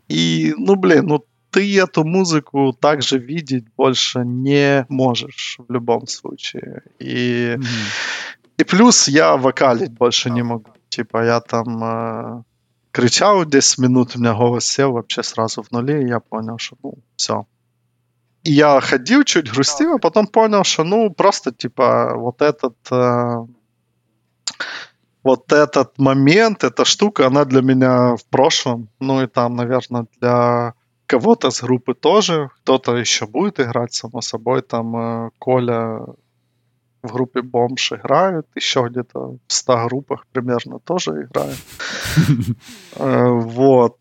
и, 0.08 0.54
ну, 0.56 0.76
блин, 0.76 1.06
ну, 1.06 1.24
ты 1.56 1.80
эту 1.80 2.04
музыку 2.04 2.76
также 2.78 3.18
видеть 3.18 3.64
больше 3.76 4.18
не 4.26 4.84
можешь 4.90 5.58
в 5.66 5.72
любом 5.72 6.06
случае. 6.06 6.82
И, 6.98 7.56
mm-hmm. 7.56 8.58
и 8.58 8.64
плюс 8.64 9.08
я 9.08 9.38
вокалить 9.38 9.92
больше 9.92 10.28
не 10.28 10.42
могу. 10.42 10.70
Типа 10.90 11.24
я 11.24 11.40
там 11.40 11.82
э, 11.82 12.42
кричал 12.92 13.46
10 13.46 13.78
минут, 13.78 14.16
у 14.16 14.18
меня 14.18 14.34
голос 14.34 14.66
сел 14.66 14.92
вообще 14.92 15.22
сразу 15.22 15.62
в 15.62 15.72
нуле, 15.72 16.02
и 16.02 16.08
я 16.08 16.20
понял, 16.20 16.58
что 16.58 16.76
ну, 16.82 16.98
все. 17.16 17.46
И 18.44 18.52
я 18.52 18.78
ходил, 18.82 19.24
чуть 19.24 19.50
грустил, 19.50 19.94
а 19.94 19.98
потом 19.98 20.26
понял, 20.26 20.62
что 20.62 20.84
ну 20.84 21.10
просто 21.10 21.52
типа 21.52 22.16
вот 22.16 22.42
этот... 22.42 22.76
Э, 22.90 23.46
вот 25.22 25.52
этот 25.52 25.98
момент, 25.98 26.64
эта 26.64 26.84
штука, 26.84 27.26
она 27.26 27.44
для 27.44 27.62
меня 27.62 28.14
в 28.14 28.24
прошлом. 28.26 28.88
Ну 29.00 29.22
и 29.22 29.26
там, 29.26 29.56
наверное, 29.56 30.06
для 30.20 30.74
кого-то 31.06 31.50
с 31.50 31.62
группы 31.62 31.94
тоже, 31.94 32.50
кто-то 32.62 32.96
еще 32.96 33.26
будет 33.26 33.60
играть, 33.60 33.94
само 33.94 34.20
собой, 34.20 34.62
там 34.62 35.30
Коля 35.38 36.00
в 37.02 37.12
группе 37.12 37.42
Бомж 37.42 37.92
играет, 37.92 38.46
еще 38.54 38.86
где-то 38.88 39.38
в 39.46 39.52
100 39.52 39.86
группах 39.86 40.26
примерно 40.32 40.78
тоже 40.78 41.10
играет. 41.22 41.58
Вот. 42.96 43.98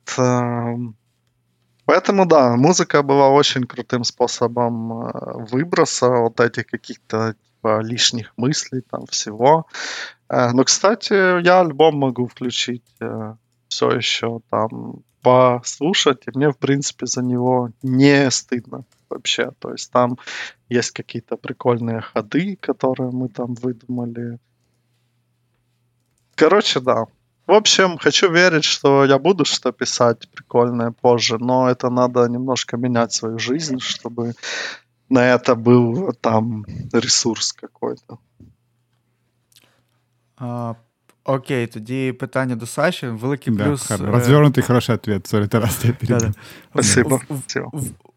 Поэтому, 1.85 2.25
да, 2.25 2.55
музыка 2.55 3.03
была 3.03 3.29
очень 3.29 3.65
крутым 3.65 4.03
способом 4.03 5.11
выброса 5.51 6.09
вот 6.09 6.39
этих 6.39 6.65
каких-то 6.65 7.33
типа, 7.33 7.81
лишних 7.81 8.33
мыслей, 8.37 8.81
там, 8.89 9.05
всего. 9.05 9.67
Но, 10.29 10.63
кстати, 10.63 11.43
я 11.43 11.59
альбом 11.59 11.97
могу 11.99 12.25
включить 12.25 12.97
все 13.67 13.91
еще 13.91 14.39
там 14.49 15.03
послушать, 15.25 16.27
и 16.27 16.31
мне, 16.37 16.51
в 16.51 16.57
принципе, 16.57 17.07
за 17.07 17.23
него 17.23 17.71
не 17.81 18.29
стыдно 18.29 18.83
вообще. 19.09 19.51
То 19.59 19.71
есть 19.71 19.91
там 19.91 20.17
есть 20.69 20.91
какие-то 20.91 21.35
прикольные 21.35 22.01
ходы, 22.01 22.57
которые 22.61 23.11
мы 23.11 23.29
там 23.29 23.55
выдумали. 23.55 24.37
Короче, 26.35 26.79
да. 26.79 27.05
В 27.47 27.53
общем, 27.53 27.97
хочу 27.97 28.31
верить, 28.31 28.65
что 28.65 29.05
я 29.05 29.17
буду 29.17 29.45
что 29.45 29.71
писать 29.71 30.29
прикольное 30.29 30.91
позже, 30.91 31.37
но 31.39 31.69
это 31.69 31.89
надо 31.89 32.27
немножко 32.27 32.77
менять 32.77 33.13
свою 33.13 33.39
жизнь, 33.39 33.79
чтобы 33.79 34.33
на 35.09 35.25
это 35.25 35.55
был 35.55 36.13
там 36.21 36.65
ресурс 36.93 37.53
какой-то. 37.53 38.19
А, 40.37 40.75
Окей, 41.27 41.67
тоді 41.67 42.11
питання 42.11 42.55
до 42.55 42.65
Саші. 42.65 43.07
Великий 43.07 43.53
да, 43.53 43.63
плюс. 43.63 43.87
Хор... 43.87 44.01
Розвернутий 44.01 44.63
хороший 44.63 44.95
ответ. 44.95 45.27
Сорі, 45.27 45.47
Тарас, 45.47 45.85
я 45.85 45.93
передам. 45.93 46.33
Спасибо. 46.71 47.21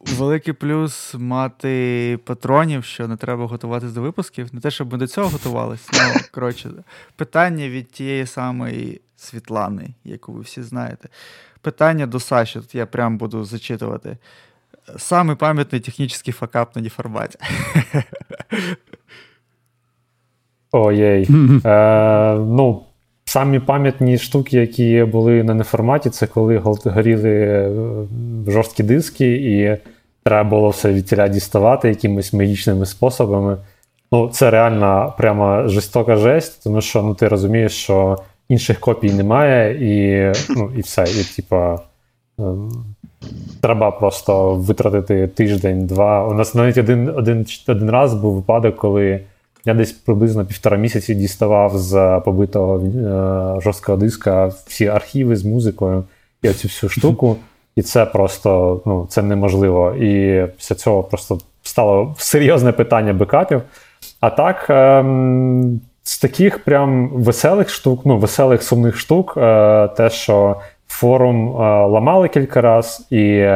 Великий 0.01 0.53
плюс 0.53 1.15
мати 1.19 2.19
патронів, 2.25 2.85
що 2.85 3.09
не 3.09 3.17
треба 3.17 3.47
готуватись 3.47 3.93
до 3.93 4.03
випусків. 4.03 4.49
Не 4.53 4.61
те, 4.61 4.71
щоб 4.71 4.93
ми 4.93 4.99
до 4.99 5.07
цього 5.07 5.29
готувалися. 5.29 5.91
Ну, 5.93 6.21
коротше, 6.33 6.71
питання 7.17 7.69
від 7.69 7.91
тієї 7.91 8.27
самої 8.27 9.01
Світлани, 9.17 9.89
яку 10.05 10.33
ви 10.33 10.41
всі 10.41 10.63
знаєте. 10.63 11.09
Питання 11.61 12.07
до 12.07 12.21
Саші. 12.21 12.61
Тут 12.61 12.75
я 12.75 12.87
прям 12.87 13.19
буду 13.19 13.45
зачитувати. 13.45 14.17
Самий 14.97 15.37
пам'ятний 15.37 15.81
технічний 15.81 16.33
факап 16.33 16.77
на 16.77 16.83
деформаті. 16.83 17.39
Ой, 20.73 21.01
е, 21.65 22.35
ну, 22.35 22.88
Самі 23.29 23.59
пам'ятні 23.59 24.19
штуки, 24.19 24.57
які 24.57 25.05
були 25.05 25.43
на 25.43 25.55
неформаті, 25.55 26.11
це 26.11 26.27
коли 26.27 26.59
горіли 26.85 27.31
е, 27.31 27.71
жорсткі 28.47 28.83
диски, 28.83 29.33
і 29.33 29.77
треба 30.25 30.51
було 30.51 30.69
все 30.69 30.93
від 30.93 31.31
діставати 31.31 31.89
якимись 31.89 32.33
магічними 32.33 32.87
способами. 32.87 33.57
Ну, 34.13 34.29
це 34.29 34.51
реально 34.51 35.15
прямо 35.19 35.69
жорстока 35.69 36.17
жесть, 36.17 36.65
тому 36.65 36.81
що 36.81 37.03
ну, 37.03 37.15
ти 37.15 37.29
розумієш, 37.29 37.73
що 37.73 38.19
інших 38.49 38.81
копій 38.81 39.13
немає, 39.13 39.75
і 39.75 40.33
ну, 40.57 40.71
і 40.77 40.81
все. 40.81 41.05
І, 41.05 41.37
типа, 41.37 41.81
ем, 42.39 42.71
треба 43.61 43.91
просто 43.91 44.55
витратити 44.55 45.27
тиждень-два. 45.27 46.29
У 46.29 46.35
нас 46.35 46.55
навіть 46.55 46.79
один, 46.79 47.09
один, 47.09 47.47
один 47.69 47.91
раз 47.91 48.15
був 48.15 48.35
випадок, 48.35 48.77
коли. 48.77 49.21
Я 49.65 49.75
десь 49.75 49.93
приблизно 49.93 50.45
півтора 50.45 50.77
місяці 50.77 51.15
діставав 51.15 51.79
з 51.79 52.21
побитого 52.25 52.79
е, 52.79 53.61
жорсткого 53.61 53.99
диска 53.99 54.47
всі 54.47 54.87
архіви 54.87 55.37
з 55.37 55.45
музикою 55.45 56.05
і 56.43 56.49
оцю 56.49 56.69
всю 56.69 56.91
штуку. 56.91 57.37
І 57.77 57.83
це 57.83 58.07
просто 58.07 58.81
ну, 58.87 59.07
це 59.11 59.23
неможливо. 59.23 59.95
І 59.95 60.45
після 60.57 60.75
цього 60.75 61.03
просто 61.03 61.39
стало 61.63 62.15
серйозне 62.19 62.73
питання 62.73 63.13
бекапів. 63.13 63.63
А 64.21 64.31
так, 64.31 64.67
е, 64.71 65.05
з 66.03 66.19
таких 66.19 66.65
прям 66.65 67.09
веселих 67.09 67.69
штук, 67.69 68.01
ну, 68.05 68.19
веселих 68.19 68.63
сумних 68.63 68.97
штук, 68.97 69.35
е, 69.37 69.89
те, 69.89 70.11
що 70.11 70.57
форум 70.89 71.49
е, 71.49 71.87
ламали 71.87 72.29
кілька 72.29 72.61
разів, 72.61 73.13
і 73.13 73.53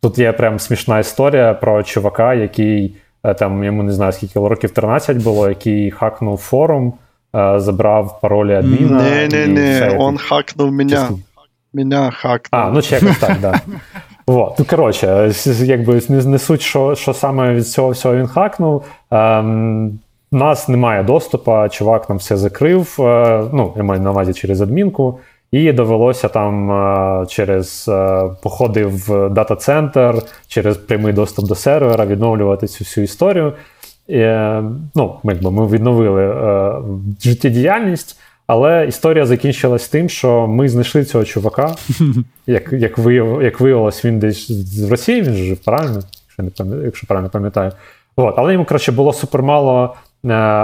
тут 0.00 0.18
є 0.18 0.32
прям 0.32 0.58
смішна 0.58 0.98
історія 0.98 1.54
про 1.54 1.82
чувака, 1.82 2.34
який. 2.34 2.96
Е, 3.24 3.34
там 3.34 3.64
йому 3.64 3.82
не 3.82 3.92
знаю, 3.92 4.12
скільки 4.12 4.38
років 4.38 4.70
13 4.70 5.16
було, 5.16 5.48
який 5.48 5.90
хакнув 5.90 6.38
форум, 6.38 6.92
е, 7.36 7.60
забрав 7.60 8.20
паролі 8.20 8.54
адміна. 8.54 9.02
Не-не-не, 9.02 9.96
он 9.98 10.18
хакнув 10.18 10.72
мене. 10.72 11.08
Меня 11.72 12.10
хакнув. 12.10 12.48
А, 12.62 12.70
ну 12.70 12.82
чи 12.82 12.94
якось 12.94 13.18
так, 13.18 13.36
да. 13.40 13.60
Вот. 14.26 14.58
Ну, 14.58 14.64
коротше, 14.64 15.32
якби 15.46 16.02
не 16.08 16.38
суть, 16.38 16.62
що 16.62 16.94
що 16.94 17.14
саме 17.14 17.54
від 17.54 17.68
цього 17.68 17.90
всього 17.90 18.16
він 18.16 18.26
хакнув. 18.26 18.84
Ем, 19.10 19.98
нас 20.32 20.68
немає 20.68 21.02
доступу, 21.02 21.68
чувак 21.70 22.08
нам 22.08 22.18
все 22.18 22.36
закрив. 22.36 22.94
Ну, 23.52 23.72
я 23.76 23.82
маю 23.82 24.00
на 24.00 24.10
увазі 24.10 24.32
через 24.32 24.60
адмінку. 24.60 25.18
І 25.54 25.72
довелося 25.72 26.28
там 26.28 27.26
через 27.28 27.90
походи 28.42 28.84
в 28.84 29.28
дата-центр, 29.28 30.14
через 30.48 30.76
прямий 30.76 31.12
доступ 31.12 31.48
до 31.48 31.54
сервера 31.54 32.06
відновлювати 32.06 32.66
цю 32.66 32.84
всю 32.84 33.04
історію. 33.04 33.52
І, 34.08 34.18
ну, 34.94 35.16
якби 35.24 35.50
Ми 35.50 35.66
відновили 35.68 36.34
життєдіяльність, 37.22 38.20
але 38.46 38.86
історія 38.88 39.26
закінчилась 39.26 39.88
тим, 39.88 40.08
що 40.08 40.46
ми 40.46 40.68
знайшли 40.68 41.04
цього 41.04 41.24
чувака. 41.24 41.74
Як 42.46 42.72
як, 42.72 42.98
вияв, 42.98 43.42
як 43.42 43.60
виявилось, 43.60 44.04
він 44.04 44.18
десь 44.18 44.50
з 44.52 44.90
Росії 44.90 45.22
він 45.22 45.34
жив, 45.34 45.58
правильно? 45.58 46.02
Якщо 46.38 46.64
не 46.64 46.84
якщо 46.84 47.06
правильно 47.06 47.30
пам'ятаю. 47.30 47.72
От. 48.16 48.34
Але 48.38 48.52
йому 48.52 48.64
коротше, 48.64 48.92
було 48.92 49.12
супермало 49.12 49.94
Е, 50.13 50.13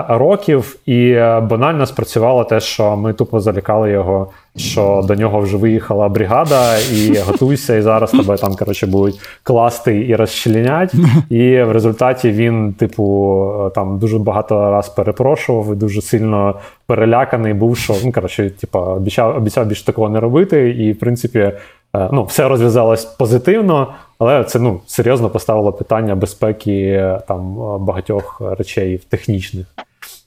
років, 0.08 0.76
і 0.86 1.10
е, 1.10 1.40
банально 1.40 1.86
спрацювало 1.86 2.44
те, 2.44 2.60
що 2.60 2.96
ми 2.96 3.12
тупо 3.12 3.40
залікали 3.40 3.90
його, 3.90 4.26
що 4.56 5.04
до 5.08 5.14
нього 5.14 5.40
вже 5.40 5.56
виїхала 5.56 6.08
бригада, 6.08 6.78
і 6.78 7.18
готуйся, 7.18 7.76
і 7.76 7.82
зараз 7.82 8.10
тебе 8.10 8.36
там 8.36 8.54
коротше, 8.54 8.86
будуть 8.86 9.20
класти 9.42 10.06
і 10.06 10.16
розчленять. 10.16 10.94
І 11.30 11.62
в 11.62 11.72
результаті 11.72 12.30
він, 12.30 12.72
типу, 12.72 13.46
е, 13.66 13.70
там 13.70 13.98
дуже 13.98 14.18
багато 14.18 14.70
раз 14.70 14.88
перепрошував 14.88 15.72
і 15.72 15.76
дуже 15.76 16.02
сильно 16.02 16.54
переляканий 16.86 17.54
був, 17.54 17.76
що 17.76 17.94
ну 18.04 18.12
коротше, 18.12 18.50
типу, 18.50 18.78
обіцяв 18.78 19.36
обіцяв 19.36 19.66
більше 19.66 19.84
такого 19.84 20.08
не 20.08 20.20
робити, 20.20 20.70
і 20.70 20.92
в 20.92 20.98
принципі. 20.98 21.52
Ну, 21.94 22.24
все 22.24 22.48
розв'язалось 22.48 23.04
позитивно, 23.04 23.94
але 24.18 24.44
це 24.44 24.58
ну 24.58 24.80
серйозно 24.86 25.30
поставило 25.30 25.72
питання 25.72 26.14
безпеки 26.14 27.04
там 27.28 27.54
багатьох 27.78 28.42
речей 28.58 28.98
технічних. 29.08 29.66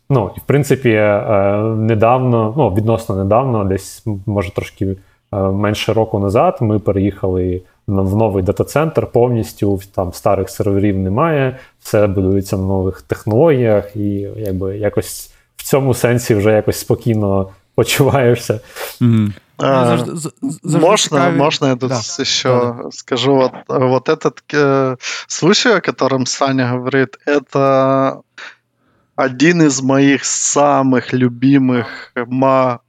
Ну, 0.09 0.31
і 0.37 0.39
в 0.39 0.43
принципі, 0.43 0.89
е, 0.89 1.21
недавно, 1.77 2.53
ну 2.57 2.69
відносно 2.69 3.15
недавно, 3.15 3.63
десь 3.63 4.05
може 4.25 4.53
трошки 4.53 4.85
е, 4.85 5.37
менше 5.37 5.93
року 5.93 6.19
назад, 6.19 6.57
ми 6.61 6.79
переїхали 6.79 7.61
в 7.87 8.15
новий 8.15 8.43
дата-центр 8.43 9.07
повністю. 9.07 9.79
Там 9.95 10.13
старих 10.13 10.49
серверів 10.49 10.99
немає, 10.99 11.57
все 11.79 12.07
будується 12.07 12.57
на 12.57 12.63
нових 12.63 13.01
технологіях, 13.01 13.95
і 13.95 14.27
якби 14.37 14.77
якось 14.77 15.33
в 15.55 15.63
цьому 15.63 15.93
сенсі 15.93 16.35
вже 16.35 16.51
якось 16.51 16.79
спокійно 16.79 17.49
почуваєшся. 17.75 18.59
Mm-hmm. 19.01 19.31
А, 19.57 20.03
можно, 20.63 21.29
можно 21.31 21.65
я 21.67 21.75
тут 21.75 21.89
да, 21.89 22.01
еще 22.17 22.75
да, 22.83 22.91
скажу? 22.91 23.35
Вот, 23.35 23.53
вот 23.67 24.09
этот 24.09 24.41
э, 24.51 24.95
случай, 25.27 25.69
о 25.69 25.81
котором 25.81 26.25
Саня 26.25 26.73
говорит, 26.73 27.17
это 27.25 28.23
один 29.15 29.61
из 29.61 29.81
моих 29.81 30.25
самых 30.25 31.13
любимых 31.13 32.13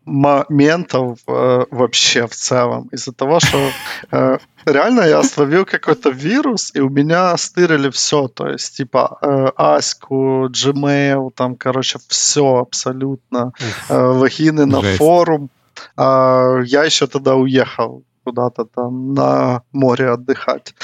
моментов 0.07 1.19
э, 1.27 1.65
вообще 1.71 2.27
в 2.27 2.35
целом. 2.35 2.89
Из-за 2.93 3.13
того, 3.13 3.41
что 3.41 3.71
э, 4.11 4.39
реально 4.65 5.03
я 5.03 5.23
словил 5.23 5.67
какой-то 5.67 6.11
вирус, 6.11 6.71
и 6.75 6.81
у 6.81 6.89
меня 6.89 7.37
стырили 7.37 7.91
все. 7.91 8.29
То 8.29 8.49
есть, 8.49 8.77
типа, 8.77 9.19
э, 9.21 9.51
Аську, 9.57 10.49
Gmail, 10.49 11.31
там, 11.35 11.57
короче, 11.57 11.99
все 12.09 12.57
абсолютно. 12.57 13.53
Э, 13.91 13.99
логины 13.99 14.65
на 14.65 14.81
форум. 14.81 15.51
А, 15.97 16.61
я 16.65 16.85
еще 16.85 17.07
тогда 17.07 17.35
уехал 17.35 18.05
куда-то 18.25 18.65
там 18.65 19.15
на 19.15 19.63
море 19.73 20.11
отдыхать. 20.11 20.75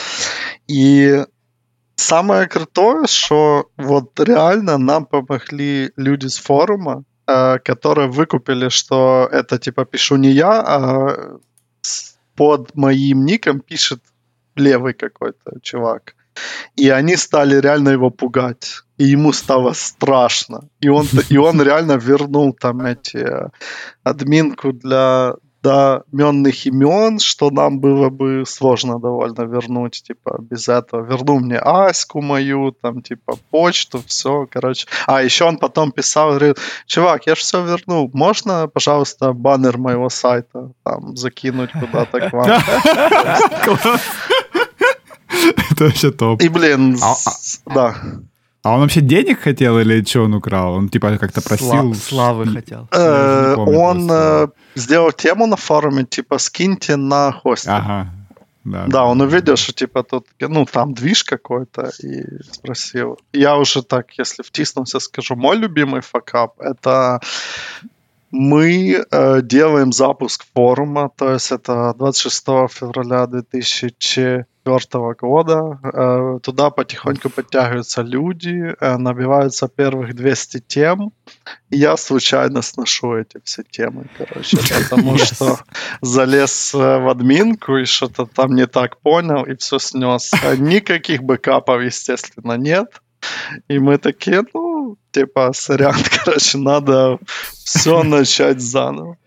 И 0.69 1.25
самое 1.97 2.47
крутое, 2.47 3.07
что 3.07 3.71
вот 3.77 4.21
реально 4.21 4.79
нам 4.79 5.07
помогли 5.07 5.93
люди 5.97 6.27
с 6.27 6.39
форума, 6.39 7.05
э, 7.27 7.59
которые 7.59 8.09
выкупили, 8.09 8.69
что 8.69 9.29
это 9.33 9.59
типа 9.59 9.85
пишу 9.85 10.17
не 10.17 10.31
я, 10.31 10.61
а 10.61 11.39
под 12.37 12.75
моим 12.77 13.25
ником 13.25 13.61
пишет 13.61 14.01
левый 14.57 14.95
какой-то 14.95 15.61
чувак. 15.63 16.15
И 16.77 16.89
они 16.91 17.17
стали 17.17 17.61
реально 17.61 17.91
его 17.91 18.11
пугать. 18.11 18.83
И 18.99 19.05
ему 19.05 19.33
стало 19.33 19.73
страшно. 19.73 20.69
И 20.81 20.89
он, 20.89 21.07
и 21.31 21.37
он 21.37 21.63
реально 21.69 21.93
вернул 21.93 22.53
там 22.53 22.81
эти 22.81 23.17
э, 23.17 23.49
админку 24.05 24.73
для 24.73 25.35
доменных 25.63 26.67
имен, 26.67 27.19
что 27.19 27.51
нам 27.51 27.81
было 27.81 28.09
бы 28.09 28.45
сложно 28.47 28.99
довольно 28.99 29.43
вернуть, 29.43 30.03
типа, 30.03 30.39
без 30.41 30.69
этого. 30.69 31.05
Вернул 31.05 31.41
мне 31.41 31.59
Аську 31.59 32.23
мою, 32.23 32.73
там, 32.73 33.03
типа, 33.03 33.37
почту, 33.51 34.03
все, 34.07 34.47
короче. 34.51 34.87
А, 35.07 35.23
еще 35.23 35.45
он 35.45 35.59
потом 35.59 35.93
писал, 35.93 36.31
говорит, 36.31 36.59
чувак, 36.87 37.27
я 37.27 37.35
же 37.35 37.41
все 37.41 37.63
вернул, 37.63 38.11
можно, 38.15 38.69
пожалуйста, 38.69 39.33
баннер 39.33 39.79
моего 39.79 40.09
сайта 40.09 40.73
там 40.85 41.17
закинуть 41.17 41.73
куда-то 41.73 42.21
к 42.21 42.33
вам? 42.33 42.51
Это 45.71 45.85
вообще 45.85 46.11
топ. 46.11 46.43
И, 46.43 46.49
блин, 46.49 46.97
а, 47.03 47.13
а 47.13 47.75
да. 47.75 47.97
А 48.63 48.75
он 48.75 48.81
вообще 48.81 49.01
денег 49.01 49.41
хотел 49.41 49.79
или 49.79 50.05
что 50.05 50.25
он 50.25 50.35
украл? 50.35 50.75
Он 50.75 50.89
типа 50.89 51.17
как-то 51.19 51.41
просил... 51.41 51.95
Славы 51.95 52.47
хотел. 52.47 52.89
Э, 52.93 53.55
он 53.57 54.11
э, 54.11 54.49
сделал 54.75 55.13
тему 55.13 55.47
на 55.47 55.57
форуме, 55.57 56.05
типа, 56.05 56.39
скиньте 56.39 56.97
на 56.97 57.33
хостинг. 57.33 57.77
Ага. 57.77 58.13
Да, 58.65 58.87
да, 58.89 59.05
он 59.05 59.23
увидел, 59.23 59.57
что 59.57 59.73
типа 59.73 60.03
тут, 60.03 60.27
ну, 60.39 60.67
там 60.67 60.93
движ 60.93 61.25
какой-то, 61.25 61.91
и 62.03 62.43
спросил. 62.53 63.19
Я 63.33 63.57
уже 63.57 63.83
так, 63.83 64.13
если 64.19 64.43
втиснулся, 64.43 65.01
скажу, 65.01 65.35
мой 65.35 65.57
любимый 65.57 66.03
факап— 66.03 66.53
это 66.61 67.21
мы 68.31 69.05
э, 69.11 69.43
делаем 69.43 69.93
запуск 69.93 70.45
форума, 70.55 71.11
то 71.17 71.33
есть 71.33 71.51
это 71.51 71.95
26 71.99 72.45
февраля 72.71 73.27
2004 73.27 75.15
года. 75.21 75.81
Э, 75.83 76.39
туда 76.41 76.71
потихоньку 76.71 77.29
подтягиваются 77.29 78.03
люди, 78.03 78.75
э, 78.81 78.97
набиваются 78.99 79.69
первых 79.69 80.15
200 80.15 80.61
тем. 80.61 81.13
И 81.71 81.79
я 81.79 81.97
случайно 81.97 82.63
сношу 82.63 83.17
эти 83.17 83.41
все 83.43 83.65
темы, 83.65 84.07
короче, 84.17 84.59
потому 84.59 85.17
yes. 85.17 85.35
что 85.35 85.59
залез 86.01 86.73
в 86.73 87.11
админку 87.11 87.79
и 87.79 87.85
что-то 87.85 88.27
там 88.27 88.55
не 88.55 88.67
так 88.69 88.99
понял 88.99 89.45
и 89.45 89.57
все 89.57 89.81
снес. 89.81 90.31
Никаких 90.59 91.25
бэкапов, 91.25 91.83
естественно, 91.83 92.57
нет. 92.57 93.01
И 93.69 93.79
мы 93.79 93.99
такие, 93.99 94.45
ну, 94.55 94.70
типа, 95.12 95.54
сорян, 95.54 95.96
короче, 96.24 96.58
надо 96.58 97.20
все 97.66 98.04
начать 98.04 98.62
заново. 98.62 99.18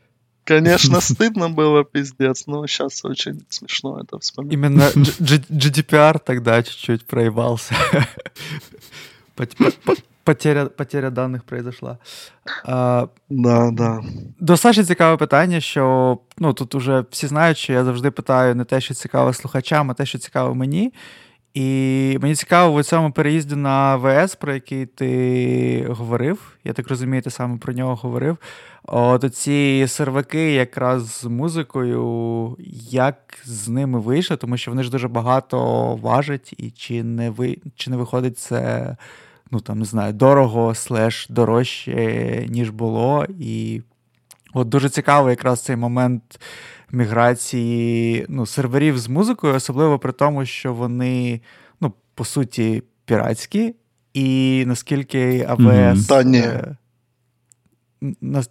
Конечно, 0.49 1.01
стыдно 1.01 1.51
было, 1.51 1.85
пиздец, 1.85 2.47
но 2.47 2.67
сейчас 2.67 3.05
очень 3.05 3.45
смешно 3.51 4.01
это 4.01 4.19
вспоминать. 4.19 4.55
Именно 4.55 4.83
GDPR 5.51 6.19
тогда 6.25 6.63
чуть-чуть 6.63 7.07
проебался. 7.07 7.75
Потеря 10.25 10.67
потеря 10.67 11.11
даних 11.11 11.45
произошла. 11.45 11.99
А, 12.65 13.09
да, 13.29 13.71
да. 13.71 14.03
Достатньо 14.41 14.85
цікаве 14.85 15.17
питання, 15.17 15.61
що 15.61 16.19
ну, 16.39 16.53
тут 16.53 16.75
уже 16.75 17.05
всі 17.11 17.27
знають, 17.27 17.59
що 17.59 17.73
я 17.73 17.85
завжди 17.85 18.11
питаю 18.11 18.55
не 18.55 18.65
те, 18.65 18.81
що 18.81 18.95
цікаво 18.95 19.33
слухачам, 19.33 19.91
а 19.91 19.95
те, 19.95 20.07
що 20.07 20.19
цікаво 20.19 20.55
мені. 20.55 20.93
І 21.54 22.18
мені 22.22 22.36
цікаво 22.36 22.80
в 22.80 22.84
цьому 22.84 23.12
переїзді 23.12 23.56
на 23.56 23.96
ВС, 23.96 24.38
про 24.40 24.54
який 24.54 24.86
ти 24.86 25.88
говорив. 25.90 26.58
Я 26.64 26.74
так 26.74 26.88
розумію, 26.88 27.22
ти 27.22 27.30
саме 27.30 27.58
про 27.58 27.74
нього 27.74 27.96
говорив. 27.96 28.38
От 28.84 29.36
ці 29.36 29.86
серваки 29.88 30.54
якраз 30.54 31.10
з 31.10 31.24
музикою, 31.24 32.58
як 32.90 33.38
з 33.46 33.68
ними 33.70 34.00
вийшло, 34.00 34.38
тому 34.38 34.58
що 34.58 34.72
вони 34.72 34.84
ж 34.84 34.92
дуже 34.92 35.08
багато 35.08 35.60
важать, 35.96 36.54
і 36.58 36.72
чи 36.72 37.04
не 37.04 37.30
ви, 37.30 37.58
чи 37.76 37.92
не 37.92 37.98
виходить 37.98 38.40
це, 38.40 38.96
ну 39.52 39.60
там 39.60 39.80
не 39.80 39.86
знаю, 39.86 40.14
дорого, 40.14 40.76
слеш 40.76 41.28
дорожче, 41.30 42.46
ніж 42.50 42.70
було. 42.70 43.26
І 43.40 43.82
от 44.54 44.70
дуже 44.70 44.90
цікаво 44.90 45.30
якраз 45.30 45.64
цей 45.64 45.76
момент 45.76 46.40
міграції 46.94 48.26
ну, 48.30 48.46
серверів 48.46 48.98
з 49.00 49.08
музикою, 49.08 49.54
особливо 49.54 50.00
при 50.00 50.12
тому, 50.12 50.46
що 50.46 50.74
вони, 50.74 51.42
ну, 51.82 51.94
по 52.16 52.26
суті, 52.26 52.84
піратські, 53.06 53.76
і 54.14 54.64
наскільки 54.68 55.46
АВС. 55.50 56.08
Та 56.08 56.24
ні. 56.24 56.38
Е, 56.40 56.76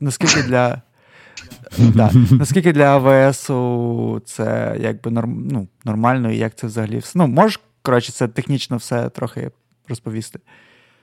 наскільки 0.01 0.43
для. 0.43 0.82
Да. 1.78 2.10
Наскільки 2.31 2.73
для 2.73 2.97
АВСу 2.97 4.23
це 4.24 4.77
якби 4.81 5.10
норм, 5.10 5.48
ну, 5.51 5.69
нормально, 5.85 6.31
і 6.32 6.36
як 6.36 6.55
це 6.55 6.66
взагалі 6.66 6.98
все. 6.98 7.12
Ну, 7.19 7.27
можеш, 7.27 7.60
коротше, 7.82 8.12
це 8.12 8.28
технічно 8.28 8.77
все 8.77 9.09
трохи 9.09 9.51
розповісти. 9.89 10.39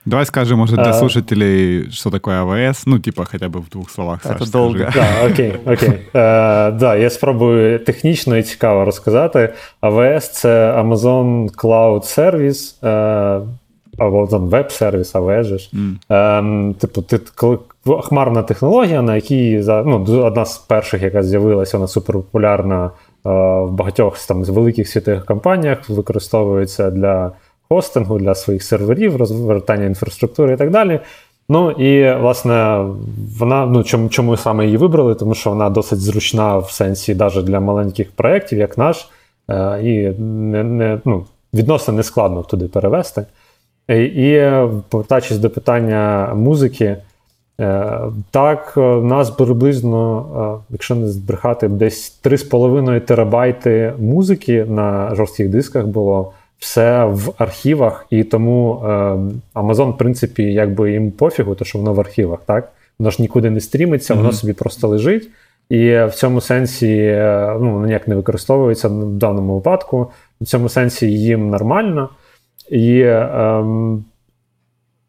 Давай 0.06 0.26
скажем, 0.26 0.58
может, 0.58 0.76
для 0.76 0.90
а... 0.90 0.92
слушателей, 0.92 1.90
что 1.90 2.10
такое 2.10 2.40
АВС, 2.40 2.86
ну, 2.86 2.98
типа, 2.98 3.24
хотя 3.24 3.48
бы 3.48 3.60
в 3.60 3.68
двух 3.68 3.90
словах. 3.90 4.22
Це 4.22 4.50
довго. 4.52 4.78
Да, 4.94 5.26
окей, 5.26 5.54
окей. 5.66 6.00
Е, 6.14 6.70
да, 6.70 6.96
я 6.96 7.10
спробую 7.10 7.78
технічно 7.78 8.36
і 8.36 8.42
цікаво 8.42 8.84
розказати. 8.84 9.52
АВС 9.80 10.28
це 10.28 10.72
Amazon 10.72 11.54
Cloud 11.54 12.18
Service. 12.18 12.86
Е, 12.86 13.40
або 14.00 14.26
там 14.26 14.48
веб-сервіс, 14.48 15.14
АВ 15.14 15.44
ж. 15.44 15.70
Mm. 16.08 16.74
Типу, 16.74 17.02
ти 17.02 17.20
хмарна 18.02 18.42
технологія, 18.42 19.02
на 19.02 19.16
якій 19.16 19.64
ну, 19.68 20.04
одна 20.24 20.44
з 20.44 20.58
перших, 20.58 21.02
яка 21.02 21.22
з'явилася, 21.22 21.76
вона 21.76 21.88
суперпопулярна 21.88 22.84
е, 22.84 22.90
в 23.60 23.70
багатьох 23.70 24.26
там, 24.26 24.44
великих 24.44 24.88
світових 24.88 25.24
компаніях, 25.24 25.90
використовується 25.90 26.90
для 26.90 27.32
хостингу, 27.72 28.18
для 28.18 28.34
своїх 28.34 28.62
серверів, 28.62 29.16
розвертання 29.16 29.84
інфраструктури 29.84 30.54
і 30.54 30.56
так 30.56 30.70
далі. 30.70 31.00
Ну 31.48 31.70
і 31.70 32.14
власне 32.20 32.86
вона 33.38 33.66
ну 33.66 33.84
чому 33.84 34.08
чому 34.08 34.36
саме 34.36 34.64
її 34.64 34.76
вибрали? 34.76 35.14
Тому 35.14 35.34
що 35.34 35.50
вона 35.50 35.70
досить 35.70 36.00
зручна 36.00 36.58
в 36.58 36.70
сенсі 36.70 37.14
навіть 37.14 37.44
для 37.44 37.60
маленьких 37.60 38.12
проєктів, 38.12 38.58
як 38.58 38.78
наш, 38.78 39.08
е, 39.50 39.80
і 39.82 40.22
не, 40.22 40.64
не, 40.64 41.00
ну, 41.04 41.24
відносно 41.54 41.94
не 41.94 42.02
складно 42.02 42.42
туди 42.42 42.68
перевести. 42.68 43.24
І, 43.88 44.40
повертаючись 44.88 45.38
до 45.38 45.50
питання 45.50 46.32
музики, 46.34 46.96
е, 47.60 47.98
так, 48.30 48.72
у 48.76 48.80
нас 48.80 49.30
приблизно, 49.30 50.26
е, 50.60 50.64
якщо 50.70 50.94
не 50.94 51.08
збрехати, 51.08 51.68
десь 51.68 52.20
3,5 52.22 53.00
терабайти 53.00 53.94
музики 53.98 54.64
на 54.64 55.14
жорстких 55.14 55.48
дисках 55.48 55.86
було 55.86 56.32
все 56.60 57.04
в 57.04 57.32
архівах, 57.38 58.06
і 58.10 58.24
тому 58.24 58.82
е, 58.84 58.88
Amazon, 59.54 59.90
в 59.90 59.98
принципі, 59.98 60.42
якби 60.42 60.92
їм 60.92 61.10
пофігу, 61.10 61.54
то 61.54 61.64
що 61.64 61.78
воно 61.78 61.92
в 61.92 62.00
архівах, 62.00 62.40
так? 62.46 62.72
Воно 62.98 63.10
ж 63.10 63.22
нікуди 63.22 63.50
не 63.50 63.60
стрімиться, 63.60 64.14
воно 64.14 64.28
mm-hmm. 64.28 64.32
собі 64.32 64.52
просто 64.52 64.88
лежить. 64.88 65.28
І 65.70 65.90
в 65.90 66.10
цьому 66.14 66.40
сенсі 66.40 66.96
е, 66.96 67.56
ну, 67.60 67.86
ніяк 67.86 68.08
не 68.08 68.14
використовується 68.14 68.88
в 68.88 69.06
даному 69.06 69.54
випадку. 69.54 70.10
В 70.40 70.44
цьому 70.44 70.68
сенсі 70.68 71.12
їм 71.12 71.50
нормально. 71.50 72.08
І 72.70 73.00
е, 73.00 73.64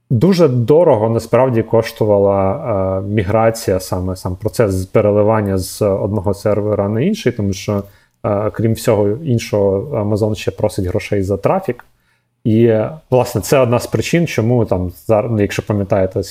дуже 0.09 0.47
дорого 0.47 1.09
насправді 1.09 1.63
коштувала 1.63 2.53
е, 2.99 3.01
міграція, 3.01 3.79
саме 3.79 4.15
сам 4.15 4.35
процес 4.35 4.85
переливання 4.85 5.57
з 5.57 5.81
одного 5.81 6.33
сервера 6.33 6.89
на 6.89 7.01
інший, 7.01 7.31
тому 7.31 7.53
що 7.53 7.83
крім 8.53 8.73
всього 8.73 9.09
іншого, 9.09 10.03
Amazon 10.03 10.35
ще 10.35 10.51
просить 10.51 10.85
грошей 10.85 11.23
за 11.23 11.37
трафік. 11.37 11.85
І, 12.43 12.73
власне, 13.09 13.41
це 13.41 13.59
одна 13.59 13.79
з 13.79 13.87
причин, 13.87 14.27
чому 14.27 14.65
там, 14.65 14.91
ну, 15.09 15.41
якщо 15.41 15.65
пам'ятаєте, 15.65 16.21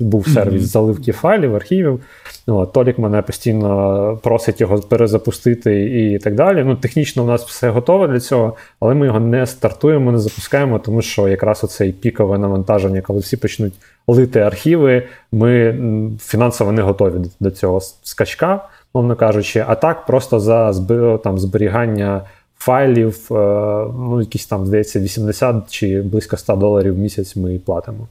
був 0.00 0.28
сервіс 0.28 0.62
заливки 0.62 1.12
файлів, 1.12 1.54
архівів. 1.54 2.00
Ну, 2.46 2.66
Толік 2.66 2.98
мене 2.98 3.22
постійно 3.22 4.18
просить 4.22 4.60
його 4.60 4.78
перезапустити 4.78 5.84
і 5.84 6.18
так 6.18 6.34
далі. 6.34 6.64
Ну, 6.64 6.76
Технічно 6.76 7.24
у 7.24 7.26
нас 7.26 7.44
все 7.44 7.70
готове 7.70 8.08
для 8.08 8.20
цього, 8.20 8.56
але 8.80 8.94
ми 8.94 9.06
його 9.06 9.20
не 9.20 9.46
стартуємо, 9.46 10.12
не 10.12 10.18
запускаємо, 10.18 10.78
тому 10.78 11.02
що 11.02 11.28
якраз 11.28 11.64
оцей 11.64 11.92
пікове 11.92 12.38
навантаження, 12.38 13.00
коли 13.00 13.20
всі 13.20 13.36
почнуть 13.36 13.74
лити 14.06 14.40
архіви, 14.40 15.02
ми 15.32 15.78
фінансово 16.20 16.72
не 16.72 16.82
готові 16.82 17.14
до 17.40 17.50
цього 17.50 17.80
скачка 18.02 18.68
мовно 18.94 19.16
кажучи, 19.16 19.64
а 19.68 19.74
так 19.74 20.06
просто 20.06 20.40
за 20.40 20.72
там, 21.18 21.38
зберігання 21.38 22.22
файлів, 22.58 23.28
е, 23.30 23.34
ну, 23.98 24.20
якісь 24.20 24.46
там, 24.46 24.66
здається, 24.66 25.00
80 25.00 25.70
чи 25.70 26.02
близько 26.02 26.36
100 26.36 26.56
доларів 26.56 26.94
в 26.94 26.98
місяць 26.98 27.36
ми 27.36 27.58
платимо. 27.58 28.08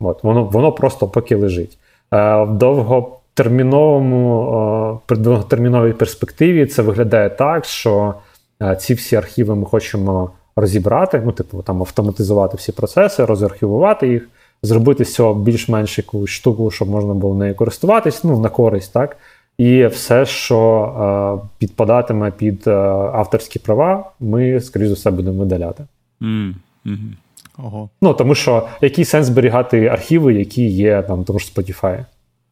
От, 0.00 0.24
Воно 0.24 0.44
воно 0.44 0.72
просто 0.72 1.08
поки 1.08 1.36
лежить. 1.36 1.78
Е, 2.12 2.42
в 2.42 2.58
довготерміновому, 2.58 5.00
при 5.06 5.16
довготерміновій 5.16 5.92
перспективі 5.92 6.66
це 6.66 6.82
виглядає 6.82 7.30
так, 7.30 7.64
що 7.64 8.14
е, 8.62 8.76
ці 8.76 8.94
всі 8.94 9.16
архіви 9.16 9.54
ми 9.54 9.66
хочемо 9.66 10.30
розібрати, 10.56 11.22
ну, 11.24 11.32
типу, 11.32 11.62
там 11.62 11.80
автоматизувати 11.80 12.56
всі 12.56 12.72
процеси, 12.72 13.24
розархівувати 13.24 14.08
їх, 14.08 14.28
зробити 14.62 15.04
з 15.04 15.14
цього 15.14 15.34
більш-менш 15.34 15.98
якусь 15.98 16.30
штуку, 16.30 16.70
щоб 16.70 16.88
можна 16.88 17.14
було 17.14 17.34
нею 17.34 17.54
користуватись, 17.54 18.24
ну, 18.24 18.40
на 18.40 18.48
користь, 18.48 18.92
так? 18.92 19.16
І 19.58 19.86
все, 19.86 20.26
що 20.26 21.40
е, 21.42 21.48
підпадатиме 21.58 22.30
під 22.30 22.66
е, 22.66 22.70
авторські 23.12 23.58
права, 23.58 24.10
ми, 24.20 24.60
скоріш 24.60 24.88
за 24.88 24.94
все, 24.94 25.10
будемо 25.10 25.38
видаляти. 25.38 25.84
Mm. 26.20 26.54
Mm-hmm. 26.86 27.12
Ого. 27.58 27.88
Ну, 28.02 28.14
тому 28.14 28.34
що 28.34 28.68
який 28.80 29.04
сенс 29.04 29.26
зберігати 29.26 29.86
архіви, 29.86 30.34
які 30.34 30.66
є 30.66 31.02
там, 31.02 31.24
тому 31.24 31.38
ж 31.38 31.52
Spotify 31.54 32.04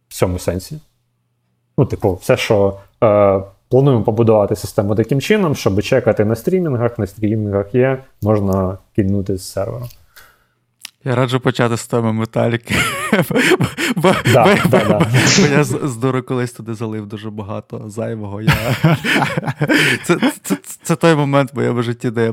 в 0.09 0.14
цьому 0.14 0.39
сенсі. 0.39 0.78
Ну, 1.78 1.86
типу, 1.86 2.14
все, 2.14 2.36
що 2.36 2.76
е, 3.05 3.40
плануємо 3.68 4.05
побудувати 4.05 4.56
систему 4.56 4.94
таким 4.94 5.20
чином, 5.20 5.55
щоб 5.55 5.82
чекати 5.82 6.24
на 6.24 6.35
стрімінгах, 6.35 6.98
на 6.98 7.06
стрімінгах 7.06 7.74
є, 7.74 7.98
можна 8.22 8.78
кинути 8.97 9.36
з 9.36 9.52
сервера. 9.52 9.86
Я 11.05 11.14
раджу 11.14 11.40
почати 11.40 11.76
з 11.76 11.86
теми 11.86 12.12
металіки. 12.12 12.74
Бо 13.97 14.14
я 15.51 15.64
з 15.64 15.97
дуру 15.97 16.22
колись 16.22 16.52
туди 16.52 16.74
залив 16.74 17.06
дуже 17.06 17.31
багато 17.31 17.85
зайвого. 17.86 18.40
Це 20.82 20.97
той 20.97 21.14
момент 21.14 21.52
в 21.52 21.56
моєму 21.56 21.82
житті, 21.82 22.10
де 22.10 22.24
я 22.24 22.32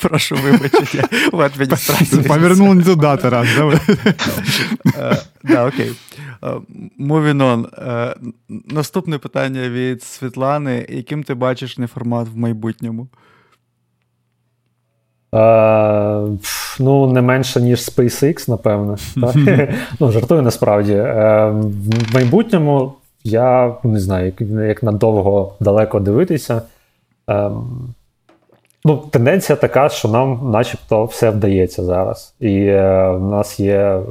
прошу 0.00 0.36
вибачення 0.42 1.08
в 1.32 1.40
адміністрації. 1.40 2.22
Повернув 2.22 2.74
не 2.74 2.82
туди, 2.82 3.16
Тарас. 3.16 3.48
Так, 5.48 5.74
окей. 5.74 5.92
Moving 7.00 7.36
on. 7.36 7.66
Наступне 8.48 9.18
питання 9.18 9.68
від 9.68 10.02
Світлани. 10.02 10.86
Яким 10.88 11.22
ти 11.22 11.34
бачиш 11.34 11.78
неформат 11.78 12.28
в 12.28 12.36
майбутньому? 12.36 13.08
Е, 15.34 16.20
Ну, 16.80 17.12
не 17.12 17.22
менше, 17.22 17.60
ніж 17.60 17.78
SpaceX, 17.78 18.50
напевно. 18.50 18.96
ну, 20.00 20.12
Жартую 20.12 20.42
насправді. 20.42 20.92
Е, 20.92 21.46
В 22.10 22.14
майбутньому 22.14 22.92
я 23.24 23.74
не 23.84 24.00
знаю, 24.00 24.26
як 24.26 24.40
як 24.68 24.82
надовго 24.82 25.52
далеко 25.60 26.00
дивитися. 26.00 26.62
Е, 27.30 27.50
ну, 28.84 28.96
Тенденція 29.10 29.56
така, 29.56 29.88
що 29.88 30.08
нам 30.08 30.50
начебто 30.50 31.04
все 31.04 31.30
вдається 31.30 31.84
зараз. 31.84 32.34
І 32.40 32.56
е, 32.66 33.10
в 33.10 33.22
нас 33.28 33.60
є 33.60 33.76
е, 33.78 34.02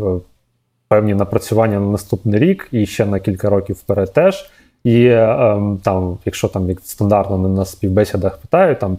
певні 0.88 1.14
напрацювання 1.14 1.80
на 1.80 1.88
наступний 1.88 2.40
рік 2.40 2.68
і 2.72 2.86
ще 2.86 3.06
на 3.06 3.20
кілька 3.20 3.50
років 3.50 3.76
вперед 3.76 4.14
теж. 4.14 4.50
І 4.84 5.06
е, 5.06 5.58
там, 5.84 6.18
якщо 6.26 6.48
там 6.48 6.70
як 6.70 6.80
стандартно 6.84 7.38
на 7.38 7.66
співбесідах 7.66 8.38
питають, 8.38 8.80
там 8.80 8.98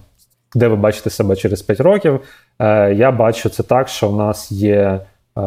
де 0.57 0.69
ви 0.69 0.77
бачите 0.77 1.11
себе 1.11 1.37
через 1.37 1.63
5 1.63 1.81
років. 1.81 2.21
Е, 2.59 2.95
я 2.95 3.11
бачу 3.11 3.49
це 3.49 3.63
так, 3.63 3.89
що 3.89 4.09
в 4.09 4.17
нас 4.17 4.53
є 4.53 5.01
е, 5.39 5.43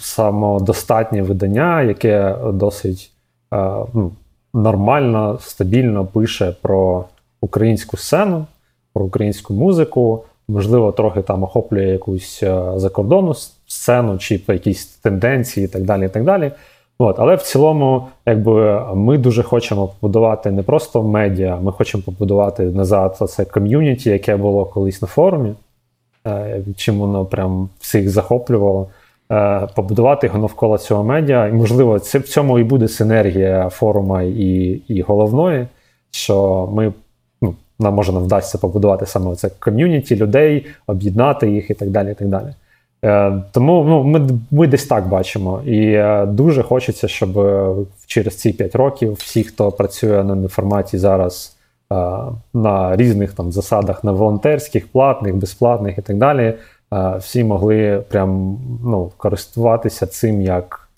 самодостатнє 0.00 1.22
видання, 1.22 1.82
яке 1.82 2.34
досить 2.52 3.10
е, 3.54 3.56
ну, 3.94 4.12
нормально, 4.54 5.38
стабільно 5.42 6.04
пише 6.04 6.54
про 6.62 7.04
українську 7.40 7.96
сцену, 7.96 8.46
про 8.92 9.04
українську 9.04 9.54
музику. 9.54 10.24
Можливо, 10.48 10.92
трохи 10.92 11.22
там 11.22 11.42
охоплює 11.42 11.86
якусь 11.86 12.44
закордонну 12.76 13.34
сцену, 13.66 14.18
чи 14.18 14.40
якісь 14.48 14.86
тенденції, 14.86 15.66
і 15.66 15.68
так 15.68 15.82
далі. 15.82 16.06
і 16.06 16.08
так 16.08 16.24
далі. 16.24 16.52
От, 17.00 17.16
Але 17.18 17.34
в 17.34 17.42
цілому, 17.42 18.08
якби 18.26 18.84
ми 18.94 19.18
дуже 19.18 19.42
хочемо 19.42 19.88
побудувати 19.88 20.50
не 20.50 20.62
просто 20.62 21.02
медіа, 21.02 21.56
ми 21.56 21.72
хочемо 21.72 22.02
побудувати 22.06 22.62
назад 22.62 23.16
це 23.28 23.44
ком'юніті, 23.44 24.10
яке 24.10 24.36
було 24.36 24.64
колись 24.64 25.02
на 25.02 25.08
форумі, 25.08 25.54
е, 26.26 26.60
чим 26.76 26.98
воно 26.98 27.24
прям 27.24 27.68
всіх 27.80 28.10
захоплювало. 28.10 28.88
Е, 29.32 29.68
побудувати 29.74 30.26
його 30.26 30.38
навколо 30.38 30.78
цього 30.78 31.04
медіа. 31.04 31.46
І, 31.46 31.52
можливо, 31.52 31.98
це 31.98 32.18
в 32.18 32.28
цьому 32.28 32.58
і 32.58 32.64
буде 32.64 32.88
синергія 32.88 33.68
форума 33.68 34.22
і 34.22 34.80
і 34.88 35.02
головної, 35.02 35.66
що 36.10 36.68
ми 36.72 36.92
ну, 37.42 37.54
нам 37.78 37.94
може 37.94 38.12
нам 38.12 38.22
вдасться 38.22 38.58
побудувати 38.58 39.06
саме 39.06 39.36
це 39.36 39.50
ком'юніті 39.58 40.16
людей, 40.16 40.66
об'єднати 40.86 41.50
їх 41.50 41.70
і 41.70 41.74
так 41.74 41.90
далі. 41.90 42.10
і 42.12 42.14
так 42.14 42.28
далі. 42.28 42.54
Е, 43.04 43.42
тому 43.52 43.84
ну, 43.88 44.04
ми 44.04 44.28
ми 44.50 44.66
десь 44.66 44.86
так 44.86 45.08
бачимо. 45.08 45.62
І 45.66 45.92
е, 45.92 46.26
дуже 46.26 46.62
хочеться, 46.62 47.08
щоб 47.08 47.38
е, 47.38 47.74
через 48.06 48.36
ці 48.36 48.52
5 48.52 48.74
років 48.74 49.12
всі, 49.12 49.44
хто 49.44 49.72
працює 49.72 50.24
на 50.24 50.34
неформаті 50.34 50.98
зараз 50.98 51.54
на 52.54 52.96
різних 52.96 53.32
там 53.32 53.52
засадах, 53.52 54.04
на 54.04 54.12
волонтерських, 54.12 54.88
платних, 54.88 55.36
безплатних 55.36 55.98
і 55.98 56.02
так 56.02 56.16
далі, 56.16 56.54
всі 57.18 57.44
могли 57.44 58.04
прям 58.08 58.58
ну, 58.84 59.12
користуватися 59.16 60.06
цим 60.06 60.42
як 60.42 60.88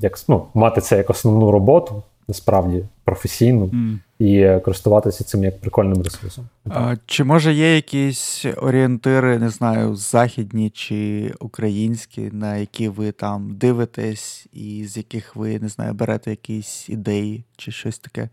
як 0.00 0.18
ну, 0.28 0.42
мати 0.54 0.80
це 0.80 0.96
як 0.96 1.10
основну 1.10 1.50
роботу, 1.50 2.02
насправді 2.28 2.84
професійну. 3.04 3.64
Mm 3.64 3.98
і 4.18 4.60
користуватися 4.64 5.24
цим 5.24 5.44
як 5.44 5.60
прикольним 5.60 6.02
ресурсом. 6.02 6.48
А, 6.70 6.96
Чи 7.06 7.24
може 7.24 7.52
є 7.52 7.74
якісь 7.74 8.46
орієнтири, 8.62 9.38
не 9.38 9.48
знаю, 9.48 9.96
західні 9.96 10.70
чи 10.70 11.32
українські, 11.40 12.30
на 12.32 12.56
які 12.56 12.88
ви 12.88 13.12
там 13.12 13.50
дивитесь, 13.50 14.46
і 14.52 14.84
з 14.86 14.96
яких 14.96 15.36
ви 15.36 15.58
не 15.58 15.68
знаю, 15.68 15.94
берете 15.94 16.30
якісь 16.30 16.88
ідеї 16.88 17.44
чи 17.56 17.72
щось 17.72 17.98
таке? 17.98 18.28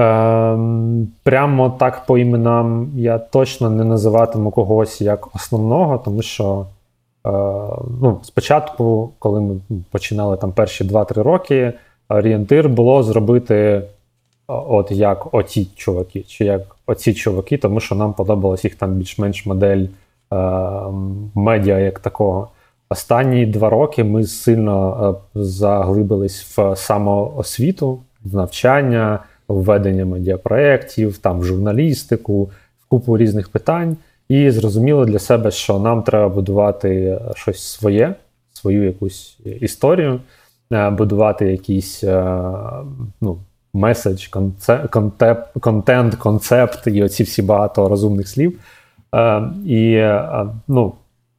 Е, 0.00 0.58
Прямо 1.22 1.70
так 1.70 2.06
по 2.06 2.18
іменам 2.18 2.92
я 2.96 3.18
точно 3.18 3.70
не 3.70 3.84
називатиму 3.84 4.50
когось 4.50 5.00
як 5.00 5.34
основного, 5.36 5.98
тому 5.98 6.22
що 6.22 6.66
е, 7.26 7.30
ну, 8.02 8.20
спочатку, 8.22 9.12
коли 9.18 9.40
ми 9.40 9.60
починали 9.90 10.36
там 10.36 10.52
перші 10.52 10.84
2-3 10.84 11.22
роки, 11.22 11.72
орієнтир 12.14 12.68
було 12.68 13.02
зробити 13.02 13.82
от 14.46 14.90
як 14.90 15.34
оті 15.34 15.68
чуваки, 15.76 16.24
чи 16.28 16.44
як 16.44 16.76
оці 16.86 17.14
чуваки, 17.14 17.58
тому 17.58 17.80
що 17.80 17.94
нам 17.94 18.14
подобалась 18.14 18.64
їх 18.64 18.74
там 18.74 18.92
більш-менш 18.92 19.46
модель 19.46 19.86
е, 19.86 20.36
медіа 21.34 21.78
як 21.78 21.98
такого. 21.98 22.48
Останні 22.88 23.46
два 23.46 23.70
роки 23.70 24.04
ми 24.04 24.24
сильно 24.24 25.16
е, 25.36 25.40
заглибились 25.40 26.58
в 26.58 26.76
самоосвіту, 26.76 28.00
в 28.24 28.34
навчання, 28.34 29.18
введення 29.48 30.04
медіапроєктів, 30.04 31.18
там 31.18 31.40
в 31.40 31.44
журналістику, 31.44 32.44
в 32.80 32.88
купу 32.88 33.18
різних 33.18 33.48
питань. 33.48 33.96
І 34.28 34.50
зрозуміло 34.50 35.04
для 35.04 35.18
себе, 35.18 35.50
що 35.50 35.78
нам 35.78 36.02
треба 36.02 36.28
будувати 36.28 37.18
щось 37.34 37.62
своє, 37.62 38.14
свою 38.52 38.84
якусь 38.84 39.38
історію, 39.60 40.14
е, 40.14 40.18
будувати 40.98 41.46
якийсь 41.46 42.04
ну, 43.20 43.38
меседж, 43.74 44.26
контент, 45.60 46.14
концепт 46.14 46.86
і 46.86 47.04
оці 47.04 47.22
всі 47.22 47.42
багато 47.42 47.88
розумних 47.88 48.28
слів. 48.28 48.58
Е, 49.14 49.42
І 49.66 49.92
е, 49.92 50.46
ну, 50.68 50.92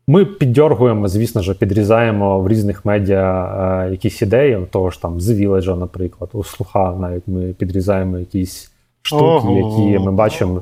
ми 0.07 0.25
піддергуємо, 0.25 1.07
звісно 1.07 1.41
ж, 1.41 1.53
підрізаємо 1.53 2.39
в 2.39 2.47
різних 2.47 2.85
медіа 2.85 3.85
е, 3.87 3.91
якісь 3.91 4.21
ідеї, 4.21 4.67
того 4.71 4.89
ж 4.89 5.01
там 5.01 5.21
з 5.21 5.29
Village, 5.29 5.79
наприклад, 5.79 6.29
у 6.33 6.43
слуха 6.43 6.93
навіть 6.99 7.27
ми 7.27 7.41
підрізаємо 7.41 8.17
якісь 8.17 8.71
штуки, 9.01 9.47
які 9.47 10.05
ми 10.05 10.11
бачимо. 10.11 10.61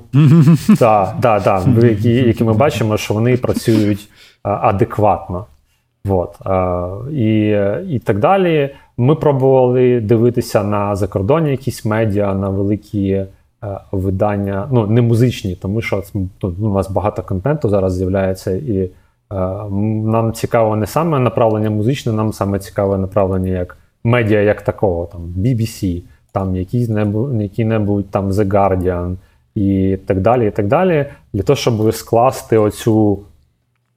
Так, 0.79 1.15
так, 1.21 1.43
так, 1.43 1.63
які, 1.83 2.09
які 2.09 2.43
ми 2.43 2.53
бачимо, 2.53 2.97
що 2.97 3.13
вони 3.13 3.37
працюють 3.37 4.09
адекватно. 4.43 5.45
Вот. 6.05 6.39
І 7.11 7.57
і 7.89 7.99
так 7.99 8.19
далі. 8.19 8.69
Ми 8.97 9.15
пробували 9.15 10.01
дивитися 10.01 10.63
на 10.63 10.95
закордонні 10.95 11.51
якісь 11.51 11.85
медіа, 11.85 12.33
на 12.33 12.49
великі 12.49 13.09
е, 13.09 13.27
видання, 13.91 14.67
ну 14.71 14.87
не 14.87 15.01
музичні, 15.01 15.55
тому 15.55 15.81
що 15.81 16.03
ну, 16.13 16.29
у 16.59 16.73
нас 16.73 16.91
багато 16.91 17.23
контенту 17.23 17.69
зараз 17.69 17.93
з'являється, 17.93 18.51
і 18.51 18.77
е, 18.79 18.89
нам 20.05 20.33
цікаво 20.33 20.75
не 20.75 20.85
саме 20.87 21.19
направлення 21.19 21.69
музичне, 21.69 22.13
нам 22.13 22.33
саме 22.33 22.59
цікаве 22.59 22.97
направлення 22.97 23.51
як 23.51 23.77
медіа, 24.03 24.41
як 24.41 24.61
такого, 24.61 25.05
там 25.05 25.21
BBC, 25.37 26.01
там 26.31 26.55
який-небудь 26.55 28.09
там 28.09 28.31
The 28.31 28.45
Guardian 28.45 29.15
і 29.55 29.97
так 30.05 30.21
далі. 30.21 30.47
і 30.47 30.51
так 30.51 30.67
далі, 30.67 31.05
Для 31.33 31.43
того, 31.43 31.57
щоб 31.57 31.93
скласти 31.93 32.57
оцю 32.57 33.19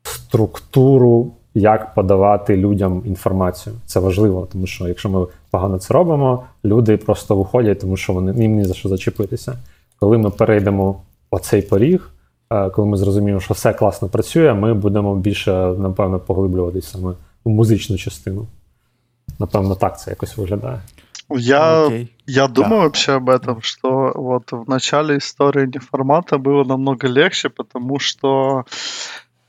структуру 0.03 1.33
як 1.57 1.95
подавати 1.95 2.57
людям 2.57 3.03
інформацію. 3.07 3.77
Це 3.87 4.01
важливо, 4.01 4.49
тому 4.53 4.67
що 4.67 4.89
якщо 4.89 5.09
ми 5.09 5.27
погано 5.51 5.79
це 5.79 5.95
робимо, 5.95 6.45
люди 6.65 6.97
просто 6.97 7.37
виходять, 7.37 7.81
тому 7.81 7.97
що 7.97 8.13
вони 8.13 8.43
їм 8.43 8.57
ні 8.57 8.65
за 8.65 8.75
що 8.75 8.89
зачепитися. 8.89 9.59
Коли 10.01 10.19
ми 10.19 10.31
перейдемо 10.31 11.01
оцей 11.31 11.63
поріг, 11.63 12.11
е, 12.51 12.71
коли 12.71 12.89
ми 12.89 12.97
зрозуміємо, 12.97 13.41
що 13.41 13.55
все 13.55 13.73
класно 13.73 14.09
працює, 14.09 14.55
ми 14.55 14.75
будемо 14.75 15.17
більше, 15.17 15.53
напевно, 15.79 16.19
поглиблюватися 16.19 16.89
саме 16.89 17.13
в 17.45 17.51
музичну 17.51 17.97
частину. 17.97 18.47
Напевно, 19.39 19.75
так 19.75 20.01
це 20.01 20.11
якось 20.11 20.37
виглядає. 20.37 20.81
Я, 21.31 21.87
okay. 21.87 22.09
я 22.27 22.49
думаю 22.49 22.75
да. 22.75 22.83
вообще 22.83 23.13
об 23.15 23.31
этом, 23.31 23.61
что 23.61 24.13
вот 24.15 24.53
в 24.53 24.71
начале 24.71 25.17
истории 25.17 25.67
неформата 25.67 26.39
было 26.39 26.65
намного 26.65 27.09
легче, 27.09 27.49
потому 27.49 27.99
что 27.99 28.65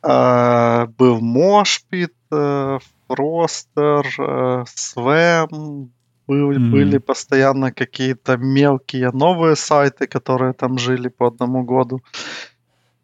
Э, 0.08 0.88
был 0.98 1.20
Мошпит, 1.20 2.14
э, 2.32 2.80
Фростер, 3.08 4.06
э, 4.20 4.64
Свем, 4.74 5.92
были, 6.28 6.60
mm. 6.60 6.72
были 6.72 6.98
постоянно 6.98 7.72
какие-то 7.74 8.38
мелкие 8.38 9.12
новые 9.12 9.56
сайты, 9.56 10.08
которые 10.08 10.54
там 10.54 10.78
жили 10.78 11.10
по 11.10 11.28
одному 11.28 11.64
году. 11.64 12.02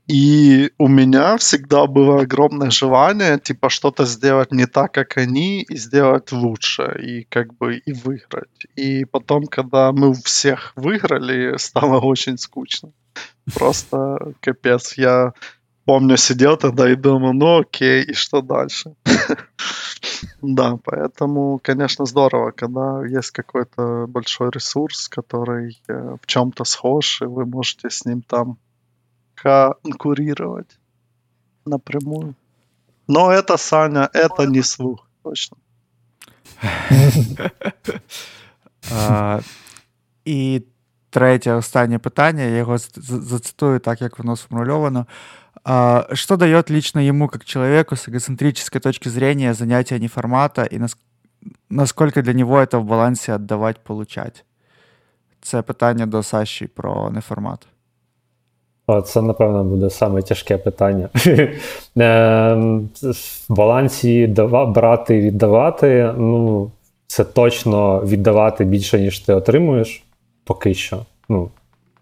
И 0.07 0.71
у 0.77 0.88
меня 0.88 1.38
всегда 1.38 1.88
было 1.88 2.21
огромное 2.21 2.69
желание, 2.69 3.39
типа, 3.39 3.69
что-то 3.69 4.05
сделать 4.05 4.51
не 4.51 4.65
так, 4.65 4.93
как 4.93 5.17
они, 5.17 5.63
и 5.63 5.77
сделать 5.77 6.31
лучше, 6.31 6.99
и 7.01 7.23
как 7.23 7.53
бы 7.57 7.77
и 7.77 7.93
выиграть. 7.93 8.65
И 8.75 9.05
потом, 9.05 9.47
когда 9.47 9.91
мы 9.91 10.09
у 10.09 10.13
всех 10.13 10.73
выиграли, 10.75 11.57
стало 11.57 11.99
очень 11.99 12.38
скучно. 12.38 12.91
Просто 13.53 14.34
капец. 14.41 14.97
Я 14.97 15.34
помню, 15.85 16.16
сидел 16.16 16.56
тогда 16.56 16.90
и 16.90 16.97
думал, 16.97 17.32
ну 17.32 17.60
окей, 17.60 18.05
и 18.05 18.15
что 18.15 18.43
дальше? 18.43 18.94
Да, 20.43 20.78
поэтому, 20.85 21.59
конечно, 21.62 22.06
здорово, 22.06 22.52
когда 22.52 23.05
есть 23.06 23.31
какой-то 23.31 24.06
большой 24.09 24.51
ресурс, 24.51 25.09
который 25.09 25.81
э, 25.89 26.16
в 26.23 26.27
чем-то 26.27 26.65
схож, 26.65 27.23
и 27.23 27.24
вы 27.24 27.44
можете 27.47 27.90
с 27.90 28.05
ним 28.05 28.23
там 28.23 28.56
конкурировать 29.35 30.78
напрямую. 31.65 32.35
Но 33.09 33.32
это, 33.32 33.56
Саня, 33.56 34.09
это 34.12 34.47
не 34.47 34.62
слух, 34.62 35.09
точно. 35.23 35.56
І 40.24 40.62
третє, 41.10 41.52
останнє 41.52 41.98
питання, 41.98 42.43
я 42.43 42.56
його 42.56 42.78
зацитую 42.78 43.78
так, 43.78 44.02
як 44.02 44.19
воно 44.19 44.36
сформульовано. 44.36 45.06
Что 45.64 46.38
дает 46.38 46.69
лично 46.69 46.99
ему, 46.99 47.27
как 47.27 47.45
человеку, 47.45 47.95
с 47.95 48.10
эгоцентрической 48.10 48.81
точки 48.81 49.10
зрения, 49.10 49.53
занятие 49.53 49.99
неформата, 49.99 50.64
и 50.64 50.77
нас... 50.77 50.98
насколько 51.69 52.22
для 52.22 52.34
него 52.34 52.57
это 52.57 52.77
в 52.77 52.84
балансі 52.84 53.31
віддавати, 53.34 53.80
получать? 53.84 54.45
Це 55.41 55.61
питання 55.61 56.06
до 56.06 56.23
Саші 56.23 56.68
про 56.68 57.10
неформат. 57.10 57.68
О, 58.88 59.02
це, 59.02 59.22
напевно, 59.22 59.64
буде 59.64 59.90
саме 59.90 60.22
тяжке 60.22 60.57
питання. 60.57 61.10
Ем, 61.95 62.90
в 63.03 63.53
балансі 63.53 64.27
брати 64.68 65.18
і 65.18 65.22
віддавати. 65.22 66.14
Ну, 66.18 66.72
це 67.07 67.23
точно 67.23 67.99
віддавати 68.06 68.65
більше, 68.65 68.99
ніж 68.99 69.19
ти 69.19 69.34
отримуєш, 69.34 70.03
поки 70.44 70.73
що. 70.73 71.06
Ну, 71.30 71.49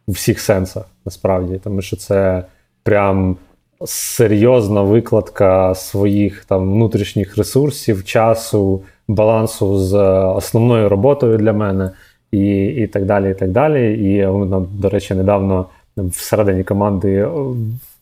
У 0.07 0.11
всіх 0.11 0.39
сенсах, 0.39 0.85
насправді. 1.05 1.57
Тому 1.63 1.81
що 1.81 1.95
це 1.95 2.43
прям 2.83 3.37
серйозна 3.85 4.81
викладка 4.81 5.75
своїх 5.75 6.45
там 6.45 6.73
внутрішніх 6.73 7.37
ресурсів, 7.37 8.05
часу, 8.05 8.81
балансу 9.07 9.77
з 9.77 9.97
основною 10.35 10.89
роботою 10.89 11.37
для 11.37 11.53
мене, 11.53 11.91
і 12.31 12.65
і 12.65 12.87
так 12.87 13.05
далі. 13.05 13.31
І 13.31 13.33
так 13.33 13.51
далі. 13.51 14.11
І 14.11 14.27
ми, 14.27 14.65
до 14.71 14.89
речі, 14.89 15.13
недавно 15.13 15.65
всередині 15.97 16.63
команди 16.63 17.27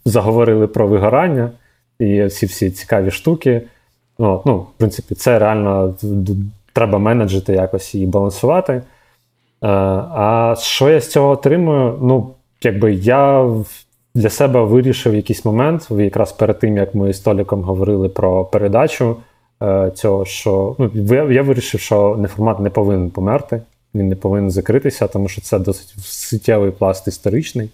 заговорили 0.06 0.68
про 0.68 0.88
вигорання 0.88 1.52
і 2.00 2.24
всі 2.24 2.46
всі 2.46 2.72
цікаві 2.72 3.12
штуки. 3.12 3.62
Ну, 4.20 4.42
ну, 4.46 4.58
В 4.58 4.68
принципі, 4.78 5.16
це 5.16 5.40
реально 5.40 5.96
треба 6.74 7.00
менеджити 7.00 7.54
якось 7.54 7.96
і 7.96 8.06
балансувати. 8.06 8.74
Е, 8.74 8.84
а 9.62 10.56
що 10.60 10.90
я 10.90 11.02
з 11.02 11.12
цього 11.12 11.30
отримую? 11.30 11.98
Ну, 12.02 12.30
якби 12.64 12.94
я 12.94 13.50
для 14.16 14.30
себе 14.30 14.64
вирішив 14.64 15.16
якийсь 15.16 15.46
момент, 15.46 15.88
якраз 15.92 16.32
перед 16.32 16.60
тим, 16.60 16.78
як 16.78 16.96
ми 16.96 17.14
з 17.14 17.20
Толіком 17.20 17.62
говорили 17.62 18.10
про 18.10 18.46
передачу 18.46 19.18
е, 19.62 19.92
цього, 19.96 20.26
що 20.26 20.76
ну, 20.80 20.92
я 21.32 21.42
вирішив, 21.42 21.80
що 21.80 22.16
неформат 22.20 22.60
не 22.60 22.70
повинен 22.70 23.10
померти, 23.10 23.62
він 23.96 24.10
не 24.10 24.16
повинен 24.16 24.52
закритися, 24.52 25.08
тому 25.08 25.28
що 25.28 25.42
це 25.42 25.60
досить 25.60 25.94
суттєвий 26.00 26.72
пласт 26.72 27.08
історичний. 27.08 27.70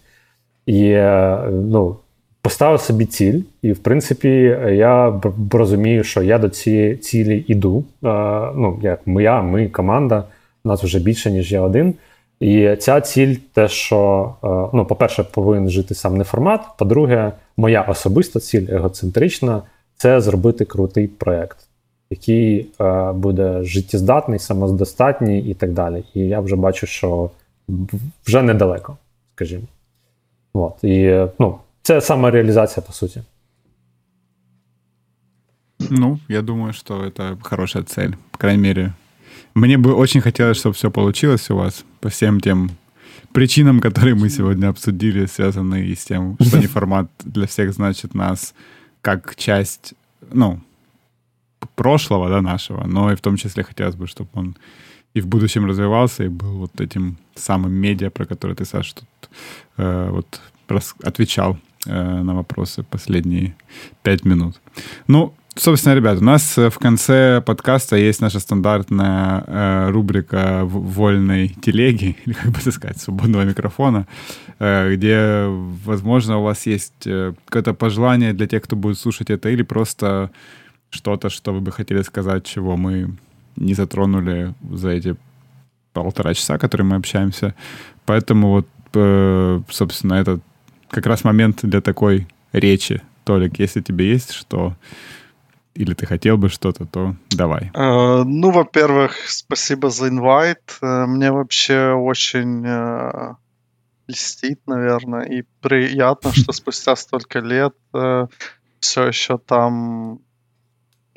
І 0.66 0.86
е, 0.90 1.40
ну, 1.52 1.96
поставив 2.42 2.80
собі 2.80 3.06
ціль, 3.06 3.42
і, 3.62 3.72
в 3.72 3.80
принципі, 3.80 4.30
я 4.72 5.22
розумію, 5.52 6.04
що 6.04 6.24
я 6.24 6.38
до 6.38 6.50
цієї 6.50 6.98
цілі 6.98 7.46
йду. 7.48 7.78
Е, 7.78 8.08
ну, 8.56 8.80
як 8.82 9.08
моя, 9.08 9.42
ми, 9.42 9.68
команда, 9.68 10.24
нас 10.64 10.84
вже 10.84 11.00
більше, 11.00 11.32
ніж 11.32 11.52
я 11.52 11.62
один. 11.62 11.94
І 12.41 12.77
ця 12.77 13.01
ціль, 13.01 13.37
те, 13.53 13.69
що, 13.69 14.35
е, 14.45 14.77
ну, 14.77 14.87
по-перше, 14.87 15.25
повинен 15.25 15.71
жити 15.71 15.95
сам 15.95 16.17
не 16.17 16.25
формат. 16.25 16.61
По-друге, 16.79 17.33
моя 17.57 17.83
особиста 17.83 18.41
ціль 18.41 18.67
егоцентрична 18.71 19.63
це 19.97 20.21
зробити 20.21 20.65
крутий 20.65 21.09
проєкт, 21.09 21.57
який 22.11 22.67
е, 22.81 23.13
буде 23.13 23.63
життєздатний, 23.63 24.39
самодостатній 24.39 25.41
і 25.41 25.55
так 25.55 25.73
далі. 25.73 26.05
І 26.15 26.21
я 26.21 26.41
вже 26.41 26.57
бачу, 26.57 26.87
що 26.87 27.31
вже 28.27 28.43
недалеко, 28.43 28.97
скажімо. 29.35 29.65
От. 30.53 30.85
І 30.85 31.27
ну, 31.39 31.59
це 31.83 32.01
самореалізація, 32.01 32.85
по 32.87 32.93
суті. 32.93 33.23
Ну, 35.91 36.19
я 36.29 36.43
думаю, 36.43 36.73
что 36.73 37.05
это 37.05 37.37
хорошая 37.43 37.85
цель. 37.85 38.11
По 38.31 38.39
крайней 38.39 38.63
мере, 38.63 38.93
Мне 39.55 39.79
бы 39.79 39.95
очень 39.95 40.21
хотелось, 40.21 40.59
чтобы 40.59 40.75
все 40.75 40.91
получилось 40.91 41.51
у 41.51 41.57
вас 41.57 41.85
По 42.06 42.10
всем 42.10 42.40
тем 42.40 42.70
причинам, 43.34 43.80
которые 43.80 44.14
мы 44.14 44.30
сегодня 44.30 44.70
обсудили, 44.70 45.26
связанные 45.26 45.96
с 45.96 46.06
тем, 46.06 46.38
что 46.48 46.60
не 46.60 46.68
формат 46.68 47.10
для 47.24 47.48
всех 47.48 47.74
значит 47.74 48.14
нас 48.14 48.54
как 49.02 49.36
часть, 49.36 49.96
ну, 50.32 50.60
прошлого, 51.76 52.30
да, 52.30 52.42
нашего, 52.42 52.86
но 52.86 53.12
и 53.12 53.16
в 53.16 53.22
том 53.22 53.38
числе 53.38 53.64
хотелось 53.64 53.96
бы, 53.96 54.06
чтобы 54.06 54.30
он 54.34 54.56
и 55.16 55.22
в 55.22 55.26
будущем 55.26 55.66
развивался, 55.66 56.26
и 56.26 56.28
был 56.28 56.58
вот 56.58 56.80
этим 56.80 57.18
самым 57.34 57.74
медиа, 57.74 58.12
про 58.12 58.26
который 58.26 58.56
ты, 58.56 58.66
Саш, 58.66 58.94
тут 58.94 59.30
э, 59.78 60.10
вот 60.12 60.42
отвечал 61.04 61.58
э, 61.88 62.22
на 62.22 62.36
вопросы 62.36 62.84
последние 62.84 63.56
пять 64.04 64.26
минут. 64.26 64.62
Ну, 65.08 65.34
Собственно, 65.58 65.96
ребят, 65.96 66.20
у 66.20 66.24
нас 66.24 66.58
э, 66.58 66.70
в 66.70 66.78
конце 66.80 67.42
подкаста 67.42 67.96
есть 67.96 68.20
наша 68.20 68.40
стандартная 68.40 69.44
э, 69.48 69.90
рубрика 69.90 70.66
вольной 70.66 71.48
телеги, 71.48 72.18
или 72.26 72.34
как 72.34 72.52
бы 72.52 72.60
это 72.60 72.72
сказать, 72.72 72.98
свободного 72.98 73.44
микрофона, 73.44 74.06
э, 74.60 74.94
где, 74.94 75.46
возможно, 75.86 76.40
у 76.40 76.44
вас 76.44 76.66
есть 76.66 77.08
э, 77.08 77.34
какое-то 77.46 77.74
пожелание 77.74 78.34
для 78.34 78.48
тех, 78.48 78.64
кто 78.64 78.76
будет 78.76 79.00
слушать 79.00 79.30
это, 79.30 79.48
или 79.48 79.64
просто 79.64 80.30
что-то, 80.90 81.30
что 81.30 81.54
вы 81.54 81.62
бы 81.62 81.72
хотели 81.72 82.02
сказать, 82.02 82.46
чего 82.46 82.76
мы 82.76 83.16
не 83.56 83.76
затронули 83.76 84.54
за 84.70 84.90
эти 84.90 85.16
полтора 85.94 86.34
часа, 86.34 86.58
которые 86.58 86.86
мы 86.86 86.98
общаемся. 86.98 87.56
Поэтому 88.06 88.50
вот, 88.50 88.68
э, 88.94 89.62
собственно, 89.70 90.16
это 90.16 90.42
как 90.90 91.06
раз 91.06 91.24
момент 91.24 91.60
для 91.64 91.80
такой 91.80 92.28
речи. 92.52 93.02
Толик, 93.24 93.58
если 93.60 93.80
тебе 93.80 94.12
есть 94.12 94.34
что 94.34 94.76
или 95.76 95.94
ты 95.94 96.06
хотел 96.06 96.38
бы 96.38 96.50
что-то, 96.50 96.86
то 96.86 97.16
давай. 97.30 97.72
Uh, 97.74 98.24
ну, 98.24 98.52
во-первых, 98.52 99.18
спасибо 99.28 99.90
за 99.90 100.08
инвайт. 100.08 100.62
Uh, 100.82 101.06
мне 101.06 101.32
вообще 101.32 101.92
очень 101.92 102.66
uh, 102.66 103.36
льстит, 104.08 104.62
наверное, 104.68 105.24
и 105.26 105.44
приятно, 105.62 106.32
что 106.34 106.52
спустя 106.54 106.96
столько 106.96 107.40
лет 107.40 107.76
все 108.80 109.08
еще 109.08 109.38
там 109.38 110.20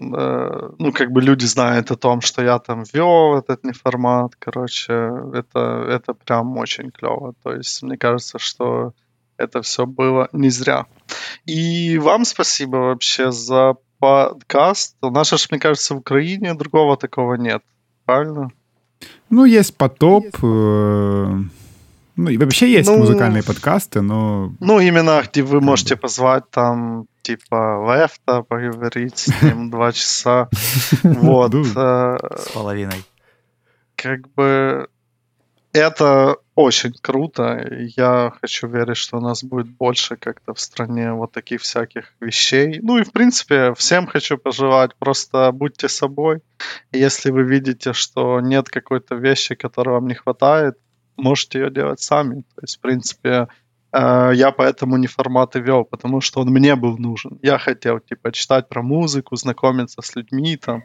ну, 0.01 0.93
как 0.93 1.11
бы 1.11 1.21
люди 1.21 1.45
знают 1.45 1.91
о 1.91 1.97
том, 1.97 2.21
что 2.21 2.41
я 2.41 2.61
там 2.61 2.85
вел 2.93 3.37
этот 3.37 3.65
неформат, 3.65 4.37
короче, 4.39 4.93
это, 5.35 5.87
это 5.91 6.15
прям 6.15 6.57
очень 6.57 6.93
клево. 6.93 7.35
То 7.43 7.53
есть, 7.53 7.83
мне 7.83 7.99
кажется, 7.99 8.39
что 8.39 8.93
это 9.37 9.61
все 9.63 9.87
было 9.87 10.29
не 10.33 10.51
зря. 10.51 10.87
И 11.47 11.99
вам 11.99 12.25
спасибо 12.25 12.77
вообще 12.77 13.33
за 13.33 13.75
подкаст. 13.99 14.97
У 15.03 15.11
нас 15.11 15.31
же, 15.31 15.37
мне 15.51 15.61
кажется, 15.61 15.95
в 15.95 15.99
Украине 15.99 16.55
другого 16.55 16.97
такого 16.97 17.35
нет. 17.35 17.63
Правильно? 18.05 18.51
Ну, 19.31 19.45
есть 19.45 19.77
потоп. 19.77 20.25
Э, 20.43 21.39
ну, 22.17 22.31
и 22.31 22.37
вообще 22.37 22.73
есть 22.73 22.89
ну, 22.89 22.99
музыкальные 22.99 23.43
подкасты, 23.43 24.01
но... 24.01 24.53
Ну, 24.61 24.81
именно 24.81 25.23
где 25.23 25.43
вы 25.43 25.61
можете 25.61 25.97
позвать 25.97 26.51
там 26.51 27.07
типа 27.23 27.85
Лефта, 27.87 28.43
поговорить 28.43 29.19
с 29.19 29.43
ним 29.43 29.71
два 29.71 29.93
часа. 29.93 30.49
Вот. 31.03 31.55
Э, 31.55 32.17
с 32.39 32.51
половиной. 32.55 33.05
Как 33.97 34.29
бы 34.35 34.89
это 35.73 36.37
очень 36.59 36.93
круто. 37.01 37.69
Я 37.97 38.33
хочу 38.41 38.67
верить, 38.67 38.97
что 38.97 39.19
у 39.19 39.21
нас 39.21 39.45
будет 39.45 39.69
больше 39.69 40.17
как-то 40.17 40.55
в 40.55 40.61
стране 40.61 41.13
вот 41.13 41.31
таких 41.31 41.61
всяких 41.61 42.13
вещей. 42.21 42.81
Ну 42.83 42.99
и, 42.99 43.05
в 43.05 43.13
принципе, 43.13 43.73
всем 43.75 44.09
хочу 44.09 44.39
пожелать, 44.39 44.91
просто 44.99 45.53
будьте 45.53 45.89
собой. 45.89 46.41
если 46.93 47.31
вы 47.31 47.45
видите, 47.45 47.93
что 47.93 48.41
нет 48.41 48.69
какой-то 48.71 49.15
вещи, 49.15 49.55
которой 49.55 49.91
вам 49.91 50.09
не 50.09 50.15
хватает, 50.15 50.75
можете 51.17 51.61
ее 51.61 51.71
делать 51.71 52.01
сами. 52.01 52.43
То 52.57 52.63
есть, 52.63 52.79
в 52.79 52.81
принципе, 52.81 53.47
э, 53.93 54.33
я 54.35 54.51
поэтому 54.51 54.97
не 54.97 55.07
форматы 55.07 55.61
вел, 55.61 55.85
потому 55.85 56.21
что 56.21 56.41
он 56.41 56.49
мне 56.49 56.75
был 56.75 56.99
нужен. 56.99 57.39
Я 57.41 57.59
хотел, 57.59 58.01
типа, 58.01 58.33
читать 58.33 58.69
про 58.69 58.83
музыку, 58.83 59.37
знакомиться 59.37 60.03
с 60.03 60.17
людьми, 60.17 60.57
там, 60.57 60.83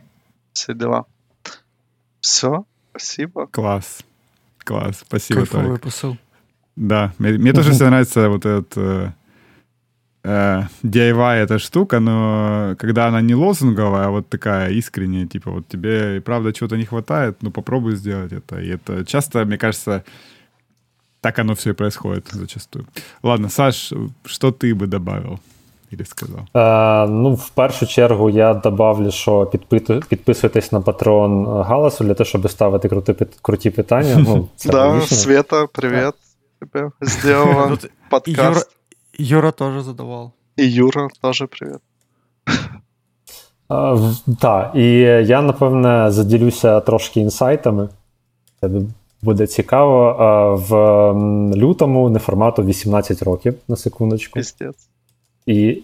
все 0.53 0.75
дела. 0.75 1.05
Все, 2.19 2.63
спасибо. 2.91 3.47
Класс. 3.47 4.03
Класс, 4.63 5.03
спасибо, 5.05 5.41
Кайфовый 5.41 5.67
Толик. 5.67 5.81
посыл. 5.81 6.17
Да, 6.75 7.13
мне, 7.19 7.33
мне 7.33 7.53
тоже 7.53 7.71
всегда 7.71 7.85
нравится 7.89 8.29
вот 8.29 8.45
этот 8.45 8.73
э, 8.77 9.11
э, 10.23 10.61
DIY 10.83 11.35
эта 11.35 11.59
штука, 11.59 11.99
но 11.99 12.75
когда 12.79 13.07
она 13.07 13.21
не 13.21 13.35
лозунговая, 13.35 14.07
а 14.07 14.09
вот 14.09 14.29
такая 14.29 14.71
искренняя, 14.71 15.27
типа 15.27 15.51
вот 15.51 15.67
тебе 15.67 16.17
и 16.17 16.19
правда 16.19 16.53
чего-то 16.53 16.77
не 16.77 16.85
хватает, 16.85 17.37
ну 17.41 17.51
попробуй 17.51 17.95
сделать 17.95 18.31
это. 18.31 18.59
И 18.59 18.69
это 18.69 19.05
часто, 19.05 19.45
мне 19.45 19.57
кажется, 19.57 20.03
так 21.21 21.39
оно 21.39 21.53
все 21.55 21.71
и 21.71 21.73
происходит 21.73 22.27
зачастую. 22.31 22.85
Ладно, 23.21 23.49
Саш, 23.49 23.93
что 24.25 24.51
ты 24.51 24.73
бы 24.73 24.87
добавил? 24.87 25.39
Или 25.93 26.05
сказав? 26.05 26.39
Е, 26.55 27.07
ну, 27.11 27.33
в 27.33 27.49
першу 27.49 27.87
чергу 27.87 28.29
я 28.29 28.53
добавлю, 28.53 29.11
що 29.11 29.45
підписуйтесь 30.09 30.71
на 30.71 30.81
патрон 30.81 31.45
е, 31.45 31.63
Галасу 31.63 32.03
для 32.03 32.13
того, 32.13 32.25
щоб 32.25 32.49
ставити 32.49 32.89
круті, 32.89 33.15
круті 33.41 33.69
питання. 33.69 34.15
Ну, 34.17 34.49
це 34.55 34.69
да, 34.69 35.01
Света, 35.01 35.67
привіт. 35.67 36.13
Тебе 36.59 36.91
сделала 37.01 37.77
подкаст. 38.09 38.37
Юра, 38.37 38.61
Юра 39.17 39.51
тоже 39.51 39.81
задавал. 39.81 40.31
І 40.57 40.71
Юра 40.71 41.07
теж 41.21 41.43
привіт. 41.49 41.79
Uh, 43.69 44.15
так, 44.39 44.71
і 44.75 44.99
я 45.01 45.41
напевне 45.41 46.11
заділюся 46.11 46.79
трошки 46.79 47.19
інсайтами. 47.19 47.89
Це 48.61 48.69
буде 49.21 49.47
цікаво. 49.47 50.17
Uh, 50.19 50.55
в 50.55 51.57
лютому 51.57 52.09
неформату 52.09 52.63
18 52.63 53.23
років 53.23 53.55
на 53.67 53.75
секундочку. 53.75 54.33
Піздець. 54.33 54.89
І 55.45 55.81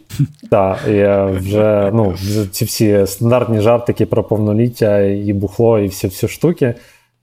так, 0.50 0.88
я 0.88 1.26
вже 1.26 1.92
ну, 1.94 2.14
ці 2.52 2.66
всі 2.66 3.08
стандартні 3.08 3.62
жартики 3.62 4.06
про 4.06 4.24
повноліття 4.24 5.02
і 5.02 5.34
бухло, 5.34 5.80
і 5.80 5.88
всі 5.88 6.08
всі 6.08 6.28
штуки. 6.28 6.76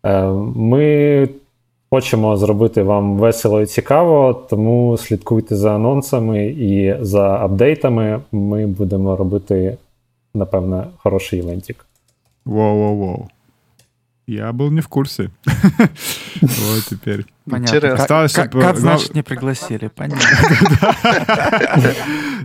Е, 0.05 0.23
ми 0.57 1.29
хочемо 1.91 2.37
зробити 2.37 2.83
вам 2.83 3.19
весело 3.19 3.63
і 3.63 3.67
цікаво, 3.67 4.47
тому 4.51 4.97
слідкуйте 4.97 5.57
за 5.57 5.75
анонсами 5.75 6.47
і 6.47 6.95
за 7.01 7.29
апдейтами. 7.29 8.21
Ми 8.33 8.67
будемо 8.67 9.17
робити, 9.17 9.77
напевне, 10.35 10.85
хороший 10.97 11.39
івентик. 11.39 11.87
Воу-воу-воу. 12.47 13.36
Я 14.27 14.53
был 14.53 14.71
не 14.71 14.81
в 14.81 14.89
курсе. 14.89 15.31
Вот 16.41 16.85
теперь. 16.91 17.25
Понятно. 17.49 17.95
Осталось, 17.95 18.33
как, 18.33 18.51
чтобы... 18.51 18.61
как 18.61 18.77
значит 18.77 19.15
не 19.15 19.23
пригласили? 19.23 19.89
Понятно. 19.89 20.27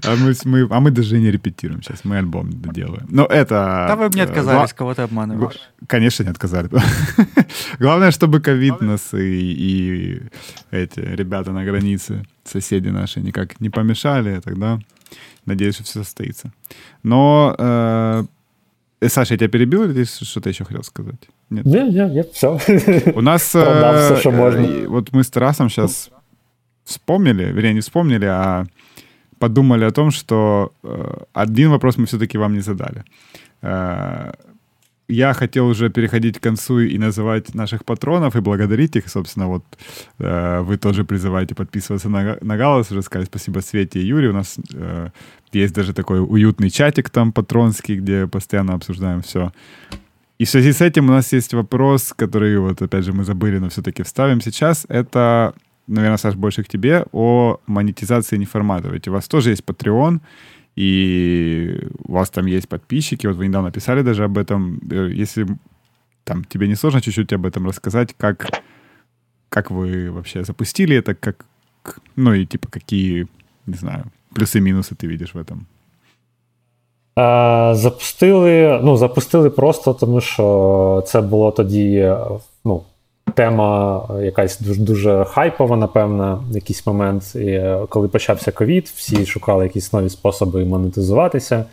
А 0.03 0.15
мы, 0.15 0.33
мы, 0.45 0.67
а 0.71 0.79
мы 0.79 0.89
даже 0.89 1.19
не 1.19 1.29
репетируем 1.29 1.83
сейчас, 1.83 2.03
мы 2.05 2.17
альбом 2.17 2.49
делаем. 2.49 3.05
Но 3.09 3.25
это... 3.25 3.85
Да 3.87 3.95
вы 3.95 4.09
бы 4.09 4.15
не 4.15 4.21
э, 4.21 4.23
отказались, 4.23 4.73
кого 4.73 4.95
ты 4.95 5.03
обманываешь. 5.03 5.59
Конечно, 5.85 6.23
не 6.23 6.31
отказали. 6.31 6.69
Главное, 7.79 8.09
чтобы 8.09 8.39
ковид 8.39 8.81
нас 8.81 9.13
и, 9.13 9.17
и 9.19 10.21
эти 10.71 10.99
ребята 11.01 11.51
на 11.51 11.63
границе, 11.63 12.25
соседи 12.43 12.87
наши, 12.87 13.19
никак 13.19 13.59
не 13.59 13.69
помешали, 13.69 14.39
тогда 14.39 14.79
надеюсь, 15.45 15.75
что 15.75 15.83
все 15.83 16.03
состоится. 16.03 16.51
Но 17.03 17.55
э, 17.59 18.23
Э, 19.01 19.09
Саша, 19.09 19.33
я 19.33 19.37
тебя 19.37 19.49
перебил, 19.49 19.83
или 19.83 19.93
ты 19.93 20.05
что-то 20.05 20.49
еще 20.49 20.63
хотел 20.63 20.83
сказать? 20.83 21.27
Нет, 21.51 21.65
нет, 21.65 21.93
нет, 21.93 22.11
нет 22.11 22.31
все. 22.33 22.57
У 23.13 23.21
нас... 23.21 23.41
все, 23.49 24.15
что 24.15 24.31
можно. 24.31 24.89
Вот 24.89 25.11
мы 25.11 25.23
с 25.23 25.29
Тарасом 25.29 25.69
сейчас 25.69 26.09
вспомнили, 26.85 27.43
вернее, 27.51 27.73
не 27.73 27.81
вспомнили, 27.81 28.25
а 28.25 28.65
подумали 29.37 29.85
о 29.85 29.91
том, 29.91 30.11
что 30.11 30.71
э, 30.83 31.23
один 31.33 31.69
вопрос 31.69 31.97
мы 31.97 32.05
все-таки 32.05 32.37
вам 32.37 32.53
не 32.53 32.61
задали. 32.61 33.03
Э, 33.61 34.31
я 35.11 35.33
хотел 35.33 35.67
уже 35.67 35.89
переходить 35.89 36.39
к 36.39 36.43
концу 36.43 36.79
и 36.79 36.97
называть 36.97 37.53
наших 37.55 37.83
патронов 37.83 38.35
и 38.35 38.39
благодарить 38.39 38.95
их. 38.95 39.09
Собственно, 39.09 39.47
вот 39.47 39.63
э, 40.19 40.61
вы 40.61 40.77
тоже 40.77 41.03
призываете 41.03 41.53
подписываться 41.53 42.09
на, 42.09 42.37
на 42.41 42.57
Галас. 42.57 42.91
Уже 42.91 43.01
сказать 43.01 43.27
спасибо 43.27 43.59
Свете 43.59 43.99
и 43.99 44.05
Юре. 44.05 44.29
У 44.29 44.33
нас 44.33 44.57
э, 44.73 45.09
есть 45.51 45.73
даже 45.73 45.93
такой 45.93 46.21
уютный 46.21 46.69
чатик 46.69 47.09
там 47.09 47.33
патронский, 47.33 47.97
где 47.97 48.27
постоянно 48.27 48.73
обсуждаем 48.73 49.21
все. 49.21 49.51
И 50.41 50.45
в 50.45 50.49
связи 50.49 50.73
с 50.73 50.81
этим 50.81 51.07
у 51.07 51.11
нас 51.11 51.33
есть 51.33 51.53
вопрос, 51.53 52.13
который 52.17 52.57
вот 52.57 52.81
опять 52.81 53.05
же 53.05 53.13
мы 53.13 53.23
забыли, 53.23 53.59
но 53.59 53.69
все-таки 53.69 54.01
вставим 54.01 54.41
сейчас. 54.41 54.87
Это, 54.89 55.53
наверное, 55.85 56.17
Саш, 56.17 56.33
больше 56.33 56.63
к 56.63 56.67
тебе 56.67 57.05
о 57.11 57.59
монетизации 57.67 58.37
неформата. 58.37 58.89
Ведь 58.89 59.07
у 59.07 59.11
вас 59.11 59.27
тоже 59.27 59.51
есть 59.51 59.63
Patreon, 59.63 60.19
и 60.75 61.87
у 62.07 62.13
вас 62.13 62.31
там 62.31 62.47
есть 62.47 62.67
подписчики, 62.67 63.27
вот 63.27 63.37
вы 63.37 63.47
недавно 63.47 63.71
писали 63.71 64.01
даже 64.01 64.23
об 64.23 64.39
этом. 64.39 64.79
Э, 64.89 65.11
если 65.13 65.45
там 66.23 66.43
тебе 66.43 66.67
не 66.67 66.75
сложно 66.75 67.01
чуть-чуть 67.01 67.33
об 67.33 67.45
этом 67.45 67.67
рассказать, 67.67 68.15
как, 68.17 68.49
как 69.49 69.69
вы 69.69 70.09
вообще 70.11 70.43
запустили 70.43 70.95
это, 70.95 71.13
как, 71.13 71.45
ну 72.15 72.33
и 72.33 72.47
типа 72.47 72.67
какие, 72.67 73.27
не 73.67 73.75
знаю, 73.75 74.05
плюсы 74.33 74.57
и 74.57 74.61
минусы 74.61 74.95
ты 74.95 75.05
видишь 75.05 75.35
в 75.35 75.37
этом? 75.37 75.67
Запустили, 77.71 78.79
ну, 78.83 78.97
запустили 78.97 79.49
просто, 79.49 79.93
тому 79.93 80.21
що 80.21 81.03
це 81.07 81.21
було 81.21 81.51
тоді, 81.51 82.13
ну, 82.65 82.81
тема 83.35 84.03
якась 84.21 84.59
дуже 84.59 84.81
дуже 84.81 85.25
хайпова, 85.25 85.77
напевно, 85.77 86.43
в 86.51 86.55
якийсь 86.55 86.87
момент. 86.87 87.35
І 87.35 87.61
Коли 87.89 88.07
почався 88.07 88.51
ковід, 88.51 88.91
всі 88.95 89.25
шукали 89.25 89.63
якісь 89.63 89.93
нові 89.93 90.09
способи 90.09 90.65
монетизуватися. 90.65 91.65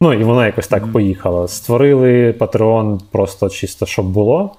Ну 0.00 0.12
і 0.12 0.24
вона 0.24 0.46
якось 0.46 0.68
так 0.68 0.92
поїхала. 0.92 1.48
Створили 1.48 2.32
Patreon 2.32 3.00
просто 3.12 3.48
чисто, 3.48 3.86
щоб 3.86 4.06
було. 4.06 4.54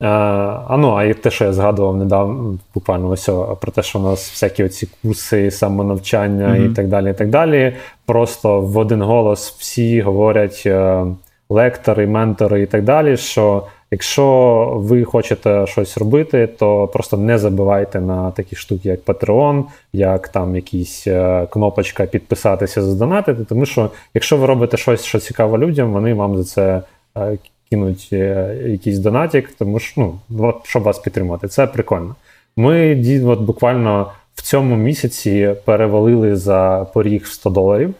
А 0.00 0.76
ну, 0.78 0.94
а 0.94 1.04
і 1.04 1.14
те, 1.14 1.30
що 1.30 1.44
я 1.44 1.52
згадував 1.52 1.96
недавно, 1.96 2.58
буквально 2.74 3.08
ось 3.08 3.28
про 3.60 3.72
те, 3.74 3.82
що 3.82 3.98
у 3.98 4.02
нас 4.02 4.30
всякі 4.30 4.64
оці 4.64 4.88
курси, 5.02 5.50
самонавчання 5.50 6.48
mm-hmm. 6.48 6.70
і 6.70 6.74
так 6.74 6.88
далі. 6.88 7.10
і 7.10 7.14
так 7.14 7.28
далі. 7.28 7.76
Просто 8.06 8.60
в 8.60 8.78
один 8.78 9.02
голос 9.02 9.54
всі 9.58 10.00
говорять, 10.00 10.62
е, 10.66 11.04
лектори, 11.48 12.06
ментори 12.06 12.62
і 12.62 12.66
так 12.66 12.84
далі. 12.84 13.16
що 13.16 13.62
Якщо 13.92 14.66
ви 14.76 15.04
хочете 15.04 15.66
щось 15.66 15.98
робити, 15.98 16.46
то 16.46 16.88
просто 16.88 17.16
не 17.16 17.38
забивайте 17.38 18.00
на 18.00 18.30
такі 18.30 18.56
штуки, 18.56 18.88
як 18.88 19.00
Patreon, 19.04 19.64
як 19.92 20.28
там 20.28 20.56
якісь 20.56 21.06
е, 21.06 21.46
кнопочка 21.50 22.06
підписатися, 22.06 22.82
задонатити. 22.82 23.44
Тому 23.44 23.66
що 23.66 23.90
якщо 24.14 24.36
ви 24.36 24.46
робите 24.46 24.76
щось, 24.76 25.04
що 25.04 25.18
цікаво 25.18 25.58
людям, 25.58 25.92
вони 25.92 26.14
вам 26.14 26.36
за 26.36 26.44
це 26.44 26.82
е, 27.16 27.38
кинуть 27.70 28.08
е, 28.12 28.56
якийсь 28.66 28.98
донатик, 28.98 29.52
тому 29.58 29.78
що 29.78 30.14
ну, 30.28 30.54
щоб 30.64 30.82
вас 30.82 30.98
підтримати. 30.98 31.48
Це 31.48 31.66
прикольно. 31.66 32.16
Ми 32.56 33.04
от 33.26 33.40
буквально 33.40 34.12
в 34.34 34.42
цьому 34.42 34.76
місяці 34.76 35.54
перевалили 35.64 36.36
за 36.36 36.86
поріг 36.94 37.26
100 37.26 37.50
доларів. 37.50 37.94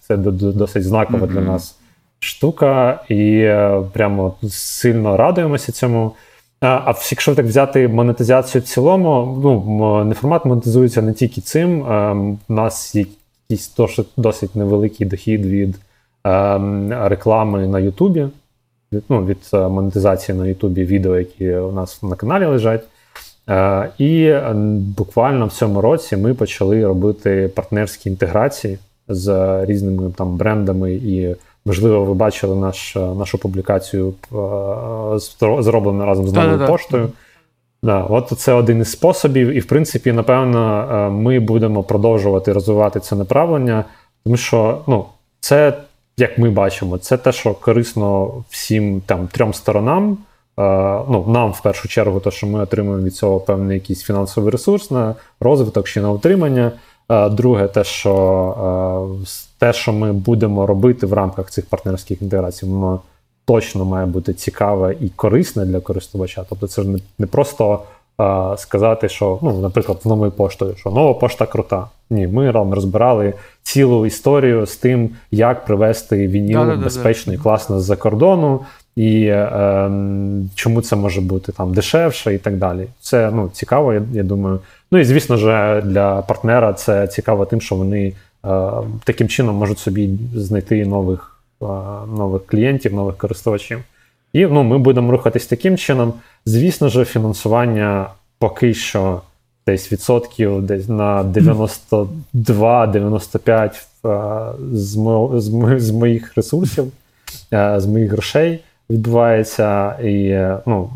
Це 0.00 0.16
досить 0.16 0.84
знаково 0.84 1.26
mm-hmm. 1.26 1.30
для 1.30 1.40
нас 1.40 1.78
штука, 2.18 3.00
і 3.08 3.38
е, 3.38 3.82
прямо 3.92 4.34
сильно 4.48 5.16
радуємося 5.16 5.72
цьому. 5.72 6.12
А 6.60 6.94
якщо 7.10 7.34
так 7.34 7.46
взяти 7.46 7.88
монетизацію 7.88 8.62
в 8.62 8.64
цілому, 8.64 9.40
ну 9.42 10.04
неформат 10.04 10.44
монетизується 10.44 11.02
не 11.02 11.12
тільки 11.12 11.40
цим. 11.40 11.80
У 12.48 12.52
нас 12.52 12.94
є 12.94 13.04
якийсь 13.48 13.72
досить 14.16 14.56
невеликий 14.56 15.06
дохід 15.06 15.46
від 15.46 15.76
реклами 16.90 17.66
на 17.66 17.80
Ютубі, 17.80 18.28
ну, 19.08 19.24
від 19.24 19.38
е, 19.54 19.68
монетизації 19.68 20.38
на 20.38 20.46
Ютубі 20.46 20.84
відео, 20.84 21.18
які 21.18 21.54
у 21.54 21.72
нас 21.72 22.02
на 22.02 22.16
каналі 22.16 22.46
лежать. 22.46 22.84
І 23.98 24.34
буквально 24.96 25.46
в 25.46 25.52
цьому 25.52 25.80
році 25.80 26.16
ми 26.16 26.34
почали 26.34 26.86
робити 26.86 27.50
партнерські 27.54 28.10
інтеграції 28.10 28.78
з 29.08 29.60
різними 29.66 30.12
там 30.16 30.36
брендами 30.36 30.92
і 30.92 31.36
Можливо, 31.66 32.04
ви 32.04 32.14
бачили 32.14 32.56
наш, 32.56 32.96
нашу 32.96 33.38
публікацію 33.38 34.08
е, 34.08 35.62
зроблену 35.62 36.04
разом 36.06 36.28
з 36.28 36.32
новою 36.32 36.58
да, 36.58 36.66
поштою. 36.66 37.08
Да, 37.82 38.02
От 38.02 38.32
це 38.36 38.52
один 38.52 38.80
із 38.80 38.90
способів, 38.90 39.48
і 39.48 39.60
в 39.60 39.66
принципі, 39.66 40.12
напевно, 40.12 40.88
е, 40.92 41.10
ми 41.10 41.40
будемо 41.40 41.82
продовжувати 41.82 42.52
розвивати 42.52 43.00
це 43.00 43.16
направлення, 43.16 43.84
тому 44.24 44.36
що 44.36 44.82
ну, 44.86 45.04
це, 45.40 45.74
як 46.16 46.38
ми 46.38 46.50
бачимо, 46.50 46.98
це 46.98 47.16
те, 47.16 47.32
що 47.32 47.54
корисно 47.54 48.32
всім 48.50 49.00
там 49.06 49.26
трьом 49.26 49.54
сторонам. 49.54 50.12
Е, 50.12 50.62
ну, 51.08 51.24
Нам 51.28 51.52
в 51.52 51.62
першу 51.62 51.88
чергу, 51.88 52.20
то, 52.20 52.30
що 52.30 52.46
ми 52.46 52.60
отримуємо 52.60 53.04
від 53.04 53.14
цього 53.14 53.40
певний 53.40 53.74
якийсь 53.74 54.02
фінансовий 54.02 54.50
ресурс 54.50 54.90
на 54.90 55.14
розвиток 55.40 55.88
чи 55.88 56.00
на 56.00 56.10
утримання. 56.10 56.72
Друге, 57.30 57.68
те, 57.68 57.84
що 57.84 59.16
те, 59.58 59.72
що 59.72 59.92
ми 59.92 60.12
будемо 60.12 60.66
робити 60.66 61.06
в 61.06 61.12
рамках 61.12 61.50
цих 61.50 61.66
партнерських 61.66 62.22
інтеграцій, 62.22 62.66
воно 62.66 63.00
точно 63.44 63.84
має 63.84 64.06
бути 64.06 64.34
цікаве 64.34 64.96
і 65.00 65.08
корисне 65.08 65.64
для 65.64 65.80
користувача. 65.80 66.44
Тобто, 66.48 66.66
це 66.66 66.82
ж 66.82 66.88
не, 67.18 67.26
просто 67.26 67.82
сказати, 68.56 69.08
що, 69.08 69.38
ну, 69.42 69.60
наприклад, 69.60 69.98
з 70.02 70.06
новою 70.06 70.30
поштою, 70.30 70.76
що 70.76 70.90
нова 70.90 71.14
пошта 71.14 71.46
крута. 71.46 71.88
Ні, 72.10 72.26
ми 72.26 72.50
розбирали 72.50 73.32
цілу 73.62 74.06
історію 74.06 74.66
з 74.66 74.76
тим, 74.76 75.10
як 75.30 75.64
привезти 75.64 76.28
вініл 76.28 76.66
да, 76.66 76.76
безпечно 76.76 77.32
да, 77.32 77.38
і 77.38 77.42
класно 77.42 77.80
з-за 77.80 77.96
кордону. 77.96 78.60
І 78.96 79.24
е, 79.24 79.90
чому 80.54 80.82
це 80.82 80.96
може 80.96 81.20
бути 81.20 81.52
там 81.52 81.74
дешевше 81.74 82.34
і 82.34 82.38
так 82.38 82.56
далі. 82.56 82.86
Це 83.00 83.30
ну, 83.34 83.50
цікаво, 83.52 83.92
я, 83.92 84.02
я 84.12 84.22
думаю. 84.22 84.60
Ну 84.92 84.98
і 84.98 85.04
звісно 85.04 85.36
ж, 85.36 85.80
для 85.84 86.22
партнера 86.22 86.72
це 86.72 87.06
цікаво 87.06 87.46
тим, 87.46 87.60
що 87.60 87.74
вони 87.74 88.12
Е, 88.44 88.72
таким 89.04 89.28
чином 89.28 89.56
можуть 89.56 89.78
собі 89.78 90.10
знайти 90.34 90.86
нових 90.86 91.40
е, 91.62 91.66
нових 92.16 92.46
клієнтів, 92.46 92.94
нових 92.94 93.16
користувачів. 93.16 93.80
І 94.32 94.46
ну, 94.46 94.62
ми 94.62 94.78
будемо 94.78 95.12
рухатись 95.12 95.46
таким 95.46 95.78
чином. 95.78 96.12
Звісно 96.46 96.88
ж, 96.88 97.04
фінансування 97.04 98.06
поки 98.38 98.74
що 98.74 99.20
десь 99.66 99.92
відсотків 99.92 100.62
десь 100.62 100.88
на 100.88 101.24
92-95 101.24 103.70
е, 104.04 104.52
з, 104.72 104.98
з, 105.80 105.90
моїх 105.90 106.36
ресурсів, 106.36 106.92
з 107.76 107.86
моїх 107.86 108.12
грошей 108.12 108.60
відбувається. 108.90 109.92
І 109.92 110.38
ну, 110.66 110.90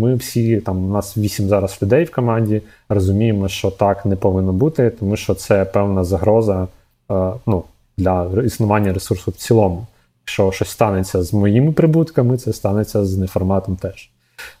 ми 0.00 0.14
всі, 0.14 0.60
там, 0.60 0.84
у 0.84 0.88
нас 0.92 1.16
8 1.16 1.48
зараз 1.48 1.78
людей 1.82 2.04
в 2.04 2.12
команді, 2.12 2.62
розуміємо, 2.88 3.48
що 3.48 3.70
так 3.70 4.06
не 4.06 4.16
повинно 4.16 4.52
бути, 4.52 4.90
тому 4.90 5.16
що 5.16 5.34
це 5.34 5.64
певна 5.64 6.04
загроза. 6.04 6.68
Е, 7.10 7.32
ну, 7.46 7.64
для 7.96 8.30
існування 8.44 8.92
ресурсу 8.92 9.30
в 9.30 9.34
цілому. 9.34 9.86
Якщо 10.22 10.52
щось 10.52 10.68
станеться 10.68 11.22
з 11.22 11.32
моїми 11.32 11.72
прибутками, 11.72 12.36
це 12.36 12.52
станеться 12.52 13.04
з 13.04 13.16
неформатом 13.16 13.76
теж. 13.76 14.11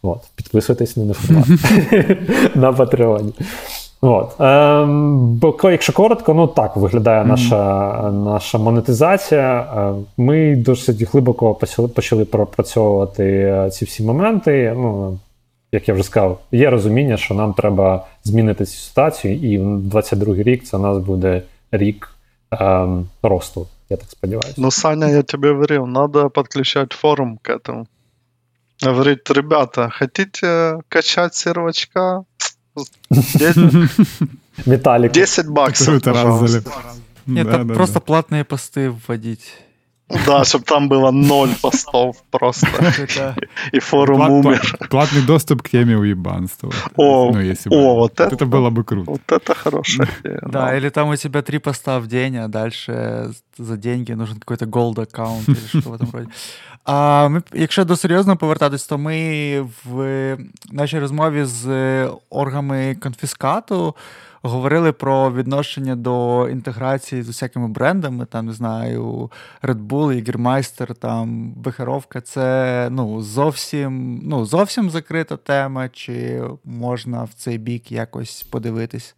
От, 0.02 0.18
Підписуйтесь 0.36 0.96
на 0.96 1.04
неформат 1.04 1.46
на 2.54 2.72
Патреоні. 2.72 3.32
От. 4.04 4.40
Ем, 4.40 5.26
бо, 5.34 5.70
якщо 5.70 5.92
коротко, 5.92 6.34
ну 6.34 6.46
так 6.46 6.76
виглядає 6.76 7.24
наша 7.24 8.10
наша 8.10 8.58
монетизація. 8.58 9.60
Е, 9.60 9.94
ми 10.16 10.56
досить 10.56 11.02
глибоко 11.02 11.54
почали 11.54 11.88
почали 11.88 12.24
пропрацьовувати 12.24 13.24
е, 13.24 13.70
ці 13.70 13.84
всі 13.84 14.02
моменти. 14.02 14.72
Ну, 14.76 15.18
Як 15.72 15.88
я 15.88 15.94
вже 15.94 16.02
сказав, 16.02 16.40
є 16.52 16.70
розуміння, 16.70 17.16
що 17.16 17.34
нам 17.34 17.52
треба 17.52 18.06
змінити 18.24 18.64
цю 18.64 18.76
ситуацію, 18.76 19.34
і 19.34 19.58
в 19.58 19.78
22 19.78 20.34
рік 20.34 20.64
це 20.64 20.76
у 20.76 20.80
нас 20.80 20.98
буде 20.98 21.42
рік 21.72 22.14
эм, 22.50 23.04
росту, 23.22 23.66
я 23.90 23.96
так 23.96 24.10
сподіваюся. 24.10 24.54
Ну, 24.56 24.70
Саня, 24.70 25.08
я 25.08 25.22
тебе 25.22 25.52
говорил, 25.52 25.86
надо 25.86 26.30
подключать 26.30 26.92
форум 26.92 27.38
к 27.42 27.54
этому. 27.54 27.86
Говорить, 28.82 29.30
ребята, 29.30 29.90
хотите 29.90 30.80
качать 30.88 31.34
сервачка? 31.34 32.24
Виталик. 34.66 35.12
10 35.12 35.48
баксов, 35.48 36.02
пожалуйста. 36.02 36.72
Нет, 37.26 37.74
просто 37.74 38.00
платные 38.00 38.44
посты 38.44 38.90
вводить. 38.90 39.54
Да, 40.25 40.45
чтобы 40.45 40.63
там 40.63 40.87
было 40.87 41.11
ноль 41.11 41.49
постов 41.61 42.15
просто. 42.31 42.67
И 43.73 43.79
форум 43.79 44.29
умер. 44.29 44.77
Платный 44.89 45.21
доступ 45.25 45.61
к 45.61 45.69
теме 45.69 45.97
уебанства. 45.97 46.71
О, 46.95 47.31
ну, 47.33 47.41
если 47.41 47.69
о 47.69 47.95
вот 47.95 48.13
это. 48.19 48.35
Это 48.35 48.45
было 48.45 48.69
бы 48.69 48.85
круто. 48.85 49.11
Вот 49.11 49.21
это 49.27 49.53
хорошая 49.53 50.07
идея. 50.23 50.39
Да, 50.43 50.77
или 50.77 50.89
там 50.89 51.09
у 51.09 51.15
тебя 51.15 51.41
три 51.41 51.59
поста 51.59 51.99
в 51.99 52.07
день, 52.07 52.37
а 52.37 52.47
дальше 52.47 53.31
за 53.57 53.77
деньги 53.77 54.13
нужен 54.13 54.39
какой-то 54.39 54.65
gold 54.65 55.01
аккаунт 55.01 55.49
или 55.49 55.81
что 55.81 55.89
в 55.89 55.93
этом 55.93 56.09
роде. 56.13 56.27
А 56.85 57.27
ми, 57.27 57.41
якщо 57.53 57.85
до 57.85 57.95
серйозно 57.95 58.37
повертатись, 58.37 58.87
то 58.87 58.97
ми 58.97 59.67
в 59.85 60.37
нашій 60.71 60.99
розмові 60.99 61.43
з 61.43 62.05
оргами 62.29 62.95
конфіскату 62.95 63.95
Говорили 64.42 64.92
про 64.92 65.32
відношення 65.32 65.96
до 65.96 66.48
інтеграції 66.48 67.22
з 67.22 67.28
усякими 67.28 67.68
брендами, 67.68 68.26
там 68.26 68.46
не 68.46 68.52
знаю, 68.52 69.30
Red 69.62 69.86
Bull, 69.86 70.24
Jägermeister, 70.24 70.94
там 70.94 71.52
Бехеровка. 71.56 72.20
Це 72.20 72.88
ну, 72.90 73.22
зовсім 73.22 74.20
ну, 74.24 74.44
зовсім 74.44 74.90
закрита 74.90 75.36
тема, 75.36 75.88
чи 75.88 76.42
можна 76.64 77.24
в 77.24 77.30
цей 77.36 77.58
бік 77.58 77.92
якось 77.92 78.42
подивитись? 78.42 79.14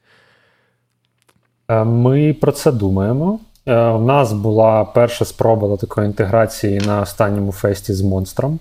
Е, 1.68 1.84
ми 1.84 2.32
про 2.40 2.52
це 2.52 2.72
думаємо. 2.72 3.38
У 3.66 3.70
е, 3.70 3.98
нас 3.98 4.32
була 4.32 4.84
перша 4.84 5.24
спроба 5.24 5.68
до 5.68 5.76
такої 5.76 6.06
інтеграції 6.06 6.80
на 6.80 7.00
останньому 7.00 7.52
фесті 7.52 7.94
з 7.94 8.02
монстром. 8.02 8.58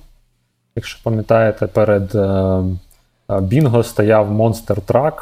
Якщо 0.75 1.03
пам'ятаєте, 1.03 1.67
перед 1.67 2.15
Бінго 3.41 3.79
е, 3.79 3.83
стояв 3.83 4.31
Monster 4.31 4.81
Truck, 4.81 5.13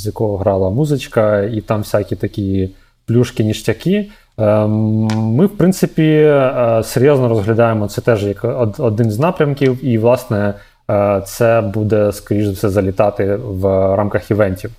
з 0.00 0.06
якого 0.06 0.36
грала 0.36 0.70
музичка, 0.70 1.42
і 1.42 1.60
там 1.60 1.78
всякі 1.80 2.16
такі 2.16 2.70
плюшки, 3.06 3.44
ніштяки. 3.44 4.10
Ем, 4.38 4.70
ми, 5.14 5.46
в 5.46 5.56
принципі, 5.56 6.02
е, 6.02 6.82
серйозно 6.84 7.28
розглядаємо 7.28 7.88
це 7.88 8.00
теж 8.00 8.24
як 8.24 8.44
один 8.78 9.10
з 9.10 9.18
напрямків, 9.18 9.84
і, 9.84 9.98
власне, 9.98 10.54
е, 10.90 11.22
це 11.26 11.60
буде, 11.60 12.12
скоріш 12.12 12.46
за 12.46 12.52
все, 12.52 12.68
залітати 12.68 13.36
в 13.36 13.64
рамках 13.96 14.30
івентів. 14.30 14.70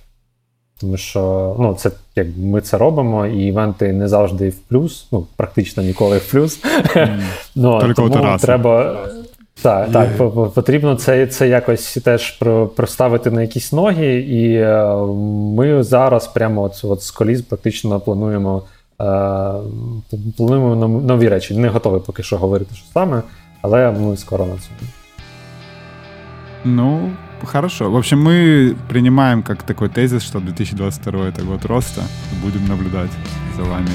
Тому 0.80 0.96
що 0.96 1.56
ну, 1.58 1.74
це 1.74 1.90
як 2.16 2.26
ми 2.38 2.60
це 2.60 2.78
робимо, 2.78 3.26
і 3.26 3.38
івенти 3.38 3.92
не 3.92 4.08
завжди 4.08 4.48
в 4.48 4.58
плюс, 4.58 5.08
ну, 5.12 5.26
практично 5.36 5.82
ніколи 5.82 6.18
в 6.18 6.30
плюс. 6.30 6.64
Mm. 6.64 7.22
ну, 7.54 7.94
Тому 7.94 8.38
треба. 8.38 8.96
Так, 9.62 9.88
і... 9.88 9.92
так, 9.92 10.16
потрібно 10.54 10.94
це 10.94 11.26
це 11.26 11.48
якось 11.48 11.98
теж 12.04 12.30
проставити 12.76 13.30
на 13.30 13.42
якісь 13.42 13.72
ноги, 13.72 14.14
і 14.14 14.54
е, 14.54 14.96
ми 15.56 15.82
зараз 15.82 16.26
прямо 16.26 16.62
от, 16.62 16.80
от 16.84 17.02
з 17.02 17.10
коліс 17.10 17.42
практично 17.42 18.00
плануємо 18.00 18.62
е, 19.00 19.04
плануємо 20.36 20.88
нові 21.00 21.28
речі. 21.28 21.56
Не 21.56 21.68
готові 21.68 22.02
поки 22.06 22.22
що 22.22 22.36
говорити, 22.36 22.74
що 22.74 22.84
саме, 22.92 23.22
але 23.62 23.90
ми 23.90 24.16
скоро 24.16 24.46
на 24.46 24.52
цьому. 24.52 24.90
Ну, 26.64 27.10
хорошо. 27.44 27.90
В 27.90 27.96
общем, 27.96 28.22
мы 28.22 28.76
принимаем 28.88 29.42
как 29.42 29.62
такой 29.62 29.88
тезис, 29.88 30.22
что 30.22 30.40
2022 30.40 31.26
это 31.26 31.42
год 31.42 31.64
роста. 31.64 32.02
Будем 32.44 32.68
наблюдать 32.68 33.10
за 33.56 33.62
вами 33.62 33.90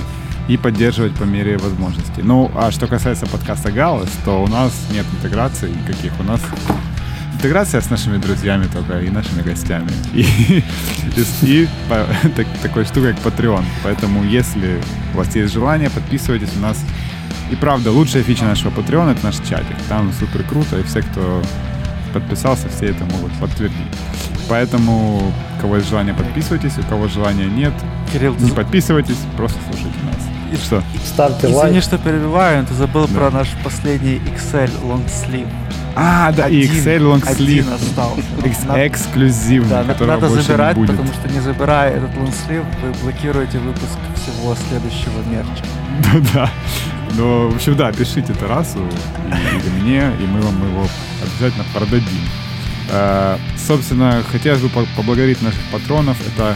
и 0.48 0.58
поддерживать 0.58 1.14
по 1.14 1.24
мере 1.24 1.58
возможностей. 1.58 2.22
Ну, 2.24 2.52
а 2.56 2.72
что 2.72 2.88
касается 2.88 3.26
подкаста 3.26 3.72
Галас, 3.72 4.10
то 4.26 4.44
у 4.44 4.48
нас 4.48 4.72
нет 4.92 5.06
интеграции 5.18 5.70
никаких. 5.70 6.14
У 6.20 6.24
нас 6.24 6.42
интеграция 7.34 7.82
с 7.82 7.90
нашими 7.90 8.18
друзьями 8.18 8.68
только 8.72 9.00
и 9.00 9.10
нашими 9.10 9.42
гостями. 9.42 9.92
И, 10.14 10.22
и, 11.42 11.64
и 11.64 11.68
так, 12.36 12.48
такой 12.62 12.86
штукой, 12.86 13.14
как 13.14 13.34
Patreon. 13.34 13.64
Поэтому, 13.84 14.24
если 14.24 14.80
у 15.14 15.18
вас 15.18 15.36
есть 15.36 15.54
желание, 15.54 15.90
подписывайтесь. 15.90 16.50
У 16.58 16.60
нас 16.60 16.78
и 17.52 17.56
правда, 17.56 17.92
лучшая 17.92 18.24
фича 18.24 18.46
нашего 18.46 18.72
Patreon— 18.72 19.12
это 19.14 19.24
наш 19.26 19.36
чатик. 19.38 19.78
Там 19.88 20.12
супер 20.14 20.44
круто, 20.44 20.80
и 20.80 20.84
все, 20.84 21.02
кто 21.02 21.42
подписался, 22.14 22.68
все 22.70 22.88
это 22.88 23.06
могут 23.06 23.32
подтвердить. 23.34 23.78
Поэтому, 24.50 25.34
у 25.58 25.62
кого 25.62 25.78
есть 25.78 25.90
желание, 25.90 26.14
подписывайтесь, 26.14 26.78
у 26.78 26.84
кого 26.84 27.08
желания 27.08 27.46
нет, 27.46 27.74
Кирилл, 28.12 28.36
не 28.40 28.52
подписывайтесь, 28.52 29.18
просто 29.36 29.60
слушайте 29.70 29.98
нас. 30.04 30.27
И 30.52 30.56
что? 30.56 30.84
Ставьте 31.06 31.48
лайк. 31.48 31.66
Извини, 31.66 31.82
что 31.82 31.98
перебиваю, 31.98 32.66
ты 32.66 32.74
забыл 32.74 33.08
да. 33.08 33.14
про 33.20 33.32
наш 33.32 33.50
последний 33.64 34.22
XL 34.36 34.70
long 34.84 35.06
sleeve. 35.06 35.50
А, 35.96 36.32
да, 36.32 36.46
один, 36.46 36.62
и 36.62 36.66
XL 36.66 37.00
long 37.00 37.22
sleeve. 37.22 37.62
Один 37.62 37.74
остался. 37.74 38.22
Экс- 38.46 38.66
надо, 38.66 38.88
эксклюзивный, 38.88 39.70
да, 39.70 40.06
надо 40.06 40.30
забирать, 40.30 40.78
не 40.78 40.86
будет. 40.86 40.96
потому 40.96 41.14
что 41.14 41.28
не 41.30 41.40
забирая 41.40 41.92
этот 41.98 42.12
long 42.12 42.34
sleeve, 42.48 42.66
вы 42.84 42.94
блокируете 43.02 43.58
выпуск 43.58 43.98
всего 44.16 44.56
следующего 44.70 45.22
мерча. 45.30 45.64
Да, 46.34 46.50
Но, 47.16 47.50
в 47.50 47.56
общем, 47.56 47.76
да, 47.76 47.92
пишите 47.92 48.34
Тарасу 48.34 48.78
или 49.28 49.82
мне, 49.82 50.12
и 50.20 50.28
мы 50.28 50.42
вам 50.42 50.70
его 50.70 50.88
обязательно 51.24 51.66
продадим. 51.74 52.22
Э, 52.90 53.38
собственно, 53.58 54.24
хотелось 54.32 54.62
бы 54.62 54.70
поблагодарить 54.96 55.42
наших 55.42 55.62
патронов. 55.72 56.18
Это 56.28 56.56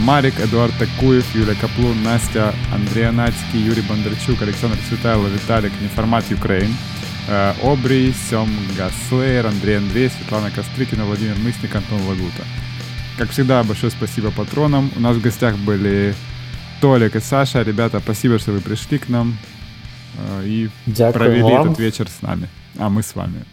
Марик, 0.00 0.38
Эдуард 0.38 0.72
Такуев, 0.78 1.34
Юлия 1.34 1.54
Каплун, 1.54 2.02
Настя, 2.02 2.54
Андрей 2.72 3.08
Анацкий, 3.08 3.60
Юрий 3.60 3.82
Бондарчук, 3.82 4.40
Александр 4.42 4.78
Цветайло, 4.88 5.26
Виталик, 5.26 5.72
Неформат 5.80 6.24
Украин, 6.30 6.74
э, 7.28 7.52
Обри, 7.62 8.12
Сем 8.28 8.48
Гаслейер, 8.76 9.46
Андрей 9.46 9.78
Андрей, 9.78 10.08
Светлана 10.08 10.50
Кострыкина, 10.50 11.04
Владимир 11.04 11.36
Мысник, 11.38 11.74
Антон 11.74 12.00
Лагута. 12.02 12.44
Как 13.18 13.30
всегда, 13.30 13.62
большое 13.62 13.90
спасибо 13.90 14.30
патронам. 14.30 14.90
У 14.96 15.00
нас 15.00 15.16
в 15.16 15.20
гостях 15.20 15.56
были 15.58 16.14
Толик 16.80 17.16
и 17.16 17.20
Саша. 17.20 17.62
Ребята, 17.62 18.00
спасибо, 18.00 18.38
что 18.38 18.52
вы 18.52 18.60
пришли 18.60 18.98
к 18.98 19.08
нам 19.08 19.36
и 20.44 20.68
Дякую 20.86 21.12
провели 21.12 21.42
вам. 21.42 21.66
этот 21.66 21.78
вечер 21.78 22.08
с 22.08 22.22
нами. 22.22 22.48
А 22.78 22.88
мы 22.88 23.02
с 23.02 23.14
вами. 23.14 23.44